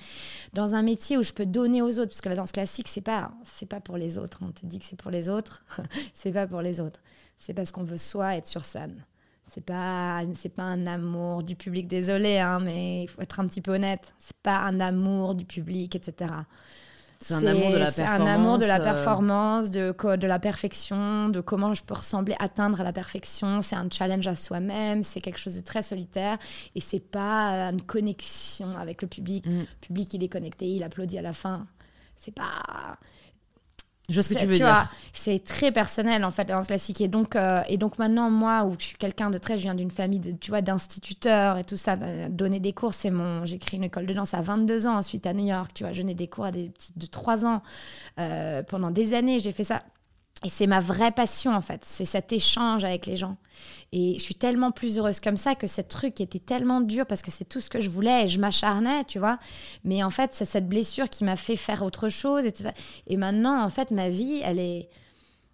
Dans 0.53 0.75
un 0.75 0.83
métier 0.83 1.17
où 1.17 1.23
je 1.23 1.33
peux 1.33 1.47
donner 1.47 1.81
aux 1.81 2.01
autres 2.01 2.09
parce 2.09 2.21
que 2.23 2.29
la 2.29 2.35
danse 2.35 2.51
classique 2.51 2.89
c'est 2.89 3.01
pas 3.01 3.31
c'est 3.45 3.69
pas 3.69 3.79
pour 3.79 3.97
les 3.97 4.19
autres. 4.19 4.41
On 4.43 4.51
te 4.51 4.67
dit 4.67 4.81
que 4.81 4.85
c'est 4.85 5.01
pour 5.01 5.13
les 5.13 5.29
autres. 5.29 5.65
C'est 6.15 6.33
pas 6.33 6.47
pour 6.47 6.63
les 6.63 6.81
autres 6.81 7.01
c'est 7.39 7.55
parce 7.55 7.73
qu'on 7.73 7.85
veut 7.85 7.97
soi 7.97 8.37
être 8.37 8.47
sur 8.47 8.65
scène. 8.65 9.05
C'est 9.53 9.65
pas, 9.65 10.23
c'est 10.35 10.49
pas 10.49 10.63
un 10.63 10.87
amour 10.87 11.43
du 11.43 11.55
public, 11.55 11.87
désolé, 11.87 12.39
hein, 12.39 12.59
mais 12.61 13.05
il 13.05 13.09
faut 13.09 13.21
être 13.21 13.39
un 13.39 13.47
petit 13.47 13.61
peu 13.61 13.75
honnête. 13.75 14.15
C'est 14.19 14.37
pas 14.39 14.59
un 14.59 14.81
amour 14.81 15.35
du 15.35 15.45
public, 15.45 15.95
etc. 15.95 16.35
C'est 17.21 17.35
un 17.35 17.47
amour 17.47 17.71
de 17.71 17.77
la 17.77 17.91
c'est 17.91 18.03
un 18.03 18.27
amour 18.27 18.59
de 18.59 18.67
la 18.67 18.81
performance, 18.81 19.69
euh. 19.77 19.93
performance, 19.95 20.21
de, 20.21 20.27
la 20.27 20.39
perfection, 20.39 21.29
de 21.31 21.41
comment 21.41 21.73
je 21.73 21.83
peux 21.83 21.95
ressembler, 21.95 22.35
atteindre 22.39 22.81
à 22.81 22.85
la 22.85 22.93
perfection. 22.93 23.63
C'est 23.63 23.77
un 23.77 23.89
challenge 23.91 24.27
à 24.27 24.35
soi-même, 24.35 25.03
c'est 25.03 25.21
quelque 25.21 25.39
chose 25.39 25.57
de 25.57 25.63
très 25.63 25.83
solitaire 25.83 26.37
et 26.75 26.81
c'est 26.81 27.01
pas 27.01 27.71
une 27.71 27.81
connexion 27.81 28.77
avec 28.77 29.01
le 29.01 29.09
public. 29.09 29.47
Mm. 29.47 29.61
Le 29.61 29.67
public, 29.81 30.15
il 30.15 30.23
est 30.23 30.29
connecté, 30.29 30.67
il 30.67 30.83
applaudit 30.83 31.19
à 31.19 31.23
la 31.23 31.33
fin. 31.33 31.67
C'est 32.17 32.35
pas. 32.35 32.99
Je 34.11 34.15
vois 34.15 34.23
ce 34.23 34.29
que 34.29 34.35
C'est- 34.35 34.41
tu 34.41 34.47
veux 34.47 34.57
dire. 34.57 34.93
c'est 35.15 35.43
très 35.43 35.73
personnel 35.73 36.25
en 36.27 36.31
fait 36.31 36.47
la 36.49 36.57
danse 36.57 36.67
classique. 36.67 37.01
Et 37.01 37.09
donc 37.09 37.37
euh, 37.37 37.63
et 37.69 37.79
donc 37.79 37.99
maintenant 37.99 38.29
moi 38.31 38.65
où 38.65 38.75
je 38.79 38.85
suis 38.87 38.97
quelqu'un 38.99 39.31
de 39.31 39.39
très 39.39 39.57
je 39.57 39.63
viens 39.63 39.75
d'une 39.75 39.91
famille 39.91 40.19
de 40.21 40.33
tu 40.33 40.51
vois 40.51 40.61
d'instituteurs 40.61 41.57
et 41.57 41.65
tout 41.65 41.77
ça 41.79 41.97
donner 42.29 42.61
des 42.61 42.75
cours 42.75 42.93
c'est 42.93 43.11
mon 43.11 43.47
j'ai 43.47 43.59
créé 43.59 43.79
une 43.79 43.85
école 43.85 44.05
de 44.05 44.13
danse 44.13 44.35
à 44.35 44.43
22 44.43 44.87
ans 44.87 44.97
ensuite 44.99 45.27
à 45.27 45.33
New 45.33 45.47
York 45.47 45.71
tu 45.75 45.85
vois. 45.85 45.93
Je 45.93 46.03
donnais 46.03 46.15
des 46.15 46.29
cours 46.29 46.45
à 46.45 46.53
des 46.53 46.69
petites 46.69 46.99
de 46.99 47.07
3 47.07 47.47
ans 47.47 47.63
Euh, 48.19 48.63
pendant 48.63 48.91
des 48.91 49.15
années 49.15 49.41
j'ai 49.41 49.53
fait 49.53 49.65
ça 49.65 49.83
et 50.45 50.49
c'est 50.49 50.67
ma 50.67 50.81
vraie 50.81 51.13
passion 51.13 51.53
en 51.55 51.61
fait 51.61 51.85
c'est 51.85 52.05
cet 52.05 52.33
échange 52.33 52.85
avec 52.85 53.07
les 53.07 53.17
gens 53.17 53.37
et 53.93 54.15
je 54.19 54.21
suis 54.21 54.35
tellement 54.35 54.73
plus 54.73 54.99
heureuse 54.99 55.21
comme 55.21 55.37
ça 55.37 55.55
que 55.55 55.67
ce 55.69 55.81
truc 55.81 56.21
était 56.21 56.41
tellement 56.41 56.81
dur 56.81 57.07
parce 57.07 57.23
que 57.23 57.31
c'est 57.31 57.45
tout 57.45 57.61
ce 57.61 57.71
que 57.71 57.81
je 57.81 57.89
voulais 57.89 58.25
et 58.25 58.29
je 58.29 58.41
m'acharnais, 58.41 59.05
tu 59.05 59.21
vois. 59.21 59.39
Mais 59.85 60.03
en 60.03 60.11
fait, 60.11 60.31
c'est 60.35 60.45
cette 60.45 60.69
blessure 60.69 61.09
qui 61.09 61.23
m'a 61.23 61.37
fait 61.37 61.55
faire 61.55 61.85
autre 61.85 62.09
chose. 62.09 62.45
etc. 62.45 62.71
Et 63.07 63.17
maintenant, 63.17 63.63
en 63.63 63.69
fait, 63.69 63.93
ma 63.93 64.09
vie, 64.09 64.41
elle 64.43 64.59
est. 64.59 64.89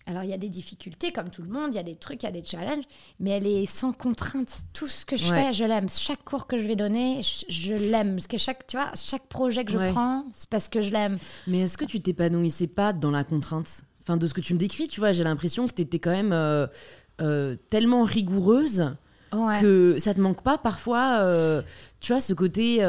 Alors, 0.06 0.24
il 0.24 0.30
y 0.30 0.32
a 0.32 0.38
des 0.38 0.48
difficultés 0.48 1.12
comme 1.12 1.28
tout 1.28 1.42
le 1.42 1.50
monde, 1.50 1.74
il 1.74 1.76
y 1.76 1.80
a 1.80 1.82
des 1.82 1.96
trucs, 1.96 2.22
il 2.22 2.26
y 2.26 2.28
a 2.30 2.32
des 2.32 2.42
challenges, 2.42 2.84
mais 3.18 3.32
elle 3.32 3.46
est 3.46 3.66
sans 3.66 3.92
contrainte. 3.92 4.50
Tout 4.72 4.86
ce 4.86 5.04
que 5.04 5.16
je 5.16 5.30
Ouais. 5.30 5.44
fais, 5.48 5.52
je 5.52 5.64
l'aime. 5.64 5.90
Chaque 5.90 6.24
cours 6.24 6.46
que 6.46 6.56
je 6.56 6.66
vais 6.66 6.76
donner, 6.76 7.20
je, 7.22 7.44
je 7.50 7.74
l'aime. 7.74 8.14
Parce 8.16 8.26
que 8.26 8.38
chaque, 8.38 8.66
tu 8.66 8.78
vois, 8.78 8.90
chaque 8.94 9.26
projet 9.26 9.66
que 9.66 9.72
je 9.72 9.76
Ouais. 9.78 9.90
prends, 9.92 10.24
c'est 10.32 10.48
parce 10.48 10.70
que 10.70 10.80
je 10.80 10.88
l'aime. 10.88 11.18
Mais 11.46 11.58
est-ce 11.60 11.76
que 11.76 11.84
tu 11.84 12.00
t'épanouissais 12.00 12.68
pas 12.68 12.94
dans 12.94 13.10
la 13.10 13.22
contrainte? 13.24 13.82
Enfin, 14.10 14.16
de 14.16 14.26
ce 14.26 14.34
que 14.34 14.40
tu 14.40 14.54
me 14.54 14.58
décris, 14.58 14.88
tu 14.88 14.98
vois, 14.98 15.12
j'ai 15.12 15.22
l'impression 15.22 15.66
que 15.68 15.72
tu 15.72 15.82
étais 15.82 16.00
quand 16.00 16.10
même 16.10 16.32
euh, 16.32 16.66
euh, 17.20 17.54
tellement 17.68 18.02
rigoureuse 18.02 18.90
Ouais. 19.32 19.60
que 19.60 19.94
ça 20.00 20.12
te 20.12 20.20
manque 20.20 20.42
pas 20.42 20.58
parfois, 20.58 21.18
euh, 21.20 21.62
tu 22.00 22.10
vois, 22.12 22.20
ce 22.20 22.34
côté 22.34 22.82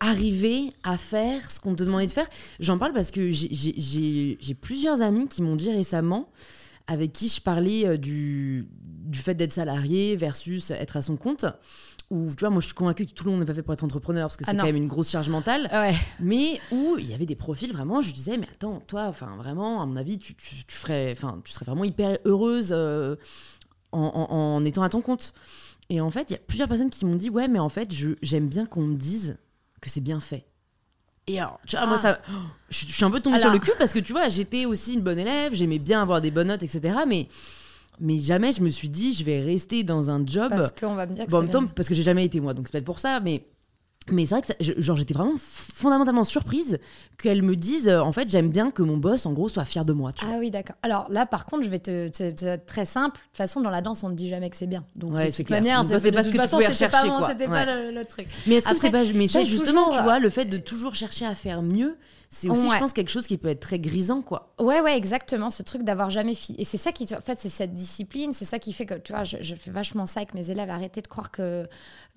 arriver 0.00 0.72
à 0.82 0.98
faire 0.98 1.48
ce 1.52 1.60
qu'on 1.60 1.76
te 1.76 1.84
demandait 1.84 2.08
de 2.08 2.12
faire. 2.12 2.26
J'en 2.58 2.76
parle 2.78 2.92
parce 2.92 3.12
que 3.12 3.30
j'ai- 3.30 4.54
plusieurs 4.60 5.00
amis 5.02 5.28
qui 5.28 5.42
m'ont 5.42 5.54
dit 5.54 5.70
récemment, 5.70 6.28
avec 6.88 7.12
qui 7.12 7.28
je 7.28 7.40
parlais 7.40 7.96
du, 7.98 8.66
du 9.04 9.18
fait 9.20 9.36
d'être 9.36 9.52
salarié 9.52 10.16
versus 10.16 10.72
être 10.72 10.96
à 10.96 11.02
son 11.02 11.16
compte. 11.16 11.44
Où, 12.10 12.28
tu 12.30 12.38
vois, 12.40 12.50
moi 12.50 12.60
je 12.60 12.66
suis 12.66 12.74
convaincue 12.74 13.04
que 13.04 13.10
tout 13.10 13.24
le 13.24 13.32
monde 13.32 13.40
n'est 13.40 13.46
pas 13.46 13.54
fait 13.54 13.62
pour 13.64 13.74
être 13.74 13.82
entrepreneur 13.82 14.28
parce 14.28 14.36
que 14.36 14.44
Ah 14.46 14.52
c'est 14.52 14.56
quand 14.56 14.62
même 14.64 14.76
une 14.76 14.86
grosse 14.86 15.10
charge 15.10 15.28
mentale. 15.28 15.68
Ouais. 15.72 15.92
mais 16.20 16.60
où 16.70 16.96
il 17.00 17.06
y 17.10 17.14
avait 17.14 17.26
des 17.26 17.34
profils 17.34 17.72
vraiment 17.72 18.00
je 18.00 18.12
disais 18.12 18.36
mais 18.38 18.46
attends 18.48 18.78
toi 18.86 19.06
enfin 19.08 19.34
vraiment 19.36 19.82
à 19.82 19.86
mon 19.86 19.96
avis 19.96 20.16
tu, 20.16 20.36
tu, 20.36 20.64
tu 20.64 20.76
ferais 20.76 21.10
enfin 21.10 21.40
tu 21.44 21.52
serais 21.52 21.64
vraiment 21.64 21.82
hyper 21.82 22.16
heureuse 22.24 22.68
euh, 22.70 23.16
en, 23.90 24.02
en- 24.02 24.32
en 24.36 24.64
étant 24.64 24.82
à 24.84 24.88
ton 24.88 25.00
compte. 25.00 25.32
Et 25.90 26.00
en 26.00 26.10
fait 26.12 26.30
il 26.30 26.34
y 26.34 26.36
a 26.36 26.40
plusieurs 26.46 26.68
personnes 26.68 26.90
qui 26.90 27.04
m'ont 27.06 27.16
dit 27.16 27.28
ouais 27.28 27.48
mais 27.48 27.58
en 27.58 27.68
fait 27.68 27.90
j'aime 28.22 28.46
bien 28.48 28.66
qu'on 28.66 28.82
me 28.82 28.94
dise 28.96 29.36
que 29.80 29.90
c'est 29.90 30.00
bien 30.00 30.20
fait. 30.20 30.46
Et 31.26 31.40
alors 31.40 31.58
tu 31.66 31.74
vois 31.76 31.86
moi 31.86 31.96
Ah. 31.98 32.02
ça 32.02 32.20
je, 32.70 32.86
je 32.86 32.92
suis 32.92 33.04
un 33.04 33.10
peu 33.10 33.18
tombée 33.20 33.38
Alors- 33.38 33.50
sur 33.50 33.52
le 33.52 33.58
cul 33.58 33.72
parce 33.80 33.92
que 33.92 33.98
tu 33.98 34.12
vois 34.12 34.28
j'étais 34.28 34.64
aussi 34.64 34.94
une 34.94 35.00
bonne 35.02 35.18
élève 35.18 35.54
j'aimais 35.54 35.80
bien 35.80 36.02
avoir 36.02 36.20
des 36.20 36.30
bonnes 36.30 36.46
notes 36.48 36.62
etc 36.62 36.98
mais 37.04 37.26
mais 38.00 38.18
jamais 38.18 38.52
je 38.52 38.62
me 38.62 38.68
suis 38.68 38.88
dit 38.88 39.12
je 39.14 39.24
vais 39.24 39.40
rester 39.40 39.82
dans 39.82 40.10
un 40.10 40.24
job 40.26 40.48
Parce 40.50 40.72
qu'on 40.72 40.94
va 40.94 41.06
me 41.06 41.12
dire 41.14 41.26
que 41.26 41.30
Bon, 41.30 41.38
en 41.38 41.40
c'est 41.40 41.46
même 41.46 41.52
temps, 41.52 41.62
bien. 41.62 41.72
parce 41.74 41.88
que 41.88 41.94
j'ai 41.94 42.02
jamais 42.02 42.24
été 42.24 42.40
moi, 42.40 42.54
donc 42.54 42.66
c'est 42.68 42.72
peut-être 42.72 42.84
pour 42.84 42.98
ça, 43.00 43.20
mais. 43.20 43.46
Mais 44.08 44.24
c'est 44.24 44.36
vrai 44.36 44.42
que 44.42 44.46
ça- 44.46 44.54
genre 44.80 44.94
j'étais 44.96 45.14
vraiment 45.14 45.34
fondamentalement 45.36 46.22
surprise 46.22 46.78
qu'elle 47.20 47.42
me 47.42 47.56
dise 47.56 47.88
euh, 47.88 47.98
en 48.00 48.12
fait 48.12 48.28
j'aime 48.28 48.50
bien 48.50 48.70
que 48.70 48.82
mon 48.84 48.98
boss 48.98 49.26
en 49.26 49.32
gros 49.32 49.48
soit 49.48 49.64
fier 49.64 49.84
de 49.84 49.92
moi. 49.92 50.12
Tu 50.12 50.24
vois. 50.24 50.34
Ah 50.36 50.38
oui, 50.38 50.52
d'accord. 50.52 50.76
Alors 50.84 51.06
là, 51.10 51.26
par 51.26 51.44
contre, 51.44 51.64
je 51.64 51.68
vais 51.68 51.80
te. 51.80 52.08
C'est 52.12 52.38
c'est 52.38 52.58
très 52.58 52.84
simple. 52.84 53.16
De 53.18 53.26
toute 53.26 53.36
façon, 53.36 53.60
dans 53.62 53.70
la 53.70 53.82
danse, 53.82 54.04
on 54.04 54.10
ne 54.10 54.14
dit 54.14 54.28
jamais 54.28 54.48
que 54.48 54.56
c'est 54.56 54.68
bien. 54.68 54.84
Donc, 54.94 55.12
Ouais, 55.12 55.32
c'est 55.32 55.42
clair. 55.42 55.60
manière, 55.60 55.84
c'est 55.88 56.12
pas 56.12 56.22
ce 56.22 56.28
que 56.28 56.34
tu 56.34 56.38
façon, 56.38 56.58
pouvais 56.58 56.72
c'était 56.72 56.88
pas 56.88 57.00
rechercher. 57.02 57.26
C'était 57.32 57.48
Ouais. 57.48 57.64
pas 57.66 57.74
le, 57.74 57.90
le 57.90 58.04
truc. 58.04 58.28
Mais 58.46 58.54
est-ce 58.56 58.68
que 58.68 58.78
c'est 58.78 58.90
pas 58.92 59.02
mais 59.12 59.26
ça 59.26 59.44
justement 59.44 59.86
toujours, 59.86 59.96
tu 59.96 60.02
vois 60.04 60.20
le 60.20 60.30
fait 60.30 60.44
de 60.44 60.58
toujours 60.58 60.94
chercher 60.94 61.26
à 61.26 61.34
faire 61.34 61.62
mieux 61.62 61.96
c'est 62.28 62.48
aussi 62.50 62.66
Ouais. 62.66 62.74
je 62.74 62.78
pense 62.80 62.92
quelque 62.92 63.10
chose 63.10 63.26
qui 63.26 63.38
peut 63.38 63.48
être 63.48 63.60
très 63.60 63.78
grisant 63.78 64.20
quoi. 64.20 64.52
Ouais, 64.58 64.80
ouais, 64.80 64.96
exactement. 64.96 65.50
Ce 65.50 65.62
truc 65.62 65.82
d'avoir 65.84 66.10
jamais 66.10 66.34
fini. 66.34 66.60
Et 66.60 66.64
c'est 66.64 66.76
ça 66.76 66.90
qui, 66.92 67.04
en 67.14 67.20
fait, 67.20 67.38
c'est 67.40 67.48
cette 67.48 67.74
discipline, 67.74 68.32
c'est 68.32 68.44
ça 68.44 68.58
qui 68.58 68.72
fait 68.72 68.84
que, 68.86 68.94
tu 68.94 69.12
vois, 69.12 69.22
je, 69.24 69.36
je 69.40 69.54
fais 69.54 69.70
vachement 69.70 70.06
ça 70.06 70.20
avec 70.20 70.34
mes 70.34 70.50
élèves. 70.50 70.68
Arrêtez 70.68 71.02
de 71.02 71.06
croire 71.06 71.30
que, 71.30 71.66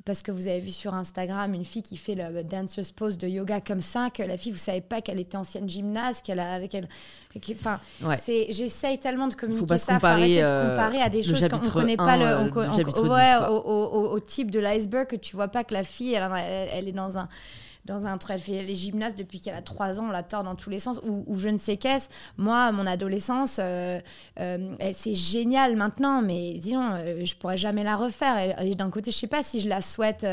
parce 0.05 0.22
que 0.24 0.32
vous 0.32 0.47
avez 0.47 0.60
vu 0.62 0.72
sur 0.72 0.93
Instagram 0.95 1.53
une 1.53 1.64
fille 1.66 1.84
qui 1.84 1.95
fait 1.95 2.16
le 2.16 2.43
dancer's 2.43 2.91
pose 2.91 3.18
de 3.18 3.28
yoga 3.28 3.62
comme 3.62 3.82
ça, 3.82 4.10
que 4.10 4.24
la 4.24 4.36
fille, 4.38 4.51
vous 4.51 4.57
savez 4.57 4.82
pas 4.82 5.01
qu'elle 5.01 5.20
était 5.20 5.38
ancienne 5.38 5.70
gymnaste, 5.70 6.26
qu'elle 6.26 6.39
a, 6.39 6.68
qu'elle, 6.68 6.88
qu'elle- 7.41 7.55
enfin, 7.55 7.80
Ouais. 8.01 8.18
c'est, 8.22 8.47
j'essaye 8.49 8.97
tellement 8.97 9.28
de 9.28 9.36
communiquer 9.36 9.60
Faut 9.60 9.66
pas 9.68 9.78
ça, 9.78 9.93
comparer, 9.93 10.39
arrêter 10.39 10.43
euh, 10.43 10.64
de 10.64 10.70
comparer 10.72 11.01
à 11.01 11.10
des 11.10 11.22
choses 11.24 11.34
qu'on 11.36 11.39
chapitre 11.57 11.74
connaît 11.74 11.97
pas 11.97 12.14
1, 12.14 12.18
le, 12.18 12.26
euh, 12.26 12.39
on 12.55 12.57
on- 12.72 12.74
chapitre 12.76 13.03
10, 13.03 13.10
ouais, 13.10 13.32
quoi. 13.38 13.51
au, 13.51 13.57
au- 13.60 13.99
au- 13.99 14.12
au 14.14 14.20
type 14.20 14.49
de 14.49 14.60
l'iceberg 14.60 15.07
que 15.07 15.16
tu 15.18 15.36
vois 15.36 15.49
pas 15.49 15.64
que 15.64 15.74
la 15.74 15.84
fille, 15.84 16.14
elle, 16.14 16.32
elle, 16.36 16.70
elle 16.74 16.88
est 16.88 16.91
dans 16.93 17.18
un 17.18 17.28
dans 17.86 18.06
un 18.06 18.18
truc, 18.18 18.36
elle 18.36 18.42
fait 18.42 18.62
les 18.62 18.76
gymnastes 18.76 19.18
depuis 19.18 19.40
qu'elle 19.40 19.56
a 19.56 19.62
3 19.62 20.00
ans, 20.00 20.08
on 20.08 20.12
la 20.12 20.24
tord 20.24 20.44
dans 20.44 20.56
tous 20.56 20.70
les 20.70 20.80
sens, 20.80 21.00
ou, 21.04 21.36
je 21.38 21.50
ne 21.50 21.58
sais 21.58 21.78
qu'est-ce. 21.78 22.08
Moi, 22.38 22.72
mon 22.72 22.86
adolescence, 22.86 23.58
euh, 23.60 24.00
euh, 24.40 24.76
eh, 24.80 24.94
c'est 24.94 25.16
génial 25.16 25.76
maintenant, 25.76 26.22
mais 26.22 26.56
disons, 26.56 26.92
euh, 26.92 27.24
je 27.24 27.36
pourrais 27.36 27.58
jamais 27.58 27.84
la 27.84 27.96
refaire. 27.96 28.60
Et, 28.62 28.76
d'un 28.76 28.90
côté, 28.90 29.12
je 29.12 29.18
sais 29.18 29.28
pas 29.28 29.44
si 29.44 29.60
je 29.60 29.68
la 29.68 29.82
souhaite. 29.82 30.26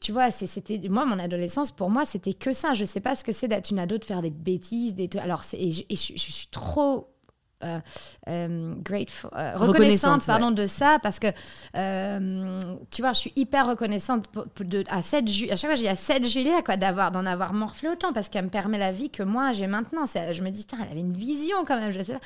tu 0.00 0.12
vois, 0.12 0.30
c'était 0.30 0.80
moi, 0.88 1.04
mon 1.04 1.18
adolescence, 1.18 1.70
pour 1.70 1.90
moi, 1.90 2.04
c'était 2.04 2.34
que 2.34 2.52
ça. 2.52 2.74
Je 2.74 2.84
sais 2.84 3.00
pas 3.00 3.16
ce 3.16 3.24
que 3.24 3.32
c'est 3.32 3.48
d'être 3.48 3.70
une 3.70 3.78
ado, 3.78 3.98
de 3.98 4.04
faire 4.04 4.22
des 4.22 4.30
bêtises, 4.30 4.94
des 4.94 5.08
alors, 5.18 5.42
et, 5.52 5.72
je, 5.72 5.96
suis 5.96 6.48
trop 6.50 7.13
grateful, 8.82 9.30
euh, 9.36 9.52
reconnaissante, 9.56 9.68
Reconnaissante, 9.68 10.26
pardon, 10.26 10.50
de 10.50 10.66
ça 10.66 10.98
parce 11.02 11.18
que 11.18 11.28
euh, 11.76 12.74
tu 12.90 13.02
vois, 13.02 13.12
je 13.12 13.18
suis 13.20 13.32
hyper 13.36 13.66
reconnaissante 13.68 14.24
de, 14.60 14.84
à, 14.88 15.02
7 15.02 15.28
ju- 15.28 15.50
à 15.50 15.56
chaque 15.56 15.70
fois, 15.70 15.74
j'ai 15.74 15.88
à 15.88 15.94
7 15.96 16.26
Julia 16.26 16.62
quoi, 16.62 16.76
d'avoir, 16.76 17.10
d'en 17.10 17.26
avoir 17.26 17.52
morflé 17.52 17.88
autant 17.88 18.12
parce 18.12 18.28
qu'elle 18.28 18.44
me 18.44 18.50
permet 18.50 18.78
la 18.78 18.92
vie 18.92 19.10
que 19.10 19.22
moi 19.22 19.52
j'ai 19.52 19.66
maintenant. 19.66 20.04
Je 20.06 20.42
me 20.42 20.50
dis, 20.50 20.66
elle 20.72 20.88
avait 20.90 21.00
une 21.00 21.12
vision 21.12 21.56
quand 21.66 21.78
même, 21.78 21.90
je 21.90 22.02
sais 22.02 22.14
pas. 22.14 22.20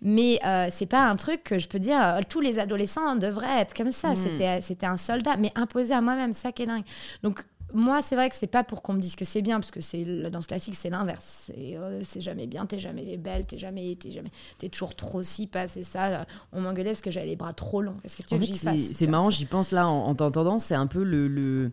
Mais 0.00 0.38
euh, 0.44 0.68
c'est 0.70 0.86
pas 0.86 1.02
un 1.04 1.16
truc 1.16 1.44
que 1.44 1.58
je 1.58 1.68
peux 1.68 1.78
dire, 1.78 2.00
euh, 2.02 2.20
tous 2.28 2.40
les 2.40 2.58
adolescents 2.58 3.16
devraient 3.16 3.60
être 3.60 3.74
comme 3.74 3.92
ça. 3.92 4.14
C'était, 4.16 4.60
c'était 4.60 4.86
un 4.86 4.96
soldat, 4.96 5.36
mais 5.38 5.52
imposé 5.54 5.94
à 5.94 6.00
moi-même, 6.00 6.32
ça 6.32 6.52
qui 6.52 6.62
est 6.62 6.66
dingue. 6.66 6.84
Donc, 7.22 7.42
moi, 7.74 8.02
c'est 8.02 8.14
vrai 8.14 8.28
que 8.28 8.34
c'est 8.36 8.46
pas 8.46 8.64
pour 8.64 8.82
qu'on 8.82 8.92
me 8.94 9.00
dise 9.00 9.16
que 9.16 9.24
c'est 9.24 9.42
bien, 9.42 9.58
parce 9.60 9.70
que 9.70 9.80
c'est 9.80 10.04
la 10.04 10.30
danse 10.30 10.46
classique, 10.46 10.74
c'est 10.74 10.90
l'inverse. 10.90 11.44
C'est 11.54 11.76
euh, 11.76 12.00
c'est 12.04 12.20
jamais 12.20 12.46
bien, 12.46 12.66
t'es 12.66 12.78
jamais 12.78 13.16
belle, 13.16 13.46
t'es 13.46 13.58
jamais, 13.58 13.96
t'es 13.96 14.10
jamais, 14.10 14.30
t'es 14.58 14.68
toujours 14.68 14.94
trop 14.96 15.22
si 15.22 15.46
pas, 15.46 15.68
c'est 15.68 15.82
ça. 15.82 16.26
On 16.52 16.60
m'engueulait 16.60 16.90
parce 16.90 17.02
que 17.02 17.10
j'avais 17.10 17.26
les 17.26 17.36
bras 17.36 17.52
trop 17.52 17.82
longs. 17.82 17.96
Qu'est-ce 18.02 18.16
que 18.16 18.22
tu 18.22 18.34
En 18.34 18.38
veux 18.38 18.42
fait, 18.44 18.48
que 18.48 18.52
j'y 18.54 18.58
c'est 18.58 18.70
fasse 18.70 18.96
c'est 18.96 19.06
marrant, 19.06 19.30
j'y 19.30 19.46
pense 19.46 19.70
là 19.70 19.88
en, 19.88 20.06
en 20.06 20.14
t'entendant, 20.14 20.58
c'est 20.58 20.74
un 20.74 20.86
peu 20.86 21.02
le, 21.02 21.28
le, 21.28 21.72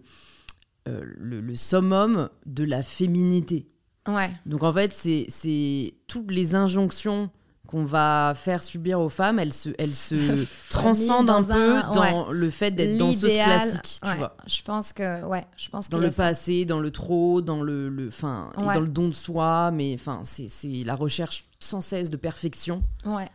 euh, 0.88 1.02
le, 1.18 1.41
le 1.41 1.56
summum 1.56 2.30
de 2.45 2.64
la 2.64 2.84
féminité. 2.84 3.68
Ouais. 4.08 4.32
Donc 4.45 4.64
en 4.64 4.74
fait, 4.74 4.91
c'est- 4.93 5.26
c'est 5.30 5.93
toutes 6.08 6.32
les 6.32 6.56
injonctions 6.56 7.30
qu'on 7.70 7.86
va 7.86 8.34
faire 8.36 8.63
subir 8.63 8.99
aux 8.99 9.09
femmes, 9.09 9.38
elles 9.38 9.53
se, 9.53 9.70
elles 9.78 9.93
se 9.93 10.43
transcendent 10.72 11.30
un 11.30 11.43
peu 11.43 11.78
un- 11.78 11.91
dans 11.91 12.32
le 12.32 12.49
fait 12.49 12.72
d'être 12.72 12.97
danseuse 12.97 13.32
classique, 13.32 13.99
tu 14.01 14.09
ouais, 14.09 14.17
vois. 14.17 14.36
Je 14.47 14.63
pense 14.63 14.91
que, 14.91 15.24
ouais, 15.26 15.45
je 15.55 15.70
pense 15.70 15.88
Dans 15.88 15.99
le 15.99 16.09
ça. 16.09 16.24
passé, 16.24 16.65
dans 16.65 16.80
le 16.80 16.89
trop, 16.89 17.41
dans 17.41 17.61
le, 17.61 17.88
le, 17.89 18.09
fin, 18.09 18.49
et 18.57 18.61
dans 18.61 18.80
le 18.82 18.88
don 18.88 19.07
de 19.09 19.13
soi, 19.13 19.70
mais 19.72 19.93
enfin, 19.93 20.22
c'est 20.24 20.47
c'est 20.47 20.84
la 20.84 20.95
recherche 20.95 21.45
sans 21.59 21.80
cesse 21.80 22.09
de 22.09 22.17
perfection. 22.17 22.82
Ouais. 23.05 23.30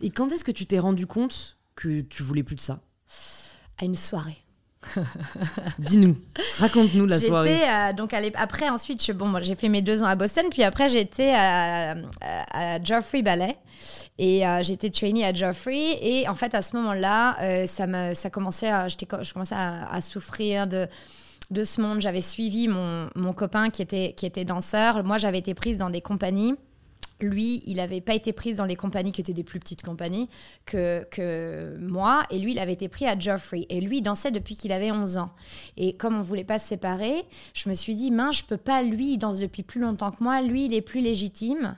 Et 0.00 0.10
quand 0.10 0.30
est-ce 0.30 0.44
que 0.44 0.52
tu 0.52 0.66
t'es 0.66 0.78
rendu 0.78 1.08
compte 1.08 1.56
que 1.74 2.00
tu 2.02 2.22
voulais 2.22 2.44
plus 2.44 2.54
de 2.56 2.60
ça? 2.60 2.78
À 3.78 3.86
une 3.86 3.96
soirée. 3.96 4.38
Dis-nous, 5.78 6.16
raconte-nous 6.58 7.06
la 7.06 7.18
soirée. 7.26 7.60
Euh, 7.68 7.92
donc 7.92 8.14
à 8.14 8.18
après, 8.36 8.68
ensuite, 8.68 9.04
je- 9.04 9.12
bon, 9.12 9.26
moi, 9.26 9.40
j'ai 9.40 9.54
fait 9.54 9.68
mes 9.68 9.82
deux 9.82 10.02
ans 10.02 10.06
à 10.06 10.14
Boston, 10.16 10.46
puis 10.50 10.62
après, 10.62 10.88
j'étais 10.88 11.32
à, 11.34 11.92
à, 12.20 12.74
à 12.74 12.82
Geoffrey 12.82 13.22
Ballet. 13.22 13.56
Et 14.18 14.46
euh, 14.46 14.62
j'étais 14.62 14.90
trainee 14.90 15.24
à 15.24 15.32
Geoffrey. 15.32 15.98
Et 16.02 16.28
en 16.28 16.34
fait, 16.34 16.54
à 16.54 16.62
ce 16.62 16.76
moment-là, 16.76 17.36
euh, 17.42 17.66
ça, 17.66 17.86
me, 17.86 18.14
ça 18.14 18.28
commençait 18.30 18.68
à, 18.70 18.88
je 18.88 19.32
commençais 19.32 19.54
à, 19.54 19.90
à 19.90 20.00
souffrir 20.00 20.66
de, 20.66 20.86
de 21.50 21.64
ce 21.64 21.80
monde. 21.80 22.00
J'avais 22.00 22.20
suivi 22.20 22.68
mon, 22.68 23.08
mon 23.14 23.32
copain 23.32 23.70
qui 23.70 23.80
était, 23.82 24.12
qui 24.16 24.26
était 24.26 24.44
danseur. 24.44 25.02
Moi, 25.04 25.16
j'avais 25.18 25.38
été 25.38 25.54
prise 25.54 25.78
dans 25.78 25.90
des 25.90 26.02
compagnies. 26.02 26.54
Lui, 27.20 27.62
il 27.66 27.76
n'avait 27.76 28.00
pas 28.00 28.14
été 28.14 28.32
pris 28.32 28.54
dans 28.54 28.64
les 28.64 28.76
compagnies 28.76 29.12
qui 29.12 29.20
étaient 29.20 29.32
des 29.32 29.44
plus 29.44 29.60
petites 29.60 29.82
compagnies 29.82 30.28
que, 30.66 31.06
que 31.10 31.76
moi. 31.80 32.22
Et 32.30 32.38
lui, 32.38 32.52
il 32.52 32.58
avait 32.58 32.72
été 32.72 32.88
pris 32.88 33.06
à 33.06 33.18
Geoffrey. 33.18 33.66
Et 33.68 33.80
lui, 33.80 33.98
il 33.98 34.02
dansait 34.02 34.30
depuis 34.30 34.56
qu'il 34.56 34.72
avait 34.72 34.90
11 34.90 35.18
ans. 35.18 35.30
Et 35.76 35.94
comme 35.96 36.16
on 36.18 36.22
voulait 36.22 36.44
pas 36.44 36.58
se 36.58 36.68
séparer, 36.68 37.24
je 37.54 37.68
me 37.68 37.74
suis 37.74 37.96
dit, 37.96 38.10
mince, 38.10 38.38
je 38.38 38.44
peux 38.44 38.56
pas, 38.56 38.82
lui, 38.82 39.12
il 39.14 39.18
danse 39.18 39.38
depuis 39.38 39.62
plus 39.62 39.80
longtemps 39.80 40.10
que 40.10 40.22
moi. 40.24 40.40
Lui, 40.42 40.66
il 40.66 40.74
est 40.74 40.80
plus 40.82 41.00
légitime. 41.00 41.76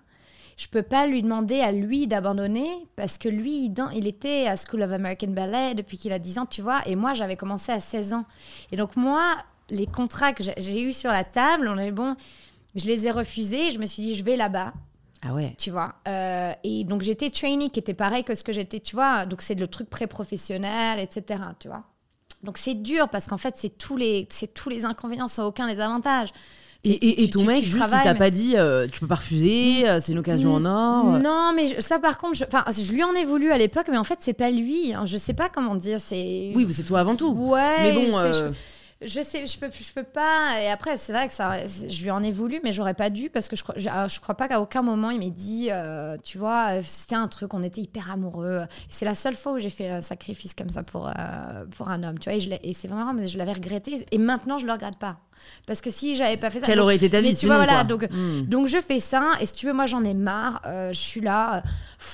Je 0.56 0.68
peux 0.68 0.82
pas 0.82 1.06
lui 1.06 1.22
demander 1.22 1.60
à 1.60 1.72
lui 1.72 2.06
d'abandonner 2.06 2.68
parce 2.94 3.16
que 3.18 3.28
lui, 3.28 3.64
il, 3.64 3.70
dan- 3.70 3.90
il 3.94 4.06
était 4.06 4.46
à 4.46 4.54
School 4.56 4.82
of 4.82 4.92
American 4.92 5.28
Ballet 5.28 5.74
depuis 5.74 5.96
qu'il 5.98 6.12
a 6.12 6.18
10 6.18 6.38
ans, 6.38 6.46
tu 6.46 6.60
vois. 6.62 6.86
Et 6.86 6.94
moi, 6.94 7.14
j'avais 7.14 7.36
commencé 7.36 7.72
à 7.72 7.80
16 7.80 8.12
ans. 8.12 8.26
Et 8.70 8.76
donc, 8.76 8.94
moi, 8.96 9.22
les 9.70 9.86
contrats 9.86 10.34
que 10.34 10.44
j'ai- 10.44 10.54
j'ai 10.58 10.82
eus 10.82 10.92
sur 10.92 11.10
la 11.10 11.24
table, 11.24 11.68
on 11.68 11.78
est 11.78 11.90
bon, 11.90 12.16
je 12.74 12.86
les 12.86 13.06
ai 13.06 13.10
refusés. 13.10 13.70
Je 13.70 13.78
me 13.78 13.86
suis 13.86 14.02
dit, 14.02 14.14
je 14.14 14.22
vais 14.22 14.36
là-bas 14.36 14.74
Ah 15.24 15.34
ouais. 15.34 15.54
tu 15.58 15.70
vois. 15.70 15.94
Euh, 16.08 16.52
et 16.64 16.84
donc 16.84 17.02
j'étais 17.02 17.30
trainee, 17.30 17.70
qui 17.70 17.78
était 17.78 17.94
pareil 17.94 18.24
que 18.24 18.34
ce 18.34 18.42
que 18.42 18.52
j'étais, 18.52 18.80
tu 18.80 18.96
vois. 18.96 19.24
Donc 19.26 19.40
c'est 19.42 19.54
le 19.54 19.66
truc 19.68 19.88
pré-professionnel, 19.88 20.98
etc. 20.98 21.40
Tu 21.58 21.68
vois. 21.68 21.84
Donc 22.42 22.58
c'est 22.58 22.74
dur 22.74 23.08
parce 23.08 23.26
qu'en 23.26 23.36
fait 23.36 23.54
c'est 23.56 23.78
tous 23.78 23.96
les, 23.96 24.26
c'est 24.30 24.52
tous 24.52 24.68
les 24.68 24.84
inconvénients 24.84 25.28
sans 25.28 25.46
aucun 25.46 25.72
des 25.72 25.80
avantages. 25.80 26.30
Tu- 26.84 26.90
Et, 26.90 26.94
et- 26.94 27.22
et 27.22 27.24
tu- 27.26 27.30
ton 27.30 27.40
tu- 27.42 27.46
mec, 27.46 27.62
tu 27.62 27.70
juste, 27.70 27.84
il 27.86 28.02
t'a 28.02 28.12
mais- 28.14 28.18
pas 28.18 28.30
dit, 28.30 28.56
euh, 28.56 28.88
tu 28.90 28.98
peux 28.98 29.06
pas 29.06 29.14
refuser, 29.14 29.88
euh, 29.88 30.00
c'est 30.02 30.10
une 30.10 30.18
occasion 30.18 30.52
en 30.54 30.64
or. 30.64 31.04
Non, 31.20 31.52
mais 31.54 31.68
je- 31.68 31.80
ça 31.80 32.00
par 32.00 32.18
contre, 32.18 32.34
je, 32.34 32.82
je 32.82 32.92
lui 32.92 33.04
en 33.04 33.12
ai 33.12 33.24
voulu 33.24 33.52
à 33.52 33.58
l'époque, 33.58 33.86
mais 33.88 33.98
en 33.98 34.02
fait 34.02 34.18
c'est 34.18 34.32
pas 34.32 34.50
lui. 34.50 34.92
hein. 34.92 35.06
Je 35.06 35.16
sais 35.16 35.34
pas 35.34 35.48
comment 35.48 35.76
dire. 35.76 36.00
C'est 36.00 36.50
Oui, 36.56 36.64
mais 36.66 36.72
c'est 36.72 36.82
toi 36.82 36.98
avant 36.98 37.14
tout. 37.14 37.30
Ouais. 37.32 37.92
mais 37.92 37.92
bon, 38.10 38.18
je, 39.04 39.20
sais, 39.20 39.46
je 39.46 39.58
peux, 39.58 39.68
je 39.72 39.92
peux 39.92 40.02
pas. 40.02 40.60
Et 40.60 40.68
après, 40.70 40.96
c'est 40.96 41.12
vrai 41.12 41.28
que 41.28 41.34
ça, 41.34 41.66
je 41.66 42.02
lui 42.02 42.10
en 42.10 42.22
ai 42.22 42.32
voulu, 42.32 42.60
mais 42.64 42.72
j'aurais 42.72 42.94
pas 42.94 43.10
dû 43.10 43.30
parce 43.30 43.48
que 43.48 43.56
je 43.56 43.62
crois, 43.62 43.74
je, 43.78 43.88
je 44.08 44.20
crois 44.20 44.34
pas 44.34 44.48
qu'à 44.48 44.60
aucun 44.60 44.82
moment 44.82 45.10
il 45.10 45.18
m'ait 45.18 45.30
dit, 45.30 45.68
euh, 45.70 46.16
tu 46.22 46.38
vois, 46.38 46.82
c'était 46.82 47.14
un 47.14 47.28
truc, 47.28 47.54
on 47.54 47.62
était 47.62 47.80
hyper 47.80 48.10
amoureux. 48.10 48.62
C'est 48.88 49.04
la 49.04 49.14
seule 49.14 49.34
fois 49.34 49.52
où 49.52 49.58
j'ai 49.58 49.70
fait 49.70 49.88
un 49.88 50.00
sacrifice 50.02 50.54
comme 50.54 50.68
ça 50.70 50.82
pour 50.82 51.08
euh, 51.08 51.64
pour 51.76 51.88
un 51.90 52.02
homme, 52.02 52.18
tu 52.18 52.28
vois. 52.28 52.36
Et, 52.36 52.40
je 52.40 52.50
l'ai- 52.50 52.60
et 52.62 52.74
c'est 52.74 52.88
vraiment, 52.88 53.12
mais 53.14 53.28
je 53.28 53.38
l'avais 53.38 53.52
regretté. 53.52 54.04
Et 54.10 54.18
maintenant, 54.18 54.58
je 54.58 54.66
le 54.66 54.72
regrette 54.72 54.98
pas 54.98 55.18
parce 55.66 55.80
que 55.80 55.90
si 55.90 56.14
j'avais 56.16 56.36
pas 56.36 56.50
fait 56.50 56.60
ça, 56.60 56.66
quelle 56.66 56.78
aurait 56.80 56.96
été 56.96 57.10
ta 57.10 57.20
vie 57.20 57.28
mais 57.28 57.34
tu 57.34 57.40
sinon, 57.40 57.54
vois, 57.56 57.64
voilà, 57.64 57.84
quoi. 57.84 57.84
donc, 57.84 58.08
Hmm. 58.12 58.42
donc 58.42 58.66
je 58.68 58.80
fais 58.80 58.98
ça, 58.98 59.32
et 59.40 59.46
si 59.46 59.54
tu 59.54 59.66
veux, 59.66 59.72
moi 59.72 59.86
j'en 59.86 60.04
ai 60.04 60.14
marre, 60.14 60.60
euh, 60.66 60.92
je 60.92 60.98
suis 60.98 61.20
là, 61.20 61.62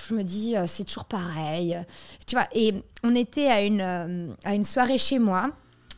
je 0.08 0.14
me 0.14 0.22
dis, 0.22 0.54
c'est 0.66 0.84
toujours 0.84 1.04
pareil. 1.04 1.78
Tu 2.26 2.36
vois, 2.36 2.46
et 2.52 2.74
on 3.04 3.14
était 3.14 3.48
à 3.48 3.62
une, 3.62 4.34
à 4.44 4.54
une 4.54 4.64
soirée 4.64 4.98
chez 4.98 5.18
moi. 5.18 5.50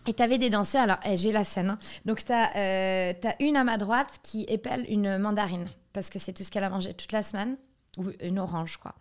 Et 0.07 0.15
t'avais 0.15 0.39
des 0.39 0.51
danseurs, 0.51 0.83
alors 0.83 0.99
eh, 1.05 1.17
j'ai 1.17 1.31
la 1.31 1.45
scène. 1.45 1.71
hein. 1.71 1.79
Donc 2.05 2.23
euh, 2.31 3.13
t'as 3.21 3.35
une 3.39 3.57
à 3.57 3.65
ma 3.65 3.77
droite 3.77 4.19
qui 4.23 4.45
épelle 4.49 4.87
une 4.89 5.19
mandarine, 5.19 5.69
parce 5.93 6.11
que 6.11 6.19
c'est 6.19 6.33
tout 6.33 6.43
ce 6.43 6.51
qu'elle 6.51 6.65
a 6.65 6.71
mangé 6.71 6.95
toute 6.95 7.13
la 7.13 7.23
semaine. 7.23 7.57
Ou 7.99 8.05
une 8.21 8.39
orange, 8.39 8.77
quoi. 8.77 8.95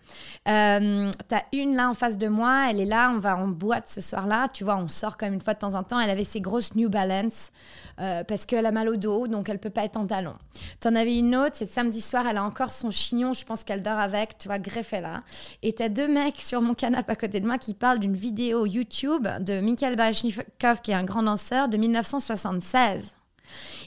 Euh, 0.47 1.11
t'as 1.27 1.43
une 1.53 1.75
là 1.75 1.91
en 1.91 1.93
face 1.93 2.17
de 2.17 2.27
moi, 2.27 2.71
elle 2.71 2.79
est 2.79 2.85
là, 2.85 3.11
on 3.13 3.19
va 3.19 3.37
en 3.37 3.47
boîte 3.47 3.87
ce 3.87 4.01
soir-là. 4.01 4.47
Tu 4.47 4.63
vois, 4.63 4.77
on 4.77 4.87
sort 4.87 5.15
comme 5.15 5.31
une 5.31 5.41
fois 5.41 5.53
de 5.53 5.59
temps 5.59 5.75
en 5.75 5.83
temps. 5.83 5.99
Elle 5.99 6.09
avait 6.09 6.23
ses 6.23 6.41
grosses 6.41 6.73
New 6.75 6.89
Balance 6.89 7.51
euh, 7.99 8.23
parce 8.23 8.47
qu'elle 8.47 8.65
a 8.65 8.71
mal 8.71 8.89
au 8.89 8.95
dos, 8.95 9.27
donc 9.27 9.47
elle 9.47 9.59
peut 9.59 9.69
pas 9.69 9.85
être 9.85 9.97
en 9.97 10.07
talons. 10.07 10.37
T'en 10.79 10.95
avais 10.95 11.19
une 11.19 11.35
autre, 11.35 11.51
c'est 11.53 11.67
samedi 11.67 12.01
soir, 12.01 12.25
elle 12.27 12.37
a 12.37 12.43
encore 12.43 12.73
son 12.73 12.89
chignon, 12.89 13.33
je 13.33 13.45
pense 13.45 13.63
qu'elle 13.63 13.83
dort 13.83 13.99
avec, 13.99 14.39
tu 14.39 14.47
vois, 14.47 14.57
greffé 14.57 15.01
là. 15.01 15.21
Et 15.61 15.73
t'as 15.73 15.89
deux 15.89 16.07
mecs 16.07 16.37
sur 16.37 16.61
mon 16.63 16.73
canapé 16.73 17.11
à 17.11 17.15
côté 17.15 17.39
de 17.39 17.45
moi 17.45 17.59
qui 17.59 17.75
parlent 17.75 17.99
d'une 17.99 18.15
vidéo 18.15 18.65
YouTube 18.65 19.27
de 19.41 19.61
Mikhail 19.61 19.97
Baryshnikov, 19.97 20.81
qui 20.81 20.91
est 20.91 20.95
un 20.95 21.05
grand 21.05 21.21
danseur, 21.21 21.69
de 21.69 21.77
1976. 21.77 23.15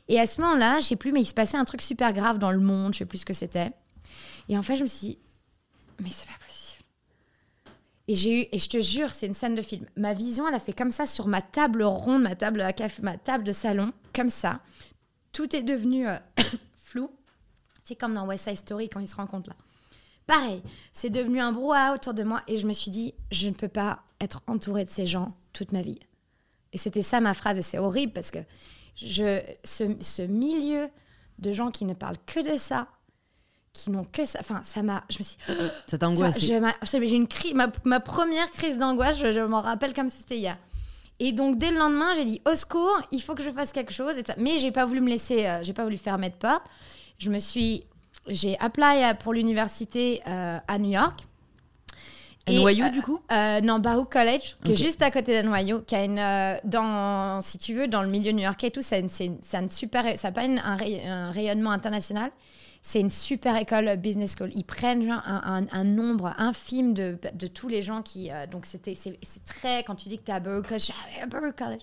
Et 0.09 0.21
à 0.21 0.27
ce 0.27 0.41
moment-là, 0.41 0.79
je 0.79 0.87
sais 0.87 0.97
plus, 0.97 1.11
mais 1.11 1.23
il 1.23 1.27
se 1.27 1.35
passait 1.35 1.57
un 1.57 1.65
truc 1.65 1.83
super 1.83 2.13
grave 2.13 2.39
dans 2.39 2.53
le 2.53 2.61
monde, 2.61 2.93
je 2.93 2.99
sais 2.99 3.05
plus 3.05 3.19
ce 3.19 3.27
que 3.27 3.33
c'était. 3.33 3.73
Et 4.53 4.59
en 4.59 4.61
fait, 4.61 4.77
je 4.77 4.83
me 4.83 4.87
suis 4.87 5.07
dit, 5.07 5.19
mais 5.99 6.11
c'est 6.11 6.27
pas 6.27 6.37
possible. 6.47 6.85
Et 8.07 8.15
j'ai 8.15 8.43
eu, 8.43 8.49
et 8.53 8.59
je 8.59 8.69
te 8.69 8.83
jure, 8.83 9.09
c'est 9.09 9.27
une 9.27 9.33
scène 9.33 9.55
de 9.55 9.63
film. 9.63 9.87
Ma 9.97 10.13
vision, 10.13 10.47
elle 10.47 10.55
a 10.55 10.59
fait 10.59 10.75
comme 10.75 10.91
ça 10.91 11.07
sur 11.07 11.27
ma 11.27 11.41
table 11.41 11.83
ronde, 11.85 12.21
ma 12.21 12.37
table 12.37 12.61
à 12.61 12.75
café, 12.75 13.01
ma 13.01 13.17
table 13.17 13.45
de 13.45 13.53
salon, 13.53 13.95
comme 14.15 14.29
ça. 14.29 14.61
Tout 15.33 15.57
est 15.57 15.63
devenu 15.63 16.07
euh, 16.07 16.19
flou. 16.77 17.09
C'est 17.83 17.95
comme 17.95 18.13
dans 18.13 18.27
West 18.27 18.45
Side 18.45 18.59
Story 18.59 18.91
quand 18.91 19.01
ils 19.01 19.09
se 19.09 19.17
rencontrent 19.17 19.49
là. 19.49 19.57
Pareil, 20.27 20.63
c'est 20.93 21.09
devenu 21.09 21.41
un 21.41 21.53
brouhaha 21.53 21.95
autour 21.95 22.13
de 22.13 22.23
moi 22.23 22.43
et 22.47 22.59
je 22.59 22.67
me 22.67 22.75
suis 22.75 22.91
dit, 22.91 23.15
je 23.31 23.49
ne 23.49 23.55
peux 23.55 23.69
pas 23.69 24.03
être 24.21 24.43
entourée 24.49 24.85
de 24.85 24.91
ces 24.91 25.07
gens 25.07 25.35
toute 25.55 25.73
ma 25.73 25.81
vie. 25.81 25.99
Et 26.75 26.77
c'était 26.77 27.01
ça 27.01 27.23
ma 27.23 27.33
phrase 27.33 27.57
et 27.57 27.63
c'est 27.63 27.79
horrible 27.79 28.13
parce 28.13 28.31
que 28.31 28.41
je, 28.97 29.41
ce, 29.65 29.97
ce 30.01 30.21
milieu 30.21 30.91
de 31.39 31.53
gens 31.55 31.71
qui 31.71 31.87
ne 31.87 31.95
parlent 31.95 32.19
que 32.27 32.53
de 32.53 32.59
ça, 32.59 32.89
qui 33.73 33.91
n'ont 33.91 34.05
que 34.05 34.25
ça, 34.27 34.39
enfin 34.41 34.61
ça 34.63 34.83
m'a, 34.83 35.03
je 35.09 35.19
me 35.19 35.25
suis 35.25 35.37
Ça 35.89 35.99
t'angoisse. 35.99 36.39
j'ai 36.41 37.17
une 37.17 37.29
crise, 37.29 37.55
ma, 37.55 37.69
ma 37.85 38.01
première 38.01 38.51
crise 38.51 38.79
d'angoisse, 38.79 39.19
je, 39.19 39.33
je 39.33 39.41
m'en 39.41 39.63
rappelle 39.63 39.95
comme 39.95 40.11
si 40.11 40.19
c'était 40.19 40.39
hier. 40.39 40.59
Et 41.21 41.33
donc 41.33 41.57
dès 41.59 41.71
le 41.71 41.79
lendemain, 41.79 42.15
j'ai 42.15 42.25
dit 42.25 42.43
au 42.51 42.55
secours, 42.55 43.01
il 43.13 43.23
faut 43.23 43.35
que 43.35 43.43
je 43.43 43.51
fasse 43.51 43.73
quelque 43.73 43.93
chose. 43.93 44.19
Et 44.19 44.23
ça- 44.27 44.35
mais 44.39 44.59
j'ai 44.59 44.73
pas 44.73 44.85
voulu 44.85 45.01
me 45.01 45.09
laisser, 45.09 45.47
euh, 45.47 45.61
j'ai 45.63 45.73
pas 45.73 45.85
voulu 45.85 45.97
fermer 45.97 46.29
de 46.31 46.35
porte. 46.35 46.65
Je 47.19 47.31
me 47.31 47.39
suis, 47.39 47.85
j'ai 48.29 48.59
appelé 48.59 49.03
à- 49.03 49.15
pour 49.15 49.33
l'université 49.33 50.21
euh, 50.27 50.59
à 50.67 50.79
New 50.79 50.91
York. 50.91 51.21
Un 52.49 52.53
Et, 52.53 52.83
euh, 52.83 52.89
du 52.91 53.03
coup 53.03 53.21
euh, 53.31 53.61
non, 53.61 53.79
Baruch 53.79 54.11
College, 54.11 54.57
qui 54.65 54.73
est 54.73 54.75
juste 54.75 55.01
à 55.01 55.13
côté 55.13 55.33
d'Anoyau, 55.33 55.83
qui 55.83 55.95
a 55.95 56.03
une, 56.05 56.19
euh, 56.19 56.57
dans, 56.65 57.41
si 57.41 57.57
tu 57.57 57.73
veux, 57.73 57.87
dans 57.87 58.03
le 58.03 58.09
milieu 58.11 58.33
new-yorkais 58.33 58.67
et 58.67 58.71
tout, 58.73 58.83
c'est 58.83 58.99
une 58.99 59.71
super, 59.71 60.19
ça 60.19 60.29
n'a 60.29 60.33
pas 60.33 60.45
une- 60.45 60.59
un, 60.59 60.77
un 61.07 61.31
rayonnement 61.31 61.71
international. 61.71 62.33
C'est 62.85 62.99
une 62.99 63.11
super 63.11 63.57
école 63.57 63.87
euh, 63.87 63.97
business 63.97 64.35
school. 64.37 64.51
Ils 64.57 64.65
prennent 64.65 65.09
un, 65.09 65.85
nombre 65.85 66.35
infime 66.37 66.95
de, 66.95 67.17
de 67.33 67.47
tous 67.47 67.69
les 67.69 67.81
gens 67.81 68.03
qui. 68.03 68.33
euh, 68.33 68.49
donc, 68.49 68.67
c'était, 68.67 68.95
c'est, 68.95 69.17
très. 69.47 69.85
Quand 69.85 69.95
tu 69.95 70.09
dis 70.09 70.19
que 70.19 70.25
tu 70.25 70.33
es 70.33 70.35
à 70.35 70.41
Baruch 70.41 70.67
College, 70.67 70.91
ah 70.91 71.23
à 71.23 71.27
Baruch 71.27 71.55
College. 71.57 71.81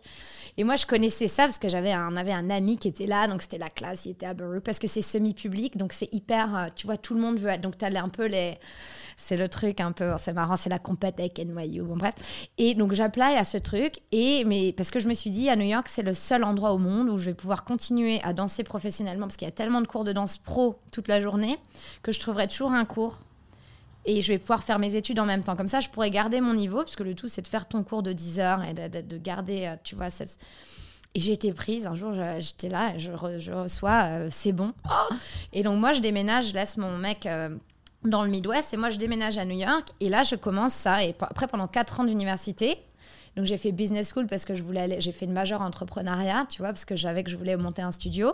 Et 0.58 0.66
moi, 0.66 0.76
je 0.76 0.86
connaissais 0.86 1.28
ça 1.28 1.43
parce 1.43 1.58
que 1.58 1.70
j'avais 1.70 1.93
un, 1.93 2.18
avait 2.18 2.34
un 2.34 2.50
ami 2.50 2.78
qui 2.78 2.89
était 2.89 3.06
là, 3.06 3.28
donc 3.28 3.41
c'était 3.41 3.58
la 3.58 3.70
classe, 3.70 4.06
il 4.06 4.12
était 4.12 4.26
à 4.26 4.34
Baruch, 4.34 4.62
parce 4.62 4.78
que 4.78 4.88
c'est 4.88 5.02
semi-public, 5.02 5.78
donc 5.78 5.93
c'est 5.93 6.14
hyper. 6.14 6.54
euh, 6.54 6.68
tu 6.76 6.86
vois, 6.86 6.97
tout 6.97 7.14
le 7.14 7.22
monde 7.22 7.39
veut. 7.39 7.58
Donc, 7.60 7.78
tu 7.78 7.86
as 7.86 8.04
un 8.04 8.10
peu 8.10 8.26
les. 8.26 8.58
C'est 9.16 9.38
le 9.38 9.47
truc 9.47 9.80
un 9.80 9.93
peu, 9.93 10.12
c'est 10.18 10.34
marrant, 10.34 10.58
c'est 10.58 10.70
la 10.70 10.80
compète 10.80 11.20
avec 11.20 11.39
NYU, 11.39 11.84
bon 11.84 11.97
bref. 11.97 12.14
Et 12.58 12.74
donc 12.74 12.93
j'appelais 12.93 13.38
à 13.38 13.43
ce 13.43 13.58
truc, 13.58 14.00
et, 14.14 14.45
mais, 14.45 14.72
parce 14.72 14.91
que 14.91 15.00
je 15.00 15.10
me 15.10 15.14
suis 15.14 15.30
dit, 15.30 15.50
à 15.50 15.58
New 15.58 15.66
York, 15.66 15.88
c'est 15.89 16.04
le 16.04 16.14
seul 16.14 16.43
endroit 16.43 16.72
au 16.72 16.78
monde 16.78 17.10
où 17.10 17.18
je 17.18 17.26
vais 17.26 17.34
pouvoir 17.34 17.66
continuer 17.66 18.22
à 18.24 18.32
danser 18.32 18.64
professionnellement, 18.64 19.28
parce 19.28 19.36
qu'il 19.36 19.47
y 19.47 19.50
a 19.50 19.54
tellement 19.54 19.82
de 19.82 19.88
cours 19.88 20.06
de 20.06 20.14
danse 20.14 20.38
pro 20.38 20.80
toute 20.92 21.08
la 21.08 21.20
journée, 21.20 21.58
que 22.04 22.12
je 22.12 22.20
trouverai 22.20 22.48
toujours 22.48 22.72
un 22.72 22.86
cours. 22.86 23.20
Et 24.06 24.22
je 24.22 24.30
vais 24.32 24.40
pouvoir 24.40 24.64
faire 24.64 24.80
mes 24.80 24.96
études 24.96 25.20
en 25.20 25.26
même 25.26 25.44
temps. 25.44 25.56
Comme 25.56 25.68
ça, 25.68 25.82
je 25.82 25.90
pourrais 25.90 26.10
garder 26.10 26.40
mon 26.42 26.54
niveau, 26.54 26.78
parce 26.78 26.96
que 26.96 27.04
le 27.04 27.16
tout, 27.16 27.28
c'est 27.28 27.42
de 27.42 27.48
faire 27.48 27.68
ton 27.68 27.84
cours 27.84 28.02
de 28.02 28.14
10 28.14 28.40
heures 28.40 28.64
et 28.64 28.74
de, 28.74 28.88
de- 28.88 29.02
de 29.08 29.18
garder, 29.18 29.66
euh, 29.66 29.76
tu 29.84 29.96
vois, 29.96 30.10
cette- 30.10 30.40
et 31.16 31.20
j'ai 31.20 31.34
été 31.34 31.52
prise. 31.54 31.86
Un 31.86 31.96
jour, 31.96 32.14
j'étais 32.40 32.70
là, 32.70 32.98
je, 32.98 33.12
re- 33.12 33.40
je 33.40 33.52
reçois, 33.52 34.04
euh, 34.06 34.28
c'est 34.32 34.52
bon. 34.54 34.72
Et 35.54 35.64
donc, 35.64 35.78
moi, 35.80 35.92
je 35.92 36.00
déménage, 36.00 36.48
je 36.50 36.54
laisse 36.54 36.78
mon 36.78 36.98
mec 36.98 37.26
euh, 37.26 37.50
dans 38.04 38.24
le 38.24 38.30
Midwest 38.30 38.74
et 38.74 38.78
moi, 38.78 38.90
je 38.90 38.98
déménage 38.98 39.38
à 39.38 39.44
New 39.46 39.58
York. 39.58 39.90
Et 40.00 40.08
là, 40.08 40.24
je 40.24 40.36
commence 40.36 40.74
ça. 40.74 41.04
Et 41.04 41.14
après, 41.20 41.48
pendant 41.48 41.68
quatre 41.68 42.00
ans 42.00 42.04
d'université, 42.06 42.78
donc 43.36 43.45
j'ai 43.45 43.57
fait 43.57 43.71
business 43.71 44.11
school 44.13 44.27
parce 44.27 44.45
que 44.45 44.53
je 44.53 44.63
voulais 44.63 44.99
j'ai 44.99 45.11
fait 45.11 45.25
une 45.25 45.34
majeure 45.34 45.61
entrepreneuriat, 45.61 46.45
tu 46.49 46.59
vois, 46.59 46.69
parce 46.69 46.86
que 46.86 46.95
j'avais 46.95 47.23
que 47.23 47.30
je 47.30 47.38
voulais 47.38 47.57
monter 47.57 47.82
un 47.82 47.91
studio. 47.91 48.34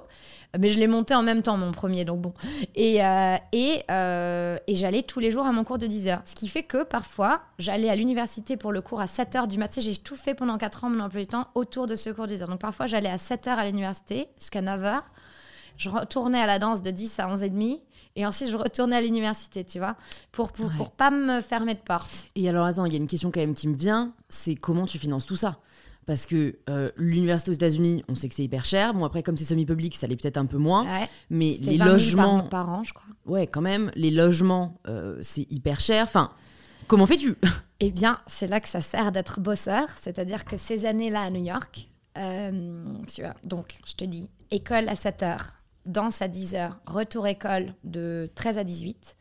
Mais 0.57 0.69
je 0.69 0.79
l'ai 0.79 0.87
monté 0.87 1.13
en 1.13 1.23
même 1.23 1.41
temps, 1.41 1.57
mon 1.57 1.71
premier, 1.71 2.05
donc 2.05 2.21
bon. 2.21 2.33
Et, 2.75 3.03
euh, 3.03 3.37
et, 3.51 3.83
euh, 3.91 4.57
et 4.67 4.75
j'allais 4.75 5.01
tous 5.01 5.19
les 5.19 5.31
jours 5.31 5.45
à 5.45 5.51
mon 5.51 5.63
cours 5.63 5.77
de 5.77 5.87
10 5.87 6.07
heures. 6.07 6.21
Ce 6.25 6.35
qui 6.35 6.47
fait 6.47 6.63
que 6.63 6.83
parfois, 6.83 7.41
j'allais 7.59 7.89
à 7.89 7.95
l'université 7.95 8.57
pour 8.57 8.71
le 8.71 8.81
cours 8.81 9.01
à 9.01 9.07
7 9.07 9.35
heures 9.35 9.47
du 9.47 9.57
matin. 9.57 9.81
J'ai 9.81 9.97
tout 9.97 10.15
fait 10.15 10.33
pendant 10.33 10.57
4 10.57 10.85
ans, 10.85 10.89
mon 10.89 10.99
emploi 11.01 11.21
du 11.21 11.27
temps, 11.27 11.47
autour 11.55 11.87
de 11.87 11.95
ce 11.95 12.09
cours 12.09 12.27
de 12.27 12.33
10 12.33 12.43
heures. 12.43 12.49
Donc 12.49 12.61
parfois, 12.61 12.85
j'allais 12.85 13.09
à 13.09 13.17
7 13.17 13.47
heures 13.47 13.59
à 13.59 13.65
l'université 13.65 14.27
jusqu'à 14.39 14.61
9 14.61 14.83
heures. 14.83 15.09
Je 15.77 15.89
retournais 15.89 16.39
à 16.39 16.45
la 16.45 16.59
danse 16.59 16.81
de 16.81 16.91
10 16.91 17.19
à 17.19 17.27
11 17.27 17.43
et 17.43 17.49
demi. 17.49 17.81
Et 18.15 18.25
ensuite, 18.25 18.49
je 18.49 18.55
retournais 18.57 18.95
à 18.95 19.01
l'université, 19.01 19.63
tu 19.65 19.79
vois, 19.79 19.95
pour, 20.31 20.51
pour, 20.51 20.71
pour 20.71 20.91
pas 20.91 21.11
me 21.11 21.41
fermer 21.41 21.73
de 21.73 21.79
porte. 21.79 22.29
Et 22.35 22.47
alors, 22.47 22.65
attends, 22.65 22.85
il 22.85 22.93
y 22.93 22.95
a 22.95 22.99
une 22.99 23.07
question 23.07 23.29
quand 23.29 23.41
même 23.41 23.53
qui 23.53 23.67
me 23.67 23.75
vient 23.75 24.13
c'est 24.29 24.55
comment 24.55 24.85
tu 24.85 24.97
finances 24.97 25.25
tout 25.25 25.35
ça? 25.35 25.59
Parce 26.05 26.25
que 26.25 26.59
euh, 26.69 26.87
l'université 26.97 27.51
aux 27.51 27.55
États-Unis, 27.55 28.03
on 28.07 28.15
sait 28.15 28.29
que 28.29 28.35
c'est 28.35 28.43
hyper 28.43 28.63
cher. 28.63 28.93
Bon, 28.93 29.05
après, 29.05 29.23
comme 29.23 29.37
c'est 29.37 29.45
semi-public, 29.45 29.95
ça 29.95 30.05
l'est 30.07 30.15
peut-être 30.15 30.37
un 30.37 30.45
peu 30.45 30.57
moins. 30.57 30.85
Ouais, 30.85 31.09
Mais 31.31 31.57
les 31.61 31.77
20 31.77 31.85
000 31.85 31.89
logements, 31.89 32.39
par, 32.41 32.49
par 32.49 32.69
an, 32.69 32.83
je 32.83 32.93
crois. 32.93 33.07
ouais, 33.25 33.47
quand 33.47 33.61
même, 33.61 33.91
les 33.95 34.11
logements, 34.11 34.77
euh, 34.87 35.17
c'est 35.21 35.51
hyper 35.51 35.79
cher. 35.79 36.03
Enfin, 36.03 36.31
Comment 36.87 37.07
fais-tu? 37.07 37.35
Eh 37.81 37.91
bien, 37.91 38.19
c'est 38.25 38.47
là 38.47 38.61
que 38.61 38.69
ça 38.69 38.79
sert 38.79 39.11
d'être 39.11 39.41
bosseur. 39.41 39.85
C'est-à-dire 40.01 40.45
que 40.45 40.55
ces 40.55 40.85
années-là 40.85 41.23
à 41.23 41.29
New 41.29 41.43
York, 41.43 41.89
euh, 42.17 42.85
tu 43.13 43.21
vois, 43.21 43.33
donc 43.43 43.79
je 43.85 43.95
te 43.95 44.05
dis, 44.05 44.29
école 44.49 44.87
à 44.87 44.95
7 44.95 45.21
h 45.23 45.37
danse 45.85 46.21
à 46.21 46.27
10 46.27 46.53
h 46.53 46.71
retour 46.85 47.27
école 47.27 47.73
de 47.83 48.29
13 48.35 48.57
à 48.57 48.63
18. 48.63 49.15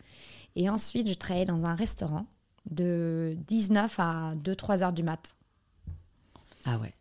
Et 0.56 0.70
ensuite, 0.70 1.08
je 1.08 1.14
travaillais 1.14 1.46
dans 1.46 1.66
un 1.66 1.74
restaurant 1.74 2.26
de 2.70 3.36
19 3.48 3.98
à 3.98 4.34
2-3 4.36 4.82
heures 4.82 4.92
du 4.92 5.02
mat. 5.02 5.34
Ah 6.64 6.78
ouais. 6.78 6.94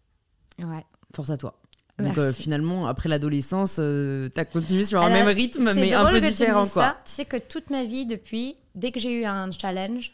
Ouais. 0.59 0.85
Force 1.15 1.29
à 1.29 1.37
toi. 1.37 1.59
Donc 1.99 2.17
euh, 2.17 2.33
finalement, 2.33 2.87
après 2.87 3.07
l'adolescence, 3.07 3.77
euh, 3.79 4.27
tu 4.33 4.39
as 4.39 4.45
continué 4.45 4.83
sur 4.83 5.01
un 5.01 5.09
même 5.09 5.27
rythme, 5.27 5.73
mais 5.73 5.93
un 5.93 6.09
peu 6.09 6.19
différent. 6.19 6.67
quoi. 6.67 6.83
Ça. 6.83 6.97
Tu 7.05 7.11
sais 7.11 7.25
que 7.25 7.37
toute 7.37 7.69
ma 7.69 7.85
vie, 7.85 8.05
depuis, 8.05 8.57
dès 8.73 8.91
que 8.91 8.99
j'ai 8.99 9.21
eu 9.21 9.25
un 9.25 9.51
challenge, 9.51 10.13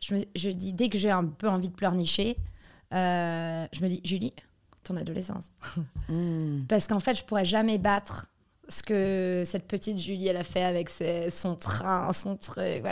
je, 0.00 0.14
me, 0.14 0.20
je 0.34 0.50
dis, 0.50 0.72
dès 0.72 0.88
que 0.88 0.96
j'ai 0.96 1.10
un 1.10 1.26
peu 1.26 1.48
envie 1.48 1.68
de 1.68 1.74
pleurnicher, 1.74 2.38
euh, 2.94 3.66
je 3.72 3.82
me 3.82 3.88
dis, 3.88 4.00
Julie, 4.04 4.32
ton 4.84 4.96
adolescence. 4.96 5.50
Hmm. 6.10 6.64
Parce 6.68 6.86
qu'en 6.86 7.00
fait, 7.00 7.14
je 7.16 7.22
pourrais 7.22 7.44
jamais 7.44 7.76
battre 7.76 8.28
ce 8.68 8.82
que 8.82 9.42
cette 9.46 9.66
petite 9.66 9.98
Julie, 9.98 10.28
elle 10.28 10.36
a 10.36 10.44
fait 10.44 10.64
avec 10.64 10.90
son 11.34 11.56
train, 11.56 12.12
son 12.12 12.36
truc, 12.36 12.82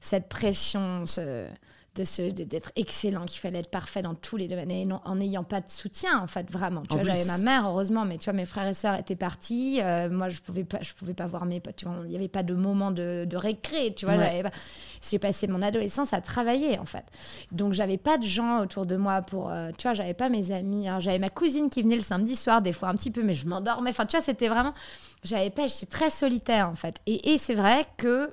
cette 0.00 0.28
pression, 0.28 1.06
ce, 1.06 1.46
de 1.94 2.44
d'être 2.44 2.72
excellent, 2.76 3.24
qu'il 3.24 3.40
fallait 3.40 3.60
être 3.60 3.70
parfait 3.70 4.02
dans 4.02 4.14
tous 4.14 4.36
les 4.36 4.48
domaines, 4.48 4.70
et 4.70 4.84
non, 4.84 5.00
en 5.04 5.16
n'ayant 5.16 5.44
pas 5.44 5.60
de 5.60 5.70
soutien, 5.70 6.20
en 6.20 6.26
fait, 6.26 6.50
vraiment. 6.50 6.82
Tu 6.82 6.94
vois, 6.94 7.04
j'avais 7.04 7.24
ma 7.24 7.38
mère, 7.38 7.66
heureusement, 7.68 8.04
mais 8.04 8.18
tu 8.18 8.24
vois, 8.24 8.32
mes 8.32 8.46
frères 8.46 8.66
et 8.66 8.74
sœurs 8.74 8.96
étaient 8.96 9.16
partis. 9.16 9.80
Euh, 9.80 10.10
moi, 10.10 10.28
je 10.28 10.40
pouvais 10.40 10.64
pas, 10.64 10.78
je 10.80 10.92
pouvais 10.94 11.14
pas 11.14 11.26
voir 11.26 11.46
mes 11.46 11.60
potes. 11.60 11.76
Tu 11.76 11.84
vois, 11.84 11.96
il 12.04 12.10
n'y 12.10 12.16
avait 12.16 12.28
pas 12.28 12.42
de 12.42 12.54
moment 12.54 12.90
de, 12.90 13.26
de 13.28 13.36
récré. 13.36 13.94
Tu 13.94 14.06
vois, 14.06 14.16
j'ai 15.08 15.18
passé 15.18 15.46
mon 15.46 15.62
adolescence 15.62 16.12
à 16.12 16.20
travailler, 16.20 16.78
en 16.78 16.84
fait. 16.84 17.04
Donc, 17.52 17.72
j'avais 17.72 17.98
pas 17.98 18.18
de 18.18 18.24
gens 18.24 18.60
autour 18.60 18.86
de 18.86 18.96
moi 18.96 19.22
pour, 19.22 19.50
euh, 19.50 19.70
tu 19.76 19.82
vois, 19.84 19.94
j'avais 19.94 20.14
pas 20.14 20.28
mes 20.28 20.50
amis. 20.50 20.86
J'avais 20.98 21.18
ma 21.18 21.30
cousine 21.30 21.70
qui 21.70 21.82
venait 21.82 21.96
le 21.96 22.02
samedi 22.02 22.36
soir, 22.36 22.62
des 22.62 22.72
fois 22.72 22.88
un 22.88 22.94
petit 22.94 23.10
peu, 23.10 23.22
mais 23.22 23.34
je 23.34 23.46
m'endormais. 23.46 23.90
Enfin, 23.90 24.06
tu 24.06 24.16
vois, 24.16 24.24
c'était 24.24 24.48
vraiment, 24.48 24.74
j'avais 25.22 25.50
pas, 25.50 25.66
j'étais 25.66 25.86
très 25.86 26.10
solitaire, 26.10 26.68
en 26.68 26.74
fait. 26.74 26.96
Et, 27.06 27.32
et 27.32 27.38
c'est 27.38 27.54
vrai 27.54 27.86
que 27.96 28.30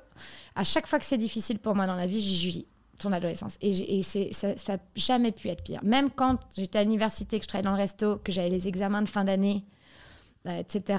à 0.54 0.64
chaque 0.64 0.86
fois 0.86 0.98
que 0.98 1.04
c'est 1.04 1.16
difficile 1.16 1.58
pour 1.58 1.74
moi 1.74 1.86
dans 1.86 1.94
la 1.94 2.06
vie, 2.06 2.20
j'y 2.20 2.66
ton 2.98 3.12
adolescence. 3.12 3.56
Et, 3.60 4.02
ça 4.02 4.54
n'a 4.68 4.78
jamais 4.94 5.32
pu 5.32 5.48
être 5.48 5.62
pire. 5.62 5.80
Même 5.82 6.10
quand 6.10 6.38
j'étais 6.56 6.78
à 6.78 6.84
l'université, 6.84 7.38
que 7.38 7.44
je 7.44 7.48
travaillais 7.48 7.64
dans 7.64 7.76
le 7.76 7.82
resto, 7.82 8.18
que 8.18 8.32
j'avais 8.32 8.50
les 8.50 8.68
examens 8.68 9.02
de 9.02 9.08
fin 9.08 9.24
d'année, 9.24 9.64
euh, 10.46 10.58
etc 10.58 10.98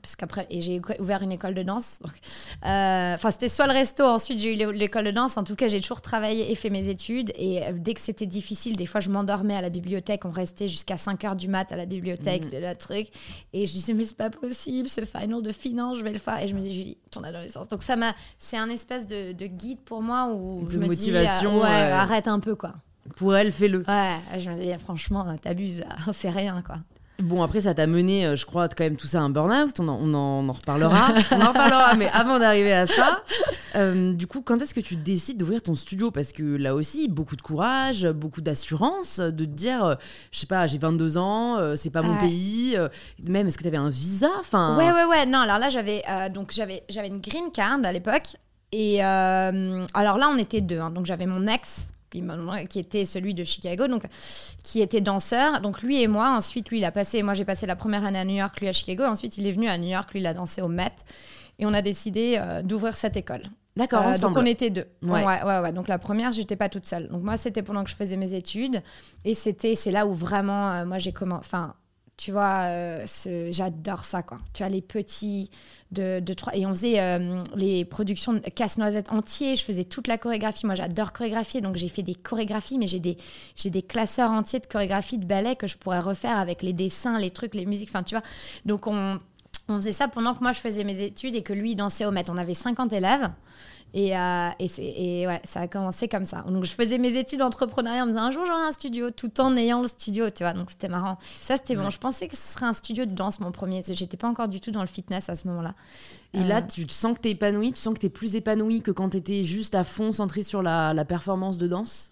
parce 0.00 0.16
qu'après 0.16 0.46
et 0.50 0.60
j'ai 0.60 0.80
ouvert 0.98 1.22
une 1.22 1.32
école 1.32 1.54
de 1.54 1.62
danse 1.62 2.00
euh, 2.64 3.14
enfin 3.14 3.30
c'était 3.30 3.48
soit 3.48 3.66
le 3.66 3.72
resto 3.72 4.04
ensuite 4.04 4.38
j'ai 4.38 4.52
eu 4.52 4.72
l'école 4.72 5.04
de 5.04 5.10
danse. 5.10 5.36
En 5.36 5.44
tout 5.44 5.56
cas 5.56 5.68
j'ai 5.68 5.80
toujours 5.80 6.00
travaillé 6.00 6.50
et 6.50 6.54
fait 6.54 6.70
mes 6.70 6.88
études. 6.88 7.32
Et 7.36 7.62
euh, 7.62 7.72
dès 7.74 7.94
que 7.94 8.00
c'était 8.00 8.26
difficile 8.26 8.76
des 8.76 8.86
fois 8.86 9.00
je 9.00 9.08
m'endormais 9.08 9.56
à 9.56 9.60
la 9.60 9.70
bibliothèque. 9.70 10.24
On 10.24 10.30
restait 10.30 10.68
jusqu'à 10.68 10.96
5 10.96 11.24
heures 11.24 11.36
du 11.36 11.48
mat 11.48 11.70
à 11.72 11.76
la 11.76 11.86
bibliothèque 11.86 12.46
mmh. 12.46 12.58
le 12.58 12.74
truc. 12.74 13.08
Et 13.52 13.66
je 13.66 13.72
disais 13.72 13.94
mais 13.94 14.04
c'est 14.04 14.16
pas 14.16 14.30
possible 14.30 14.88
ce 14.88 15.04
final 15.04 15.42
de 15.42 15.52
finance 15.52 15.98
je 15.98 16.04
vais 16.04 16.12
le 16.12 16.18
faire. 16.18 16.40
Et 16.40 16.48
je 16.48 16.54
me 16.54 16.60
dis 16.60 16.74
Julie 16.74 16.98
ton 17.10 17.22
adolescence. 17.24 17.68
Donc 17.68 17.82
ça 17.82 17.96
m'a 17.96 18.14
c'est 18.38 18.56
un 18.58 18.68
espèce 18.68 19.06
de, 19.06 19.32
guide 19.46 19.80
pour 19.80 20.02
moi 20.02 20.32
où 20.32 20.66
de 20.68 20.78
motivation 20.78 21.50
dis, 21.50 21.60
ouais, 21.60 21.68
arrête 21.68 22.28
un 22.28 22.40
peu 22.40 22.54
quoi. 22.54 22.74
Pour 23.16 23.34
elle 23.36 23.50
fais-le. 23.50 23.78
Ouais 23.88 24.40
je 24.40 24.50
me 24.50 24.60
dis 24.60 24.72
franchement 24.78 25.36
t'abuses 25.38 25.84
c'est 26.12 26.30
rien 26.30 26.62
quoi 26.62 26.78
Bon, 27.18 27.42
après, 27.42 27.60
ça 27.60 27.74
t'a 27.74 27.86
mené, 27.86 28.26
euh, 28.26 28.36
je 28.36 28.46
crois, 28.46 28.68
quand 28.68 28.84
même 28.84 28.96
tout 28.96 29.06
ça 29.06 29.18
à 29.18 29.22
un 29.22 29.30
burn-out. 29.30 29.78
On, 29.78 29.88
on, 29.88 30.48
en 30.48 30.52
reparlera. 30.52 31.08
on 31.30 31.40
en 31.40 31.48
reparlera, 31.48 31.94
mais 31.94 32.08
avant 32.08 32.38
d'arriver 32.38 32.72
à 32.72 32.86
ça, 32.86 33.22
euh, 33.76 34.12
du 34.12 34.26
coup, 34.26 34.42
quand 34.42 34.60
est-ce 34.60 34.74
que 34.74 34.80
tu 34.80 34.96
décides 34.96 35.38
d'ouvrir 35.38 35.62
ton 35.62 35.74
studio? 35.74 36.10
Parce 36.10 36.32
que 36.32 36.42
là 36.42 36.74
aussi, 36.74 37.08
beaucoup 37.08 37.36
de 37.36 37.42
courage, 37.42 38.06
beaucoup 38.08 38.40
d'assurance, 38.40 39.20
de 39.20 39.44
te 39.44 39.50
dire, 39.50 39.84
euh, 39.84 39.94
je 40.32 40.40
sais 40.40 40.46
pas, 40.46 40.66
j'ai 40.66 40.78
22 40.78 41.18
ans, 41.18 41.76
c'est 41.76 41.90
pas 41.90 42.02
mon 42.02 42.18
pays. 42.18 42.76
même, 43.26 43.46
est-ce 43.46 43.56
que 43.56 43.62
tu 43.62 43.68
avais 43.68 43.76
un 43.76 43.90
visa? 43.90 44.30
Enfin... 44.40 44.76
Ouais, 44.76 44.90
ouais, 44.90 45.04
ouais. 45.04 45.26
Non, 45.26 45.38
alors 45.38 45.58
là, 45.58 45.68
j'avais 45.68 46.02
donc 46.34 46.52
j'avais 46.52 46.82
j'avais 46.88 47.08
une 47.08 47.20
green 47.20 47.50
card 47.52 47.78
à 47.84 47.92
l'époque. 47.92 48.36
Et 48.72 49.02
alors 49.02 50.18
là, 50.18 50.28
on 50.28 50.38
était 50.38 50.60
deux. 50.60 50.80
Hein. 50.80 50.90
donc 50.90 51.06
j'avais 51.06 51.26
mon 51.26 51.46
ex 51.46 51.92
qui 52.68 52.78
était 52.78 53.04
celui 53.04 53.34
de 53.34 53.44
Chicago, 53.44 53.88
donc 53.88 54.04
qui 54.62 54.80
était 54.80 55.00
danseur. 55.00 55.60
Donc 55.60 55.82
lui 55.82 56.02
et 56.02 56.08
moi, 56.08 56.36
ensuite 56.36 56.68
lui 56.68 56.78
il 56.78 56.84
a 56.84 56.92
passé, 56.92 57.22
moi 57.22 57.34
j'ai 57.34 57.44
passé 57.44 57.66
la 57.66 57.76
première 57.76 58.04
année 58.04 58.18
à 58.18 58.24
New 58.24 58.36
York, 58.36 58.60
lui 58.60 58.68
à 58.68 58.72
Chicago. 58.72 59.04
Ensuite 59.04 59.38
il 59.38 59.46
est 59.46 59.52
venu 59.52 59.68
à 59.68 59.78
New 59.78 59.88
York, 59.88 60.12
lui 60.12 60.20
il 60.20 60.26
a 60.26 60.34
dansé 60.34 60.62
au 60.62 60.68
Met, 60.68 60.92
et 61.58 61.66
on 61.66 61.72
a 61.72 61.82
décidé 61.82 62.36
euh, 62.38 62.62
d'ouvrir 62.62 62.94
cette 62.94 63.16
école. 63.16 63.42
D'accord, 63.76 64.06
euh, 64.06 64.18
Donc 64.18 64.36
on 64.36 64.44
était 64.44 64.70
deux. 64.70 64.86
Ouais. 65.02 65.24
ouais, 65.24 65.42
ouais, 65.42 65.72
Donc 65.72 65.88
la 65.88 65.98
première, 65.98 66.32
j'étais 66.32 66.56
pas 66.56 66.68
toute 66.68 66.84
seule. 66.84 67.08
Donc 67.08 67.22
moi, 67.22 67.36
c'était 67.36 67.62
pendant 67.62 67.84
que 67.84 67.90
je 67.90 67.94
faisais 67.94 68.16
mes 68.16 68.34
études. 68.34 68.82
Et 69.24 69.34
c'était, 69.34 69.74
c'est 69.74 69.90
là 69.90 70.06
où 70.06 70.12
vraiment, 70.12 70.70
euh, 70.72 70.84
moi, 70.84 70.98
j'ai 70.98 71.12
commencé. 71.12 71.40
Enfin, 71.40 71.74
tu 72.16 72.30
vois, 72.30 72.64
euh, 72.66 73.06
j'adore 73.50 74.04
ça, 74.04 74.22
quoi. 74.22 74.38
Tu 74.52 74.62
as 74.62 74.68
les 74.68 74.82
petits 74.82 75.50
de, 75.90 76.20
trois. 76.34 76.54
Et 76.54 76.66
on 76.66 76.70
faisait 76.70 77.00
euh, 77.00 77.42
les 77.56 77.84
productions 77.84 78.38
casse-noisette 78.54 79.10
entier. 79.10 79.56
Je 79.56 79.64
faisais 79.64 79.84
toute 79.84 80.06
la 80.06 80.18
chorégraphie. 80.18 80.66
Moi, 80.66 80.74
j'adore 80.74 81.12
chorégraphier. 81.12 81.60
Donc, 81.60 81.76
j'ai 81.76 81.88
fait 81.88 82.02
des 82.02 82.14
chorégraphies, 82.14 82.78
mais 82.78 82.86
j'ai 82.86 83.00
des, 83.00 83.16
des 83.64 83.82
classeurs 83.82 84.30
entiers 84.30 84.60
de 84.60 84.66
chorégraphie 84.66 85.18
de 85.18 85.24
ballet 85.24 85.56
que 85.56 85.66
je 85.66 85.76
pourrais 85.76 86.00
refaire 86.00 86.38
avec 86.38 86.62
les 86.62 86.72
dessins, 86.72 87.18
les 87.18 87.30
trucs, 87.30 87.54
les 87.54 87.66
musiques. 87.66 87.88
Enfin, 87.88 88.02
tu 88.02 88.14
vois. 88.14 88.24
Donc, 88.66 88.86
on, 88.86 89.18
on 89.68 89.76
faisait 89.76 89.92
ça 89.92 90.06
pendant 90.06 90.34
que 90.34 90.42
moi, 90.42 90.52
je 90.52 90.60
faisais 90.60 90.84
mes 90.84 91.00
études 91.00 91.34
et 91.34 91.42
que 91.42 91.52
lui, 91.52 91.74
dansait 91.74 92.04
au 92.04 92.10
maître. 92.10 92.30
On 92.32 92.38
avait 92.38 92.54
50 92.54 92.92
élèves. 92.92 93.30
Et, 93.94 94.16
euh, 94.16 94.48
et, 94.58 95.20
et, 95.20 95.26
ouais, 95.26 95.40
ça 95.44 95.60
a 95.60 95.68
commencé 95.68 96.08
comme 96.08 96.24
ça. 96.24 96.42
Donc, 96.48 96.64
je 96.64 96.72
faisais 96.72 96.96
mes 96.98 97.16
études 97.16 97.40
d'entrepreneuriat 97.40 98.02
en 98.02 98.06
me 98.06 98.12
disant 98.12 98.22
un 98.22 98.30
jour 98.30 98.46
j'aurai 98.46 98.62
un 98.62 98.72
studio 98.72 99.10
tout 99.10 99.40
en 99.40 99.54
ayant 99.56 99.82
le 99.82 99.88
studio, 99.88 100.30
tu 100.30 100.44
vois. 100.44 100.54
Donc, 100.54 100.70
c'était 100.70 100.88
marrant. 100.88 101.18
Ça, 101.34 101.56
c'était 101.56 101.76
bon. 101.76 101.90
Je 101.90 101.98
pensais 101.98 102.28
que 102.28 102.36
ce 102.36 102.54
serait 102.54 102.66
un 102.66 102.72
studio 102.72 103.04
de 103.04 103.12
danse, 103.12 103.40
mon 103.40 103.52
premier. 103.52 103.82
J'étais 103.86 104.16
pas 104.16 104.28
encore 104.28 104.48
du 104.48 104.60
tout 104.60 104.70
dans 104.70 104.80
le 104.80 104.86
fitness 104.86 105.28
à 105.28 105.36
ce 105.36 105.46
moment-là. 105.48 105.74
Et 106.32 106.42
là, 106.42 106.58
euh. 106.58 106.62
tu 106.62 106.88
sens 106.88 107.14
que 107.14 107.22
tu 107.22 107.28
es 107.28 107.32
épanouie, 107.32 107.72
tu 107.72 107.80
sens 107.80 107.92
que 107.92 108.00
tu 108.00 108.06
es 108.06 108.10
plus 108.10 108.34
épanouie 108.34 108.80
que 108.80 108.90
quand 108.90 109.10
tu 109.10 109.18
étais 109.18 109.44
juste 109.44 109.74
à 109.74 109.84
fond 109.84 110.12
centrée 110.12 110.42
sur 110.42 110.62
la, 110.62 110.94
la 110.94 111.04
performance 111.04 111.58
de 111.58 111.66
danse? 111.66 112.11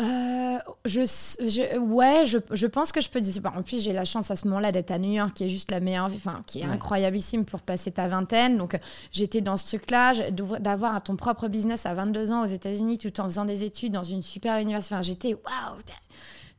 Euh, 0.00 0.58
je, 0.86 1.78
ouais, 1.78 2.24
je, 2.24 2.38
je, 2.50 2.66
pense 2.66 2.92
que 2.92 3.00
je 3.02 3.10
peux 3.10 3.20
dire. 3.20 3.42
En 3.54 3.62
plus, 3.62 3.82
j'ai 3.82 3.92
la 3.92 4.06
chance 4.06 4.30
à 4.30 4.36
ce 4.36 4.48
moment-là 4.48 4.72
d'être 4.72 4.90
à 4.90 4.98
New 4.98 5.12
York, 5.12 5.34
qui 5.34 5.44
est 5.44 5.50
juste 5.50 5.70
la 5.70 5.80
meilleure, 5.80 6.06
enfin, 6.06 6.42
qui 6.46 6.60
est 6.60 6.64
incroyablissime 6.64 7.44
pour 7.44 7.60
passer 7.60 7.90
ta 7.90 8.08
vingtaine. 8.08 8.56
Donc, 8.56 8.78
j'étais 9.12 9.42
dans 9.42 9.58
ce 9.58 9.66
truc-là, 9.66 10.14
d'avoir 10.30 11.02
ton 11.02 11.16
propre 11.16 11.48
business 11.48 11.84
à 11.84 11.92
22 11.92 12.32
ans 12.32 12.42
aux 12.42 12.48
États-Unis, 12.48 12.98
tout 12.98 13.20
en 13.20 13.24
faisant 13.24 13.44
des 13.44 13.64
études 13.64 13.92
dans 13.92 14.02
une 14.02 14.22
super 14.22 14.58
université. 14.58 14.94
Enfin, 14.94 15.02
j'étais 15.02 15.34
waouh! 15.34 15.78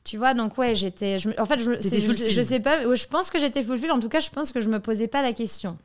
Tu 0.04 0.18
vois, 0.18 0.34
donc 0.34 0.58
ouais, 0.58 0.76
j'étais. 0.76 1.18
En 1.40 1.46
fait, 1.46 1.60
je, 1.60 1.76
je, 1.76 2.42
sais 2.44 2.60
pas, 2.60 2.94
je 2.94 3.08
pense 3.08 3.30
que 3.30 3.40
j'étais 3.40 3.64
full 3.64 3.80
En 3.90 4.00
tout 4.00 4.10
cas, 4.10 4.20
je 4.20 4.30
pense 4.30 4.52
que 4.52 4.60
je 4.60 4.70
me 4.70 4.80
posais 4.80 5.08
pas 5.08 5.22
la 5.22 5.34
question. 5.34 5.78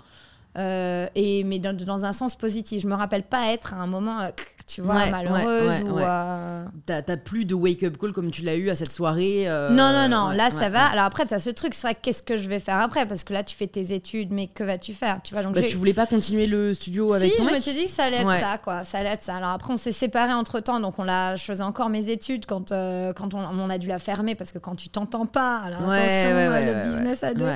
Euh, 0.56 1.06
et, 1.14 1.44
mais 1.44 1.58
dans, 1.58 1.76
dans, 1.76 2.04
un 2.04 2.12
sens 2.12 2.34
positif. 2.34 2.82
Je 2.82 2.88
me 2.88 2.94
rappelle 2.94 3.22
pas 3.22 3.52
être 3.52 3.74
à 3.74 3.76
un 3.76 3.86
moment. 3.86 4.20
Euh, 4.20 4.30
tu 4.68 4.82
vois, 4.82 5.06
malheureuse. 5.10 5.80
ou, 5.82 5.98
euh, 5.98 6.64
T'as 6.84 7.16
plus 7.16 7.46
de 7.46 7.54
wake-up 7.54 7.96
call 7.96 8.12
comme 8.12 8.30
tu 8.30 8.42
l'as 8.42 8.56
eu 8.56 8.68
à 8.68 8.76
cette 8.76 8.92
soirée. 8.92 9.48
Euh, 9.48 9.70
non, 9.70 9.92
non, 9.92 10.08
non. 10.08 10.30
là, 10.30 10.50
ça 10.50 10.68
va. 10.68 10.86
Alors 10.86 11.04
après, 11.04 11.24
t'as 11.24 11.38
ce 11.38 11.48
truc, 11.48 11.72
c'est 11.72 11.86
vrai, 11.86 11.96
qu'est-ce 12.00 12.22
que 12.22 12.36
je 12.36 12.48
vais 12.48 12.60
faire 12.60 12.78
après? 12.78 13.06
Parce 13.06 13.24
que 13.24 13.32
là, 13.32 13.42
tu 13.42 13.56
fais 13.56 13.66
tes 13.66 13.94
études, 13.94 14.30
mais 14.30 14.46
que 14.46 14.62
vas-tu 14.64 14.92
faire? 14.92 15.20
Tu 15.24 15.32
vois, 15.32 15.42
donc 15.42 15.54
bah, 15.54 15.62
tu 15.62 15.76
voulais 15.76 15.94
pas 15.94 16.06
continuer 16.06 16.46
le 16.46 16.74
studio 16.74 17.14
avec 17.14 17.32
si, 17.32 17.42
je 17.42 17.50
me 17.50 17.60
suis 17.60 17.72
dit 17.72 17.84
que 17.84 17.90
ça 17.90 18.04
allait 18.04 18.18
être 18.18 18.40
ça, 18.40 18.58
quoi. 18.58 18.84
Ça 18.84 18.98
allait 18.98 19.10
être 19.10 19.22
ça. 19.22 19.36
Alors 19.36 19.50
après, 19.50 19.72
on 19.72 19.78
s'est 19.78 19.92
séparés 19.92 20.34
entre 20.34 20.60
temps, 20.60 20.80
donc 20.80 20.98
on 20.98 21.04
l'a. 21.04 21.36
Je 21.36 21.44
faisais 21.44 21.62
encore 21.62 21.88
mes 21.88 22.10
études 22.10 22.44
quand, 22.44 22.70
quand 22.70 23.34
on, 23.34 23.38
on, 23.38 23.70
a 23.70 23.78
dû 23.78 23.88
la 23.88 23.98
fermer 23.98 24.34
parce 24.34 24.52
que 24.52 24.58
quand 24.58 24.74
tu 24.74 24.90
t'entends 24.90 25.26
pas, 25.26 25.62
alors 25.64 25.90
attention, 25.90 26.34
le 26.34 26.90
business 26.90 27.24
à 27.24 27.32
deux. 27.32 27.46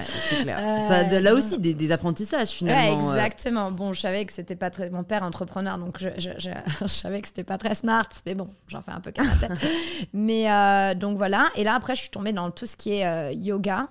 clair. 0.43 0.59
ça, 0.88 1.20
là 1.20 1.34
aussi, 1.34 1.59
des, 1.59 1.74
des 1.74 1.93
apprentissages 1.93 2.49
finalement. 2.49 2.82
Exactement. 2.83 3.70
Bon, 3.70 3.93
je 3.93 4.01
savais 4.01 4.24
que 4.24 4.33
c'était 4.33 4.57
pas 4.57 4.70
très. 4.70 4.91
Mon 4.91 5.05
père 5.05 5.22
entrepreneur, 5.22 5.78
donc 5.78 5.99
je, 5.99 6.09
je, 6.18 6.30
je 6.80 6.87
savais 6.87 7.20
que 7.20 7.28
c'était 7.28 7.45
pas 7.45 7.59
très 7.59 7.74
smart, 7.74 8.09
mais 8.26 8.35
bon, 8.35 8.49
j'en 8.68 8.83
fais 8.83 8.93
un 8.93 9.01
peu 9.01 9.11
qu'à 9.11 9.24
ma 9.24 9.35
tête. 9.37 9.53
mais 10.12 10.51
euh, 10.51 10.95
donc 10.95 11.16
voilà. 11.16 11.49
Et 11.57 11.64
là, 11.64 11.74
après, 11.74 11.95
je 11.95 12.03
suis 12.03 12.11
tombée 12.11 12.33
dans 12.33 12.51
tout 12.51 12.66
ce 12.66 12.76
qui 12.76 12.93
est 12.93 13.07
euh, 13.07 13.33
yoga. 13.33 13.89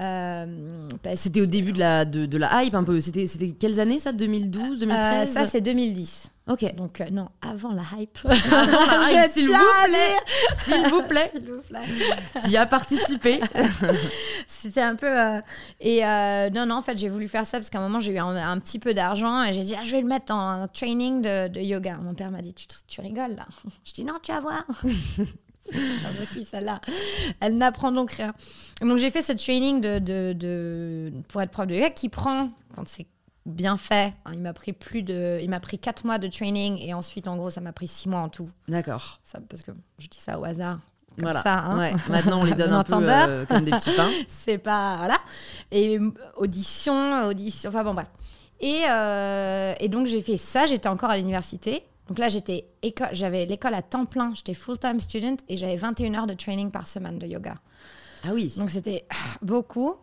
Euh, 0.00 0.88
c'était 1.14 1.42
au 1.42 1.46
début 1.46 1.72
de 1.72 1.78
la, 1.78 2.04
de, 2.04 2.24
de, 2.26 2.38
la 2.38 2.62
hype 2.64 2.74
un 2.74 2.84
peu. 2.84 3.00
C'était, 3.00 3.26
c'était 3.26 3.50
quelles 3.50 3.78
années 3.78 3.98
ça? 3.98 4.12
2012, 4.12 4.80
2013 4.80 5.30
Ça, 5.30 5.44
c'est 5.46 5.60
2010. 5.60 6.31
Ok. 6.48 6.74
Donc, 6.74 7.00
non, 7.12 7.28
avant 7.40 7.72
la 7.72 7.82
hype. 7.96 8.18
Avant 8.24 8.86
la 8.86 9.24
hype, 9.24 9.30
s'il 9.30 9.46
vous 9.46 9.54
plaît. 9.84 10.16
S'il 10.54 10.86
vous 10.88 11.02
plaît. 11.02 11.30
s'il 11.34 11.50
vous 11.50 11.62
plaît. 11.62 12.40
tu 12.42 12.50
y 12.50 12.56
as 12.56 12.66
participé. 12.66 13.40
C'était 14.46 14.82
un 14.82 14.96
peu. 14.96 15.40
Et 15.80 16.02
non, 16.52 16.66
non, 16.66 16.76
en 16.76 16.82
fait, 16.82 16.96
j'ai 16.96 17.08
voulu 17.08 17.28
faire 17.28 17.46
ça 17.46 17.58
parce 17.58 17.70
qu'à 17.70 17.78
un 17.78 17.82
moment, 17.82 18.00
j'ai 18.00 18.12
eu 18.12 18.18
un, 18.18 18.58
petit 18.58 18.78
peu 18.78 18.92
d'argent 18.92 19.42
et 19.44 19.52
j'ai 19.52 19.62
dit, 19.62 19.74
ah, 19.78 19.82
je 19.84 19.92
vais 19.92 20.00
le 20.00 20.08
mettre 20.08 20.26
dans 20.26 20.40
un 20.40 20.68
training 20.68 21.22
de, 21.22 21.48
de 21.48 21.60
yoga. 21.60 21.96
Mon 21.98 22.14
père 22.14 22.30
m'a 22.30 22.42
dit, 22.42 22.54
tu, 22.54 22.66
tu 22.86 23.00
rigoles 23.00 23.36
là? 23.36 23.46
Je 23.84 23.92
dis, 23.92 24.04
non, 24.04 24.14
tu 24.22 24.32
vas 24.32 24.40
voir. 24.40 24.64
aussi, 26.22 26.44
celle-là. 26.50 26.80
Elle 27.40 27.56
n'apprend 27.56 27.92
donc 27.92 28.12
rien. 28.12 28.34
Donc, 28.80 28.98
j'ai 28.98 29.10
fait 29.10 29.22
ce 29.22 29.32
training 29.32 29.80
de, 29.80 29.98
de, 30.00 30.32
de, 30.32 31.12
pour 31.28 31.40
être 31.40 31.50
prof 31.50 31.66
de 31.66 31.74
yoga 31.74 31.90
qui 31.90 32.08
prend, 32.08 32.50
quand 32.74 32.86
c'est 32.86 33.06
bien 33.46 33.76
fait. 33.76 34.14
Il 34.32 34.40
m'a 34.40 34.52
pris 34.52 34.72
plus 34.72 35.02
de, 35.02 35.38
il 35.42 35.50
m'a 35.50 35.60
pris 35.60 35.78
quatre 35.78 36.04
mois 36.04 36.18
de 36.18 36.28
training 36.28 36.78
et 36.80 36.94
ensuite 36.94 37.26
en 37.28 37.36
gros 37.36 37.50
ça 37.50 37.60
m'a 37.60 37.72
pris 37.72 37.86
six 37.88 38.08
mois 38.08 38.20
en 38.20 38.28
tout. 38.28 38.48
D'accord. 38.68 39.20
Ça, 39.24 39.40
parce 39.48 39.62
que 39.62 39.72
je 39.98 40.06
dis 40.08 40.18
ça 40.18 40.38
au 40.38 40.44
hasard. 40.44 40.78
Comme 41.16 41.24
Voilà. 41.24 41.42
ça, 41.42 41.58
hein. 41.58 41.78
Ouais. 41.78 41.92
Maintenant, 42.08 42.40
on 42.40 42.44
les 42.44 42.54
donne 42.56 42.72
un 42.72 42.82
peu 42.82 42.94
entendeur. 42.94 43.26
euh, 43.28 43.44
comme 43.46 43.64
des 43.64 43.70
petits 43.72 43.94
pains. 43.94 44.08
c'est 44.28 44.56
pas 44.58 44.96
voilà 44.98 45.18
et 45.70 45.98
audition 46.36 47.26
audition 47.26 47.68
enfin 47.70 47.84
bon 47.84 47.94
bref 47.94 48.08
et, 48.60 48.82
euh, 48.88 49.74
et 49.80 49.88
donc 49.88 50.06
j'ai 50.06 50.22
fait 50.22 50.36
ça 50.36 50.66
j'étais 50.66 50.88
encore 50.88 51.10
à 51.10 51.16
l'université 51.16 51.84
donc 52.08 52.18
là 52.18 52.28
j'étais 52.28 52.66
j'avais 53.12 53.44
l'école 53.46 53.74
à 53.74 53.82
temps 53.82 54.06
plein 54.06 54.32
j'étais 54.34 54.54
full 54.54 54.78
time 54.78 55.00
student 55.00 55.36
et 55.48 55.56
j'avais 55.56 55.76
21 55.76 56.14
heures 56.14 56.26
de 56.26 56.34
training 56.34 56.70
par 56.70 56.86
semaine 56.88 57.18
de 57.18 57.26
yoga 57.26 57.56
Ah 58.24 58.30
oui. 58.32 58.52
donc 58.56 58.70
c'était 58.70 59.04
ah, 59.10 59.14
beaucoup 59.42 59.96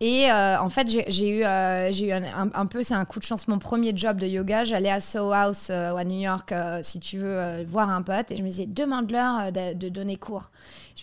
et 0.00 0.30
euh, 0.30 0.58
en 0.60 0.68
fait 0.68 0.88
j'ai 0.88 1.28
eu 1.28 1.44
euh, 1.44 1.90
un, 2.54 2.66
peu 2.66 2.82
c'est 2.82 2.94
un 2.94 3.04
coup 3.04 3.20
de 3.20 3.24
chance 3.24 3.46
mon 3.46 3.58
premier 3.58 3.96
job 3.96 4.18
de 4.18 4.26
yoga. 4.26 4.64
J'allais 4.64 4.90
à 4.90 5.00
Soho 5.00 5.32
House 5.32 5.68
euh, 5.70 5.94
à 5.94 6.04
New 6.04 6.20
York 6.20 6.52
si 6.82 7.00
tu 7.00 7.18
veux 7.18 7.64
voir 7.64 7.90
un 7.90 8.02
pote. 8.02 8.30
Et 8.30 8.36
je 8.36 8.42
me 8.42 8.48
disais 8.48 8.66
demande-leur 8.66 9.52
de, 9.52 9.74
de 9.74 9.88
donner 9.88 10.16
cours 10.16 10.50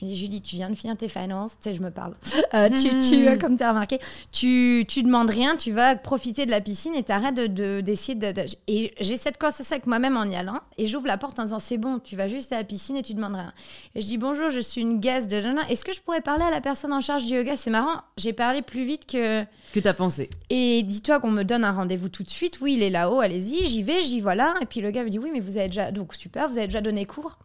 je 0.02 0.06
me 0.06 0.10
dis 0.10 0.18
Julie 0.18 0.42
tu 0.42 0.56
viens 0.56 0.70
de 0.70 0.76
finir 0.76 0.98
tes 0.98 1.08
finances 1.10 1.52
tu 1.62 1.70
sais 1.70 1.76
je 1.76 1.82
me 1.82 1.92
parle 1.92 2.16
Euh, 2.54 2.70
tu, 2.70 2.90
tu 3.00 3.28
euh, 3.28 3.38
comme 3.38 3.56
tu 3.58 3.64
as 3.64 3.70
remarqué 3.70 4.00
tu, 4.32 4.84
tu 4.88 5.04
demandes 5.04 5.30
rien 5.30 5.56
tu 5.56 5.72
vas 5.72 5.96
profiter 5.96 6.46
de 6.46 6.52
la 6.52 6.60
piscine 6.62 6.94
et 6.96 7.04
t'arrêtes 7.04 7.36
de 7.36 7.48
de- 7.48 7.82
d'essayer 7.82 8.16
de, 8.16 8.32
de- 8.32 8.46
et 8.68 8.94
j'ai 9.00 9.16
cette 9.18 9.38
conversation 9.38 9.74
avec 9.76 9.88
moi-même 9.88 10.18
en 10.18 10.26
y 10.26 10.36
allant 10.36 10.60
et 10.78 10.88
j'ouvre 10.88 11.08
la 11.08 11.18
porte 11.18 11.40
en 11.40 11.44
disant 11.44 11.60
c'est 11.60 11.78
bon 11.78 12.00
tu 12.00 12.16
vas 12.16 12.28
juste 12.28 12.52
à 12.52 12.58
la 12.58 12.64
piscine 12.64 12.98
et 12.98 13.04
tu 13.04 13.14
demandes 13.14 13.36
rien 13.36 13.54
et 13.96 14.02
je 14.02 14.08
dis 14.08 14.18
bonjour 14.18 14.50
je 14.50 14.60
suis 14.60 14.82
une 14.82 15.00
guest 15.00 15.30
de 15.30 15.42
est-ce 15.70 15.84
que 15.84 15.94
je 15.94 16.02
pourrais 16.02 16.22
parler 16.22 16.44
à 16.44 16.52
la 16.52 16.62
personne 16.62 16.94
en 16.94 17.02
charge 17.02 17.26
du 17.26 17.34
yoga? 17.36 17.58
C'est 17.58 17.70
marrant 17.70 18.02
j'ai 18.18 18.34
parlé 18.34 18.62
plus 18.62 18.84
vite 18.84 19.06
que 19.06 19.44
Que 19.74 19.80
t'as 19.80 19.94
pensé 19.94 20.30
et 20.50 20.84
dis-toi 20.84 21.20
qu'on 21.20 21.32
me 21.32 21.44
donne 21.44 21.64
un 21.64 21.72
rendez-vous 21.72 22.10
tout 22.10 22.24
de 22.24 22.30
suite. 22.30 22.60
Oui, 22.62 22.74
il 22.74 22.84
est 22.84 22.90
là-haut, 22.90 23.20
allez-y, 23.20 23.66
j'y 23.68 23.84
vais, 23.84 24.02
j'y 24.02 24.20
voilà. 24.22 24.54
Et 24.62 24.66
puis 24.66 24.82
le 24.82 24.92
gars 24.92 25.04
me 25.04 25.10
dit 25.10 25.20
oui, 25.20 25.30
mais 25.34 25.40
vous 25.40 25.58
avez 25.58 25.68
déjà 25.68 25.92
donc 25.92 26.14
super, 26.14 26.48
vous 26.48 26.58
avez 26.58 26.68
déjà 26.68 26.82
donné 26.82 27.06
cours. 27.06 27.38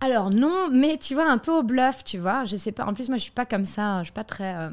Alors 0.00 0.30
non, 0.30 0.68
mais 0.70 0.96
tu 0.98 1.14
vois 1.14 1.30
un 1.30 1.38
peu 1.38 1.52
au 1.52 1.62
bluff, 1.62 2.04
tu 2.04 2.18
vois. 2.18 2.44
Je 2.44 2.56
sais 2.56 2.72
pas. 2.72 2.84
En 2.86 2.94
plus, 2.94 3.08
moi, 3.08 3.18
je 3.18 3.22
suis 3.22 3.30
pas 3.32 3.44
comme 3.46 3.64
ça. 3.66 3.98
Je 4.00 4.04
suis 4.04 4.12
pas 4.12 4.24
très. 4.24 4.54
euh, 4.54 4.70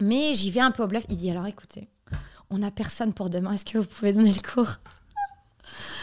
Mais 0.00 0.34
j'y 0.34 0.50
vais 0.50 0.60
un 0.60 0.70
peu 0.70 0.82
au 0.82 0.86
bluff. 0.86 1.04
Il 1.08 1.16
dit 1.16 1.30
alors 1.30 1.46
écoutez, 1.46 1.88
on 2.50 2.58
n'a 2.58 2.70
personne 2.70 3.12
pour 3.14 3.30
demain. 3.30 3.52
Est-ce 3.52 3.64
que 3.64 3.78
vous 3.78 3.86
pouvez 3.86 4.12
donner 4.12 4.32
le 4.32 4.40
cours? 4.52 4.72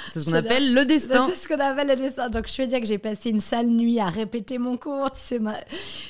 C'est 0.10 0.22
ce 0.22 0.26
qu'on 0.26 0.32
appelle 0.38 0.74
le 0.74 0.86
destin. 0.86 1.26
c'est 1.28 1.36
ce 1.36 1.48
qu'on 1.48 1.60
appelle 1.60 1.88
le 1.88 1.96
dessin. 1.96 2.30
Donc, 2.30 2.48
je 2.48 2.62
veux 2.62 2.68
dire 2.68 2.80
que 2.80 2.86
j'ai 2.86 2.98
passé 2.98 3.30
une 3.32 3.42
sale 3.42 3.68
nuit 3.68 4.00
à 4.00 4.06
répéter 4.06 4.58
mon 4.58 4.78
cours. 4.78 5.12
Tu 5.12 5.20
sais, 5.20 5.40
ma- 5.40 5.56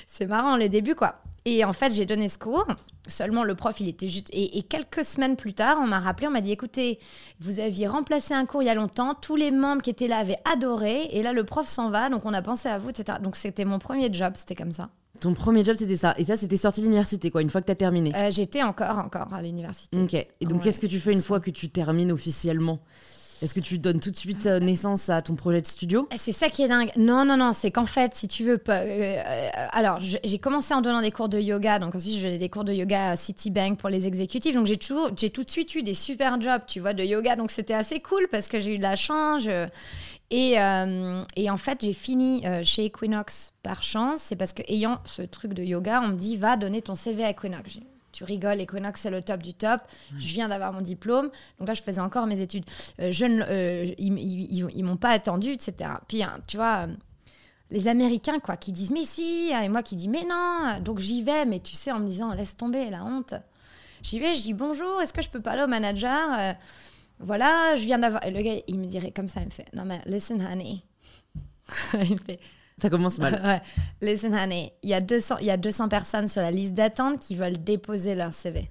c'est 0.07 0.27
marrant, 0.27 0.57
le 0.57 0.69
début, 0.69 0.93
quoi. 0.95 1.21
Et 1.45 1.63
en 1.63 1.73
fait, 1.73 1.91
j'ai 1.93 2.05
donné 2.05 2.27
ce 2.27 2.37
cours. 2.39 2.65
Seulement, 3.07 3.43
le 3.43 3.53
prof, 3.53 3.79
il 3.79 3.87
était 3.87 4.07
juste. 4.07 4.29
Et, 4.31 4.57
et 4.57 4.63
quelques 4.63 5.05
semaines 5.05 5.35
plus 5.35 5.53
tard, 5.53 5.77
on 5.79 5.85
m'a 5.85 5.99
rappelé, 5.99 6.27
on 6.27 6.31
m'a 6.31 6.41
dit 6.41 6.51
écoutez, 6.51 6.97
vous 7.39 7.59
aviez 7.59 7.85
remplacé 7.87 8.33
un 8.33 8.47
cours 8.47 8.63
il 8.63 8.65
y 8.65 8.69
a 8.69 8.73
longtemps, 8.73 9.13
tous 9.13 9.35
les 9.35 9.51
membres 9.51 9.83
qui 9.83 9.91
étaient 9.91 10.07
là 10.07 10.17
avaient 10.17 10.39
adoré, 10.51 11.03
et 11.11 11.21
là, 11.21 11.31
le 11.33 11.43
prof 11.43 11.67
s'en 11.67 11.91
va, 11.91 12.09
donc 12.09 12.25
on 12.25 12.33
a 12.33 12.41
pensé 12.41 12.67
à 12.67 12.79
vous, 12.79 12.89
etc. 12.89 13.19
Donc, 13.21 13.35
c'était 13.35 13.63
mon 13.63 13.77
premier 13.77 14.11
job, 14.11 14.33
c'était 14.35 14.55
comme 14.55 14.71
ça. 14.71 14.89
Ton 15.21 15.35
premier 15.35 15.63
job, 15.63 15.75
c'était 15.77 15.95
ça. 15.95 16.15
Et 16.17 16.25
ça, 16.25 16.35
c'était 16.35 16.57
sorti 16.57 16.81
de 16.81 16.85
l'université, 16.87 17.29
quoi, 17.29 17.43
une 17.43 17.49
fois 17.51 17.61
que 17.61 17.67
t'as 17.67 17.75
terminé. 17.75 18.11
Euh, 18.15 18.31
J'étais 18.31 18.63
encore, 18.63 18.97
encore 18.97 19.31
à 19.33 19.41
l'université. 19.41 19.97
Ok. 20.01 20.13
Et 20.15 20.27
donc, 20.41 20.57
Ouais. 20.57 20.63
qu'est-ce 20.63 20.79
que 20.79 20.87
tu 20.87 20.99
fais 20.99 21.13
une 21.13 21.21
fois 21.21 21.39
que 21.39 21.51
tu 21.51 21.69
termines 21.69 22.11
officiellement? 22.11 22.79
Est-ce 23.41 23.53
que 23.53 23.59
tu 23.59 23.77
donnes 23.77 23.99
tout 23.99 24.11
de 24.11 24.15
suite 24.15 24.45
euh, 24.45 24.59
naissance 24.59 25.09
à 25.09 25.21
ton 25.21 25.35
projet 25.35 25.59
de 25.59 25.65
studio? 25.65 26.07
C'est 26.15 26.31
ça 26.31 26.49
qui 26.49 26.63
est 26.63 26.67
dingue. 26.67 26.89
Non, 26.95 27.25
non, 27.25 27.35
non, 27.35 27.51
c'est 27.53 27.69
qu'en 27.69 27.85
fait, 27.85 28.15
si 28.15 28.27
tu 28.27 28.45
veux 28.45 28.61
euh, 28.69 28.69
euh, 28.69 29.49
alors, 29.71 29.99
j'ai 29.99 30.39
commencé 30.39 30.73
en 30.73 30.81
donnant 30.81 31.01
des 31.01 31.11
cours 31.11 31.27
de 31.27 31.39
yoga, 31.39 31.79
donc 31.79 31.95
ensuite 31.95 32.15
j'ai 32.15 32.37
des 32.37 32.49
cours 32.49 32.63
de 32.63 32.71
yoga 32.71 33.11
à 33.11 33.17
Citibank 33.17 33.77
pour 33.77 33.89
les 33.89 34.07
exécutifs. 34.07 34.55
Donc 34.55 34.65
j'ai 34.65 34.77
tout 34.77 35.43
de 35.43 35.51
suite 35.51 35.75
eu 35.75 35.83
des 35.83 35.93
super 35.93 36.39
jobs, 36.41 36.61
tu 36.65 36.79
vois, 36.79 36.93
de 36.93 37.03
yoga. 37.03 37.35
Donc 37.35 37.51
c'était 37.51 37.73
assez 37.73 37.99
cool 37.99 38.27
parce 38.31 38.47
que 38.47 38.59
j'ai 38.59 38.75
eu 38.75 38.77
de 38.77 38.83
la 38.83 38.95
chance. 38.95 39.43
Et, 40.31 40.53
et 41.35 41.49
en 41.49 41.57
fait, 41.57 41.79
j'ai 41.81 41.93
fini 41.93 42.43
chez 42.63 42.85
Equinox 42.85 43.51
par 43.63 43.83
chance. 43.83 44.21
C'est 44.21 44.35
parce 44.35 44.53
que 44.53 44.63
ayant 44.67 44.99
ce 45.03 45.21
truc 45.21 45.53
de 45.53 45.63
yoga, 45.63 46.01
on 46.03 46.09
me 46.09 46.15
dit 46.15 46.37
va 46.37 46.55
donner 46.55 46.81
ton 46.81 46.95
CV 46.95 47.25
à 47.25 47.31
Equinox. 47.31 47.79
Tu 48.15 48.23
rigoles, 48.23 48.61
Equinox 48.61 49.01
c'est 49.01 49.09
le 49.11 49.21
top 49.21 49.43
du 49.43 49.53
top. 49.53 49.81
Je 50.17 50.27
viens 50.33 50.47
d'avoir 50.47 50.71
mon 50.73 50.81
diplôme, 50.81 51.29
donc 51.59 51.67
là 51.67 51.73
je 51.73 51.81
faisais 51.83 52.01
encore 52.01 52.25
mes 52.27 52.39
études. 52.41 52.65
Euh, 53.01 53.11
je 53.11 53.25
ne- 53.25 53.43
euh, 53.43 53.93
ils, 53.97 54.17
ils, 54.17 54.57
ils- 54.59 54.67
ils 54.73 54.83
m'ont 54.83 54.97
pas 54.97 55.09
attendu, 55.09 55.51
etc. 55.51 55.91
Puis 56.07 56.23
hein, 56.23 56.39
tu 56.47 56.57
vois, 56.57 56.87
euh, 56.87 56.93
les 57.71 57.87
Américains 57.87 58.39
quoi, 58.39 58.57
qui 58.57 58.71
disent 58.71 58.91
mais 58.91 59.05
si, 59.05 59.51
et 59.51 59.69
moi 59.69 59.83
qui 59.83 59.95
dis 59.95 60.07
mais 60.07 60.23
non, 60.23 60.79
donc 60.81 60.99
j'y 60.99 61.23
vais, 61.23 61.45
mais 61.45 61.59
tu 61.59 61.75
sais 61.75 61.91
en 61.91 61.99
me 61.99 62.05
disant 62.07 62.31
laisse 62.33 62.55
tomber 62.55 62.89
la 62.89 63.03
honte. 63.03 63.33
J'y 64.01 64.19
vais, 64.19 64.33
je 64.35 64.41
dis 64.41 64.53
bonjour, 64.53 65.01
est-ce 65.01 65.13
que 65.13 65.21
je 65.21 65.29
peux 65.29 65.41
parler 65.41 65.63
au 65.63 65.67
manager 65.67 66.33
Euh, 66.39 66.53
Voilà, 67.19 67.75
je 67.75 67.83
viens 67.85 67.97
d'avoir. 67.99 68.23
Et 68.25 68.31
le 68.31 68.41
gars 68.41 68.61
il 68.67 68.79
me 68.79 68.85
dirait 68.85 69.11
comme 69.11 69.27
ça, 69.27 69.39
il 69.41 69.45
me 69.47 69.51
fait 69.51 69.67
non 69.73 69.83
mais 69.85 70.01
listen 70.05 70.41
honey. 70.41 70.83
il 71.93 72.13
me 72.13 72.17
fait 72.19 72.39
Ça 72.77 72.89
commence 72.89 73.17
mal. 73.17 73.41
Ouais. 73.43 73.61
Listen, 74.01 74.33
honey, 74.33 74.73
il 74.83 74.89
y, 74.89 74.93
a 74.93 75.01
200, 75.01 75.37
il 75.39 75.47
y 75.47 75.51
a 75.51 75.57
200 75.57 75.89
personnes 75.89 76.27
sur 76.27 76.41
la 76.41 76.51
liste 76.51 76.73
d'attente 76.73 77.19
qui 77.19 77.35
veulent 77.35 77.63
déposer 77.63 78.15
leur 78.15 78.33
CV. 78.33 78.69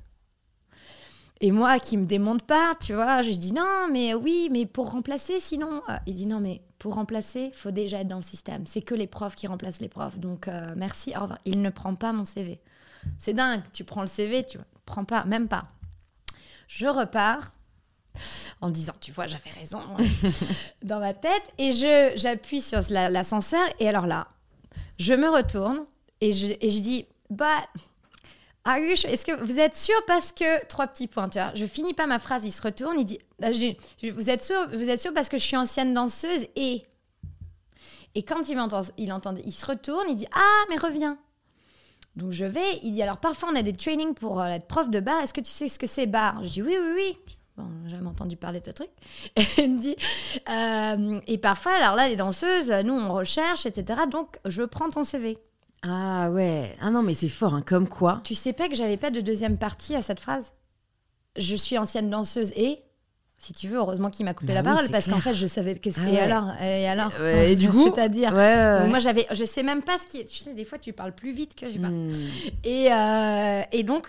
Et 1.40 1.50
moi, 1.50 1.78
qui 1.78 1.96
me 1.96 2.06
démonte 2.06 2.42
pas, 2.42 2.74
tu 2.80 2.94
vois, 2.94 3.22
je 3.22 3.30
dis 3.30 3.52
non, 3.52 3.88
mais 3.90 4.14
oui, 4.14 4.48
mais 4.52 4.66
pour 4.66 4.90
remplacer, 4.92 5.40
sinon. 5.40 5.82
Euh, 5.88 5.96
Il 6.06 6.14
dit 6.14 6.26
non, 6.26 6.40
mais 6.40 6.62
pour 6.78 6.94
remplacer, 6.94 7.50
faut 7.52 7.70
déjà 7.70 8.00
être 8.00 8.08
dans 8.08 8.18
le 8.18 8.22
système. 8.22 8.66
C'est 8.66 8.82
que 8.82 8.94
les 8.94 9.06
profs 9.06 9.34
qui 9.34 9.46
remplacent 9.46 9.80
les 9.80 9.88
profs. 9.88 10.18
Donc, 10.18 10.48
euh, 10.48 10.74
merci, 10.76 11.12
au. 11.16 11.26
Il 11.44 11.60
ne 11.60 11.70
prend 11.70 11.94
pas 11.94 12.12
mon 12.12 12.24
CV. 12.24 12.60
C'est 13.18 13.34
dingue, 13.34 13.62
tu 13.72 13.84
prends 13.84 14.00
le 14.00 14.06
CV, 14.06 14.44
tu 14.44 14.58
prends 14.86 15.04
pas, 15.04 15.24
même 15.24 15.48
pas. 15.48 15.64
Je 16.68 16.86
repars 16.86 17.54
en 18.60 18.68
me 18.68 18.72
disant, 18.72 18.94
tu 19.00 19.12
vois, 19.12 19.26
j'avais 19.26 19.50
raison 19.50 19.80
dans 20.82 21.00
ma 21.00 21.14
tête, 21.14 21.42
et 21.58 21.72
je 21.72 22.12
j'appuie 22.16 22.60
sur 22.60 22.80
la- 22.90 23.10
l'ascenseur, 23.10 23.66
et 23.80 23.88
alors 23.88 24.06
là, 24.06 24.28
je 24.98 25.14
me 25.14 25.28
retourne 25.28 25.84
et 26.20 26.32
je, 26.32 26.46
et 26.60 26.70
je 26.70 26.78
dis, 26.78 27.06
bah, 27.30 27.66
are 28.64 28.78
you 28.78 28.94
sure- 28.96 29.10
est-ce 29.10 29.26
que 29.26 29.44
vous 29.44 29.58
êtes 29.58 29.76
sûr? 29.76 29.94
Parce 30.06 30.32
que 30.32 30.64
trois 30.66 30.86
petits 30.86 31.06
points, 31.08 31.28
tu 31.28 31.38
vois, 31.38 31.52
je 31.54 31.66
finis 31.66 31.92
pas 31.94 32.06
ma 32.06 32.18
phrase, 32.18 32.44
il 32.44 32.52
se 32.52 32.62
retourne, 32.62 32.98
il 32.98 33.04
dit, 33.04 33.18
ah, 33.42 33.52
je- 33.52 34.10
vous 34.10 34.30
êtes 34.30 34.42
sûr, 34.42 34.68
vous 34.72 34.88
êtes 34.90 35.00
sûr 35.00 35.12
parce 35.12 35.28
que 35.28 35.36
je 35.36 35.42
suis 35.44 35.56
ancienne 35.56 35.92
danseuse 35.94 36.46
et 36.56 36.82
et 38.16 38.22
quand 38.22 38.48
il 38.48 38.56
m'entend, 38.56 38.82
il 38.96 39.12
entend, 39.12 39.34
il 39.44 39.52
se 39.52 39.66
retourne, 39.66 40.06
il 40.08 40.14
dit, 40.14 40.28
ah 40.32 40.64
mais 40.70 40.76
reviens. 40.76 41.18
Donc 42.14 42.30
je 42.30 42.44
vais, 42.44 42.78
il 42.84 42.92
dit 42.92 43.02
alors 43.02 43.16
parfois 43.18 43.48
on 43.52 43.56
a 43.56 43.62
des 43.62 43.72
trainings 43.72 44.14
pour 44.14 44.40
euh, 44.40 44.46
être 44.46 44.66
prof 44.68 44.88
de 44.88 45.00
bar, 45.00 45.20
est-ce 45.20 45.34
que 45.34 45.40
tu 45.40 45.50
sais 45.50 45.66
ce 45.68 45.80
que 45.80 45.88
c'est 45.88 46.06
bar? 46.06 46.44
Je 46.44 46.48
dis 46.48 46.62
oui, 46.62 46.76
oui, 46.80 46.92
oui. 46.94 47.18
Bon, 47.56 47.64
j'ai 47.84 47.90
jamais 47.96 48.08
entendu 48.08 48.36
parler 48.36 48.60
de 48.60 48.66
ce 48.66 48.70
truc. 48.72 48.88
Et 49.36 49.42
il 49.58 49.74
me 49.76 49.80
dit, 49.80 49.94
euh, 50.48 51.20
et 51.28 51.38
parfois, 51.38 51.72
alors 51.72 51.94
là, 51.94 52.08
les 52.08 52.16
danseuses, 52.16 52.70
nous 52.84 52.94
on 52.94 53.12
recherche, 53.12 53.64
etc. 53.66 54.00
Donc 54.10 54.38
je 54.44 54.62
prends 54.64 54.90
ton 54.90 55.04
CV. 55.04 55.38
Ah 55.82 56.30
ouais. 56.30 56.74
Ah 56.80 56.90
non, 56.90 57.02
mais 57.02 57.14
c'est 57.14 57.28
fort, 57.28 57.54
hein. 57.54 57.62
comme 57.64 57.88
quoi. 57.88 58.20
Tu 58.24 58.34
sais 58.34 58.52
pas 58.52 58.68
que 58.68 58.74
j'avais 58.74 58.96
pas 58.96 59.10
de 59.10 59.20
deuxième 59.20 59.56
partie 59.58 59.94
à 59.94 60.02
cette 60.02 60.18
phrase? 60.18 60.52
Je 61.36 61.54
suis 61.54 61.78
ancienne 61.78 62.10
danseuse 62.10 62.52
et. 62.56 62.78
Si 63.36 63.52
tu 63.52 63.68
veux, 63.68 63.76
heureusement 63.76 64.08
qu'il 64.08 64.24
m'a 64.24 64.32
coupé 64.32 64.54
Bah 64.54 64.54
la 64.54 64.60
oui, 64.70 64.74
parole 64.74 64.90
parce 64.90 65.06
qu'en 65.06 65.18
fait, 65.20 65.34
je 65.34 65.46
savais. 65.46 65.74
qu'est-ce- 65.78 66.00
Ah 66.00 66.08
et, 66.08 66.12
ouais. 66.12 66.18
alors, 66.20 66.50
et 66.62 66.88
alors 66.88 67.12
Ouais, 67.20 67.52
et 67.52 67.56
du 67.56 67.68
coup 67.68 67.90
C'est-à-dire. 67.92 68.32
Ouais, 68.32 68.38
ouais. 68.38 68.88
Moi, 68.88 69.00
j'avais, 69.00 69.26
je 69.32 69.44
sais 69.44 69.62
même 69.62 69.82
pas 69.82 69.98
ce 69.98 70.06
qui 70.10 70.20
est. 70.20 70.24
Tu 70.24 70.38
sais, 70.38 70.54
des 70.54 70.64
fois, 70.64 70.78
tu 70.78 70.92
parles 70.94 71.14
plus 71.14 71.32
vite 71.32 71.54
que 71.54 71.68
je 71.68 71.74
sais 71.74 71.78
pas. 71.78 71.88
Hmm. 71.88 72.10
Et, 72.62 72.90
euh, 72.90 73.62
et 73.72 73.82
donc, 73.82 74.06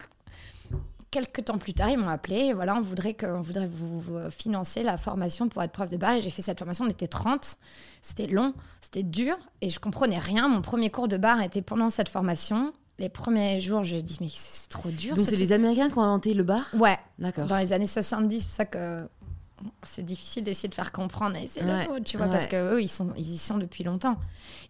quelques 1.15 1.45
temps 1.45 1.57
plus 1.57 1.73
tard, 1.73 1.89
ils 1.89 1.97
m'ont 1.97 2.09
appelé. 2.09 2.51
Voilà, 2.53 2.75
on 2.75 2.81
voudrait, 2.81 3.13
que, 3.13 3.25
on 3.25 3.39
voudrait 3.41 3.69
vous, 3.71 4.01
vous 4.01 4.29
financer 4.29 4.83
la 4.83 4.97
formation 4.97 5.47
pour 5.47 5.63
être 5.63 5.71
prof 5.71 5.89
de 5.89 5.95
bar. 5.95 6.11
Et 6.15 6.21
j'ai 6.21 6.29
fait 6.29 6.41
cette 6.41 6.59
formation. 6.59 6.83
On 6.83 6.89
était 6.89 7.07
30. 7.07 7.57
C'était 8.01 8.27
long, 8.27 8.53
c'était 8.81 9.03
dur. 9.03 9.37
Et 9.61 9.69
je 9.69 9.79
comprenais 9.79 10.19
rien. 10.19 10.49
Mon 10.49 10.61
premier 10.61 10.89
cours 10.89 11.07
de 11.07 11.15
bar 11.15 11.41
était 11.41 11.61
pendant 11.61 11.89
cette 11.89 12.09
formation. 12.09 12.73
Les 12.99 13.07
premiers 13.07 13.61
jours, 13.61 13.83
je 13.83 13.95
dis, 13.95 14.17
mais 14.19 14.27
c'est 14.29 14.67
trop 14.67 14.89
dur. 14.89 15.15
Donc 15.15 15.25
ce 15.25 15.31
c'est 15.31 15.37
les 15.37 15.53
Américains 15.53 15.89
qui 15.89 15.97
ont 15.97 16.01
inventé 16.01 16.33
le 16.33 16.43
bar 16.43 16.61
Ouais, 16.73 16.99
D'accord. 17.17 17.47
dans 17.47 17.57
les 17.57 17.71
années 17.71 17.87
70, 17.87 18.39
c'est 18.39 18.45
pour 18.45 18.53
ça 18.53 18.65
que 18.65 19.07
c'est 19.83 20.03
difficile 20.03 20.43
d'essayer 20.43 20.69
de 20.69 20.75
faire 20.75 20.91
comprendre. 20.91 21.37
Et 21.37 21.47
c'est 21.47 21.61
le 21.61 21.87
mot, 21.89 21.99
tu 22.03 22.17
vois, 22.17 22.25
ouais. 22.25 22.31
parce 22.33 22.47
qu'eux, 22.47 22.81
ils, 22.81 22.89
sont, 22.89 23.13
ils 23.15 23.33
y 23.33 23.37
sont 23.37 23.57
depuis 23.57 23.85
longtemps. 23.85 24.17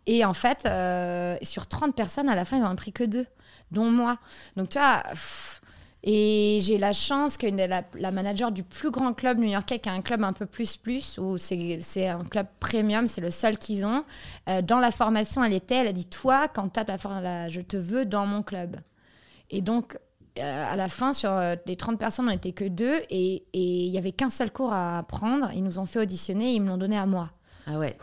Et 0.06 0.24
en 0.26 0.34
fait, 0.34 0.66
euh, 0.68 1.38
sur 1.42 1.66
30 1.66 1.96
personnes, 1.96 2.30
à 2.30 2.36
la 2.36 2.46
fin, 2.46 2.58
ils 2.58 2.64
n'en 2.64 2.72
ont 2.72 2.76
pris 2.76 2.94
que 2.94 3.04
deux, 3.04 3.26
dont 3.72 3.90
moi. 3.90 4.18
Donc, 4.56 4.70
tu 4.70 4.78
vois, 4.80 5.04
pff, 5.10 5.62
et 6.08 6.60
j'ai 6.62 6.78
la 6.78 6.94
chance 6.94 7.36
que 7.36 7.48
la, 7.48 7.84
la 7.98 8.12
manager 8.12 8.52
du 8.52 8.62
plus 8.64 8.92
grand 8.92 9.14
club 9.14 9.40
new-yorkais, 9.40 9.80
qui 9.80 9.90
est 9.90 9.92
un 9.92 10.02
club 10.02 10.24
un 10.24 10.34
peu 10.34 10.46
plus 10.46 10.78
plus, 10.78 11.18
où 11.18 11.38
c'est 11.38 12.08
un 12.08 12.24
club 12.24 12.46
premium, 12.60 13.08
c'est 13.08 13.22
le 13.22 13.32
seul 13.32 13.58
qu'ils 13.58 13.86
ont, 13.86 14.04
euh, 14.48 14.62
dans 14.62 14.80
la 14.80 14.92
formation, 14.92 15.44
elle 15.44 15.54
était, 15.54 15.76
elle 15.76 15.88
a 15.88 15.94
dit, 15.94 16.06
toi, 16.06 16.48
quand 16.48 16.70
tu 16.70 16.80
as 16.80 16.86
la, 16.86 17.22
la- 17.22 17.50
je 17.50 17.60
te 17.62 17.76
veux 17.76 18.06
dans 18.06 18.26
mon 18.28 18.44
club. 18.44 18.78
Et 19.50 19.62
donc, 19.62 19.98
euh, 20.38 20.72
à 20.74 20.76
la 20.76 20.90
fin, 20.90 21.12
sur 21.14 21.32
euh, 21.32 21.56
les 21.66 21.76
30 21.76 21.98
personnes, 21.98 22.28
on 22.28 22.32
n'était 22.32 22.52
que 22.52 22.66
deux 22.66 23.00
et 23.10 23.44
et 23.54 23.86
il 23.86 23.92
n'y 23.92 23.98
avait 23.98 24.12
qu'un 24.12 24.30
seul 24.30 24.52
cours 24.52 24.74
à 24.74 25.04
prendre. 25.08 25.50
Ils 25.56 25.64
nous 25.64 25.80
ont 25.80 25.86
fait 25.86 26.00
auditionner 26.00 26.52
et 26.52 26.56
ils 26.56 26.62
me 26.62 26.68
l'ont 26.68 26.78
donné 26.78 26.98
à 26.98 27.06
moi. 27.06 27.32
Ah 27.68 27.80
ouais. 27.80 27.98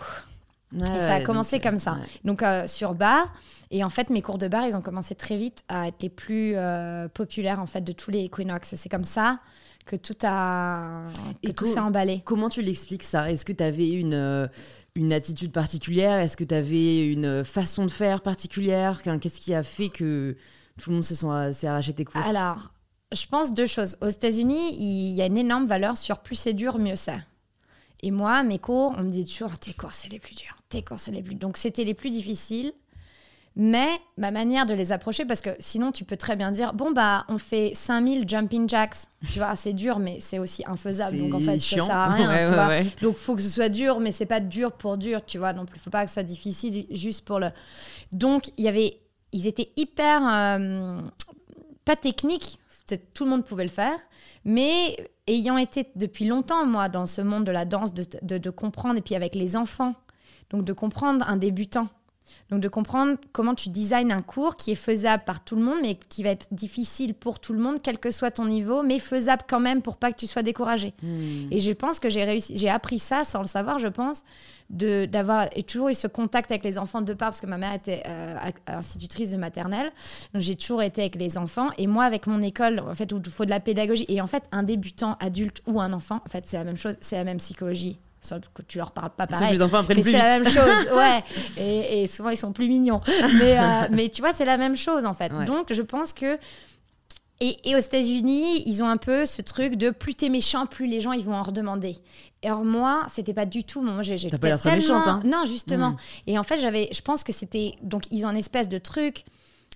Et 0.75 0.85
ça 0.85 1.14
a 1.16 1.20
commencé 1.20 1.61
comme 1.61 1.79
ça. 1.79 1.99
Donc, 2.25 2.43
euh, 2.43 2.66
sur 2.66 2.95
bar. 2.95 3.33
Et 3.70 3.83
en 3.85 3.91
fait, 3.91 4.11
mes 4.11 4.23
cours 4.23 4.39
de 4.39 4.49
bar, 4.49 4.66
ils 4.66 4.77
ont 4.77 4.83
commencé 4.83 5.14
très 5.14 5.37
vite 5.37 5.64
à 5.68 5.89
être 5.89 6.03
les 6.03 6.11
plus 6.11 6.55
euh, 6.57 7.09
populaires 7.09 7.61
en 7.61 7.66
fait, 7.66 7.81
de 7.81 7.93
tous 7.93 8.11
les 8.11 8.25
Equinox. 8.25 8.73
Et 8.73 8.77
c'est 8.77 8.89
comme 8.89 9.05
ça 9.05 9.41
que 9.87 9.97
tout 9.97 10.16
a 10.23 11.07
que 11.43 11.49
Et 11.49 11.55
tout 11.55 11.66
s'est 11.66 11.81
emballé. 11.81 12.23
Comment 12.24 12.49
tu 12.49 12.62
l'expliques 12.62 13.03
ça? 13.03 13.31
Est-ce 13.31 13.44
que 13.44 13.53
tu 13.53 13.65
avais 13.65 13.90
une, 13.90 14.15
euh, 14.15 14.47
une 14.94 15.12
attitude 15.12 15.53
particulière? 15.53 16.19
Est-ce 16.19 16.36
que 16.36 16.44
tu 16.44 16.55
avais 16.55 17.11
une 17.11 17.44
façon 17.44 17.85
de 17.85 17.90
faire 17.90 18.20
particulière? 18.20 19.03
Qu'est-ce 19.03 19.40
qui 19.40 19.55
a 19.55 19.62
fait 19.62 19.89
que 19.89 20.36
tout 20.81 20.90
le 20.90 20.97
monde 20.97 21.05
se 21.05 21.15
s'est 21.15 21.66
arraché 21.66 21.93
tes 21.94 22.05
cours? 22.05 22.20
Alors, 22.20 22.73
je 23.12 23.27
pense 23.27 23.53
deux 23.53 23.66
choses. 23.66 23.97
Aux 24.01 24.09
États-Unis, 24.09 24.74
il 24.78 25.15
y 25.15 25.23
a 25.23 25.27
une 25.27 25.39
énorme 25.39 25.66
valeur 25.66 25.97
sur 25.97 26.19
plus 26.19 26.36
c'est 26.36 26.55
dur, 26.55 26.78
mieux 26.78 26.97
c'est. 26.97 27.20
Et 28.03 28.11
moi, 28.11 28.43
mes 28.43 28.59
cours, 28.59 28.94
on 28.99 29.03
me 29.03 29.11
dit 29.11 29.24
toujours 29.24 29.59
tes 29.59 29.73
cours, 29.73 29.93
c'est 29.93 30.11
les 30.11 30.19
plus 30.19 30.35
durs. 30.35 30.57
Tes 30.73 30.82
cours, 30.82 30.99
c'est 30.99 31.12
les 31.12 31.23
plus. 31.23 31.35
Donc, 31.36 31.57
c'était 31.57 31.85
les 31.85 31.94
plus 31.94 32.11
difficiles. 32.11 32.73
Mais 33.55 33.89
ma 34.16 34.31
manière 34.31 34.65
de 34.65 34.73
les 34.73 34.93
approcher, 34.93 35.27
parce 35.27 35.43
que 35.43 35.51
sinon, 35.59 35.93
tu 35.93 36.05
peux 36.05 36.16
très 36.16 36.36
bien 36.36 36.51
dire 36.53 36.73
bon, 36.73 36.90
bah, 36.90 37.27
on 37.28 37.36
fait 37.36 37.73
5000 37.74 38.27
jumping 38.27 38.66
jacks. 38.66 38.97
Tu 39.31 39.39
vois, 39.40 39.55
c'est 39.57 39.74
dur, 39.74 39.99
mais 39.99 40.20
c'est 40.20 40.39
aussi 40.39 40.65
infaisable. 40.66 41.19
Donc, 41.19 41.35
en 41.35 41.40
fait, 41.40 41.59
chiant. 41.59 41.85
ça 41.85 41.90
sert 41.93 41.99
à 42.01 42.09
rien. 42.15 42.28
Ouais, 42.31 42.44
tu 42.47 42.51
ouais, 42.51 42.57
vois. 42.57 42.69
ouais. 42.69 42.86
Donc, 43.03 43.16
faut 43.16 43.36
que 43.36 43.43
ce 43.43 43.51
soit 43.51 43.69
dur, 43.69 44.01
mais 44.01 44.11
c'est 44.11 44.24
pas 44.24 44.40
dur 44.40 44.73
pour 44.73 44.97
dur, 44.97 45.20
tu 45.27 45.36
vois. 45.36 45.53
Non 45.53 45.66
plus, 45.66 45.78
faut 45.78 45.90
pas 45.90 46.03
que 46.05 46.09
ce 46.09 46.15
soit 46.15 46.23
difficile 46.23 46.86
juste 46.90 47.27
pour 47.27 47.39
le. 47.40 47.51
Donc, 48.11 48.51
il 48.57 48.65
y 48.65 48.69
avait. 48.69 48.99
Ils 49.32 49.47
étaient 49.47 49.70
hyper. 49.77 50.23
euh, 50.27 50.99
pas 51.85 51.97
techniques, 51.97 52.59
tout 53.12 53.24
le 53.24 53.31
monde 53.31 53.44
pouvait 53.44 53.65
le 53.65 53.70
faire, 53.70 53.99
mais 54.44 54.97
ayant 55.27 55.57
été 55.59 55.90
depuis 55.97 56.27
longtemps, 56.27 56.65
moi, 56.65 56.89
dans 56.89 57.07
ce 57.07 57.20
monde 57.20 57.44
de 57.44 57.51
la 57.51 57.65
danse, 57.65 57.93
de, 57.93 58.07
de- 58.23 58.39
de 58.39 58.51
comprendre, 58.51 58.99
et 58.99 59.03
puis 59.03 59.15
avec 59.15 59.35
les 59.35 59.57
enfants, 59.57 59.94
donc 60.53 60.65
de 60.65 60.73
comprendre 60.73 61.24
un 61.29 61.37
débutant. 61.37 61.89
Donc 62.51 62.61
de 62.61 62.69
comprendre 62.69 63.16
comment 63.33 63.55
tu 63.55 63.70
designes 63.70 64.12
un 64.12 64.23
cours 64.23 64.57
qui 64.57 64.73
est 64.73 64.77
faisable 64.77 65.23
par 65.24 65.43
tout 65.43 65.57
le 65.57 65.62
monde, 65.62 65.79
mais 65.83 65.95
qui 65.95 66.23
va 66.23 66.31
être 66.31 66.49
difficile 66.53 67.15
pour 67.15 67.41
tout 67.41 67.53
le 67.53 67.59
monde, 67.59 67.79
quel 67.83 67.99
que 67.99 68.11
soit 68.11 68.31
ton 68.31 68.45
niveau, 68.45 68.83
mais 68.83 68.99
faisable 68.99 69.43
quand 69.49 69.61
même 69.61 69.81
pour 69.81 69.97
pas 69.97 70.12
que 70.12 70.19
tu 70.19 70.27
sois 70.27 70.43
découragé. 70.43 70.93
Hmm. 71.03 71.49
Et 71.51 71.61
je 71.61 71.73
pense 71.73 71.99
que 71.99 72.11
j'ai 72.11 72.24
réussi, 72.24 72.57
j'ai 72.57 72.69
appris 72.69 72.99
ça 72.99 73.24
sans 73.24 73.41
le 73.41 73.47
savoir, 73.47 73.79
je 73.79 73.89
pense, 73.89 74.23
de 74.70 75.07
d'avoir 75.07 75.49
et 75.57 75.62
toujours 75.62 75.89
eu 75.89 75.95
ce 75.95 76.07
contact 76.07 76.51
avec 76.51 76.65
les 76.65 76.79
enfants 76.79 77.01
de 77.01 77.15
part 77.15 77.31
parce 77.31 77.41
que 77.41 77.47
ma 77.47 77.59
mère 77.59 77.73
était 77.73 78.03
euh, 78.07 78.37
institutrice 78.66 79.31
de 79.31 79.37
maternelle, 79.37 79.91
donc 80.35 80.43
j'ai 80.43 80.57
toujours 80.57 80.83
été 80.83 81.03
avec 81.03 81.16
les 81.16 81.39
enfants 81.39 81.70
et 81.79 81.87
moi 81.87 82.05
avec 82.05 82.27
mon 82.27 82.41
école 82.43 82.81
en 82.81 82.95
fait 82.95 83.12
où 83.12 83.20
il 83.24 83.31
faut 83.31 83.45
de 83.45 83.51
la 83.51 83.61
pédagogie 83.61 84.07
et 84.09 84.20
en 84.20 84.27
fait 84.27 84.45
un 84.53 84.62
débutant 84.62 85.16
adulte 85.20 85.62
ou 85.66 85.81
un 85.81 85.93
enfant, 85.93 86.20
en 86.24 86.29
fait 86.29 86.47
c'est 86.47 86.57
la 86.57 86.65
même 86.65 86.77
chose, 86.77 86.97
c'est 87.01 87.16
la 87.16 87.24
même 87.24 87.39
psychologie. 87.39 87.99
Que 88.55 88.62
tu 88.62 88.78
leur 88.78 88.93
parles 88.93 89.11
pas 89.16 89.27
pareil. 89.27 89.53
les 89.53 89.62
enfants 89.62 89.85
Mais 89.89 90.03
c'est 90.03 90.12
la 90.12 90.39
même 90.39 90.49
chose, 90.49 90.86
ouais. 90.97 91.24
Et, 91.57 92.03
et 92.03 92.07
souvent, 92.07 92.31
ils 92.31 92.36
sont 92.36 92.53
plus 92.53 92.69
mignons. 92.69 93.01
Mais, 93.07 93.59
euh, 93.59 93.62
mais 93.90 94.09
tu 94.09 94.23
vois, 94.23 94.32
c'est 94.32 94.44
la 94.44 94.57
même 94.57 94.77
chose, 94.77 95.07
en 95.07 95.12
fait. 95.12 95.32
Ouais. 95.32 95.44
Donc, 95.44 95.73
je 95.73 95.82
pense 95.82 96.12
que. 96.12 96.39
Et, 97.40 97.59
et 97.69 97.74
aux 97.74 97.81
États-Unis, 97.81 98.62
ils 98.66 98.81
ont 98.85 98.89
un 98.89 98.97
peu 98.97 99.27
ce 99.27 99.43
truc 99.43 99.74
de 99.74 99.90
plus 99.90 100.15
t'es 100.15 100.28
méchant, 100.28 100.66
plus 100.66 100.86
les 100.86 101.01
gens 101.01 101.11
ils 101.11 101.24
vont 101.24 101.35
en 101.35 101.43
redemander. 101.43 101.97
Or 102.44 102.65
moi, 102.65 103.05
c'était 103.12 103.35
pas 103.35 103.47
du 103.47 103.65
tout. 103.65 103.81
Moi, 103.81 104.03
j'ai, 104.03 104.16
j'étais 104.16 104.39
pas 104.39 104.47
l'air 104.47 104.61
très 104.61 104.77
méchante, 104.77 105.09
hein. 105.09 105.20
Non, 105.24 105.44
justement. 105.44 105.90
Mm. 105.90 105.97
Et 106.28 106.39
en 106.39 106.44
fait, 106.44 106.61
j'avais, 106.61 106.89
je 106.93 107.03
pense 107.03 107.24
que 107.24 107.32
c'était 107.32 107.74
donc 107.82 108.05
ils 108.12 108.24
ont 108.27 108.31
une 108.31 108.36
espèce 108.36 108.69
de 108.69 108.78
truc. 108.78 109.24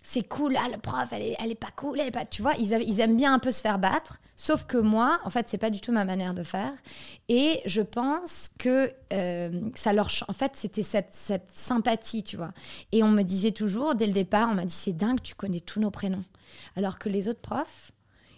C'est 0.09 0.23
cool, 0.23 0.57
ah 0.57 0.69
le 0.73 0.78
prof, 0.78 1.09
elle 1.11 1.23
est, 1.23 1.37
elle 1.41 1.51
est 1.51 1.57
pas 1.57 1.73
cool, 1.74 1.99
elle 1.99 2.07
est 2.07 2.11
pas, 2.12 2.24
tu 2.24 2.41
vois, 2.41 2.55
ils, 2.61 2.70
ils 2.87 3.01
aiment 3.01 3.16
bien 3.16 3.35
un 3.35 3.41
peu 3.41 3.51
se 3.51 3.61
faire 3.61 3.81
battre. 3.81 4.20
Sauf 4.37 4.65
que 4.65 4.77
moi, 4.77 5.19
en 5.24 5.31
fait, 5.31 5.49
c'est 5.49 5.59
pas 5.59 5.69
du 5.69 5.81
tout 5.81 5.91
ma 5.91 6.05
manière 6.05 6.33
de 6.33 6.45
faire. 6.45 6.73
Et 7.28 7.61
je 7.66 7.83
pense 7.83 8.51
que 8.57 8.93
euh, 9.12 9.51
ça 9.74 9.93
leur, 9.93 10.09
en 10.28 10.33
fait, 10.33 10.53
c'était 10.55 10.85
cette, 10.85 11.11
cette 11.11 11.51
sympathie, 11.53 12.23
tu 12.23 12.37
vois. 12.37 12.53
Et 12.93 13.03
on 13.03 13.09
me 13.11 13.23
disait 13.24 13.51
toujours, 13.51 13.97
dès 13.97 14.07
le 14.07 14.12
départ, 14.12 14.49
on 14.49 14.55
m'a 14.55 14.65
dit 14.65 14.73
c'est 14.74 14.93
dingue, 14.93 15.20
tu 15.23 15.35
connais 15.35 15.59
tous 15.61 15.81
nos 15.81 15.91
prénoms. 15.91 16.24
Alors 16.77 17.01
que 17.01 17.09
les 17.09 17.28
autres 17.28 17.41
profs, 17.41 17.91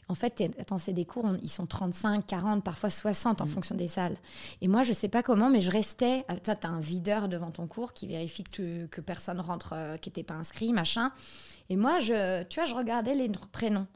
en 0.08 0.14
fait, 0.14 0.42
attends, 0.58 0.78
c'est 0.78 0.94
des 0.94 1.04
cours, 1.04 1.26
on- 1.26 1.38
ils 1.42 1.50
sont 1.50 1.66
35, 1.66 2.26
40, 2.26 2.64
parfois 2.64 2.88
60 2.88 3.42
en 3.42 3.46
fonction 3.46 3.74
des 3.74 3.88
salles. 3.88 4.16
Et 4.62 4.68
moi, 4.68 4.82
je 4.84 4.94
sais 4.94 5.08
pas 5.08 5.22
comment, 5.22 5.50
mais 5.50 5.60
je 5.60 5.70
restais. 5.70 6.24
ah, 6.28 6.36
Tu 6.36 6.50
as 6.50 6.58
un 6.70 6.80
videur 6.80 7.28
devant 7.28 7.50
ton 7.50 7.66
cours 7.66 7.92
qui 7.92 8.06
vérifie 8.06 8.42
que, 8.42 8.50
tu- 8.50 8.88
que 8.90 9.02
personne 9.02 9.38
rentre 9.38 9.74
euh, 9.76 9.96
qui 9.98 10.08
n'était 10.08 10.22
pas 10.22 10.32
inscrit, 10.32 10.72
machin. 10.72 11.12
Et 11.70 11.76
moi, 11.76 11.98
je, 11.98 12.42
tu 12.44 12.60
vois, 12.60 12.64
je 12.68 12.74
regardais 12.74 13.14
les 13.14 13.30
prénoms. 13.52 13.86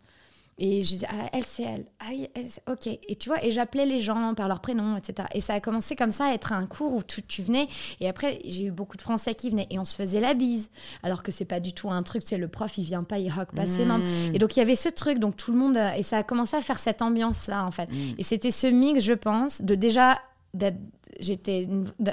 Et 0.58 0.82
je 0.82 0.88
disais, 0.88 1.06
ah, 1.10 1.30
elle, 1.32 1.44
c'est 1.44 1.62
elle. 1.62 1.86
Ah, 1.98 2.04
oui, 2.10 2.28
elle, 2.34 2.44
ok. 2.70 2.86
Et 2.86 3.16
tu 3.16 3.30
vois, 3.30 3.42
et 3.42 3.50
j'appelais 3.50 3.86
les 3.86 4.02
gens 4.02 4.34
par 4.34 4.48
leur 4.48 4.60
prénom, 4.60 4.96
etc. 4.98 5.26
Et 5.34 5.40
ça 5.40 5.54
a 5.54 5.60
commencé 5.60 5.96
comme 5.96 6.10
ça 6.10 6.26
à 6.26 6.34
être 6.34 6.52
un 6.52 6.66
cours 6.66 6.94
où 6.94 7.02
tu, 7.02 7.22
tu 7.22 7.42
venais. 7.42 7.66
Et 8.00 8.08
après, 8.08 8.38
j'ai 8.44 8.66
eu 8.66 8.70
beaucoup 8.70 8.98
de 8.98 9.02
Français 9.02 9.34
qui 9.34 9.48
venaient. 9.50 9.66
Et 9.70 9.78
on 9.78 9.84
se 9.86 9.96
faisait 9.96 10.20
la 10.20 10.34
bise. 10.34 10.68
Alors 11.02 11.22
que 11.22 11.32
c'est 11.32 11.46
pas 11.46 11.58
du 11.58 11.72
tout 11.72 11.90
un 11.90 12.02
truc, 12.02 12.22
c'est 12.24 12.36
le 12.36 12.48
prof, 12.48 12.76
il 12.76 12.84
vient 12.84 13.02
pas, 13.02 13.18
il 13.18 13.30
rock 13.32 13.48
pas 13.56 13.66
ses 13.66 13.86
membres. 13.86 14.04
Et 14.34 14.38
donc, 14.38 14.54
il 14.54 14.58
y 14.58 14.62
avait 14.62 14.76
ce 14.76 14.90
truc. 14.90 15.18
Donc, 15.18 15.36
tout 15.36 15.52
le 15.52 15.58
monde. 15.58 15.76
euh, 15.78 15.92
Et 15.94 16.02
ça 16.02 16.18
a 16.18 16.22
commencé 16.22 16.54
à 16.54 16.60
faire 16.60 16.78
cette 16.78 17.00
ambiance-là, 17.00 17.64
en 17.64 17.70
fait. 17.70 17.88
Et 18.18 18.22
c'était 18.22 18.50
ce 18.52 18.66
mix, 18.66 19.00
je 19.02 19.14
pense, 19.14 19.62
de 19.62 19.74
déjà. 19.74 20.20
J'étais 21.20 21.66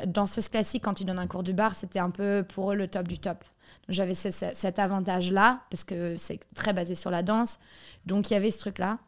danseuse 0.08 0.48
classique 0.50 0.84
quand 0.84 0.94
tu 0.94 1.04
donnes 1.04 1.20
un 1.20 1.28
cours 1.28 1.44
du 1.44 1.54
bar, 1.54 1.74
c'était 1.76 2.00
un 2.00 2.10
peu 2.10 2.44
pour 2.48 2.72
eux 2.72 2.76
le 2.76 2.88
top 2.88 3.08
du 3.08 3.18
top. 3.18 3.44
J'avais 3.90 4.14
ce- 4.16 4.32
ce- 4.32 4.54
cet 4.54 4.80
avantage-là, 4.80 5.62
parce 5.70 5.84
que 5.84 6.16
c'est 6.18 6.40
très 6.56 6.72
basé 6.74 6.96
sur 6.96 7.12
la 7.12 7.24
danse. 7.24 7.60
Donc 8.06 8.30
il 8.30 8.34
y 8.34 8.38
avait 8.38 8.52
ce 8.52 8.60
truc-là. 8.60 9.00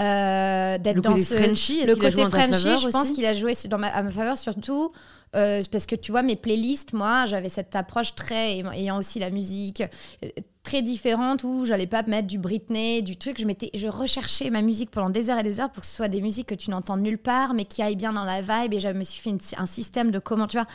Euh, 0.00 0.78
d'être 0.78 0.96
Le 0.96 1.02
côté 1.02 1.20
danseuse. 1.20 1.38
Frenchy, 1.38 1.78
est-ce 1.80 1.86
le 1.88 1.94
côté 1.96 2.24
Frenchy, 2.24 2.80
je 2.80 2.88
pense 2.88 3.10
qu'il 3.10 3.26
a 3.26 3.34
joué 3.34 3.52
dans 3.68 3.76
ma, 3.78 3.88
à 3.88 4.02
ma 4.02 4.10
faveur 4.10 4.38
surtout 4.38 4.90
euh, 5.36 5.62
parce 5.70 5.84
que 5.86 5.94
tu 5.94 6.12
vois 6.12 6.22
mes 6.22 6.36
playlists, 6.36 6.92
moi 6.94 7.26
j'avais 7.26 7.48
cette 7.50 7.74
approche 7.76 8.14
très 8.14 8.60
ayant 8.60 8.96
aussi 8.98 9.18
la 9.18 9.28
musique 9.30 9.82
euh, 10.24 10.28
très 10.62 10.80
différente 10.80 11.42
où 11.42 11.64
j'allais 11.66 11.86
pas 11.88 12.02
mettre 12.04 12.28
du 12.28 12.38
Britney, 12.38 13.02
du 13.02 13.16
truc. 13.16 13.38
Je 13.40 13.46
je 13.74 13.88
recherchais 13.88 14.48
ma 14.48 14.62
musique 14.62 14.90
pendant 14.90 15.10
des 15.10 15.28
heures 15.28 15.38
et 15.38 15.42
des 15.42 15.60
heures 15.60 15.70
pour 15.70 15.80
que 15.80 15.86
ce 15.86 15.96
soit 15.96 16.08
des 16.08 16.20
musiques 16.20 16.46
que 16.46 16.54
tu 16.54 16.70
n'entends 16.70 16.96
nulle 16.96 17.18
part, 17.18 17.52
mais 17.52 17.64
qui 17.64 17.82
aillent 17.82 17.96
bien 17.96 18.12
dans 18.12 18.24
la 18.24 18.40
vibe. 18.40 18.74
Et 18.74 18.80
je 18.80 18.88
me 18.88 19.02
suis 19.02 19.20
fait 19.20 19.30
une- 19.30 19.38
un 19.56 19.66
système 19.66 20.10
de 20.12 20.18
comment, 20.20 20.46
tu 20.46 20.56
vois, 20.56 20.66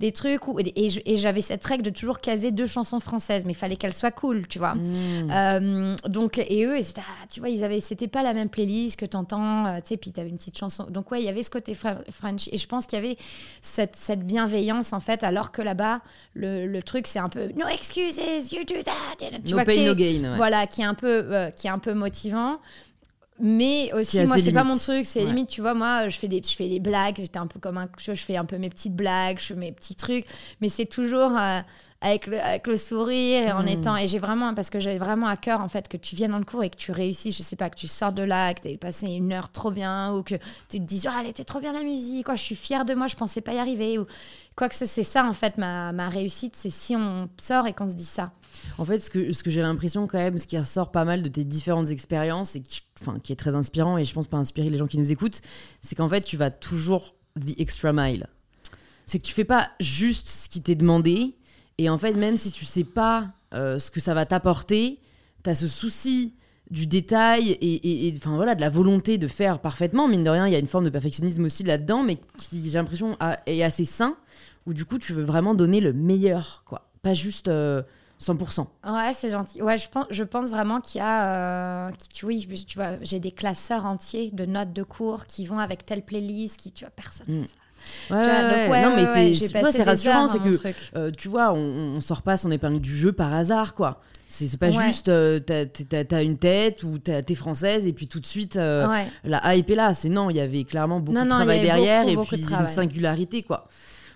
des 0.00 0.10
trucs 0.12 0.48
où 0.48 0.58
et, 0.58 0.72
et 0.74 1.16
j'avais 1.16 1.40
cette 1.40 1.64
règle 1.64 1.84
de 1.84 1.90
toujours 1.90 2.20
caser 2.20 2.50
deux 2.50 2.66
chansons 2.66 2.98
françaises, 3.00 3.44
mais 3.46 3.52
il 3.52 3.56
fallait 3.56 3.76
qu'elles 3.76 3.94
soient 3.94 4.10
cool, 4.10 4.48
tu 4.48 4.58
vois. 4.58 4.74
Hmm. 4.74 5.30
Euh, 5.30 5.96
donc 6.08 6.38
et 6.38 6.64
eux, 6.64 6.76
étaient, 6.76 7.00
ah, 7.00 7.26
tu 7.32 7.38
vois, 7.40 7.48
ils 7.48 7.62
avaient, 7.62 7.80
c'était 7.80 8.08
pas 8.08 8.22
la 8.24 8.34
même 8.34 8.48
playlist 8.48 8.98
que 8.98 9.06
t'entends, 9.06 9.66
euh, 9.66 9.76
tu 9.78 9.88
sais, 9.88 9.96
puis 9.96 10.10
t'avais 10.10 10.28
une 10.30 10.36
petite 10.38 10.58
chanson. 10.58 10.86
Donc 10.90 11.10
ouais, 11.12 11.20
il 11.20 11.24
y 11.24 11.28
avait 11.28 11.42
ce 11.44 11.50
côté 11.50 11.74
fr- 11.74 12.02
French, 12.10 12.48
et 12.50 12.58
je 12.58 12.66
pense 12.66 12.86
qu'il 12.86 12.96
y 12.96 13.02
avait 13.04 13.16
cette, 13.62 13.94
cette 13.96 14.26
bienveillance 14.26 14.92
en 14.92 15.00
fait, 15.00 15.22
alors 15.22 15.52
que 15.52 15.62
là-bas, 15.62 16.00
le, 16.34 16.66
le 16.66 16.82
truc 16.82 17.06
c'est 17.06 17.20
un 17.20 17.28
peu 17.28 17.48
no 17.56 17.66
excuses, 17.68 18.18
you 18.52 18.64
do 18.64 18.74
that, 18.82 19.35
tu 19.44 19.50
No 19.50 19.56
vois, 19.56 19.64
pain, 19.64 19.72
qui 19.72 19.80
est- 19.80 19.86
no 19.86 19.94
gain, 19.94 20.30
ouais. 20.32 20.36
Voilà, 20.36 20.66
qui 20.66 20.80
est 20.82 20.84
un 20.84 20.94
peu, 20.94 21.24
euh, 21.32 21.50
qui 21.50 21.66
est 21.66 21.70
un 21.70 21.78
peu 21.78 21.94
motivant. 21.94 22.58
Mais 23.38 23.92
aussi, 23.92 24.18
moi, 24.24 24.38
c'est 24.38 24.50
pas 24.52 24.64
mon 24.64 24.78
truc. 24.78 25.04
C'est 25.04 25.20
Ouais. 25.20 25.26
limite, 25.26 25.50
tu 25.50 25.60
vois, 25.60 25.74
moi, 25.74 26.08
je 26.08 26.16
fais 26.18 26.26
des, 26.26 26.40
je 26.42 26.56
fais 26.56 26.70
des 26.70 26.80
blagues. 26.80 27.16
J'étais 27.18 27.38
un 27.38 27.46
peu 27.46 27.60
comme 27.60 27.76
un, 27.76 27.86
je 28.02 28.12
fais 28.14 28.36
un 28.38 28.46
peu 28.46 28.56
mes 28.56 28.70
petites 28.70 28.96
blagues, 28.96 29.38
je 29.38 29.44
fais 29.48 29.54
mes 29.54 29.72
petits 29.72 29.94
trucs. 29.94 30.24
Mais 30.62 30.70
c'est 30.70 30.86
toujours 30.86 31.36
euh, 31.36 31.60
avec, 32.00 32.28
le, 32.28 32.40
avec 32.40 32.66
le 32.66 32.78
sourire 32.78 33.42
et 33.42 33.52
en 33.52 33.62
Mm. 33.64 33.68
étant. 33.68 33.96
Et 33.98 34.06
j'ai 34.06 34.18
vraiment, 34.18 34.54
parce 34.54 34.70
que 34.70 34.80
j'avais 34.80 34.96
vraiment 34.96 35.26
à 35.26 35.36
cœur, 35.36 35.60
en 35.60 35.68
fait, 35.68 35.86
que 35.86 35.98
tu 35.98 36.16
viennes 36.16 36.30
dans 36.30 36.38
le 36.38 36.46
cours 36.46 36.64
et 36.64 36.70
que 36.70 36.76
tu 36.76 36.92
réussisses. 36.92 37.36
Je 37.36 37.42
sais 37.42 37.56
pas, 37.56 37.68
que 37.68 37.76
tu 37.76 37.88
sors 37.88 38.14
de 38.14 38.22
là, 38.22 38.54
que 38.54 38.62
tu 38.62 38.68
aies 38.68 38.78
passé 38.78 39.06
une 39.08 39.30
heure 39.34 39.52
trop 39.52 39.70
bien 39.70 40.14
ou 40.14 40.22
que 40.22 40.36
tu 40.70 40.80
te 40.80 40.86
dises, 40.86 41.06
oh, 41.06 41.14
elle 41.20 41.28
était 41.28 41.44
trop 41.44 41.60
bien 41.60 41.74
la 41.74 41.82
musique, 41.82 42.24
quoi, 42.24 42.36
je 42.36 42.42
suis 42.42 42.56
fière 42.56 42.86
de 42.86 42.94
moi, 42.94 43.06
je 43.06 43.16
pensais 43.16 43.42
pas 43.42 43.52
y 43.52 43.58
arriver. 43.58 43.98
Ou 43.98 44.06
quoi 44.56 44.70
que 44.70 44.74
ce 44.74 44.86
c'est 44.86 45.02
ça, 45.02 45.26
en 45.26 45.34
fait, 45.34 45.58
ma, 45.58 45.92
ma 45.92 46.08
réussite, 46.08 46.54
c'est 46.56 46.70
si 46.70 46.96
on 46.96 47.28
sort 47.38 47.66
et 47.66 47.74
qu'on 47.74 47.86
se 47.86 47.92
dit 47.94 48.02
ça. 48.04 48.30
En 48.78 48.84
fait, 48.84 49.00
ce 49.00 49.10
que, 49.10 49.50
j'ai 49.50 49.62
l'impression 49.62 50.06
quand 50.06 50.18
même, 50.18 50.38
ce 50.38 50.46
qui 50.46 50.58
ressort 50.58 50.90
pas 50.90 51.04
mal 51.04 51.22
de 51.22 51.28
tes 51.28 51.44
différentes 51.44 51.90
expériences 51.90 52.56
et 52.56 52.60
qui, 52.60 52.82
enfin, 53.00 53.18
qui 53.18 53.32
est 53.32 53.36
très 53.36 53.54
inspirant 53.54 53.98
et 53.98 54.04
je 54.04 54.12
pense 54.12 54.28
pas 54.28 54.36
inspirer 54.36 54.70
les 54.70 54.78
gens 54.78 54.86
qui 54.86 54.98
nous 54.98 55.10
écoutent, 55.10 55.40
c'est 55.82 55.94
qu'en 55.94 56.08
fait, 56.08 56.22
tu 56.22 56.36
vas 56.36 56.50
toujours 56.50 57.14
the 57.40 57.58
extra 57.58 57.92
mile. 57.92 58.26
C'est 59.04 59.18
que 59.18 59.24
tu 59.24 59.32
fais 59.32 59.44
pas 59.44 59.70
juste 59.80 60.28
ce 60.28 60.48
qui 60.48 60.60
t'est 60.60 60.74
demandé 60.74 61.36
et 61.78 61.88
en 61.90 61.98
fait, 61.98 62.14
même 62.14 62.36
si 62.36 62.50
tu 62.50 62.64
sais 62.64 62.84
pas 62.84 63.32
euh, 63.54 63.78
ce 63.78 63.90
que 63.90 64.00
ça 64.00 64.14
va 64.14 64.26
t'apporter, 64.26 65.00
tu 65.44 65.50
as 65.50 65.54
ce 65.54 65.68
souci 65.68 66.34
du 66.70 66.86
détail 66.86 67.56
et, 67.60 68.12
enfin 68.16 68.34
voilà 68.34 68.56
de 68.56 68.60
la 68.60 68.70
volonté 68.70 69.18
de 69.18 69.28
faire 69.28 69.60
parfaitement 69.60 70.08
mine 70.08 70.24
de 70.24 70.30
rien 70.30 70.48
il 70.48 70.52
y 70.52 70.56
a 70.56 70.58
une 70.58 70.66
forme 70.66 70.84
de 70.84 70.90
perfectionnisme 70.90 71.44
aussi 71.44 71.62
là-dedans 71.62 72.02
mais 72.02 72.16
qui 72.38 72.64
j'ai 72.64 72.72
l'impression 72.72 73.16
est 73.46 73.62
assez 73.62 73.84
sain 73.84 74.16
où 74.66 74.74
du 74.74 74.84
coup 74.84 74.98
tu 74.98 75.12
veux 75.12 75.22
vraiment 75.22 75.54
donner 75.54 75.80
le 75.80 75.92
meilleur 75.92 76.64
quoi 76.66 76.90
pas 77.02 77.14
juste 77.14 77.46
euh, 77.46 77.84
100%. 78.20 78.66
Ouais, 78.86 79.12
c'est 79.14 79.30
gentil. 79.30 79.60
Ouais, 79.62 79.76
je 79.76 79.88
pense, 79.88 80.06
je 80.10 80.22
pense 80.24 80.48
vraiment 80.48 80.80
qu'il 80.80 81.00
y 81.00 81.04
a. 81.04 81.88
euh, 81.88 81.90
qui, 82.10 82.24
oui, 82.24 82.48
tu 82.66 82.78
vois, 82.78 82.92
j'ai 83.02 83.20
des 83.20 83.30
classeurs 83.32 83.84
entiers 83.86 84.30
de 84.32 84.46
notes 84.46 84.72
de 84.72 84.82
cours 84.82 85.26
qui 85.26 85.46
vont 85.46 85.58
avec 85.58 85.84
telle 85.84 86.02
playlist, 86.02 86.58
qui, 86.58 86.72
tu 86.72 86.84
vois, 86.84 86.92
personne 86.96 87.26
Mm. 87.28 87.42
fait 87.42 87.48
ça. 87.48 87.54
Ouais, 88.16 88.22
vois, 88.22 88.42
donc, 88.42 88.52
ouais, 88.52 88.70
ouais, 88.70 88.82
non, 88.82 88.96
mais 88.96 89.04
c'est- 89.04 89.82
rassurant, 89.84 90.26
c'est 90.28 90.38
que 90.40 90.96
euh, 90.96 91.10
tu 91.16 91.28
vois, 91.28 91.52
on, 91.52 91.96
on 91.96 92.00
sort 92.00 92.22
pas 92.22 92.36
son 92.36 92.50
épingle 92.50 92.80
du 92.80 92.96
jeu 92.96 93.12
par 93.12 93.32
hasard, 93.34 93.74
quoi. 93.74 94.00
C'est 94.28 94.58
pas 94.58 94.70
juste 94.70 95.08
euh, 95.08 95.38
t'as- 95.38 96.22
une 96.22 96.36
tête 96.36 96.82
ou 96.82 96.98
t'es 96.98 97.34
française 97.36 97.86
et 97.86 97.92
puis 97.92 98.08
tout 98.08 98.18
de 98.18 98.26
suite 98.26 98.56
euh, 98.56 98.86
la 99.24 99.54
hype 99.54 99.70
est 99.70 99.74
là. 99.76 99.94
C'est 99.94 100.08
non, 100.08 100.30
il 100.30 100.36
y 100.36 100.40
avait 100.40 100.64
clairement 100.64 100.98
beaucoup 101.00 101.16
Non, 101.16 101.24
de 101.24 101.28
non, 101.30 101.36
travail 101.36 101.60
derrière 101.62 102.00
beaucoup, 102.02 102.12
et 102.12 102.16
beaucoup 102.16 102.28
puis 102.30 102.36
de 102.38 102.42
une 102.42 102.66
singularité, 102.66 103.42
quoi. 103.42 103.68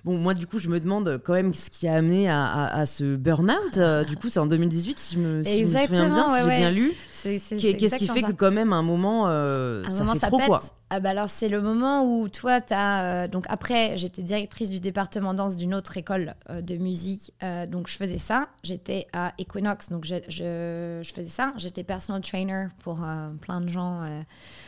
Bon, 0.05 0.18
moi, 0.18 0.35
du 0.35 0.47
coup, 0.47 0.59
je 0.59 0.68
me 0.68 0.81
demande 0.81 1.20
quand 1.24 1.35
même 1.35 1.55
ce 1.55 1.70
qui 1.70 1.89
a 1.89 1.94
amené 1.94 2.28
à, 2.28 2.66
à, 2.66 2.86
ce 2.86 3.16
burn-out. 3.16 3.77
Euh, 3.77 4.05
du 4.05 4.16
coup, 4.16 4.28
c'est 4.28 4.40
en 4.40 4.47
2018, 4.47 4.98
si 4.98 5.14
je 5.14 5.20
me, 5.20 5.43
si 5.43 5.60
je 5.60 5.64
me 5.64 5.78
souviens 5.86 6.09
bien, 6.09 6.35
si 6.35 6.40
j'ai 6.40 6.56
bien 6.59 6.70
lu. 6.70 6.93
Qu'est-ce 7.22 7.97
qui 7.97 8.06
fait 8.06 8.22
que, 8.22 8.32
quand 8.32 8.51
même, 8.51 8.72
à 8.72 8.77
un 8.77 8.82
moment, 8.82 9.28
euh, 9.28 9.85
ça 9.85 10.05
fait 10.14 10.27
trop, 10.27 10.39
quoi. 10.39 10.62
Ah 10.93 10.98
bah 10.98 11.10
alors 11.10 11.28
c'est 11.28 11.48
le 11.48 11.62
moment 11.62 12.02
où 12.02 12.28
toi 12.28 12.60
tu 12.60 12.74
as 12.74 13.28
donc 13.28 13.44
après 13.48 13.97
j'étais 13.97 14.22
directrice 14.22 14.70
du 14.70 14.81
département 14.81 15.35
danse 15.35 15.56
d'une 15.56 15.72
autre 15.72 15.97
école 15.97 16.35
de 16.51 16.74
musique. 16.74 17.32
Donc 17.68 17.86
je 17.86 17.97
faisais 17.97 18.18
ça. 18.18 18.48
J'étais 18.64 19.06
à 19.12 19.32
Equinox. 19.39 19.90
Donc 19.90 20.05
je, 20.05 20.16
je, 20.28 20.98
je 21.01 21.12
faisais 21.14 21.28
ça. 21.28 21.52
J'étais 21.59 21.85
personal 21.85 22.22
trainer 22.22 22.66
pour 22.82 23.06
plein 23.40 23.60
de 23.60 23.68
gens 23.68 24.01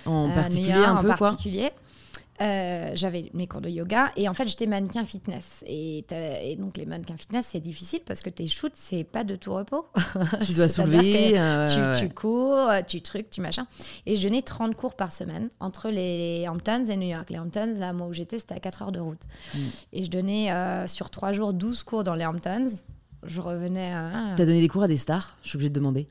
en 0.07 0.31
particulier 0.31 0.75
un 0.75 1.03
peu 1.03 1.11
en 1.11 1.17
particulier 1.17 1.73
euh, 2.41 2.93
j'avais 2.95 3.31
mes 3.35 3.47
cours 3.47 3.61
de 3.61 3.69
yoga 3.69 4.11
et 4.17 4.29
en 4.29 4.35
fait 4.35 4.49
j'étais 4.49 4.67
mannequin 4.67 5.05
fitness. 5.05 5.63
Et, 5.67 6.05
et, 6.11 6.57
donc 6.57 6.77
les 6.77 6.87
mannequins 6.87 7.17
fitness 7.17 7.47
c'est 7.51 7.61
difficile 7.61 8.01
parce 8.07 8.23
que 8.23 8.31
tes 8.31 8.47
shoots 8.47 8.73
c'est 8.75 9.05
pas 9.05 9.23
de 9.23 9.37
tout 9.37 9.53
repos. 9.53 9.87
Tu 10.45 10.53
dois 10.57 10.69
soulever 10.69 11.39
euh, 11.39 11.97
tu, 11.99 12.09
cours 12.09 12.71
tu 12.87 13.03
trucs 13.03 13.31
tu 13.31 13.41
machin 13.41 13.67
et 14.07 14.17
je 14.17 14.23
donnais 14.27 14.43
30 14.43 14.75
cours 14.75 14.95
par 14.95 15.13
semaine 15.13 15.51
entre 15.61 15.91
les 15.91 16.47
Hamptons 16.49 16.87
et 16.87 16.97
New 16.97 17.09
York. 17.09 17.29
Les 17.31 17.39
Hamptons 17.39 17.75
là 17.79 17.93
moi 17.93 18.07
où 18.07 18.13
j'étais 18.13 18.39
c'était 18.39 18.55
à 18.55 18.61
4 18.61 18.83
heures 18.83 18.93
de 18.93 19.01
route. 19.01 19.23
Mm. 19.55 19.59
et 19.93 20.05
je 20.05 20.11
donnais 20.11 20.53
euh, 20.53 20.87
sur 20.87 21.11
3 21.11 21.33
jours 21.33 21.53
12 21.53 21.83
cours 21.83 22.05
dans 22.05 22.15
les 22.15 22.25
Hamptons 22.25 22.69
je 23.25 23.41
revenais 23.41 23.93
à... 23.93 24.11
T'as 24.37 24.45
donné 24.45 24.61
des 24.61 24.69
cours 24.69 24.83
à 24.83 24.89
des 24.89 24.97
stars 24.97 25.37
Je 25.43 25.51
suis 25.51 25.57
obligée 25.57 25.71
de 25.71 25.79
demander. 25.79 26.09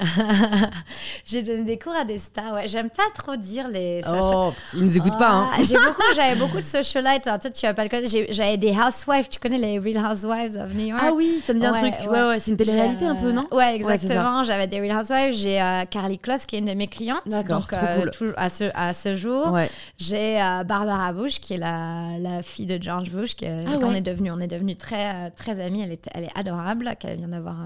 j'ai 1.26 1.44
donné 1.44 1.64
des 1.64 1.78
cours 1.78 1.94
à 1.94 2.06
des 2.06 2.18
stars, 2.18 2.54
ouais. 2.54 2.70
J'aime 2.70 2.90
pas 2.90 3.04
trop 3.14 3.36
dire 3.36 3.68
les... 3.68 4.02
Oh, 4.10 4.54
ils 4.74 4.84
nous 4.84 4.98
écoutent 4.98 5.18
pas, 5.18 5.32
hein. 5.32 5.50
J'ai 5.62 5.76
beaucoup, 5.86 6.02
j'avais 6.16 6.40
beaucoup 6.40 6.58
de 6.58 6.62
socialites. 6.62 7.24
toi, 7.24 7.38
tu 7.38 7.66
vas 7.66 7.74
pas 7.74 7.84
le 7.84 7.90
connaître. 7.90 8.16
J'avais 8.30 8.58
des 8.58 8.72
housewives. 8.72 9.28
Tu 9.30 9.40
connais 9.40 9.58
les 9.58 9.78
Real 9.78 10.06
Housewives 10.06 10.56
of 10.56 10.74
New 10.74 10.86
York? 10.86 11.02
Ah 11.04 11.12
oui, 11.14 11.42
ça 11.44 11.54
me 11.54 11.60
dit 11.60 11.66
un 11.66 11.74
truc. 11.74 11.94
Ouais, 12.10 12.28
ouais, 12.28 12.40
c'est 12.40 12.52
une 12.52 12.58
télé-réalité 12.58 13.06
un 13.06 13.16
peu, 13.16 13.32
non? 13.32 13.46
Ouais, 13.52 13.76
exactement. 13.76 14.44
j'avais 14.44 14.68
des 14.68 14.80
Real 14.80 15.02
Housewives. 15.02 15.34
J'ai 15.34 15.62
euh, 15.62 15.84
Carly 15.90 16.18
Kloss, 16.18 16.46
qui 16.46 16.56
est 16.56 16.60
une 16.60 16.66
de 16.66 16.74
mes 16.74 16.88
clientes. 16.88 17.22
D'accord, 17.26 17.68
trop 17.68 17.78
euh, 17.84 18.10
cool. 18.18 18.34
à, 18.38 18.50
ce, 18.50 18.66
à 18.74 18.94
ce 18.94 19.16
jour. 19.16 19.58
J'ai 19.98 20.42
euh, 20.42 20.64
Barbara 20.64 21.12
Bush, 21.12 21.40
qui 21.42 21.56
est 21.56 21.58
la, 21.58 22.18
la 22.20 22.42
fille 22.42 22.66
de 22.66 22.82
George 22.82 23.12
Bush. 23.12 23.36
Qui, 23.36 23.48
ah 23.48 23.60
on, 23.82 23.94
est 23.94 24.02
devenu, 24.02 24.32
on 24.32 24.40
est 24.40 24.48
devenu 24.48 24.78
très, 24.78 25.30
très 25.32 25.60
amis. 25.60 25.82
Elle 25.82 25.92
est, 25.92 26.10
elle 26.14 26.24
est 26.24 26.40
adorable, 26.40 26.96
qu'elle 27.02 27.18
vient 27.18 27.28
d'avoir 27.28 27.57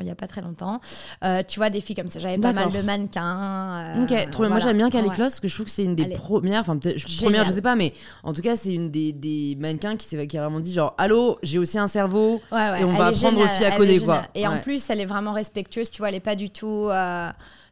il 0.00 0.04
n'y 0.04 0.10
a 0.10 0.14
pas 0.14 0.26
très 0.26 0.40
longtemps. 0.40 0.80
Euh, 1.24 1.42
tu 1.46 1.58
vois, 1.58 1.70
des 1.70 1.80
filles 1.80 1.96
comme 1.96 2.06
ça. 2.06 2.20
J'avais 2.20 2.38
pas 2.38 2.52
mal 2.52 2.70
de 2.70 2.82
mannequins. 2.82 3.96
Euh, 3.96 4.02
ok, 4.04 4.30
trop. 4.30 4.48
Moi, 4.48 4.58
j'aime 4.58 4.76
bien 4.76 4.90
Carly 4.90 5.10
Kloss, 5.10 5.28
parce 5.28 5.40
que 5.40 5.48
je 5.48 5.54
trouve 5.54 5.66
que 5.66 5.72
c'est 5.72 5.84
une 5.84 5.94
des 5.94 6.14
premières, 6.14 6.60
enfin, 6.60 6.76
peut-être, 6.76 7.04
première, 7.20 7.44
je 7.44 7.52
sais 7.52 7.62
pas, 7.62 7.76
mais 7.76 7.92
en 8.22 8.32
tout 8.32 8.42
cas, 8.42 8.56
c'est 8.56 8.74
une 8.74 8.90
des, 8.90 9.12
des 9.12 9.56
mannequins 9.58 9.96
qui, 9.96 10.26
qui 10.26 10.38
a 10.38 10.42
vraiment 10.42 10.60
dit 10.60 10.72
genre, 10.72 10.94
allô, 10.98 11.38
j'ai 11.42 11.58
aussi 11.58 11.78
un 11.78 11.86
cerveau, 11.86 12.40
et 12.52 12.84
on 12.84 12.92
va 12.92 13.06
apprendre 13.06 13.40
aussi 13.40 13.64
à 13.64 13.76
coder, 13.76 14.00
quoi. 14.00 14.22
Et 14.34 14.46
en 14.46 14.58
plus, 14.58 14.88
elle 14.90 15.00
est 15.00 15.06
vraiment 15.06 15.32
respectueuse, 15.32 15.90
tu 15.90 15.98
vois, 15.98 16.08
elle 16.08 16.16
est 16.16 16.20
pas 16.20 16.36
du 16.36 16.50
tout. 16.50 16.88
Euh, 16.88 17.30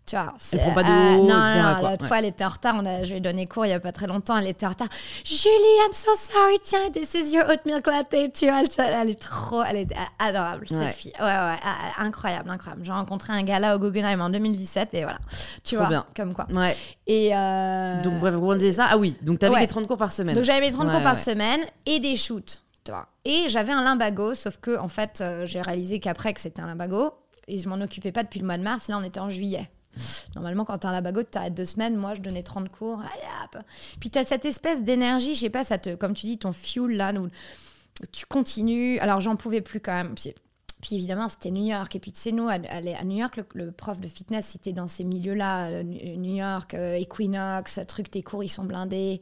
tu 0.08 0.16
vois, 0.16 0.34
elle 0.52 0.58
prend 0.60 0.72
pas 0.72 0.82
de 0.82 0.88
euh, 0.88 1.16
haut, 1.16 1.28
non, 1.28 1.38
etc. 1.38 1.62
Non, 1.62 1.90
l'autre 1.90 2.06
fois, 2.06 2.18
elle 2.18 2.24
était 2.24 2.44
en 2.44 2.48
retard. 2.48 2.76
On 2.78 2.86
a, 2.86 3.04
je 3.04 3.10
lui 3.10 3.18
ai 3.18 3.20
donné 3.20 3.46
cours 3.46 3.66
il 3.66 3.68
y 3.68 3.72
a 3.72 3.80
pas 3.80 3.92
très 3.92 4.06
longtemps. 4.06 4.38
Elle 4.38 4.46
était 4.46 4.64
en 4.64 4.70
retard. 4.70 4.88
Julie, 5.22 5.50
I'm 5.86 5.92
so 5.92 6.10
sorry. 6.16 6.58
Tiens, 6.62 6.90
this 6.90 7.12
is 7.12 7.34
your 7.34 7.44
oat 7.48 7.60
milk 7.66 7.86
latte. 7.86 8.32
Tu 8.32 8.46
vois, 8.46 8.62
elle, 8.78 9.10
est 9.10 9.20
trop, 9.20 9.62
elle 9.62 9.76
est 9.76 9.88
adorable, 10.18 10.66
cette 10.66 10.94
fille. 10.94 11.12
Ouais, 11.20 11.26
ouais, 11.26 11.56
ah, 11.62 11.76
incroyable, 11.98 12.48
incroyable. 12.48 12.84
J'ai 12.84 12.92
rencontré 12.92 13.34
un 13.34 13.42
gars 13.42 13.58
là 13.58 13.76
au 13.76 13.78
Guggenheim 13.78 14.22
en 14.22 14.30
2017 14.30 14.94
et 14.94 15.02
voilà. 15.02 15.18
Tu 15.62 15.76
vois, 15.76 15.88
bien. 15.88 16.06
comme 16.16 16.32
quoi. 16.32 16.46
Ouais. 16.50 16.74
Et 17.06 17.36
euh... 17.36 18.02
Donc, 18.02 18.20
bref, 18.20 18.34
vous 18.34 18.54
disait 18.54 18.72
ça? 18.72 18.86
Ah 18.90 18.96
oui, 18.96 19.14
donc 19.20 19.40
tu 19.40 19.44
avais 19.44 19.56
ouais. 19.56 19.66
30 19.66 19.86
cours 19.86 19.98
par 19.98 20.12
semaine. 20.12 20.34
Donc, 20.34 20.44
j'avais 20.44 20.60
mes 20.60 20.72
30 20.72 20.90
cours 20.90 21.02
par 21.02 21.18
semaine 21.18 21.60
et 21.84 22.00
des 22.00 22.16
shoots. 22.16 22.62
Tu 22.82 22.92
vois. 22.92 23.06
Et 23.26 23.48
j'avais 23.48 23.72
un 23.72 23.82
limbago, 23.82 24.32
sauf 24.32 24.56
que, 24.56 24.78
en 24.78 24.88
fait, 24.88 25.18
euh, 25.20 25.44
j'ai 25.44 25.60
réalisé 25.60 26.00
qu'après 26.00 26.32
que 26.32 26.40
c'était 26.40 26.62
un 26.62 26.66
limbago 26.66 27.12
et 27.48 27.58
je 27.58 27.68
m'en 27.68 27.80
occupais 27.80 28.12
pas 28.12 28.22
depuis 28.22 28.40
le 28.40 28.46
mois 28.46 28.58
de 28.58 28.62
mars. 28.62 28.88
Là, 28.88 28.98
on 28.98 29.02
était 29.02 29.20
en 29.20 29.30
juillet. 29.30 29.68
Normalement, 30.34 30.64
quand 30.64 30.78
t'as 30.78 30.88
un 30.88 30.92
labago, 30.92 31.22
t'arrêtes 31.22 31.54
deux 31.54 31.64
semaines. 31.64 31.96
Moi, 31.96 32.14
je 32.14 32.20
donnais 32.20 32.42
30 32.42 32.70
cours. 32.70 33.00
Allez. 33.00 33.62
Puis 34.00 34.10
t'as 34.10 34.24
cette 34.24 34.44
espèce 34.44 34.82
d'énergie, 34.82 35.34
je 35.34 35.40
sais 35.40 35.50
pas, 35.50 35.64
ça 35.64 35.78
te, 35.78 35.94
comme 35.94 36.14
tu 36.14 36.26
dis, 36.26 36.38
ton 36.38 36.52
fuel 36.52 36.96
là, 36.96 37.12
où 37.12 37.28
tu 38.12 38.26
continues. 38.26 38.98
Alors, 38.98 39.20
j'en 39.20 39.36
pouvais 39.36 39.60
plus 39.60 39.80
quand 39.80 39.94
même. 39.94 40.14
Puis, 40.14 40.94
évidemment, 40.94 41.28
c'était 41.28 41.50
New 41.50 41.64
York. 41.64 41.94
Et 41.96 41.98
puis, 41.98 42.12
tu 42.12 42.20
sais, 42.20 42.32
nous, 42.32 42.48
à, 42.48 42.58
New 43.04 43.16
York, 43.16 43.40
le, 43.54 43.72
prof 43.72 43.98
de 44.00 44.08
fitness, 44.08 44.46
c'était 44.46 44.72
dans 44.72 44.86
ces 44.86 45.04
milieux-là. 45.04 45.68
Euh, 45.68 45.82
New 45.82 46.36
York, 46.36 46.74
euh, 46.74 46.94
Equinox, 46.94 47.80
truc, 47.88 48.10
tes 48.10 48.22
cours, 48.22 48.44
ils 48.44 48.48
sont 48.48 48.64
blindés 48.64 49.20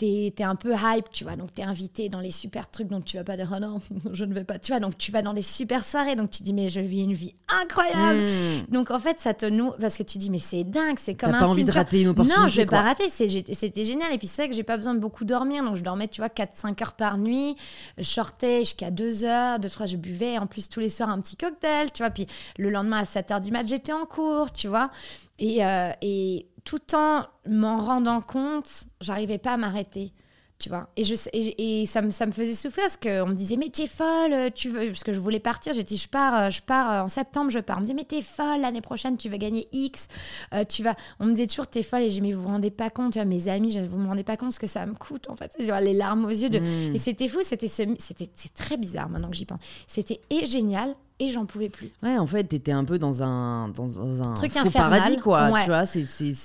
t'es 0.00 0.32
es 0.38 0.42
un 0.42 0.56
peu 0.56 0.72
hype, 0.72 1.10
tu 1.12 1.24
vois, 1.24 1.36
donc 1.36 1.52
t'es 1.52 1.62
invité 1.62 2.08
dans 2.08 2.20
les 2.20 2.30
super 2.30 2.70
trucs, 2.70 2.88
donc 2.88 3.04
tu 3.04 3.18
vas 3.18 3.24
pas 3.24 3.36
dire, 3.36 3.52
oh 3.54 3.60
non, 3.60 3.80
je 4.12 4.24
ne 4.24 4.32
vais 4.32 4.44
pas, 4.44 4.58
tu 4.58 4.72
vois, 4.72 4.80
donc 4.80 4.96
tu 4.96 5.12
vas 5.12 5.20
dans 5.20 5.32
les 5.32 5.42
super 5.42 5.84
soirées, 5.84 6.16
donc 6.16 6.30
tu 6.30 6.42
dis, 6.42 6.54
mais 6.54 6.70
je 6.70 6.80
vis 6.80 7.02
une 7.02 7.12
vie 7.12 7.34
incroyable. 7.62 8.18
Hmm. 8.18 8.72
Donc 8.72 8.90
en 8.90 8.98
fait, 8.98 9.20
ça 9.20 9.34
te 9.34 9.44
noue, 9.44 9.72
parce 9.78 9.98
que 9.98 10.02
tu 10.02 10.16
dis, 10.16 10.30
mais 10.30 10.38
c'est 10.38 10.64
dingue, 10.64 10.98
c'est 10.98 11.14
comme 11.14 11.34
un. 11.34 11.38
pas 11.38 11.48
envie 11.48 11.64
de 11.64 11.72
rater 11.72 12.00
une 12.00 12.08
opportunité. 12.08 12.40
Non, 12.40 12.48
je 12.48 12.56
vais 12.56 12.66
pas 12.66 12.80
rater, 12.80 13.08
c'était 13.10 13.84
génial. 13.84 14.12
Et 14.14 14.18
puis 14.18 14.26
c'est 14.26 14.42
vrai 14.42 14.48
que 14.48 14.54
j'ai 14.54 14.62
pas 14.62 14.78
besoin 14.78 14.94
de 14.94 15.00
beaucoup 15.00 15.24
dormir, 15.24 15.62
donc 15.62 15.76
je 15.76 15.82
dormais, 15.82 16.08
tu 16.08 16.22
vois, 16.22 16.28
4-5 16.28 16.82
heures 16.82 16.92
par 16.94 17.18
nuit, 17.18 17.56
je 17.98 18.04
sortais 18.04 18.60
jusqu'à 18.60 18.90
2 18.90 19.24
heures, 19.24 19.58
2-3, 19.58 19.86
je 19.86 19.96
buvais, 19.96 20.38
en 20.38 20.46
plus 20.46 20.68
tous 20.70 20.80
les 20.80 20.88
soirs 20.88 21.10
un 21.10 21.20
petit 21.20 21.36
cocktail, 21.36 21.92
tu 21.92 22.02
vois, 22.02 22.10
puis 22.10 22.26
le 22.56 22.70
lendemain 22.70 23.00
à 23.00 23.04
7 23.04 23.30
heures 23.32 23.40
du 23.40 23.50
mat, 23.50 23.68
j'étais 23.68 23.92
en 23.92 24.04
cours, 24.04 24.50
tu 24.52 24.68
vois. 24.68 24.90
Et, 25.38 25.64
euh, 25.64 25.90
et 26.02 26.46
tout 26.64 26.94
en 26.94 27.26
m'en 27.48 27.78
rendant 27.78 28.20
compte, 28.20 28.68
j'arrivais 29.00 29.38
pas 29.38 29.52
à 29.52 29.56
m'arrêter. 29.56 30.12
Tu 30.60 30.68
vois. 30.68 30.90
Et, 30.94 31.04
je, 31.04 31.14
et, 31.32 31.86
ça, 31.86 32.02
me, 32.02 32.10
ça 32.10 32.26
me 32.26 32.32
faisait 32.32 32.52
souffrir 32.52 32.84
parce 32.84 32.98
qu'on 32.98 33.30
me 33.30 33.34
disait 33.34 33.56
mais 33.56 33.70
t'es 33.70 33.86
folle 33.86 34.52
tu 34.54 34.68
veux 34.68 34.88
parce 34.88 35.04
que 35.04 35.14
je 35.14 35.18
voulais 35.18 35.40
partir 35.40 35.72
j'ai 35.72 35.84
dit 35.84 35.96
je 35.96 36.06
pars 36.06 36.38
euh, 36.38 36.50
je 36.50 36.60
pars 36.60 36.90
euh, 36.90 37.04
en 37.04 37.08
septembre 37.08 37.50
je 37.50 37.60
pars. 37.60 37.78
On 37.78 37.80
me 37.80 37.86
disait 37.86 37.96
mais 37.96 38.04
t'es 38.04 38.20
folle 38.20 38.60
l'année 38.60 38.82
prochaine 38.82 39.16
tu 39.16 39.30
vas 39.30 39.38
gagner 39.38 39.68
X 39.72 40.08
euh, 40.52 40.64
tu 40.68 40.82
vas. 40.82 40.96
On 41.18 41.24
me 41.24 41.30
disait 41.32 41.46
toujours 41.46 41.66
t'es 41.66 41.82
folle 41.82 42.02
et 42.02 42.10
j'ai 42.10 42.20
mais 42.20 42.34
vous 42.34 42.42
vous 42.42 42.48
rendez 42.48 42.70
pas 42.70 42.90
compte 42.90 43.14
vois, 43.14 43.24
mes 43.24 43.48
amis 43.48 43.80
vous 43.88 43.98
me 43.98 44.06
rendez 44.06 44.22
pas 44.22 44.36
compte 44.36 44.52
ce 44.52 44.60
que 44.60 44.66
ça 44.66 44.84
me 44.84 44.92
coûte 44.92 45.30
en 45.30 45.36
fait. 45.36 45.56
Genre, 45.58 45.80
les 45.80 45.94
larmes 45.94 46.26
aux 46.26 46.28
yeux 46.28 46.50
de. 46.50 46.58
Mmh. 46.58 46.94
et 46.94 46.98
c'était 46.98 47.28
fou 47.28 47.38
c'était 47.42 47.68
c'était 47.68 48.28
c'est 48.34 48.52
très 48.52 48.76
bizarre 48.76 49.08
maintenant 49.08 49.30
que 49.30 49.36
j'y 49.36 49.46
pense. 49.46 49.60
C'était 49.86 50.20
et 50.28 50.44
génial 50.44 50.94
et 51.20 51.30
j'en 51.30 51.44
pouvais 51.44 51.68
plus. 51.68 51.90
Ouais, 52.02 52.16
en 52.16 52.26
fait, 52.26 52.44
t'étais 52.44 52.72
un 52.72 52.84
peu 52.84 52.98
dans 52.98 53.22
un 53.22 53.68
dans, 53.68 54.22
un 54.22 54.34
truc 54.34 54.52
faux 54.52 54.70
paradis 54.70 55.18
quoi, 55.18 55.52
tu 55.60 55.66
vois, 55.66 55.84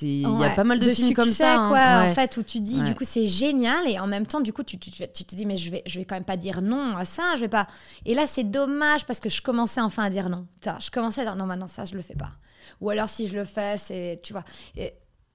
il 0.02 0.22
y 0.22 0.44
a 0.44 0.50
pas 0.52 0.64
mal 0.64 0.80
de, 0.80 0.90
films 0.92 1.14
comme 1.14 1.26
ça 1.26 1.56
hein. 1.56 1.70
quoi, 1.70 2.12
en 2.12 2.14
fait 2.14 2.38
où 2.38 2.44
tu 2.44 2.60
dis 2.60 2.84
du 2.84 2.94
coup 2.94 3.06
c'est 3.06 3.26
génial 3.26 3.88
et 3.88 3.98
en 4.00 4.08
même 4.08 4.26
temps 4.26 4.42
du 4.42 4.54
coup 4.54 4.64
tu, 4.64 4.78
tu, 4.78 4.92
tu, 4.92 5.24
te 5.24 5.36
dis 5.36 5.46
mais 5.46 5.58
je 5.58 5.72
vais 5.72 5.82
je 5.86 5.98
vais 5.98 6.06
quand 6.06 6.16
même 6.16 6.26
pas 6.26 6.38
dire 6.38 6.62
non 6.62 6.96
à 6.98 7.06
ça, 7.06 7.36
je 7.36 7.42
vais 7.42 7.48
pas. 7.48 7.68
Et 8.06 8.14
là 8.14 8.28
c'est 8.28 8.44
dommage 8.44 9.06
parce 9.06 9.20
que 9.20 9.30
je 9.30 9.42
commençais 9.42 9.82
enfin 9.82 10.04
à 10.04 10.10
dire 10.10 10.30
non. 10.30 10.46
Je 10.80 10.92
commençais 10.92 11.22
à 11.22 11.24
dire 11.24 11.36
non 11.36 11.46
maintenant 11.46 11.68
ça 11.68 11.86
je 11.86 11.96
le 11.96 12.02
fais 12.02 12.16
pas. 12.16 12.32
Ou 12.82 12.90
alors 12.90 13.08
si 13.08 13.28
je 13.28 13.36
le 13.36 13.46
fais 13.46 13.78
c'est 13.78 14.20
tu 14.22 14.34
vois 14.34 14.44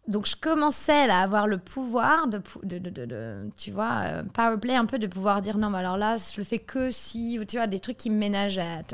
donc 0.09 0.27
je 0.27 0.37
commençais 0.37 1.09
à 1.09 1.21
avoir 1.21 1.47
le 1.47 1.59
pouvoir 1.59 2.27
de, 2.27 2.41
de, 2.65 3.51
tu 3.57 3.71
vois, 3.71 4.03
euh, 4.07 4.23
powerplay 4.25 4.75
un 4.75 4.87
peu, 4.87 4.99
de 4.99 5.07
pouvoir 5.07 5.41
dire 5.41 5.59
non, 5.59 5.71
mais 5.71 5.79
alors 5.79 5.97
là, 5.97 6.17
je 6.17 6.41
le 6.41 6.45
fais 6.45 6.59
que 6.59 6.91
si, 6.91 7.39
tu 7.49 7.57
vois, 7.57 7.67
des 7.67 7.81
trucs 7.81 7.97
qui 7.97 8.11
me 8.11 8.17
ménageaient. 8.17 8.85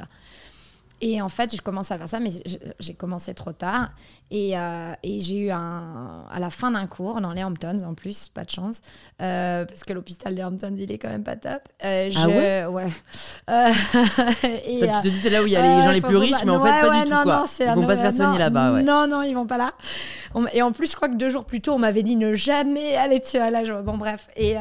Et 1.02 1.20
en 1.20 1.28
fait, 1.28 1.54
je 1.54 1.60
commence 1.60 1.90
à 1.90 1.98
faire 1.98 2.08
ça, 2.08 2.20
mais 2.20 2.30
j'ai 2.78 2.94
commencé 2.94 3.34
trop 3.34 3.52
tard. 3.52 3.90
Et, 4.30 4.58
euh, 4.58 4.92
et 5.02 5.20
j'ai 5.20 5.36
eu 5.36 5.50
un, 5.50 6.24
à 6.30 6.40
la 6.40 6.48
fin 6.48 6.70
d'un 6.70 6.86
cours, 6.86 7.20
dans 7.20 7.32
les 7.32 7.44
Hamptons 7.44 7.82
en 7.84 7.94
plus, 7.94 8.28
pas 8.28 8.44
de 8.44 8.50
chance, 8.50 8.80
euh, 9.20 9.66
parce 9.66 9.84
que 9.84 9.92
l'hôpital 9.92 10.34
des 10.34 10.42
Hamptons, 10.42 10.74
il 10.76 10.90
est 10.90 10.98
quand 10.98 11.10
même 11.10 11.22
pas 11.22 11.36
top. 11.36 11.62
Euh, 11.84 12.10
ah 12.16 12.28
ouais? 12.28 12.66
Ouais. 12.66 12.86
et, 14.66 14.80
tu 14.80 14.86
te 14.86 15.08
dis, 15.08 15.20
c'est 15.20 15.30
là 15.30 15.42
où 15.42 15.46
il 15.46 15.52
y 15.52 15.56
a 15.56 15.76
les 15.76 15.82
gens 15.82 15.90
les 15.90 16.00
plus 16.00 16.16
riches, 16.16 16.44
mais 16.44 16.50
en 16.50 16.64
fait, 16.64 16.80
pas 16.80 17.02
du 17.02 17.10
tout. 17.10 17.22
quoi. 17.22 17.44
ils 17.60 17.66
vont 17.66 17.86
pas 17.86 17.96
se 17.96 18.00
faire 18.00 18.12
soigner 18.12 18.38
là-bas. 18.38 18.74
Ouais. 18.74 18.82
Non, 18.82 19.06
non, 19.06 19.22
ils 19.22 19.34
vont 19.34 19.46
pas 19.46 19.58
là. 19.58 19.72
Et 20.54 20.62
en 20.62 20.72
plus, 20.72 20.90
je 20.90 20.96
crois 20.96 21.08
que 21.08 21.16
deux 21.16 21.30
jours 21.30 21.44
plus 21.44 21.60
tôt, 21.60 21.72
on 21.72 21.78
m'avait 21.78 22.02
dit 22.02 22.16
ne 22.16 22.34
jamais 22.34 22.96
aller 22.96 23.20
à 23.34 23.50
la 23.50 23.82
Bon, 23.82 23.98
bref. 23.98 24.28
Et. 24.36 24.56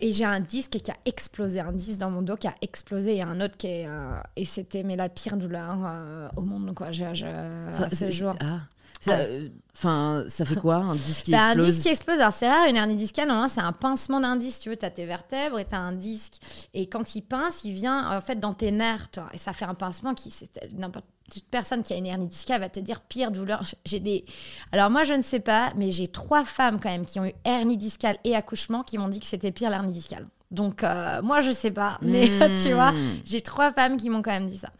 Et 0.00 0.12
j'ai 0.12 0.24
un 0.24 0.40
disque 0.40 0.72
qui 0.82 0.90
a 0.90 0.96
explosé, 1.06 1.60
un 1.60 1.72
disque 1.72 1.98
dans 1.98 2.10
mon 2.10 2.20
dos 2.20 2.36
qui 2.36 2.46
a 2.46 2.54
explosé 2.60 3.16
et 3.16 3.22
un 3.22 3.40
autre 3.40 3.56
qui 3.56 3.66
est. 3.68 3.86
Euh, 3.86 4.20
et 4.36 4.44
c'était 4.44 4.82
mais 4.82 4.96
la 4.96 5.08
pire 5.08 5.36
douleur 5.36 5.78
euh, 5.86 6.28
au 6.36 6.42
monde, 6.42 6.74
quoi. 6.74 6.92
Je, 6.92 7.14
je, 7.14 7.26
ça, 7.70 7.88
ce 7.88 8.10
jour. 8.10 8.34
Ah. 8.40 8.60
Ça, 9.06 9.18
euh, 9.20 9.48
Enfin, 9.78 10.24
ça 10.28 10.46
fait 10.46 10.56
quoi 10.56 10.76
un 10.76 10.94
disque 10.94 11.26
qui 11.26 11.30
bah, 11.32 11.48
explose 11.48 11.64
Un 11.64 11.68
disque 11.68 11.82
qui 11.82 11.88
explose, 11.88 12.18
alors 12.18 12.32
c'est 12.32 12.48
rare, 12.48 12.66
une 12.66 12.76
hernie 12.76 12.96
discale, 12.96 13.28
normalement 13.28 13.52
c'est 13.52 13.60
un 13.60 13.72
pincement 13.72 14.20
d'un 14.20 14.36
disque, 14.36 14.62
tu 14.62 14.70
veux, 14.70 14.76
tu 14.76 14.86
as 14.86 14.90
tes 14.90 15.04
vertèbres 15.04 15.58
et 15.58 15.66
tu 15.66 15.74
as 15.74 15.80
un 15.80 15.92
disque. 15.92 16.34
Et 16.72 16.86
quand 16.86 17.14
il 17.14 17.20
pince, 17.20 17.62
il 17.64 17.74
vient 17.74 18.16
en 18.16 18.22
fait 18.22 18.40
dans 18.40 18.54
tes 18.54 18.70
nerfs, 18.70 19.10
toi, 19.10 19.28
et 19.34 19.38
ça 19.38 19.52
fait 19.52 19.66
un 19.66 19.74
pincement 19.74 20.14
qui, 20.14 20.32
n'importe 20.78 21.04
toute 21.30 21.44
personne 21.50 21.82
qui 21.82 21.92
a 21.92 21.96
une 21.96 22.06
hernie 22.06 22.26
discale 22.26 22.60
va 22.60 22.68
te 22.68 22.80
dire 22.80 23.00
pire 23.00 23.30
douleur. 23.32 23.64
J'ai 23.84 24.00
des. 24.00 24.24
Alors 24.72 24.90
moi 24.90 25.04
je 25.04 25.12
ne 25.12 25.22
sais 25.22 25.40
pas, 25.40 25.72
mais 25.76 25.90
j'ai 25.90 26.06
trois 26.06 26.44
femmes 26.44 26.78
quand 26.80 26.88
même 26.88 27.04
qui 27.04 27.20
ont 27.20 27.26
eu 27.26 27.34
hernie 27.44 27.76
discale 27.76 28.16
et 28.24 28.34
accouchement 28.34 28.82
qui 28.82 28.96
m'ont 28.96 29.08
dit 29.08 29.20
que 29.20 29.26
c'était 29.26 29.52
pire 29.52 29.70
l'hernie 29.70 29.92
discale. 29.92 30.26
Donc 30.52 30.84
euh, 30.84 31.20
moi 31.22 31.40
je 31.40 31.50
sais 31.50 31.72
pas, 31.72 31.98
mais 32.02 32.30
tu 32.62 32.72
vois, 32.72 32.92
hmm. 32.92 33.20
j'ai 33.24 33.40
trois 33.40 33.72
femmes 33.72 33.96
qui 33.96 34.08
m'ont 34.08 34.22
quand 34.22 34.30
même 34.30 34.46
dit 34.46 34.58
ça. 34.58 34.70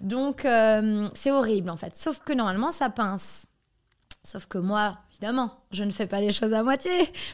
Donc 0.00 0.44
euh, 0.44 1.08
c'est 1.14 1.32
horrible 1.32 1.68
en 1.68 1.76
fait. 1.76 1.96
Sauf 1.96 2.20
que 2.20 2.32
normalement 2.32 2.70
ça 2.70 2.88
pince. 2.88 3.47
Sauf 4.24 4.46
que 4.46 4.58
moi, 4.58 4.98
Évidemment, 5.20 5.50
je 5.72 5.82
ne 5.82 5.90
fais 5.90 6.06
pas 6.06 6.20
les 6.20 6.30
choses 6.30 6.52
à 6.52 6.62
moitié. 6.62 6.90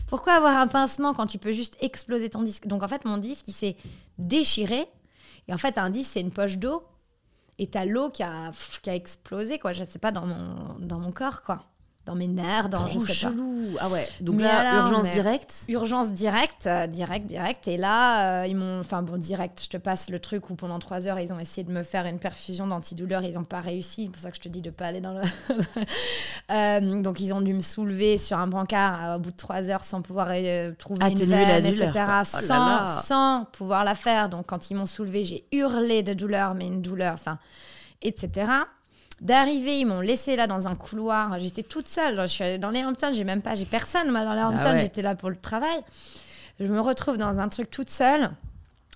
Pourquoi 0.08 0.34
avoir 0.34 0.56
un 0.56 0.66
pincement 0.66 1.12
quand 1.12 1.26
tu 1.26 1.38
peux 1.38 1.52
juste 1.52 1.76
exploser 1.82 2.30
ton 2.30 2.42
disque? 2.42 2.66
Donc 2.66 2.82
en 2.82 2.88
fait, 2.88 3.04
mon 3.04 3.18
disque, 3.18 3.46
il 3.48 3.52
s'est 3.52 3.76
déchiré. 4.16 4.86
Et 5.48 5.52
en 5.52 5.58
fait, 5.58 5.76
un 5.76 5.90
disque, 5.90 6.12
c'est 6.14 6.22
une 6.22 6.30
poche 6.30 6.56
d'eau. 6.56 6.82
Et 7.58 7.66
t'as 7.66 7.84
l'eau 7.84 8.08
qui 8.08 8.22
a, 8.22 8.52
qui 8.82 8.88
a 8.88 8.94
explosé, 8.94 9.58
quoi. 9.58 9.74
Je 9.74 9.84
sais 9.84 9.98
pas, 9.98 10.12
dans 10.12 10.24
mon, 10.24 10.78
dans 10.78 10.98
mon 10.98 11.12
corps, 11.12 11.42
quoi 11.42 11.66
dans 12.06 12.14
mes 12.14 12.28
nerfs, 12.28 12.68
dans 12.68 12.84
Trop 12.84 13.00
je 13.00 13.06
sais 13.06 13.14
chelou. 13.14 13.64
Ah 13.80 13.88
ouais. 13.88 14.06
Donc 14.20 14.36
Mais 14.36 14.42
là, 14.42 14.72
alors, 14.72 14.88
urgence 14.88 15.10
directe. 15.10 15.64
pas. 15.66 15.72
Urgence 15.72 16.12
directe, 16.12 16.66
euh, 16.66 16.86
direct, 16.86 17.26
direct. 17.26 17.66
Et 17.66 17.78
là, 17.78 18.42
euh, 18.42 18.46
ils 18.46 18.56
m'ont. 18.56 18.80
Enfin 18.80 19.02
bon, 19.02 19.16
direct, 19.16 19.62
je 19.64 19.68
te 19.70 19.76
passe 19.78 20.10
le 20.10 20.18
truc 20.18 20.50
où 20.50 20.54
pendant 20.54 20.78
trois 20.78 21.08
heures, 21.08 21.18
ils 21.18 21.32
ont 21.32 21.38
essayé 21.38 21.64
de 21.66 21.72
me 21.72 21.82
faire 21.82 22.04
une 22.04 22.18
perfusion 22.18 22.66
d'antidouleur. 22.66 23.22
Ils 23.22 23.34
n'ont 23.34 23.44
pas 23.44 23.60
réussi. 23.60 24.04
C'est 24.04 24.10
pour 24.10 24.20
ça 24.20 24.30
que 24.30 24.36
je 24.36 24.42
te 24.42 24.48
dis 24.48 24.60
de 24.60 24.70
pas 24.70 24.86
aller 24.86 25.00
dans 25.00 25.12
le. 25.12 25.22
Euh, 26.50 27.00
donc 27.00 27.20
ils 27.20 27.32
ont 27.32 27.40
dû 27.40 27.54
me 27.54 27.60
soulever 27.60 28.18
sur 28.18 28.38
un 28.38 28.46
brancard 28.46 29.16
au 29.16 29.18
bout 29.18 29.30
de 29.30 29.36
trois 29.36 29.70
heures 29.70 29.82
sans 29.82 30.02
pouvoir 30.02 30.26
trouver 30.78 31.00
une 31.00 31.12
Atténuer 31.12 31.46
la 31.46 31.60
veine, 31.60 31.72
douleur, 31.72 31.88
etc. 31.88 32.04
là 32.06 32.24
sans, 32.24 32.66
là. 32.66 32.86
sans 33.02 33.44
pouvoir 33.52 33.82
la 33.84 33.94
faire. 33.94 34.28
Donc 34.28 34.46
quand 34.46 34.70
ils 34.70 34.74
m'ont 34.74 34.84
soulevé, 34.84 35.24
j'ai 35.24 35.46
hurlé 35.52 36.02
de 36.02 36.12
douleur, 36.12 36.54
mais 36.54 36.66
une 36.66 36.82
douleur, 36.82 37.14
enfin, 37.14 37.38
etc. 38.02 38.46
D'arriver, 39.20 39.78
ils 39.80 39.84
m'ont 39.86 40.00
laissé 40.00 40.36
là 40.36 40.46
dans 40.46 40.68
un 40.68 40.74
couloir. 40.74 41.38
J'étais 41.38 41.62
toute 41.62 41.88
seule. 41.88 42.20
Je 42.22 42.26
suis 42.26 42.44
allée 42.44 42.58
dans 42.58 42.70
les 42.70 42.84
Hamptons. 42.84 43.12
J'ai 43.12 43.24
même 43.24 43.42
pas, 43.42 43.54
j'ai 43.54 43.64
personne 43.64 44.10
moi 44.10 44.24
dans 44.24 44.34
les 44.34 44.42
Hamptons. 44.42 44.58
Ah 44.62 44.72
ouais. 44.72 44.80
J'étais 44.80 45.02
là 45.02 45.14
pour 45.14 45.30
le 45.30 45.36
travail. 45.36 45.80
Je 46.60 46.66
me 46.66 46.80
retrouve 46.80 47.16
dans 47.16 47.38
un 47.38 47.48
truc 47.48 47.70
toute 47.70 47.90
seule. 47.90 48.30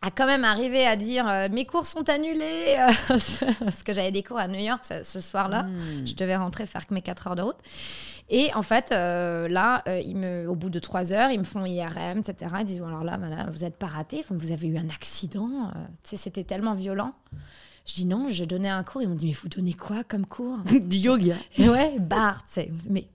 À 0.01 0.13
quand 0.13 0.27
même 0.27 0.45
arriver 0.45 0.87
à 0.87 0.95
dire 0.95 1.29
euh, 1.29 1.49
mes 1.51 1.65
cours 1.65 1.85
sont 1.85 2.09
annulés 2.09 2.77
euh, 2.79 2.87
parce 3.59 3.83
que 3.85 3.93
j'avais 3.93 4.13
des 4.13 4.23
cours 4.23 4.39
à 4.39 4.47
New 4.47 4.61
York 4.61 4.85
ce, 4.85 5.03
ce 5.03 5.21
soir-là. 5.21 5.65
Hmm. 5.65 6.07
Je 6.07 6.15
devais 6.15 6.37
rentrer 6.37 6.67
faire 6.67 6.87
que 6.87 6.95
mes 6.95 7.03
4 7.03 7.29
heures 7.29 7.37
de 7.37 7.43
route. 7.43 7.59
Et 8.31 8.53
en 8.55 8.63
fait, 8.63 8.93
euh, 8.93 9.49
là, 9.49 9.83
euh, 9.89 10.01
ils 10.05 10.17
me, 10.17 10.49
au 10.49 10.55
bout 10.55 10.69
de 10.71 10.79
3 10.79 11.13
heures, 11.13 11.31
ils 11.31 11.39
me 11.39 11.45
font 11.45 11.65
IRM, 11.65 12.19
etc. 12.19 12.55
Ils 12.61 12.65
disent 12.65 12.81
bon, 12.81 12.89
alors 12.89 13.05
là, 13.05 13.17
madame, 13.17 13.49
vous 13.51 13.61
n'êtes 13.61 13.77
pas 13.77 13.87
raté, 13.87 14.25
vous 14.29 14.53
avez 14.53 14.69
eu 14.69 14.77
un 14.77 14.91
accident. 14.91 15.73
C'était 16.05 16.45
tellement 16.45 16.75
violent. 16.75 17.13
Je 17.89 17.95
dis 17.95 18.05
non, 18.05 18.29
je 18.29 18.45
donnais 18.45 18.69
un 18.69 18.85
cours. 18.85 19.01
Ils 19.03 19.09
m'ont 19.09 19.15
dit 19.15 19.27
mais 19.27 19.33
vous 19.33 19.49
donnez 19.49 19.73
quoi 19.73 20.05
comme 20.05 20.27
cours? 20.27 20.59
Du 20.81 20.99
yoga. 20.99 21.37
ouais, 21.59 21.99
barre, 21.99 22.43
tu 22.47 22.53
sais. 22.53 22.71
Mais 22.89 23.07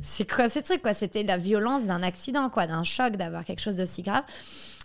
c'est 0.00 0.28
quoi 0.30 0.48
ces 0.48 0.62
trucs, 0.62 0.80
quoi? 0.82 0.94
C'était 0.94 1.22
la 1.22 1.36
violence 1.36 1.84
d'un 1.84 2.02
accident, 2.02 2.48
quoi, 2.48 2.66
d'un 2.66 2.82
choc, 2.82 3.16
d'avoir 3.16 3.44
quelque 3.44 3.60
chose 3.60 3.76
d'aussi 3.76 4.00
grave. 4.02 4.24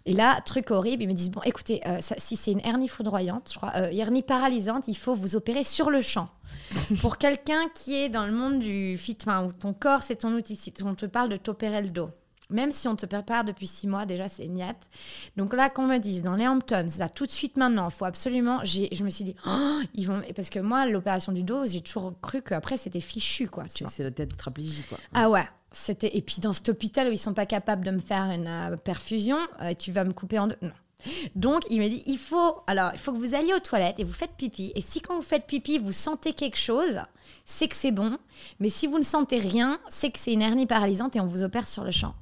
Et 0.05 0.13
là, 0.13 0.39
truc 0.45 0.71
horrible, 0.71 1.03
ils 1.03 1.07
me 1.07 1.13
disent 1.13 1.31
bon, 1.31 1.41
écoutez, 1.43 1.81
euh, 1.85 1.99
ça- 2.01 2.15
si 2.17 2.35
c'est 2.37 2.51
une 2.51 2.61
hernie 2.65 2.87
foudroyante, 2.87 3.49
je 3.51 3.57
crois, 3.57 3.73
euh, 3.75 3.89
hernie 3.91 4.21
paralysante, 4.21 4.87
il 4.87 4.95
faut 4.97 5.13
vous 5.13 5.35
opérer 5.35 5.63
sur 5.65 5.89
le 5.89 5.99
champ. 6.01 6.29
Pour 7.01 7.17
quelqu'un 7.17 7.67
qui 7.73 7.95
est 7.95 8.07
dans 8.09 8.25
le 8.25 8.31
monde 8.31 8.59
du 8.59 8.97
fit, 8.97 9.17
enfin, 9.21 9.45
où 9.45 9.51
ton 9.51 9.73
corps 9.73 10.01
c'est 10.01 10.15
ton 10.17 10.31
outil, 10.33 10.55
si 10.55 10.73
on 10.85 10.95
te 10.95 11.05
parle 11.05 11.27
de 11.29 11.37
t'opérer 11.37 11.81
le 11.81 11.89
dos. 11.89 12.09
Même 12.49 12.71
si 12.71 12.87
on 12.87 12.95
te 12.95 13.05
prépare 13.05 13.43
depuis 13.43 13.67
six 13.67 13.87
mois, 13.87 14.05
déjà 14.05 14.29
c'est 14.29 14.47
niette. 14.47 14.89
Donc 15.35 15.53
là, 15.53 15.69
qu'on 15.69 15.85
me 15.85 15.97
dise 15.97 16.23
dans 16.23 16.35
les 16.35 16.47
Hamptons, 16.47 16.85
là 16.97 17.09
tout 17.09 17.25
de 17.25 17.31
suite 17.31 17.57
maintenant, 17.57 17.89
il 17.89 17.93
faut 17.93 18.05
absolument. 18.05 18.63
Je 18.63 19.03
me 19.03 19.09
suis 19.09 19.23
dit, 19.23 19.35
Oh, 19.45 19.79
ils 19.93 20.07
vont. 20.07 20.21
Parce 20.35 20.49
que 20.49 20.59
moi, 20.59 20.85
l'opération 20.85 21.31
du 21.31 21.43
dos, 21.43 21.65
j'ai 21.65 21.81
toujours 21.81 22.13
cru 22.21 22.41
qu'après 22.41 22.77
c'était 22.77 23.01
fichu, 23.01 23.47
quoi. 23.47 23.65
C'est 23.67 24.03
la 24.03 24.11
tête 24.11 24.29
tétraplégique, 24.29 24.87
quoi. 24.87 24.97
Ah 25.13 25.29
ouais. 25.29 25.47
C'était 25.73 26.15
et 26.15 26.21
puis 26.21 26.37
dans 26.39 26.53
cet 26.53 26.69
hôpital 26.69 27.09
où 27.09 27.11
ils 27.11 27.17
sont 27.17 27.33
pas 27.33 27.45
capables 27.45 27.85
de 27.85 27.91
me 27.91 27.99
faire 27.99 28.23
une 28.31 28.47
euh, 28.47 28.77
perfusion, 28.77 29.37
euh, 29.61 29.73
tu 29.77 29.91
vas 29.91 30.05
me 30.05 30.13
couper 30.13 30.39
en 30.39 30.47
deux. 30.47 30.55
Non. 30.61 30.71
Donc 31.35 31.61
il 31.69 31.79
m'a 31.79 31.89
dit 31.89 32.01
il 32.07 32.17
faut 32.17 32.57
alors 32.65 32.89
il 32.93 32.97
faut 32.97 33.11
que 33.13 33.17
vous 33.17 33.35
alliez 33.35 33.53
aux 33.53 33.59
toilettes 33.59 33.99
et 33.99 34.03
vous 34.03 34.13
faites 34.13 34.31
pipi 34.35 34.71
et 34.75 34.81
si 34.81 34.99
quand 34.99 35.15
vous 35.15 35.21
faites 35.21 35.45
pipi 35.45 35.77
vous 35.77 35.91
sentez 35.91 36.33
quelque 36.33 36.57
chose, 36.57 36.99
c'est 37.45 37.67
que 37.67 37.75
c'est 37.75 37.91
bon, 37.91 38.17
mais 38.59 38.69
si 38.69 38.87
vous 38.87 38.97
ne 38.97 39.03
sentez 39.03 39.37
rien, 39.37 39.79
c'est 39.89 40.09
que 40.09 40.17
c'est 40.17 40.33
une 40.33 40.41
hernie 40.41 40.65
paralysante 40.65 41.15
et 41.15 41.19
on 41.19 41.27
vous 41.27 41.43
opère 41.43 41.67
sur 41.67 41.83
le 41.83 41.91
champ. 41.91 42.15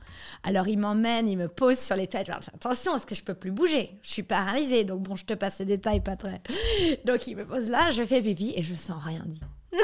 Alors 0.43 0.67
il 0.67 0.77
m'emmène, 0.77 1.27
il 1.29 1.37
me 1.37 1.47
pose 1.47 1.79
sur 1.79 1.95
les 1.95 2.07
toilettes. 2.07 2.29
Alors, 2.29 2.41
attention, 2.53 2.91
parce 2.91 3.05
que 3.05 3.15
je 3.15 3.23
peux 3.23 3.33
plus 3.33 3.51
bouger, 3.51 3.97
je 4.01 4.11
suis 4.11 4.23
paralysée. 4.23 4.83
Donc 4.83 5.03
bon, 5.03 5.15
je 5.15 5.25
te 5.25 5.33
passe 5.33 5.59
les 5.59 5.65
détails 5.65 6.01
pas 6.03 6.15
très. 6.17 6.41
Donc 7.05 7.27
il 7.27 7.37
me 7.37 7.45
pose 7.45 7.69
là, 7.69 7.91
je 7.91 8.03
fais 8.03 8.21
pipi 8.21 8.53
et 8.55 8.61
je 8.61 8.75
sens 8.75 9.01
rien 9.03 9.23
dit. 9.25 9.41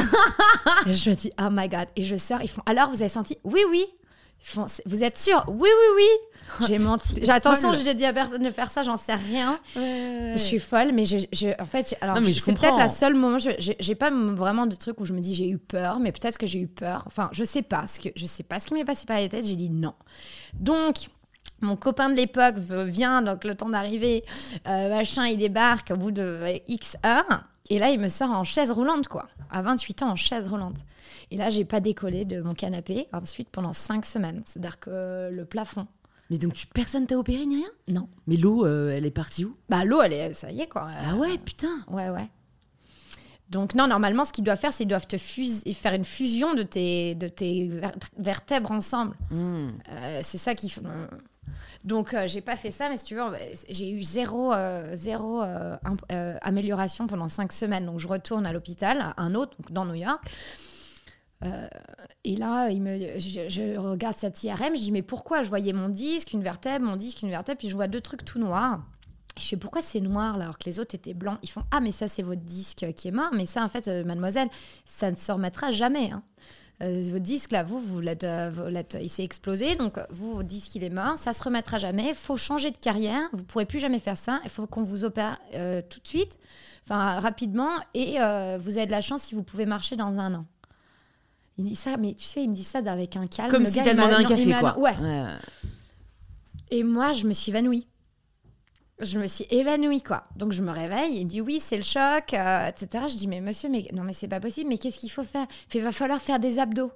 Et 0.88 0.93
je 0.93 1.09
me 1.09 1.15
dis, 1.15 1.31
oh 1.39 1.47
my 1.51 1.68
god. 1.68 1.88
Et 1.95 2.03
je 2.03 2.15
sors, 2.15 2.41
ils 2.41 2.47
font, 2.49 2.61
alors 2.65 2.89
vous 2.89 3.01
avez 3.01 3.09
senti? 3.09 3.38
Oui, 3.43 3.61
oui. 3.69 3.85
Ils 4.41 4.47
font, 4.47 4.68
C'est- 4.68 4.84
vous 4.88 5.03
êtes 5.03 5.18
sûr? 5.18 5.43
Oui, 5.47 5.69
oui, 5.69 5.95
oui. 5.95 6.30
J'ai 6.67 6.77
menti. 6.79 7.15
J'ai 7.21 7.29
attention, 7.29 7.71
je 7.73 7.91
dis 7.91 8.05
à 8.05 8.13
personne 8.13 8.43
de 8.43 8.49
faire 8.49 8.69
ça, 8.71 8.83
j'en 8.83 8.97
sais 8.97 9.13
rien. 9.15 9.59
Je 9.75 10.37
suis 10.37 10.59
folle, 10.59 10.91
mais 10.93 11.05
je, 11.05 11.17
je- 11.31 11.61
en 11.61 11.65
fait, 11.65 11.89
j'ai- 11.89 11.97
alors 12.01 12.15
Non, 12.15 12.21
mais 12.21 12.33
je 12.33 12.39
c'est 12.41 12.53
peut-être 12.53 12.77
la 12.77 12.89
seule 12.89 13.13
moment. 13.15 13.39
je- 13.39 13.49
J'ai 13.59 13.75
j'ai 13.79 13.95
pas 13.95 14.09
vraiment 14.11 14.65
de 14.67 14.75
truc 14.75 14.99
où 14.99 15.05
je 15.05 15.13
me 15.13 15.19
dis 15.19 15.33
j'ai 15.35 15.49
eu 15.49 15.57
peur, 15.57 15.99
mais 15.99 16.11
peut-être 16.11 16.37
que 16.37 16.45
j'ai 16.47 16.59
eu 16.59 16.67
peur. 16.67 17.03
Enfin, 17.07 17.29
je 17.31 17.43
sais 17.43 17.61
pas 17.61 17.87
ce 17.87 17.99
que 17.99 18.09
je 18.15 18.25
sais 18.25 18.43
pas 18.43 18.59
ce 18.59 18.67
qui 18.67 18.73
m'est 18.73 18.85
passé 18.85 19.05
par 19.05 19.19
la 19.19 19.27
tête. 19.29 19.45
J'ai 19.45 19.55
dit 19.55 19.69
non. 19.69 19.93
Donc. 20.53 20.95
Mon 21.63 21.75
copain 21.75 22.09
de 22.09 22.15
l'époque 22.15 22.55
vient, 22.57 23.21
donc 23.21 23.43
le 23.43 23.53
temps 23.53 23.69
d'arriver, 23.69 24.23
euh, 24.67 24.89
machin, 24.89 25.27
il 25.27 25.37
débarque 25.37 25.91
au 25.91 25.95
bout 25.95 26.09
de 26.09 26.21
euh, 26.23 26.57
X 26.67 26.97
heures. 27.05 27.43
Et 27.69 27.77
là, 27.77 27.91
il 27.91 27.99
me 27.99 28.09
sort 28.09 28.31
en 28.31 28.43
chaise 28.43 28.71
roulante, 28.71 29.07
quoi. 29.07 29.27
À 29.51 29.61
28 29.61 30.01
ans, 30.01 30.09
en 30.09 30.15
chaise 30.15 30.47
roulante. 30.49 30.77
Et 31.29 31.37
là, 31.37 31.51
j'ai 31.51 31.63
pas 31.63 31.79
décollé 31.79 32.25
de 32.25 32.41
mon 32.41 32.55
canapé 32.55 33.05
ensuite 33.13 33.49
pendant 33.51 33.73
5 33.73 34.05
semaines. 34.07 34.41
C'est-à-dire 34.45 34.79
que 34.79 35.29
le 35.31 35.45
plafond, 35.45 35.85
Mais 36.31 36.37
donc, 36.39 36.53
tu, 36.53 36.65
personne 36.65 37.05
t'a 37.05 37.17
opéré 37.19 37.45
ni 37.45 37.57
rien? 37.57 37.69
Non. 37.89 38.07
Mais 38.25 38.37
l'eau, 38.37 38.65
euh, 38.65 38.89
elle 38.95 39.05
est 39.05 39.11
partie 39.11 39.45
où? 39.45 39.53
Bah, 39.69 39.83
l'eau, 39.85 40.01
elle 40.01 40.13
est, 40.13 40.33
ça 40.33 40.49
y 40.49 40.61
est, 40.61 40.67
quoi. 40.67 40.87
Ah 40.89 41.15
ouais, 41.15 41.37
putain. 41.37 41.85
Ouais, 41.89 42.09
ouais. 42.09 42.27
Donc 43.49 43.75
non, 43.75 43.85
normalement, 43.87 44.23
ce 44.23 44.31
qu'ils 44.31 44.45
doivent 44.45 44.57
faire, 44.57 44.71
c'est 44.71 44.77
qu'ils 44.85 44.87
doivent 44.87 45.07
te 45.07 45.17
fus- 45.17 45.61
faire 45.73 45.93
une 45.93 46.05
fusion 46.05 46.53
de 46.55 46.63
tes, 46.63 47.15
de 47.15 47.27
tes 47.27 47.67
ver- 47.67 47.91
vertèbres 48.17 48.71
ensemble. 48.71 49.13
Hmm. 49.29 49.71
Euh, 49.89 50.21
c'est 50.23 50.37
ça 50.37 50.55
qu'ils 50.55 50.71
font. 50.71 50.83
Donc 51.83 52.13
euh, 52.13 52.27
j'ai 52.27 52.39
pas 52.39 52.55
fait 52.55 52.71
ça, 52.71 52.87
mais 52.87 52.95
si 52.97 53.03
tu 53.03 53.15
veux, 53.15 53.23
j'ai 53.67 53.91
eu 53.91 54.01
zéro, 54.03 54.53
euh, 54.53 54.93
zéro 54.95 55.41
euh, 55.41 55.75
imp- 55.83 56.05
euh, 56.13 56.37
amélioration 56.41 57.07
pendant 57.07 57.27
cinq 57.27 57.51
semaines. 57.51 57.85
Donc 57.87 57.99
je 57.99 58.07
retourne 58.07 58.45
à 58.45 58.53
l'hôpital, 58.53 59.13
un 59.17 59.35
autre, 59.35 59.57
donc 59.59 59.73
dans 59.73 59.83
New 59.83 59.95
York. 59.95 60.23
Euh, 61.43 61.68
et 62.23 62.35
là, 62.35 62.69
je, 62.69 63.77
regarde 63.77 64.15
cette 64.15 64.43
IRM, 64.43 64.76
je 64.76 64.81
dis 64.81 64.91
mais 64.91 65.01
pourquoi 65.01 65.43
je 65.43 65.49
voyais 65.49 65.73
mon 65.73 65.89
disque, 65.89 66.34
une 66.34 66.43
vertèbre, 66.43 66.85
mon 66.85 66.95
disque, 66.95 67.22
une 67.23 67.30
vertèbre, 67.30 67.57
puis 67.57 67.69
je 67.69 67.76
vois 67.76 67.88
deux 67.88 68.01
trucs 68.01 68.23
tout 68.23 68.39
noirs. 68.39 68.84
Je 69.39 69.43
fais 69.43 69.57
pourquoi 69.57 69.81
c'est 69.81 70.01
noir 70.01 70.35
alors 70.35 70.57
que 70.57 70.65
les 70.65 70.77
autres 70.80 70.93
étaient 70.93 71.13
blancs? 71.13 71.39
Ils 71.41 71.49
font 71.49 71.63
ah 71.72 71.80
mais 71.80 71.91
ça 71.91 72.07
c'est 72.07 72.22
votre 72.22 72.41
disque 72.41 72.85
qui 72.95 73.07
est 73.07 73.11
mort, 73.11 73.31
mais 73.34 73.45
ça 73.45 73.63
en 73.63 73.69
fait 73.69 73.88
euh, 73.88 74.03
mademoiselle 74.03 74.49
ça 74.85 75.09
ne 75.09 75.15
se 75.15 75.31
remettra 75.31 75.72
jamais. 75.72 76.11
hein. 76.11 76.22
Euh, 76.84 77.01
votre 77.11 77.23
disque 77.23 77.51
là 77.51 77.63
vous 77.63 77.80
vous 77.80 78.01
il 78.01 79.09
s'est 79.09 79.23
explosé 79.23 79.76
donc 79.76 79.99
vous 80.09 80.34
votre 80.34 80.47
disque 80.47 80.76
il 80.76 80.84
est 80.84 80.89
mort, 80.89 81.18
ça 81.18 81.31
se 81.31 81.41
remettra 81.43 81.77
jamais. 81.77 82.09
Il 82.09 82.15
faut 82.15 82.38
changer 82.38 82.72
de 82.72 82.77
carrière, 82.77 83.22
vous 83.31 83.45
pourrez 83.45 83.65
plus 83.65 83.80
jamais 83.80 83.99
faire 83.99 84.18
ça. 84.18 84.41
Il 84.43 84.49
faut 84.49 84.68
qu'on 84.68 84.84
vous 84.84 85.05
opère 85.05 85.39
tout 85.89 85.99
de 86.01 86.07
suite, 86.07 86.38
enfin 86.84 87.19
rapidement 87.19 87.72
et 87.93 88.18
vous 88.59 88.77
avez 88.77 88.85
de 88.85 88.91
la 88.91 89.01
chance 89.01 89.23
si 89.23 89.35
vous 89.35 89.43
pouvez 89.43 89.65
marcher 89.65 89.95
dans 89.95 90.19
un 90.19 90.34
an. 90.35 90.45
Il 91.57 91.65
dit 91.65 91.75
ça, 91.75 91.97
mais 91.97 92.13
tu 92.13 92.25
sais, 92.25 92.43
il 92.43 92.49
me 92.49 92.55
dit 92.55 92.63
ça 92.63 92.79
avec 92.79 93.15
un 93.15 93.27
calme. 93.27 93.49
Comme 93.51 93.63
Le 93.63 93.69
si 93.71 93.83
t'as 93.83 93.93
demandé 93.93 94.13
un 94.13 94.23
café, 94.23 94.53
quoi. 94.59 94.77
Ouais, 94.79 94.95
Ouais. 94.99 95.35
et 96.71 96.83
moi, 96.83 97.13
je 97.13 97.27
me 97.27 97.33
suis 97.33 97.51
évanouie. 97.51 97.87
Je 98.99 99.17
me 99.17 99.25
suis 99.27 99.45
évanouie, 99.49 100.01
quoi. 100.01 100.25
Donc, 100.35 100.51
je 100.51 100.61
me 100.61 100.71
réveille, 100.71 101.17
il 101.19 101.25
me 101.25 101.29
dit 101.29 101.41
oui, 101.41 101.59
c'est 101.59 101.75
le 101.77 101.81
choc, 101.83 102.33
euh, 102.33 102.67
etc. 102.67 103.05
Je 103.09 103.15
dis, 103.15 103.27
mais 103.27 103.41
monsieur, 103.41 103.67
mais 103.69 103.87
non, 103.93 104.03
mais 104.03 104.13
c'est 104.13 104.27
pas 104.27 104.39
possible, 104.39 104.69
mais 104.69 104.77
qu'est-ce 104.77 104.99
qu'il 104.99 105.11
faut 105.11 105.23
faire? 105.23 105.47
Il 105.73 105.81
va 105.81 105.91
falloir 105.91 106.21
faire 106.21 106.39
des 106.39 106.59
abdos. 106.59 106.91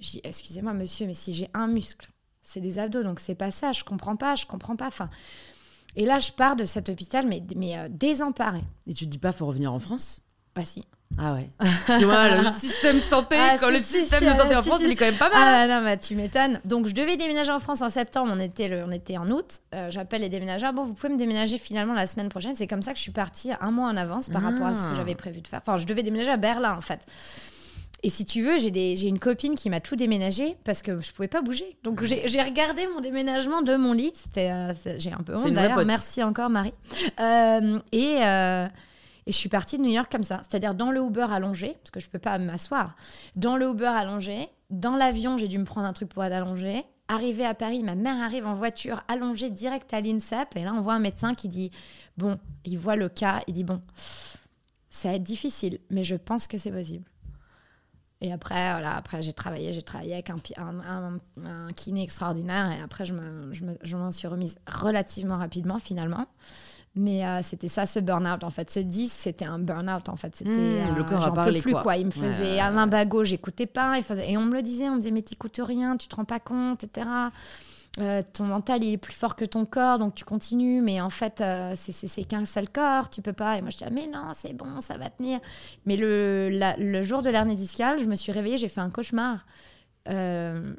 Je 0.00 0.10
dis, 0.10 0.20
excusez-moi, 0.24 0.72
monsieur, 0.72 1.06
mais 1.06 1.12
si 1.14 1.32
j'ai 1.32 1.48
un 1.54 1.68
muscle, 1.68 2.10
c'est 2.42 2.60
des 2.60 2.80
abdos, 2.80 3.04
donc 3.04 3.20
c'est 3.20 3.36
pas 3.36 3.52
ça, 3.52 3.70
je 3.72 3.84
comprends 3.84 4.16
pas, 4.16 4.34
je 4.34 4.44
comprends 4.44 4.74
pas. 4.74 4.88
Enfin, 4.88 5.08
et 5.94 6.04
là, 6.04 6.18
je 6.18 6.32
pars 6.32 6.56
de 6.56 6.64
cet 6.64 6.88
hôpital, 6.88 7.28
mais, 7.28 7.42
mais 7.56 7.78
euh, 7.78 7.88
désemparée. 7.88 8.64
Et 8.88 8.92
tu 8.94 9.04
te 9.04 9.10
dis 9.10 9.18
pas, 9.18 9.30
faut 9.32 9.46
revenir 9.46 9.72
en 9.72 9.78
France? 9.78 10.20
Bah, 10.56 10.64
si. 10.64 10.84
Ah 11.18 11.34
ouais. 11.34 11.48
Parce 11.58 12.00
que 12.00 12.04
voilà, 12.04 12.42
le 12.42 12.50
système 12.50 13.00
santé, 13.00 13.36
Ah, 13.38 13.56
quand 13.60 13.68
si, 13.68 13.72
le 13.74 13.78
système 13.78 14.18
si, 14.20 14.26
de 14.26 14.30
santé 14.32 14.56
en 14.56 14.62
France, 14.62 14.80
il 14.82 14.90
est 14.90 14.96
quand 14.96 15.04
même 15.04 15.14
pas 15.14 15.30
mal. 15.30 15.38
Ah 15.40 15.66
non, 15.68 15.84
bah, 15.84 15.96
tu 15.96 16.14
m'étonnes. 16.16 16.60
Donc, 16.64 16.86
je 16.86 16.94
devais 16.94 17.16
déménager 17.16 17.52
en 17.52 17.60
France 17.60 17.82
en 17.82 17.90
septembre. 17.90 18.32
On 18.34 18.40
était, 18.40 18.68
le, 18.68 18.84
on 18.84 18.90
était 18.90 19.16
en 19.16 19.30
août. 19.30 19.46
Euh, 19.74 19.90
J'appelle 19.90 20.22
les 20.22 20.28
déménageurs. 20.28 20.72
Bon, 20.72 20.84
vous 20.84 20.94
pouvez 20.94 21.12
me 21.12 21.18
déménager 21.18 21.56
finalement 21.58 21.94
la 21.94 22.06
semaine 22.08 22.28
prochaine. 22.28 22.56
C'est 22.56 22.66
comme 22.66 22.82
ça 22.82 22.90
que 22.92 22.98
je 22.98 23.02
suis 23.02 23.12
partie 23.12 23.50
un 23.60 23.70
mois 23.70 23.88
en 23.88 23.96
avance 23.96 24.28
par 24.28 24.42
rapport 24.42 24.66
à 24.66 24.74
ce 24.74 24.84
que 24.88 24.92
Ah. 24.92 24.96
j'avais 24.96 25.14
prévu 25.14 25.40
de 25.40 25.46
faire. 25.46 25.60
Enfin, 25.64 25.76
je 25.76 25.86
devais 25.86 26.02
déménager 26.02 26.30
à 26.30 26.36
Berlin, 26.36 26.74
en 26.76 26.80
fait. 26.80 27.00
Et 28.02 28.10
si 28.10 28.26
tu 28.26 28.42
veux, 28.42 28.58
j'ai 28.58 29.06
une 29.08 29.18
copine 29.20 29.54
qui 29.54 29.70
m'a 29.70 29.80
tout 29.80 29.96
déménagé 29.96 30.56
parce 30.64 30.82
que 30.82 31.00
je 31.00 31.12
pouvais 31.12 31.28
pas 31.28 31.40
bouger. 31.42 31.64
Donc, 31.84 32.02
j'ai 32.02 32.42
regardé 32.42 32.86
mon 32.92 33.00
déménagement 33.00 33.62
de 33.62 33.76
mon 33.76 33.92
lit. 33.92 34.12
C'était, 34.14 34.50
euh, 34.50 34.72
j'ai 34.98 35.12
un 35.12 35.22
peu 35.24 35.34
honte 35.36 35.52
d'ailleurs. 35.54 35.84
Merci 35.86 36.22
encore, 36.24 36.50
Marie. 36.50 36.74
Euh, 37.20 37.78
et. 37.92 38.16
Et 39.26 39.32
je 39.32 39.36
suis 39.36 39.48
partie 39.48 39.78
de 39.78 39.82
New 39.82 39.90
York 39.90 40.10
comme 40.10 40.22
ça, 40.22 40.42
c'est-à-dire 40.48 40.74
dans 40.74 40.90
le 40.90 41.00
Uber 41.00 41.26
allongé, 41.30 41.76
parce 41.82 41.90
que 41.90 42.00
je 42.00 42.08
peux 42.08 42.18
pas 42.18 42.38
m'asseoir. 42.38 42.94
Dans 43.36 43.56
le 43.56 43.70
Uber 43.70 43.86
allongé, 43.86 44.48
dans 44.70 44.96
l'avion, 44.96 45.38
j'ai 45.38 45.48
dû 45.48 45.58
me 45.58 45.64
prendre 45.64 45.86
un 45.86 45.92
truc 45.92 46.10
pour 46.10 46.24
être 46.24 46.32
allongé. 46.32 46.84
Arrivé 47.08 47.44
à 47.44 47.54
Paris, 47.54 47.82
ma 47.82 47.94
mère 47.94 48.22
arrive 48.22 48.46
en 48.46 48.54
voiture 48.54 49.02
allongée 49.08 49.50
direct 49.50 49.92
à 49.94 50.00
l'INSEP. 50.00 50.56
Et 50.56 50.64
là, 50.64 50.72
on 50.74 50.80
voit 50.80 50.94
un 50.94 51.00
médecin 51.00 51.34
qui 51.34 51.48
dit 51.48 51.70
Bon, 52.16 52.38
il 52.64 52.78
voit 52.78 52.96
le 52.96 53.08
cas, 53.08 53.42
il 53.46 53.54
dit 53.54 53.64
Bon, 53.64 53.80
ça 54.90 55.08
va 55.08 55.14
être 55.14 55.22
difficile, 55.22 55.80
mais 55.90 56.04
je 56.04 56.16
pense 56.16 56.46
que 56.46 56.58
c'est 56.58 56.72
possible. 56.72 57.04
Et 58.20 58.32
après, 58.32 58.72
voilà, 58.72 58.96
après 58.96 59.20
j'ai 59.20 59.34
travaillé, 59.34 59.74
j'ai 59.74 59.82
travaillé 59.82 60.14
avec 60.14 60.30
un, 60.30 61.72
kiné 61.76 62.02
extraordinaire 62.02 62.70
et 62.70 62.80
après 62.80 63.04
je 63.04 63.12
m'en 63.12 63.20
me, 63.20 63.52
je 63.52 64.10
suis 64.12 64.28
remise 64.28 64.56
relativement 64.66 65.36
rapidement 65.36 65.78
finalement. 65.78 66.26
Mais 66.96 67.26
euh, 67.26 67.40
c'était 67.42 67.68
ça 67.68 67.86
ce 67.86 67.98
burn-out 67.98 68.44
en 68.44 68.50
fait. 68.50 68.70
Ce 68.70 68.78
10, 68.78 69.10
c'était 69.10 69.44
un 69.44 69.58
burn-out 69.58 70.08
en 70.08 70.16
fait. 70.16 70.36
C'était 70.36 70.50
mmh, 70.50 70.94
le 70.94 71.00
euh, 71.00 71.04
corps 71.04 71.26
a 71.26 71.34
parlé 71.34 71.60
plus 71.60 71.74
quoi. 71.74 71.96
Il 71.96 72.06
me 72.06 72.10
faisait 72.12 72.60
un 72.60 72.70
limbago, 72.70 73.24
j'écoutais 73.24 73.66
pas. 73.66 73.98
Il 73.98 74.04
faisait... 74.04 74.30
Et 74.30 74.36
on 74.36 74.44
me 74.44 74.54
le 74.54 74.62
disait, 74.62 74.88
on 74.88 74.92
me 74.92 74.98
disait 74.98 75.10
mais 75.10 75.22
t'écoutes 75.22 75.60
rien, 75.62 75.96
tu 75.96 76.06
te 76.06 76.14
rends 76.14 76.24
pas 76.24 76.38
compte, 76.38 76.84
etc. 76.84 77.06
Euh, 78.00 78.22
ton 78.32 78.42
mental 78.42 78.82
il 78.82 78.94
est 78.94 78.98
plus 78.98 79.12
fort 79.12 79.36
que 79.36 79.44
ton 79.44 79.64
corps 79.66 80.00
donc 80.00 80.16
tu 80.16 80.24
continues 80.24 80.80
mais 80.80 81.00
en 81.00 81.10
fait 81.10 81.40
euh, 81.40 81.74
c'est 81.76 82.24
qu'un 82.24 82.44
seul 82.44 82.68
corps 82.68 83.08
tu 83.08 83.22
peux 83.22 83.32
pas 83.32 83.56
et 83.56 83.60
moi 83.60 83.70
je 83.70 83.76
dis 83.76 83.84
ah, 83.86 83.90
mais 83.92 84.08
non 84.08 84.32
c'est 84.32 84.52
bon 84.52 84.80
ça 84.80 84.98
va 84.98 85.10
tenir 85.10 85.38
mais 85.86 85.96
le, 85.96 86.50
le 86.76 87.02
jour 87.02 87.22
de 87.22 87.30
l'hernie 87.30 87.54
discale 87.54 88.00
je 88.00 88.06
me 88.06 88.16
suis 88.16 88.32
réveillée 88.32 88.58
j'ai 88.58 88.68
fait 88.68 88.80
un 88.80 88.90
cauchemar 88.90 89.46
euh, 90.08 90.74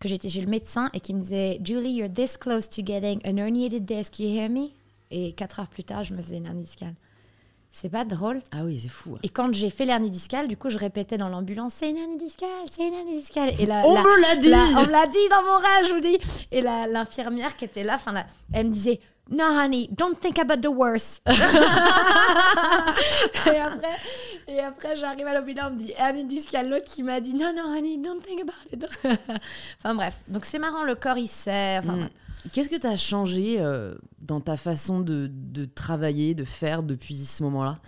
que 0.00 0.08
j'étais 0.08 0.28
chez 0.28 0.40
le 0.40 0.48
médecin 0.48 0.90
et 0.92 0.98
qui 0.98 1.14
me 1.14 1.20
disait 1.20 1.60
Julie 1.62 1.92
you're 1.92 2.12
this 2.12 2.36
close 2.36 2.68
to 2.68 2.82
getting 2.84 3.20
an 3.24 3.36
herniated 3.36 3.84
disc 3.84 4.18
you 4.18 4.26
hear 4.28 4.50
me? 4.50 4.72
Et 5.14 5.32
quatre 5.32 5.60
heures 5.60 5.68
plus 5.68 5.84
tard 5.84 6.04
je 6.04 6.12
me 6.14 6.22
faisais 6.22 6.36
une 6.36 6.46
hernie 6.46 6.64
discale 6.64 6.94
c'est 7.76 7.88
pas 7.88 8.04
drôle. 8.04 8.38
Ah 8.52 8.62
oui, 8.64 8.78
c'est 8.78 8.88
fou. 8.88 9.18
Et 9.24 9.28
quand 9.28 9.52
j'ai 9.52 9.68
fait 9.68 9.84
l'hernie 9.84 10.08
discale, 10.08 10.46
du 10.46 10.56
coup, 10.56 10.70
je 10.70 10.78
répétais 10.78 11.18
dans 11.18 11.28
l'ambulance 11.28 11.74
c'est 11.74 11.90
une 11.90 11.96
hernie 11.96 12.16
discale, 12.16 12.48
c'est 12.70 12.86
une 12.86 12.94
hernie 12.94 13.18
discale. 13.18 13.52
Et 13.58 13.66
la, 13.66 13.84
on 13.84 14.00
me 14.00 14.20
l'a 14.20 14.36
dit 14.36 14.52
On 14.76 14.86
me 14.86 14.92
l'a 14.92 15.08
dit 15.08 15.28
dans 15.28 15.42
mon 15.42 15.56
rêve, 15.58 15.88
je 15.88 15.94
vous 15.94 16.00
dis. 16.00 16.16
Et 16.52 16.62
l'infirmière 16.62 17.56
qui 17.56 17.64
était 17.64 17.82
là, 17.82 17.98
elle 18.52 18.68
me 18.68 18.72
disait 18.72 19.00
No, 19.28 19.42
honey, 19.44 19.88
don't 19.90 20.14
think 20.20 20.38
about 20.38 20.58
the 20.58 20.68
worst. 20.68 21.20
et 21.26 21.32
après, 23.58 23.96
et 24.46 24.60
après 24.60 24.94
j'arrive 24.94 25.26
à 25.26 25.34
l'hôpital, 25.34 25.72
on 25.72 25.74
me 25.74 25.80
dit 25.80 25.94
hernie 25.98 26.26
discale. 26.26 26.68
L'autre 26.68 26.84
qui 26.86 27.02
m'a 27.02 27.20
dit 27.20 27.34
Non, 27.34 27.52
non, 27.56 27.76
honey, 27.76 27.98
don't 27.98 28.20
think 28.20 28.42
about 28.42 28.52
it. 28.72 28.86
enfin 29.82 29.96
bref, 29.96 30.20
donc 30.28 30.44
c'est 30.44 30.60
marrant, 30.60 30.84
le 30.84 30.94
corps 30.94 31.18
il 31.18 31.26
sait. 31.26 31.78
Enfin, 31.78 31.96
mm. 31.96 32.08
Qu'est-ce 32.52 32.68
que 32.68 32.76
tu 32.76 32.86
as 32.86 32.96
changé 32.96 33.60
euh, 33.60 33.94
dans 34.20 34.40
ta 34.40 34.56
façon 34.56 35.00
de, 35.00 35.30
travailler, 35.74 36.34
de 36.34 36.44
faire 36.44 36.82
depuis 36.82 37.16
ce 37.16 37.42
moment-là? 37.44 37.78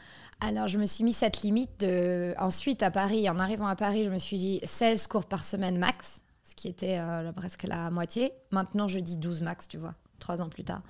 Alors, 0.41 0.69
je 0.69 0.78
me 0.78 0.87
suis 0.87 1.05
mis 1.05 1.12
cette 1.12 1.43
limite 1.43 1.81
de... 1.81 2.35
Ensuite, 2.39 2.83
à 2.83 2.91
Paris, 2.91 3.28
en 3.28 3.39
arrivant 3.39 3.66
à 3.66 3.77
Paris, 3.77 4.05
je 4.05 4.11
me 4.11 4.19
suis 4.19 4.37
dit 4.37 4.61
16 4.65 5.07
cours 5.07 5.24
par 5.24 5.45
semaine 5.45 5.78
max, 5.78 6.20
ce 6.43 6.55
qui 6.55 6.69
était 6.69 6.99
euh, 6.99 7.33
presque 7.33 7.65
la 7.65 7.91
moitié. 7.91 8.33
Maintenant, 8.51 8.89
je 8.89 8.99
dis 8.99 9.16
12 9.16 9.43
max, 9.43 9.69
tu 9.69 9.78
vois, 9.78 9.95
trois 10.19 10.41
ans 10.43 10.49
plus 10.49 10.65
tard. 10.65 10.83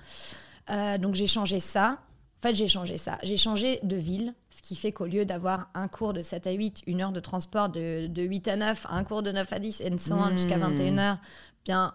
Euh, 0.69 0.97
donc, 0.97 1.15
j'ai 1.15 1.27
changé 1.27 1.59
ça. 1.59 1.99
En 2.39 2.47
fait, 2.47 2.55
j'ai 2.55 2.67
changé 2.67 2.97
ça. 2.97 3.17
J'ai 3.23 3.37
changé 3.37 3.79
de 3.83 3.95
ville, 3.95 4.33
ce 4.49 4.61
qui 4.61 4.75
fait 4.75 4.91
qu'au 4.91 5.05
lieu 5.05 5.25
d'avoir 5.25 5.69
un 5.73 5.87
cours 5.87 6.13
de 6.13 6.21
7 6.21 6.47
à 6.47 6.51
8, 6.51 6.83
une 6.85 7.01
heure 7.01 7.11
de 7.11 7.19
transport 7.19 7.69
de, 7.69 8.09
8 8.15 8.47
à 8.49 8.55
9, 8.57 8.87
un 8.89 9.03
cours 9.03 9.23
de 9.23 9.31
9 9.31 9.53
à 9.53 9.59
10 9.59 9.81
et 9.81 9.97
so 9.97 10.13
on 10.13 10.29
jusqu'à 10.29 10.57
21h, 10.59 11.13
hmm. 11.13 11.17
bien, 11.65 11.93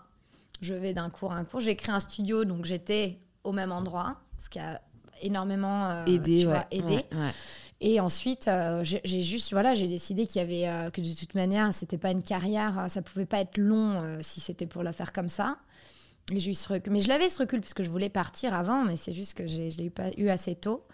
je 0.63 0.75
vais 0.75 0.95
d'un 0.95 1.11
cours 1.11 1.33
à 1.33 1.37
un 1.37 1.45
cours. 1.45 1.61
J'ai 1.61 1.77
créé 1.77 1.95
un 1.95 2.01
studio, 2.01 2.45
donc 2.45 2.65
j'étais 2.65 3.19
au 3.45 3.53
même 3.53 3.73
endroit, 3.73 4.17
ce 4.43 4.49
qui 4.49 4.59
a 4.59 4.81
énormément 5.21 5.91
euh, 5.91 6.05
aidé. 6.07 6.47
Et 7.85 7.99
ensuite, 7.99 8.47
euh, 8.47 8.85
j'ai 8.85 9.23
juste, 9.23 9.51
voilà, 9.51 9.75
j'ai 9.75 9.89
décidé 9.89 10.25
qu'il 10.27 10.41
y 10.41 10.45
avait, 10.45 10.69
euh, 10.69 10.91
que 10.91 11.01
de 11.01 11.19
toute 11.19 11.35
manière, 11.35 11.75
c'était 11.75 11.99
pas 11.99 12.13
une 12.13 12.23
carrière, 12.23 12.87
ça 12.89 13.03
pouvait 13.03 13.27
pas 13.27 13.41
être 13.41 13.59
long 13.59 14.19
si 14.21 14.41
c'était 14.41 14.67
pour 14.67 14.85
la 14.85 14.93
faire 14.93 15.13
comme 15.13 15.29
ça. 15.29 15.59
Mais, 16.33 16.39
juste 16.39 16.71
mais 16.89 17.01
je 17.01 17.09
l'avais 17.09 17.29
ce 17.29 17.41
recul 17.41 17.61
puisque 17.61 17.83
je 17.83 17.91
voulais 17.91 18.09
partir 18.09 18.55
avant, 18.55 18.85
mais 18.85 18.95
c'est 18.95 19.13
juste 19.13 19.35
que 19.35 19.49
je 19.49 19.77
l'ai 19.77 19.91
pas 19.91 20.11
eu 20.17 20.29
assez 20.29 20.55
tôt. 20.55 20.85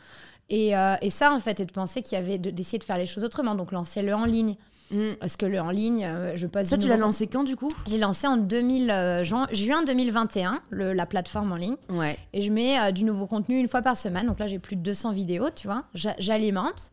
Et, 0.49 0.69
et, 1.03 1.11
ça, 1.11 1.35
en 1.35 1.40
fait, 1.40 1.61
et 1.61 1.66
de 1.66 1.73
penser 1.73 2.01
qu'il 2.01 2.16
y 2.16 2.20
avait 2.20 2.39
d'essayer 2.39 2.78
de, 2.78 2.85
faire 2.85 2.97
les 2.97 3.05
choses 3.05 3.23
autrement, 3.23 3.55
donc 3.55 3.70
lancer 3.70 4.01
le 4.01 4.15
en 4.15 4.24
ligne. 4.24 4.57
Mm. 4.90 5.15
Parce 5.20 5.36
que 5.36 5.47
le 5.47 5.60
en 5.60 5.70
ligne, 5.70 6.05
euh, 6.05 6.36
je 6.36 6.47
passe. 6.47 6.69
Ça, 6.69 6.78
tu 6.78 6.89
l'as 6.89 6.97
lancé 6.97 7.27
quand 7.27 7.44
du 7.44 7.56
coup? 7.56 7.70
J'ai 7.86 7.98
lancé 7.98 8.27
en 8.27 8.36
2000, 8.36 8.90
euh, 8.90 9.24
juin 9.24 9.82
2021, 9.85 10.60
le, 10.70 10.93
la 10.93 11.06
plateforme 11.06 11.52
en 11.52 11.56
ligne. 11.56 11.77
Ouais. 11.90 12.16
Et 12.32 12.43
je 12.43 12.51
mets 12.51 12.78
euh, 12.78 12.90
du 12.90 13.05
nouveau 13.05 13.27
contenu 13.27 13.59
une 13.59 13.69
fois 13.69 13.82
par 13.82 13.97
semaine. 13.97 14.27
Donc 14.27 14.39
là, 14.39 14.47
j'ai 14.47 14.59
plus 14.59 14.77
de 14.77 14.82
200 14.82 15.12
vidéos, 15.12 15.51
tu 15.55 15.66
vois. 15.66 15.85
J'alimente. 15.94 16.90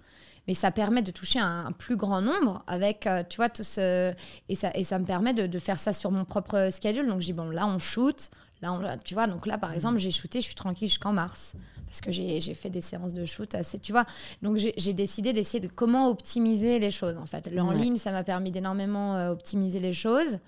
Mais 0.47 0.53
ça 0.53 0.69
permet 0.69 1.01
de 1.01 1.09
toucher 1.09 1.39
un, 1.39 1.71
plus 1.71 1.97
grand 1.97 2.21
nombre 2.21 2.63
avec, 2.67 3.09
tu 3.29 3.37
vois, 3.37 3.49
tout 3.49 3.63
ce. 3.63 4.13
Et 4.47 4.53
ça, 4.53 4.69
et 4.75 4.83
ça 4.83 4.99
me 4.99 5.05
permet 5.05 5.33
de, 5.33 5.47
de, 5.47 5.59
faire 5.59 5.79
ça 5.79 5.91
sur 5.91 6.11
mon 6.11 6.23
propre 6.23 6.69
schedule. 6.71 7.07
Donc, 7.07 7.21
dis, 7.21 7.33
bon, 7.33 7.49
là, 7.49 7.65
on 7.65 7.79
shoot. 7.79 8.29
Là, 8.61 8.97
tu 9.03 9.15
vois, 9.15 9.25
donc 9.25 9.47
là, 9.47 9.57
par 9.57 9.71
mm. 9.71 9.75
exemple, 9.75 9.97
j'ai 9.97 10.11
shooté, 10.11 10.41
je 10.41 10.45
suis 10.45 10.55
tranquille 10.55 10.87
jusqu'en 10.87 11.13
mars 11.13 11.53
parce 11.85 12.01
que 12.01 12.11
j'ai 12.11 12.53
fait 12.53 12.69
des 12.69 12.81
séances 12.81 13.13
de 13.13 13.25
shoot 13.25 13.53
assez, 13.55 13.79
tu 13.79 13.91
vois. 13.91 14.05
Donc 14.41 14.57
j'ai 14.57 14.93
décidé 14.93 15.33
d'essayer 15.33 15.59
de 15.59 15.67
comment 15.67 16.09
optimiser 16.09 16.79
les 16.79 16.91
choses, 16.91 17.17
en 17.17 17.25
fait. 17.25 17.47
Le 17.47 17.61
en 17.61 17.71
ligne, 17.71 17.97
ça 17.97 18.11
m'a 18.11 18.23
permis 18.23 18.51
d'énormément 18.51 19.15
euh, 19.15 19.31
optimiser 19.31 19.79
les 19.79 19.93
choses. 19.93 20.39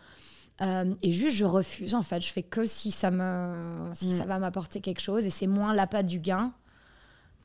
Euh, 0.61 0.93
et 1.03 1.11
juste, 1.11 1.37
je 1.37 1.45
refuse, 1.45 1.95
en 1.95 2.01
fait. 2.01 2.21
Je 2.21 2.31
fais 2.31 2.43
que 2.43 2.65
si 2.65 2.91
ça, 2.91 3.11
me, 3.11 3.89
si 3.93 4.07
mm. 4.07 4.17
ça 4.17 4.25
va 4.25 4.39
m'apporter 4.39 4.81
quelque 4.81 5.01
chose 5.01 5.25
et 5.25 5.29
c'est 5.29 5.47
moins 5.47 5.73
l'appât 5.73 6.03
du 6.03 6.19
gain 6.19 6.53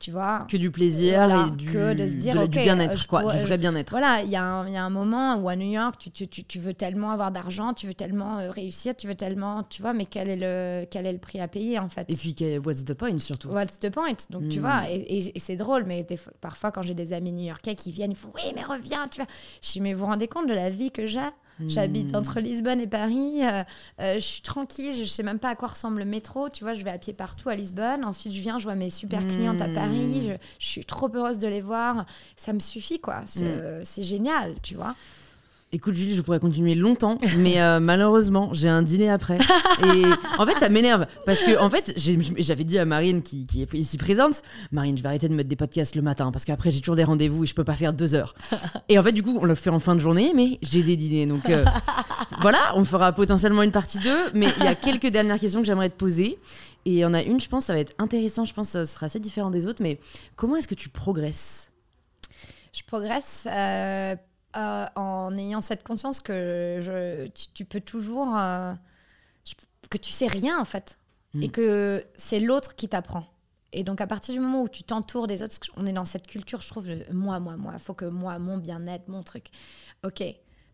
tu 0.03 0.11
vois. 0.11 0.45
Que 0.49 0.57
du 0.57 0.69
plaisir 0.69 1.23
et 1.23 1.51
du, 1.51 1.65
de 1.71 2.07
se 2.07 2.15
dire, 2.15 2.47
du 2.49 2.59
bien-être, 2.59 3.07
quoi, 3.07 3.33
du 3.33 3.41
vrai 3.41 3.57
bien-être. 3.57 3.91
Voilà, 3.91 4.21
il 4.21 4.27
y, 4.27 4.33
y, 4.33 4.35
a 4.35 4.43
un 4.43 4.89
moment 4.89 5.37
où 5.37 5.47
à 5.47 5.55
New 5.55 5.71
York, 5.71 5.95
tu, 5.97 6.27
tu, 6.27 6.43
tu, 6.43 6.59
veux 6.59 6.73
tellement 6.73 7.11
avoir 7.11 7.31
d'argent, 7.31 7.73
tu 7.73 7.87
veux 7.87 7.93
tellement 7.93 8.39
euh, 8.39 8.51
réussir, 8.51 8.97
tu 8.97 9.07
veux 9.07 9.15
tellement, 9.15 9.63
tu 9.63 9.81
vois, 9.81 9.93
mais 9.93 10.05
quel 10.05 10.27
est 10.27 10.35
le, 10.35 10.85
quel 10.91 11.05
est 11.05 11.13
le 11.13 11.19
prix 11.19 11.39
à 11.39 11.47
payer 11.47 11.79
en 11.79 11.87
fait? 11.87 12.11
Et 12.11 12.15
puis, 12.15 12.35
what's 12.65 12.83
the 12.83 12.93
point 12.93 13.17
surtout? 13.19 13.47
What's 13.47 13.79
the 13.79 13.89
point? 13.89 14.17
Donc, 14.29 14.49
tu 14.49 14.59
hmm. 14.59 14.61
vois, 14.61 14.89
et, 14.89 15.31
c'est 15.37 15.55
drôle, 15.55 15.85
mais 15.85 16.05
parfois 16.41 16.73
quand 16.73 16.81
j'ai 16.81 16.95
des 16.95 17.13
amis 17.13 17.31
new-yorkais 17.31 17.75
qui 17.75 17.91
viennent, 17.91 18.11
ils 18.11 18.17
font, 18.17 18.31
oui, 18.35 18.51
mais 18.55 18.63
reviens, 18.63 19.07
tu 19.07 19.21
vois. 19.21 19.29
Je 19.61 19.71
dis, 19.71 19.79
mais 19.79 19.93
vous 19.93 19.99
vous 19.99 20.07
rendez 20.07 20.27
compte 20.27 20.49
de 20.49 20.53
la 20.53 20.69
vie 20.69 20.91
que 20.91 21.07
j'ai? 21.07 21.29
J'habite 21.67 22.13
hmm. 22.13 22.15
entre 22.15 22.39
Lisbonne 22.39 22.79
et 22.79 22.87
Paris. 22.87 23.43
Euh, 23.43 23.63
euh, 23.99 24.15
je 24.15 24.19
suis 24.19 24.41
tranquille. 24.41 24.93
Je 24.93 25.03
sais 25.03 25.23
même 25.23 25.39
pas 25.39 25.49
à 25.49 25.55
quoi 25.55 25.69
ressemble 25.69 25.99
le 25.99 26.05
métro. 26.05 26.49
Tu 26.49 26.63
vois, 26.63 26.73
je 26.73 26.83
vais 26.83 26.91
à 26.91 26.97
pied 26.97 27.13
partout 27.13 27.49
à 27.49 27.55
Lisbonne. 27.55 28.03
Ensuite, 28.03 28.33
je 28.33 28.39
viens, 28.39 28.59
je 28.59 28.63
vois 28.63 28.75
mes 28.75 28.89
super 28.89 29.19
clientes 29.19 29.61
à 29.61 29.67
Paris. 29.69 30.29
Hmm. 30.29 30.37
Je, 30.59 30.65
suis 30.65 30.85
trop 30.85 31.09
heureuse 31.13 31.39
de 31.39 31.47
les 31.47 31.61
voir. 31.61 32.05
Ça 32.35 32.53
me 32.53 32.59
suffit, 32.59 32.99
quoi. 32.99 33.21
Hmm. 33.35 33.83
C'est 33.83 34.03
génial, 34.03 34.55
tu 34.61 34.75
vois. 34.75 34.95
Écoute 35.75 35.95
Julie, 35.95 36.13
je 36.13 36.21
pourrais 36.21 36.39
continuer 36.39 36.75
longtemps, 36.75 37.17
mais 37.39 37.59
euh, 37.59 37.79
malheureusement, 37.79 38.53
j'ai 38.53 38.69
un 38.69 38.83
dîner 38.83 39.09
après. 39.09 39.39
Et 39.83 40.03
en 40.37 40.45
fait, 40.45 40.59
ça 40.59 40.69
m'énerve 40.69 41.07
parce 41.25 41.39
que 41.39 41.59
en 41.59 41.67
fait, 41.67 41.95
j'avais 41.97 42.63
dit 42.63 42.77
à 42.77 42.85
Marine 42.85 43.23
qui, 43.23 43.47
est 43.59 43.73
ici 43.73 43.97
présente, 43.97 44.43
Marine, 44.71 44.95
je 44.95 45.01
vais 45.01 45.09
arrêter 45.09 45.27
de 45.27 45.33
mettre 45.33 45.49
des 45.49 45.55
podcasts 45.55 45.95
le 45.95 46.03
matin 46.03 46.31
parce 46.31 46.45
qu'après 46.45 46.69
j'ai 46.69 46.79
toujours 46.79 46.95
des 46.95 47.03
rendez-vous 47.03 47.43
et 47.43 47.47
je 47.47 47.55
peux 47.55 47.63
pas 47.63 47.73
faire 47.73 47.91
deux 47.91 48.13
heures. 48.13 48.35
Et 48.87 48.99
en 48.99 49.03
fait, 49.03 49.13
du 49.13 49.23
coup, 49.23 49.35
on 49.41 49.45
le 49.45 49.55
fait 49.55 49.71
en 49.71 49.79
fin 49.79 49.95
de 49.95 49.99
journée, 49.99 50.31
mais 50.35 50.59
j'ai 50.61 50.83
des 50.83 50.95
dîners, 50.95 51.25
donc 51.25 51.49
euh, 51.49 51.65
voilà, 52.41 52.59
on 52.75 52.85
fera 52.85 53.11
potentiellement 53.11 53.63
une 53.63 53.71
partie 53.71 53.97
2 53.97 54.09
Mais 54.35 54.49
il 54.59 54.65
y 54.65 54.67
a 54.67 54.75
quelques 54.75 55.07
dernières 55.07 55.39
questions 55.39 55.61
que 55.61 55.65
j'aimerais 55.65 55.89
te 55.89 55.97
poser. 55.97 56.37
Et 56.85 56.91
il 56.91 56.97
y 56.97 57.05
en 57.05 57.15
a 57.15 57.23
une, 57.23 57.39
je 57.39 57.49
pense, 57.49 57.65
ça 57.65 57.73
va 57.73 57.79
être 57.79 57.95
intéressant. 57.97 58.45
Je 58.45 58.53
pense, 58.53 58.73
que 58.73 58.85
ce 58.85 58.93
sera 58.93 59.07
assez 59.07 59.19
différent 59.19 59.49
des 59.49 59.65
autres. 59.65 59.81
Mais 59.81 59.97
comment 60.35 60.55
est-ce 60.55 60.67
que 60.67 60.75
tu 60.75 60.89
progresses? 60.89 61.71
Je 62.73 62.83
progresse. 62.85 63.47
Euh, 63.49 64.15
euh, 64.55 64.85
en 64.95 65.35
ayant 65.37 65.61
cette 65.61 65.83
conscience 65.83 66.21
que 66.21 66.79
je, 66.81 67.27
tu, 67.53 67.65
peux 67.65 67.81
toujours. 67.81 68.37
Euh, 68.37 68.73
que 69.89 69.97
tu 69.97 70.11
sais 70.11 70.27
rien 70.27 70.59
en 70.59 70.65
fait. 70.65 70.97
Et 71.41 71.47
mm. 71.47 71.51
que 71.51 72.05
c'est 72.15 72.39
l'autre 72.39 72.75
qui 72.75 72.87
t'apprend. 72.87 73.25
Et 73.71 73.83
donc, 73.83 74.01
à 74.01 74.07
partir 74.07 74.35
du 74.35 74.39
moment 74.39 74.61
où 74.61 74.69
tu 74.69 74.83
t'entoures 74.83 75.25
des 75.25 75.41
autres, 75.41 75.57
on 75.75 75.85
est 75.87 75.93
dans 75.93 76.05
cette 76.05 76.27
culture, 76.27 76.61
je 76.61 76.67
trouve, 76.67 76.87
moi, 77.11 77.39
moi, 77.39 77.57
moi, 77.57 77.73
il 77.73 77.79
faut 77.79 77.95
que 77.95 78.05
moi, 78.05 78.37
mon 78.37 78.57
bien-être, 78.57 79.07
mon 79.07 79.23
truc. 79.23 79.47
Ok, 80.03 80.23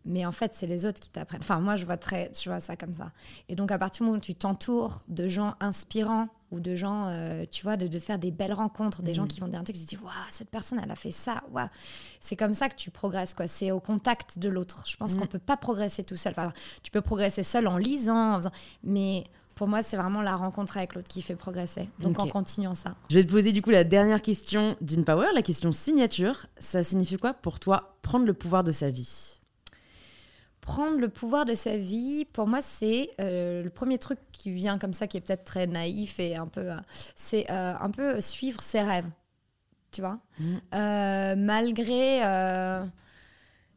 mais 0.04 0.26
en 0.26 0.32
fait, 0.32 0.54
c'est 0.54 0.66
les 0.66 0.84
autres 0.84 1.00
qui 1.00 1.08
t'apprennent. 1.08 1.40
Enfin, 1.40 1.60
moi, 1.60 1.76
je 1.76 1.86
vois, 1.86 1.96
très, 1.96 2.30
je 2.38 2.50
vois 2.50 2.60
ça 2.60 2.76
comme 2.76 2.94
ça. 2.94 3.12
Et 3.48 3.56
donc, 3.56 3.70
à 3.72 3.78
partir 3.78 4.04
du 4.04 4.06
moment 4.08 4.18
où 4.18 4.20
tu 4.20 4.34
t'entoures 4.34 5.02
de 5.08 5.28
gens 5.28 5.54
inspirants 5.60 6.28
ou 6.50 6.60
de 6.60 6.76
gens, 6.76 7.06
euh, 7.08 7.44
tu 7.50 7.62
vois, 7.62 7.76
de, 7.76 7.86
de, 7.86 7.98
faire 7.98 8.18
des 8.18 8.30
belles 8.30 8.52
rencontres, 8.52 9.02
des 9.02 9.14
gens 9.14 9.24
mm. 9.24 9.28
qui 9.28 9.40
vont 9.40 9.48
dire 9.48 9.60
un 9.60 9.64
truc, 9.64 9.76
tu 9.76 9.84
te 9.84 9.88
dis, 9.88 9.96
waouh, 9.96 10.12
cette 10.30 10.50
personne, 10.50 10.80
elle 10.82 10.90
a 10.90 10.96
fait 10.96 11.10
ça, 11.10 11.42
waouh. 11.52 11.68
C'est 12.20 12.36
comme 12.36 12.54
ça 12.54 12.68
que 12.68 12.76
tu 12.76 12.90
progresses, 12.90 13.34
quoi. 13.34 13.46
C'est 13.48 13.70
au 13.70 13.80
contact 13.80 14.38
de 14.38 14.48
l'autre. 14.48 14.84
Je 14.86 14.96
pense 14.96 15.12
qu'on 15.12 15.18
mm. 15.18 15.20
qu'on 15.22 15.26
peut 15.28 15.38
pas 15.38 15.56
progresser 15.56 16.02
tout 16.02 16.16
seul. 16.16 16.32
Enfin, 16.32 16.52
tu 16.82 16.90
peux 16.90 17.00
progresser 17.00 17.42
seul 17.42 17.66
en 17.68 17.76
lisant, 17.76 18.34
en 18.34 18.36
faisant... 18.36 18.52
mais 18.82 19.24
pour 19.54 19.68
moi, 19.68 19.82
c'est 19.82 19.98
vraiment 19.98 20.22
la 20.22 20.36
rencontre 20.36 20.78
avec 20.78 20.94
l'autre 20.94 21.08
qui 21.08 21.20
fait 21.20 21.36
progresser. 21.36 21.90
Donc 21.98 22.18
en 22.18 22.26
continuant 22.26 22.72
ça. 22.72 22.94
Je 23.10 23.16
vais 23.16 23.24
te 23.24 23.30
poser 23.30 23.52
du 23.52 23.60
coup 23.60 23.68
la 23.68 23.84
dernière 23.84 24.22
question 24.22 24.74
d'InPower, 24.80 25.26
la 25.34 25.42
question 25.42 25.70
signature. 25.70 26.46
Ça 26.56 26.82
signifie 26.82 27.18
quoi 27.18 27.34
pour 27.34 27.60
toi 27.60 27.94
prendre 28.00 28.24
le 28.24 28.32
pouvoir 28.32 28.64
de 28.64 28.72
sa 28.72 28.90
vie? 28.90 29.39
Prendre 30.60 30.98
le 30.98 31.08
pouvoir 31.08 31.44
de 31.44 31.54
sa 31.54 31.76
vie, 31.76 32.24
pour 32.24 32.46
moi, 32.46 32.60
c'est 32.62 33.10
euh, 33.20 33.62
le 33.62 33.70
premier 33.70 33.98
truc 33.98 34.18
qui 34.32 34.50
vient 34.50 34.78
comme 34.78 34.92
ça, 34.92 35.06
qui 35.06 35.16
est 35.16 35.20
peut-être 35.20 35.44
très 35.44 35.66
naïf 35.66 36.20
et 36.20 36.36
un 36.36 36.46
peu. 36.46 36.72
Euh, 36.72 36.76
c'est 37.16 37.50
euh, 37.50 37.74
un 37.78 37.90
peu 37.90 38.20
suivre 38.20 38.60
ses 38.60 38.82
rêves. 38.82 39.08
Tu 39.92 40.02
vois? 40.02 40.20
Mmh. 40.38 41.34
Malgré. 41.36 42.20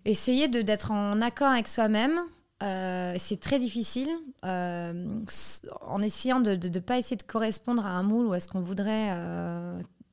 essayer 0.06 0.48
d'être 0.48 0.92
en 0.92 1.22
accord 1.22 1.48
avec 1.48 1.68
soi-même. 1.68 2.20
c'est 2.62 3.40
très 3.40 3.58
difficile 3.58 4.10
en 4.44 6.02
essayant 6.04 6.40
de 6.40 6.52
ne 6.52 6.80
pas 6.80 7.00
essayer 7.00 7.18
de 7.18 7.24
correspondre 7.24 7.84
à 7.88 7.90
un 7.90 8.04
moule 8.04 8.28
ou 8.28 8.34
à 8.34 8.40
ce 8.40 8.48
qu'on 8.48 8.62
voudrait 8.62 9.10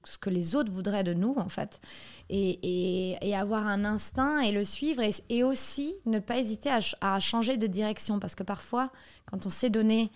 ce 0.05 0.19
que 0.19 0.31
les 0.31 0.57
autres 0.57 0.73
voudraient 0.73 1.05
de 1.05 1.15
nous, 1.15 1.35
en 1.37 1.49
fait. 1.49 1.81
Et, 2.29 3.19
et, 3.29 3.37
avoir 3.37 3.67
un 3.67 3.85
instinct 3.85 4.41
et 4.41 4.53
le 4.53 4.65
suivre. 4.65 5.03
Et, 5.29 5.43
aussi 5.43 5.95
ne 6.07 6.19
pas 6.19 6.39
hésiter 6.39 6.71
à, 7.01 7.21
changer 7.21 7.57
de 7.57 7.67
direction. 7.67 8.19
Parce 8.19 8.35
que 8.35 8.43
parfois, 8.43 8.91
quand 9.27 9.47
on 9.47 9.51
s'est 9.51 9.71
donné 9.71 10.11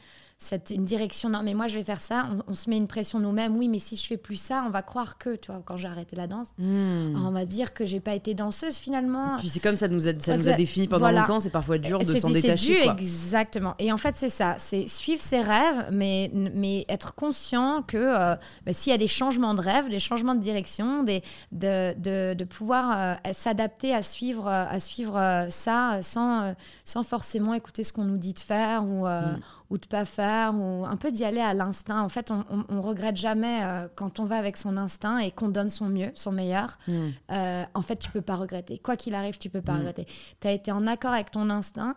cette, 0.44 0.70
une 0.70 0.84
direction. 0.84 1.28
Non, 1.28 1.42
mais 1.42 1.54
moi, 1.54 1.66
je 1.66 1.74
vais 1.74 1.84
faire 1.84 2.00
ça. 2.00 2.28
On, 2.46 2.54
se 2.54 2.68
met 2.70 2.76
une 2.76 2.86
pression 2.86 3.18
nous-mêmes. 3.18 3.56
Oui, 3.56 3.68
mais 3.68 3.78
si 3.78 3.96
je 3.96 4.06
fais 4.06 4.16
plus 4.16 4.36
ça, 4.36 4.62
on 4.66 4.70
va 4.70 4.82
croire 4.82 5.18
que, 5.18 5.36
tu 5.36 5.50
vois, 5.50 5.62
quand 5.64 5.76
j'ai 5.76 5.88
arrêté 5.88 6.16
la 6.16 6.26
danse, 6.26 6.52
hmm. 6.58 7.16
on 7.16 7.30
va 7.30 7.44
dire 7.44 7.74
que 7.74 7.84
j'ai 7.84 8.00
pas 8.00 8.14
été 8.14 8.34
danseuse 8.34 8.76
finalement. 8.76 9.36
puis 9.38 9.48
c'est 9.48 9.60
comme 9.60 9.76
ça 9.76 9.88
nous 9.88 10.06
a, 10.06 10.12
ça 10.18 10.36
nous 10.36 10.48
a 10.48 10.52
défini 10.52 10.86
pendant 10.86 11.10
longtemps. 11.10 11.40
C'est 11.40 11.50
parfois 11.50 11.78
dur 11.78 11.98
de 11.98 12.16
s'en 12.16 12.30
détacher. 12.30 12.82
Quoi. 12.82 12.96
Exactement. 12.98 13.74
Et 13.78 13.90
en 13.92 13.96
fait, 13.96 14.16
c'est 14.16 14.28
ça. 14.28 14.56
C'est 14.58 14.86
suivre 14.86 15.20
ses 15.22 15.40
rêves, 15.40 15.88
mais, 15.90 16.30
mais 16.34 16.84
être 16.88 17.14
conscient 17.14 17.82
que 17.82 17.96
euh, 17.96 18.36
bah, 18.66 18.72
s'il 18.72 18.90
y 18.90 18.94
a 18.94 18.98
des 18.98 19.06
changements 19.06 19.54
de 19.54 19.60
rêve, 19.60 19.88
des 19.88 19.98
changements 19.98 20.34
de 20.34 20.40
direction, 20.40 21.02
des, 21.02 21.22
de, 21.52 21.94
de, 21.98 22.34
de 22.34 22.44
pouvoir 22.44 23.18
euh, 23.26 23.32
s'adapter 23.32 23.94
à 23.94 24.02
suivre, 24.02 24.48
à 24.48 24.78
suivre 24.80 25.16
euh, 25.16 25.48
ça 25.48 26.00
sans, 26.02 26.54
sans 26.84 27.02
forcément 27.02 27.54
écouter 27.54 27.84
ce 27.84 27.92
qu'on 27.92 28.04
nous 28.04 28.18
dit 28.18 28.34
de 28.34 28.38
faire 28.38 28.84
ou, 28.84 29.06
hmm 29.06 29.40
ou 29.70 29.78
de 29.78 29.86
pas 29.86 30.04
faire, 30.04 30.54
ou 30.54 30.84
un 30.84 30.96
peu 30.96 31.10
d'y 31.10 31.24
aller 31.24 31.40
à 31.40 31.54
l'instinct. 31.54 32.02
En 32.02 32.08
fait, 32.08 32.30
on, 32.30 32.44
on, 32.68 32.82
regrette 32.82 33.16
jamais 33.16 33.62
euh, 33.62 33.88
quand 33.94 34.20
on 34.20 34.24
va 34.24 34.36
avec 34.36 34.56
son 34.56 34.76
instinct 34.76 35.18
et 35.18 35.30
qu'on 35.30 35.48
donne 35.48 35.70
son 35.70 35.86
mieux, 35.86 36.10
son 36.14 36.32
meilleur. 36.32 36.78
Hmm. 36.86 37.08
Euh, 37.30 37.64
en 37.72 37.82
fait, 37.82 37.96
tu 37.96 38.10
peux 38.10 38.20
pas 38.20 38.36
regretter. 38.36 38.78
Quoi 38.78 38.96
qu'il 38.96 39.14
arrive, 39.14 39.38
tu 39.38 39.48
peux 39.48 39.62
pas 39.62 39.72
hmm. 39.72 39.78
regretter. 39.78 40.06
Tu 40.40 40.48
as 40.48 40.52
été 40.52 40.70
en 40.70 40.86
accord 40.86 41.12
avec 41.12 41.30
ton 41.30 41.48
instinct, 41.48 41.96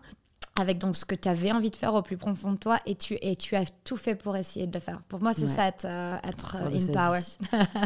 avec 0.56 0.78
donc 0.78 0.96
ce 0.96 1.04
que 1.04 1.14
tu 1.14 1.28
avais 1.28 1.52
envie 1.52 1.70
de 1.70 1.76
faire 1.76 1.94
au 1.94 2.02
plus 2.02 2.16
profond 2.16 2.54
de 2.54 2.58
toi 2.58 2.80
et 2.86 2.96
tu, 2.96 3.18
et 3.22 3.36
tu 3.36 3.56
as 3.56 3.66
tout 3.84 3.98
fait 3.98 4.16
pour 4.16 4.38
essayer 4.38 4.66
de 4.66 4.74
le 4.74 4.80
faire. 4.80 5.02
Pour 5.10 5.22
moi, 5.22 5.34
c'est 5.34 5.48
ça 5.48 5.68
être, 5.68 5.86
euh, 5.86 6.18
être 6.24 6.56
in 6.56 6.94
power. 6.94 7.20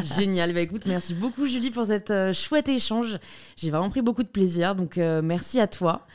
Génial. 0.16 0.54
Bah, 0.54 0.60
écoute, 0.60 0.86
merci 0.86 1.12
beaucoup 1.12 1.46
Julie 1.46 1.70
pour 1.70 1.86
cet 1.86 2.12
chouette 2.32 2.68
échange. 2.68 3.18
J'ai 3.56 3.70
vraiment 3.70 3.90
pris 3.90 4.00
beaucoup 4.00 4.22
de 4.22 4.28
plaisir, 4.28 4.76
donc 4.76 4.96
merci 4.96 5.60
à 5.60 5.66
toi. 5.66 6.06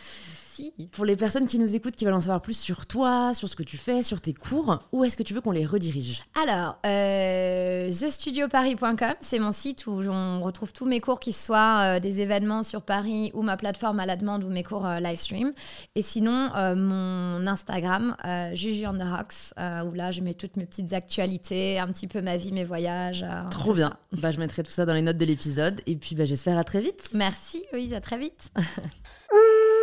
Pour 0.92 1.06
les 1.06 1.16
personnes 1.16 1.48
qui 1.48 1.60
nous 1.60 1.76
écoutent, 1.76 1.96
qui 1.96 2.06
veulent 2.06 2.14
en 2.14 2.22
savoir 2.22 2.42
plus 2.42 2.58
sur 2.58 2.86
toi, 2.86 3.34
sur 3.34 3.50
ce 3.50 3.56
que 3.56 3.64
tu 3.64 3.78
fais, 3.78 4.04
sur 4.04 4.22
tes 4.22 4.34
cours, 4.34 4.80
où 4.92 5.04
est-ce 5.04 5.18
que 5.18 5.24
tu 5.24 5.34
veux 5.34 5.42
qu'on 5.42 5.52
les 5.52 5.66
redirige? 5.66 6.24
Alors, 6.42 6.78
euh, 6.86 7.90
thestudioparis.com, 7.92 9.16
c'est 9.22 9.40
mon 9.40 9.52
site 9.52 9.88
où 9.88 9.92
on 9.92 10.42
retrouve 10.42 10.74
tous 10.74 10.86
mes 10.86 11.00
cours, 11.00 11.20
qui 11.20 11.34
soient 11.34 11.98
euh, 11.98 12.00
des 12.00 12.22
événements 12.22 12.64
sur 12.64 12.82
Paris 12.82 13.32
ou 13.34 13.42
ma 13.42 13.58
plateforme 13.58 14.00
à 14.00 14.06
la 14.06 14.18
demande 14.18 14.44
ou 14.44 14.50
mes 14.50 14.64
cours 14.64 14.86
euh, 14.86 15.00
live 15.00 15.18
stream. 15.18 15.54
Et 15.96 16.02
sinon, 16.02 16.50
mon 16.76 17.48
Instagram, 17.48 18.16
Juju 18.54 18.88
on 18.88 18.98
the 18.98 19.04
Rocks, 19.04 19.54
où 19.58 19.94
là, 19.94 20.12
je 20.12 20.22
mets 20.22 20.34
toutes 20.34 20.58
mes 20.58 20.66
petites 20.66 20.94
actualités, 20.94 21.80
un 21.80 21.88
petit 21.88 22.08
peu 22.08 22.22
ma 22.22 22.38
vie, 22.38 22.52
mes 22.52 22.66
voyages. 22.66 23.26
Trop 23.52 23.74
bien. 23.74 23.98
Bah, 24.14 24.32
je 24.32 24.40
mettrai 24.40 24.64
tout 24.64 24.72
ça 24.72 24.86
dans 24.86 24.94
les 24.94 25.02
notes 25.02 25.18
de 25.18 25.26
l'épisode. 25.26 25.82
Et 25.86 25.96
puis, 25.96 26.16
bah, 26.16 26.26
j'espère 26.26 26.58
à 26.58 26.64
très 26.64 26.82
vite. 26.82 27.10
Merci, 27.14 27.64
Louise, 27.72 27.94
à 27.94 28.02
très 28.02 28.18
vite. 28.18 28.52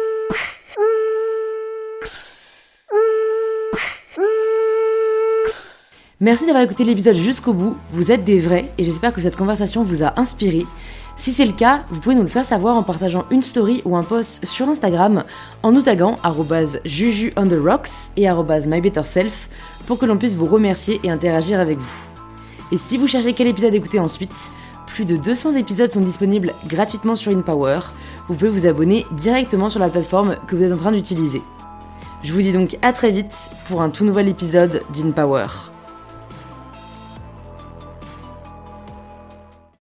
Merci 6.20 6.46
d'avoir 6.46 6.64
écouté 6.64 6.84
l'épisode 6.84 7.16
jusqu'au 7.16 7.52
bout, 7.52 7.76
vous 7.92 8.10
êtes 8.10 8.24
des 8.24 8.38
vrais 8.38 8.64
et 8.78 8.84
j'espère 8.84 9.12
que 9.12 9.20
cette 9.20 9.36
conversation 9.36 9.82
vous 9.82 10.02
a 10.02 10.18
inspiré. 10.18 10.64
Si 11.16 11.32
c'est 11.32 11.44
le 11.44 11.52
cas, 11.52 11.84
vous 11.88 12.00
pouvez 12.00 12.14
nous 12.14 12.22
le 12.22 12.28
faire 12.28 12.44
savoir 12.44 12.76
en 12.76 12.82
partageant 12.82 13.24
une 13.30 13.42
story 13.42 13.82
ou 13.84 13.94
un 13.94 14.02
post 14.02 14.44
sur 14.44 14.68
Instagram 14.68 15.24
en 15.62 15.72
nous 15.72 15.82
taguant 15.82 16.16
juju 16.84 17.32
on 17.36 17.46
the 17.46 17.58
rocks 17.62 18.10
et 18.16 18.26
mybetterself 18.66 19.48
pour 19.86 19.98
que 19.98 20.06
l'on 20.06 20.16
puisse 20.16 20.34
vous 20.34 20.46
remercier 20.46 20.98
et 21.04 21.10
interagir 21.10 21.60
avec 21.60 21.78
vous. 21.78 22.04
Et 22.72 22.78
si 22.78 22.96
vous 22.96 23.06
cherchez 23.06 23.34
quel 23.34 23.46
épisode 23.46 23.74
écouter 23.74 24.00
ensuite, 24.00 24.50
plus 24.86 25.04
de 25.04 25.16
200 25.16 25.56
épisodes 25.56 25.90
sont 25.90 26.00
disponibles 26.00 26.52
gratuitement 26.68 27.16
sur 27.16 27.32
InPower. 27.32 27.80
Vous 28.28 28.34
pouvez 28.34 28.50
vous 28.50 28.66
abonner 28.66 29.04
directement 29.12 29.68
sur 29.68 29.80
la 29.80 29.88
plateforme 29.88 30.36
que 30.46 30.56
vous 30.56 30.62
êtes 30.62 30.72
en 30.72 30.78
train 30.78 30.92
d'utiliser. 30.92 31.42
Je 32.22 32.32
vous 32.32 32.40
dis 32.40 32.52
donc 32.52 32.78
à 32.80 32.92
très 32.92 33.10
vite 33.10 33.34
pour 33.66 33.82
un 33.82 33.90
tout 33.90 34.04
nouvel 34.04 34.28
épisode 34.28 34.82
d'InPower. 34.94 35.73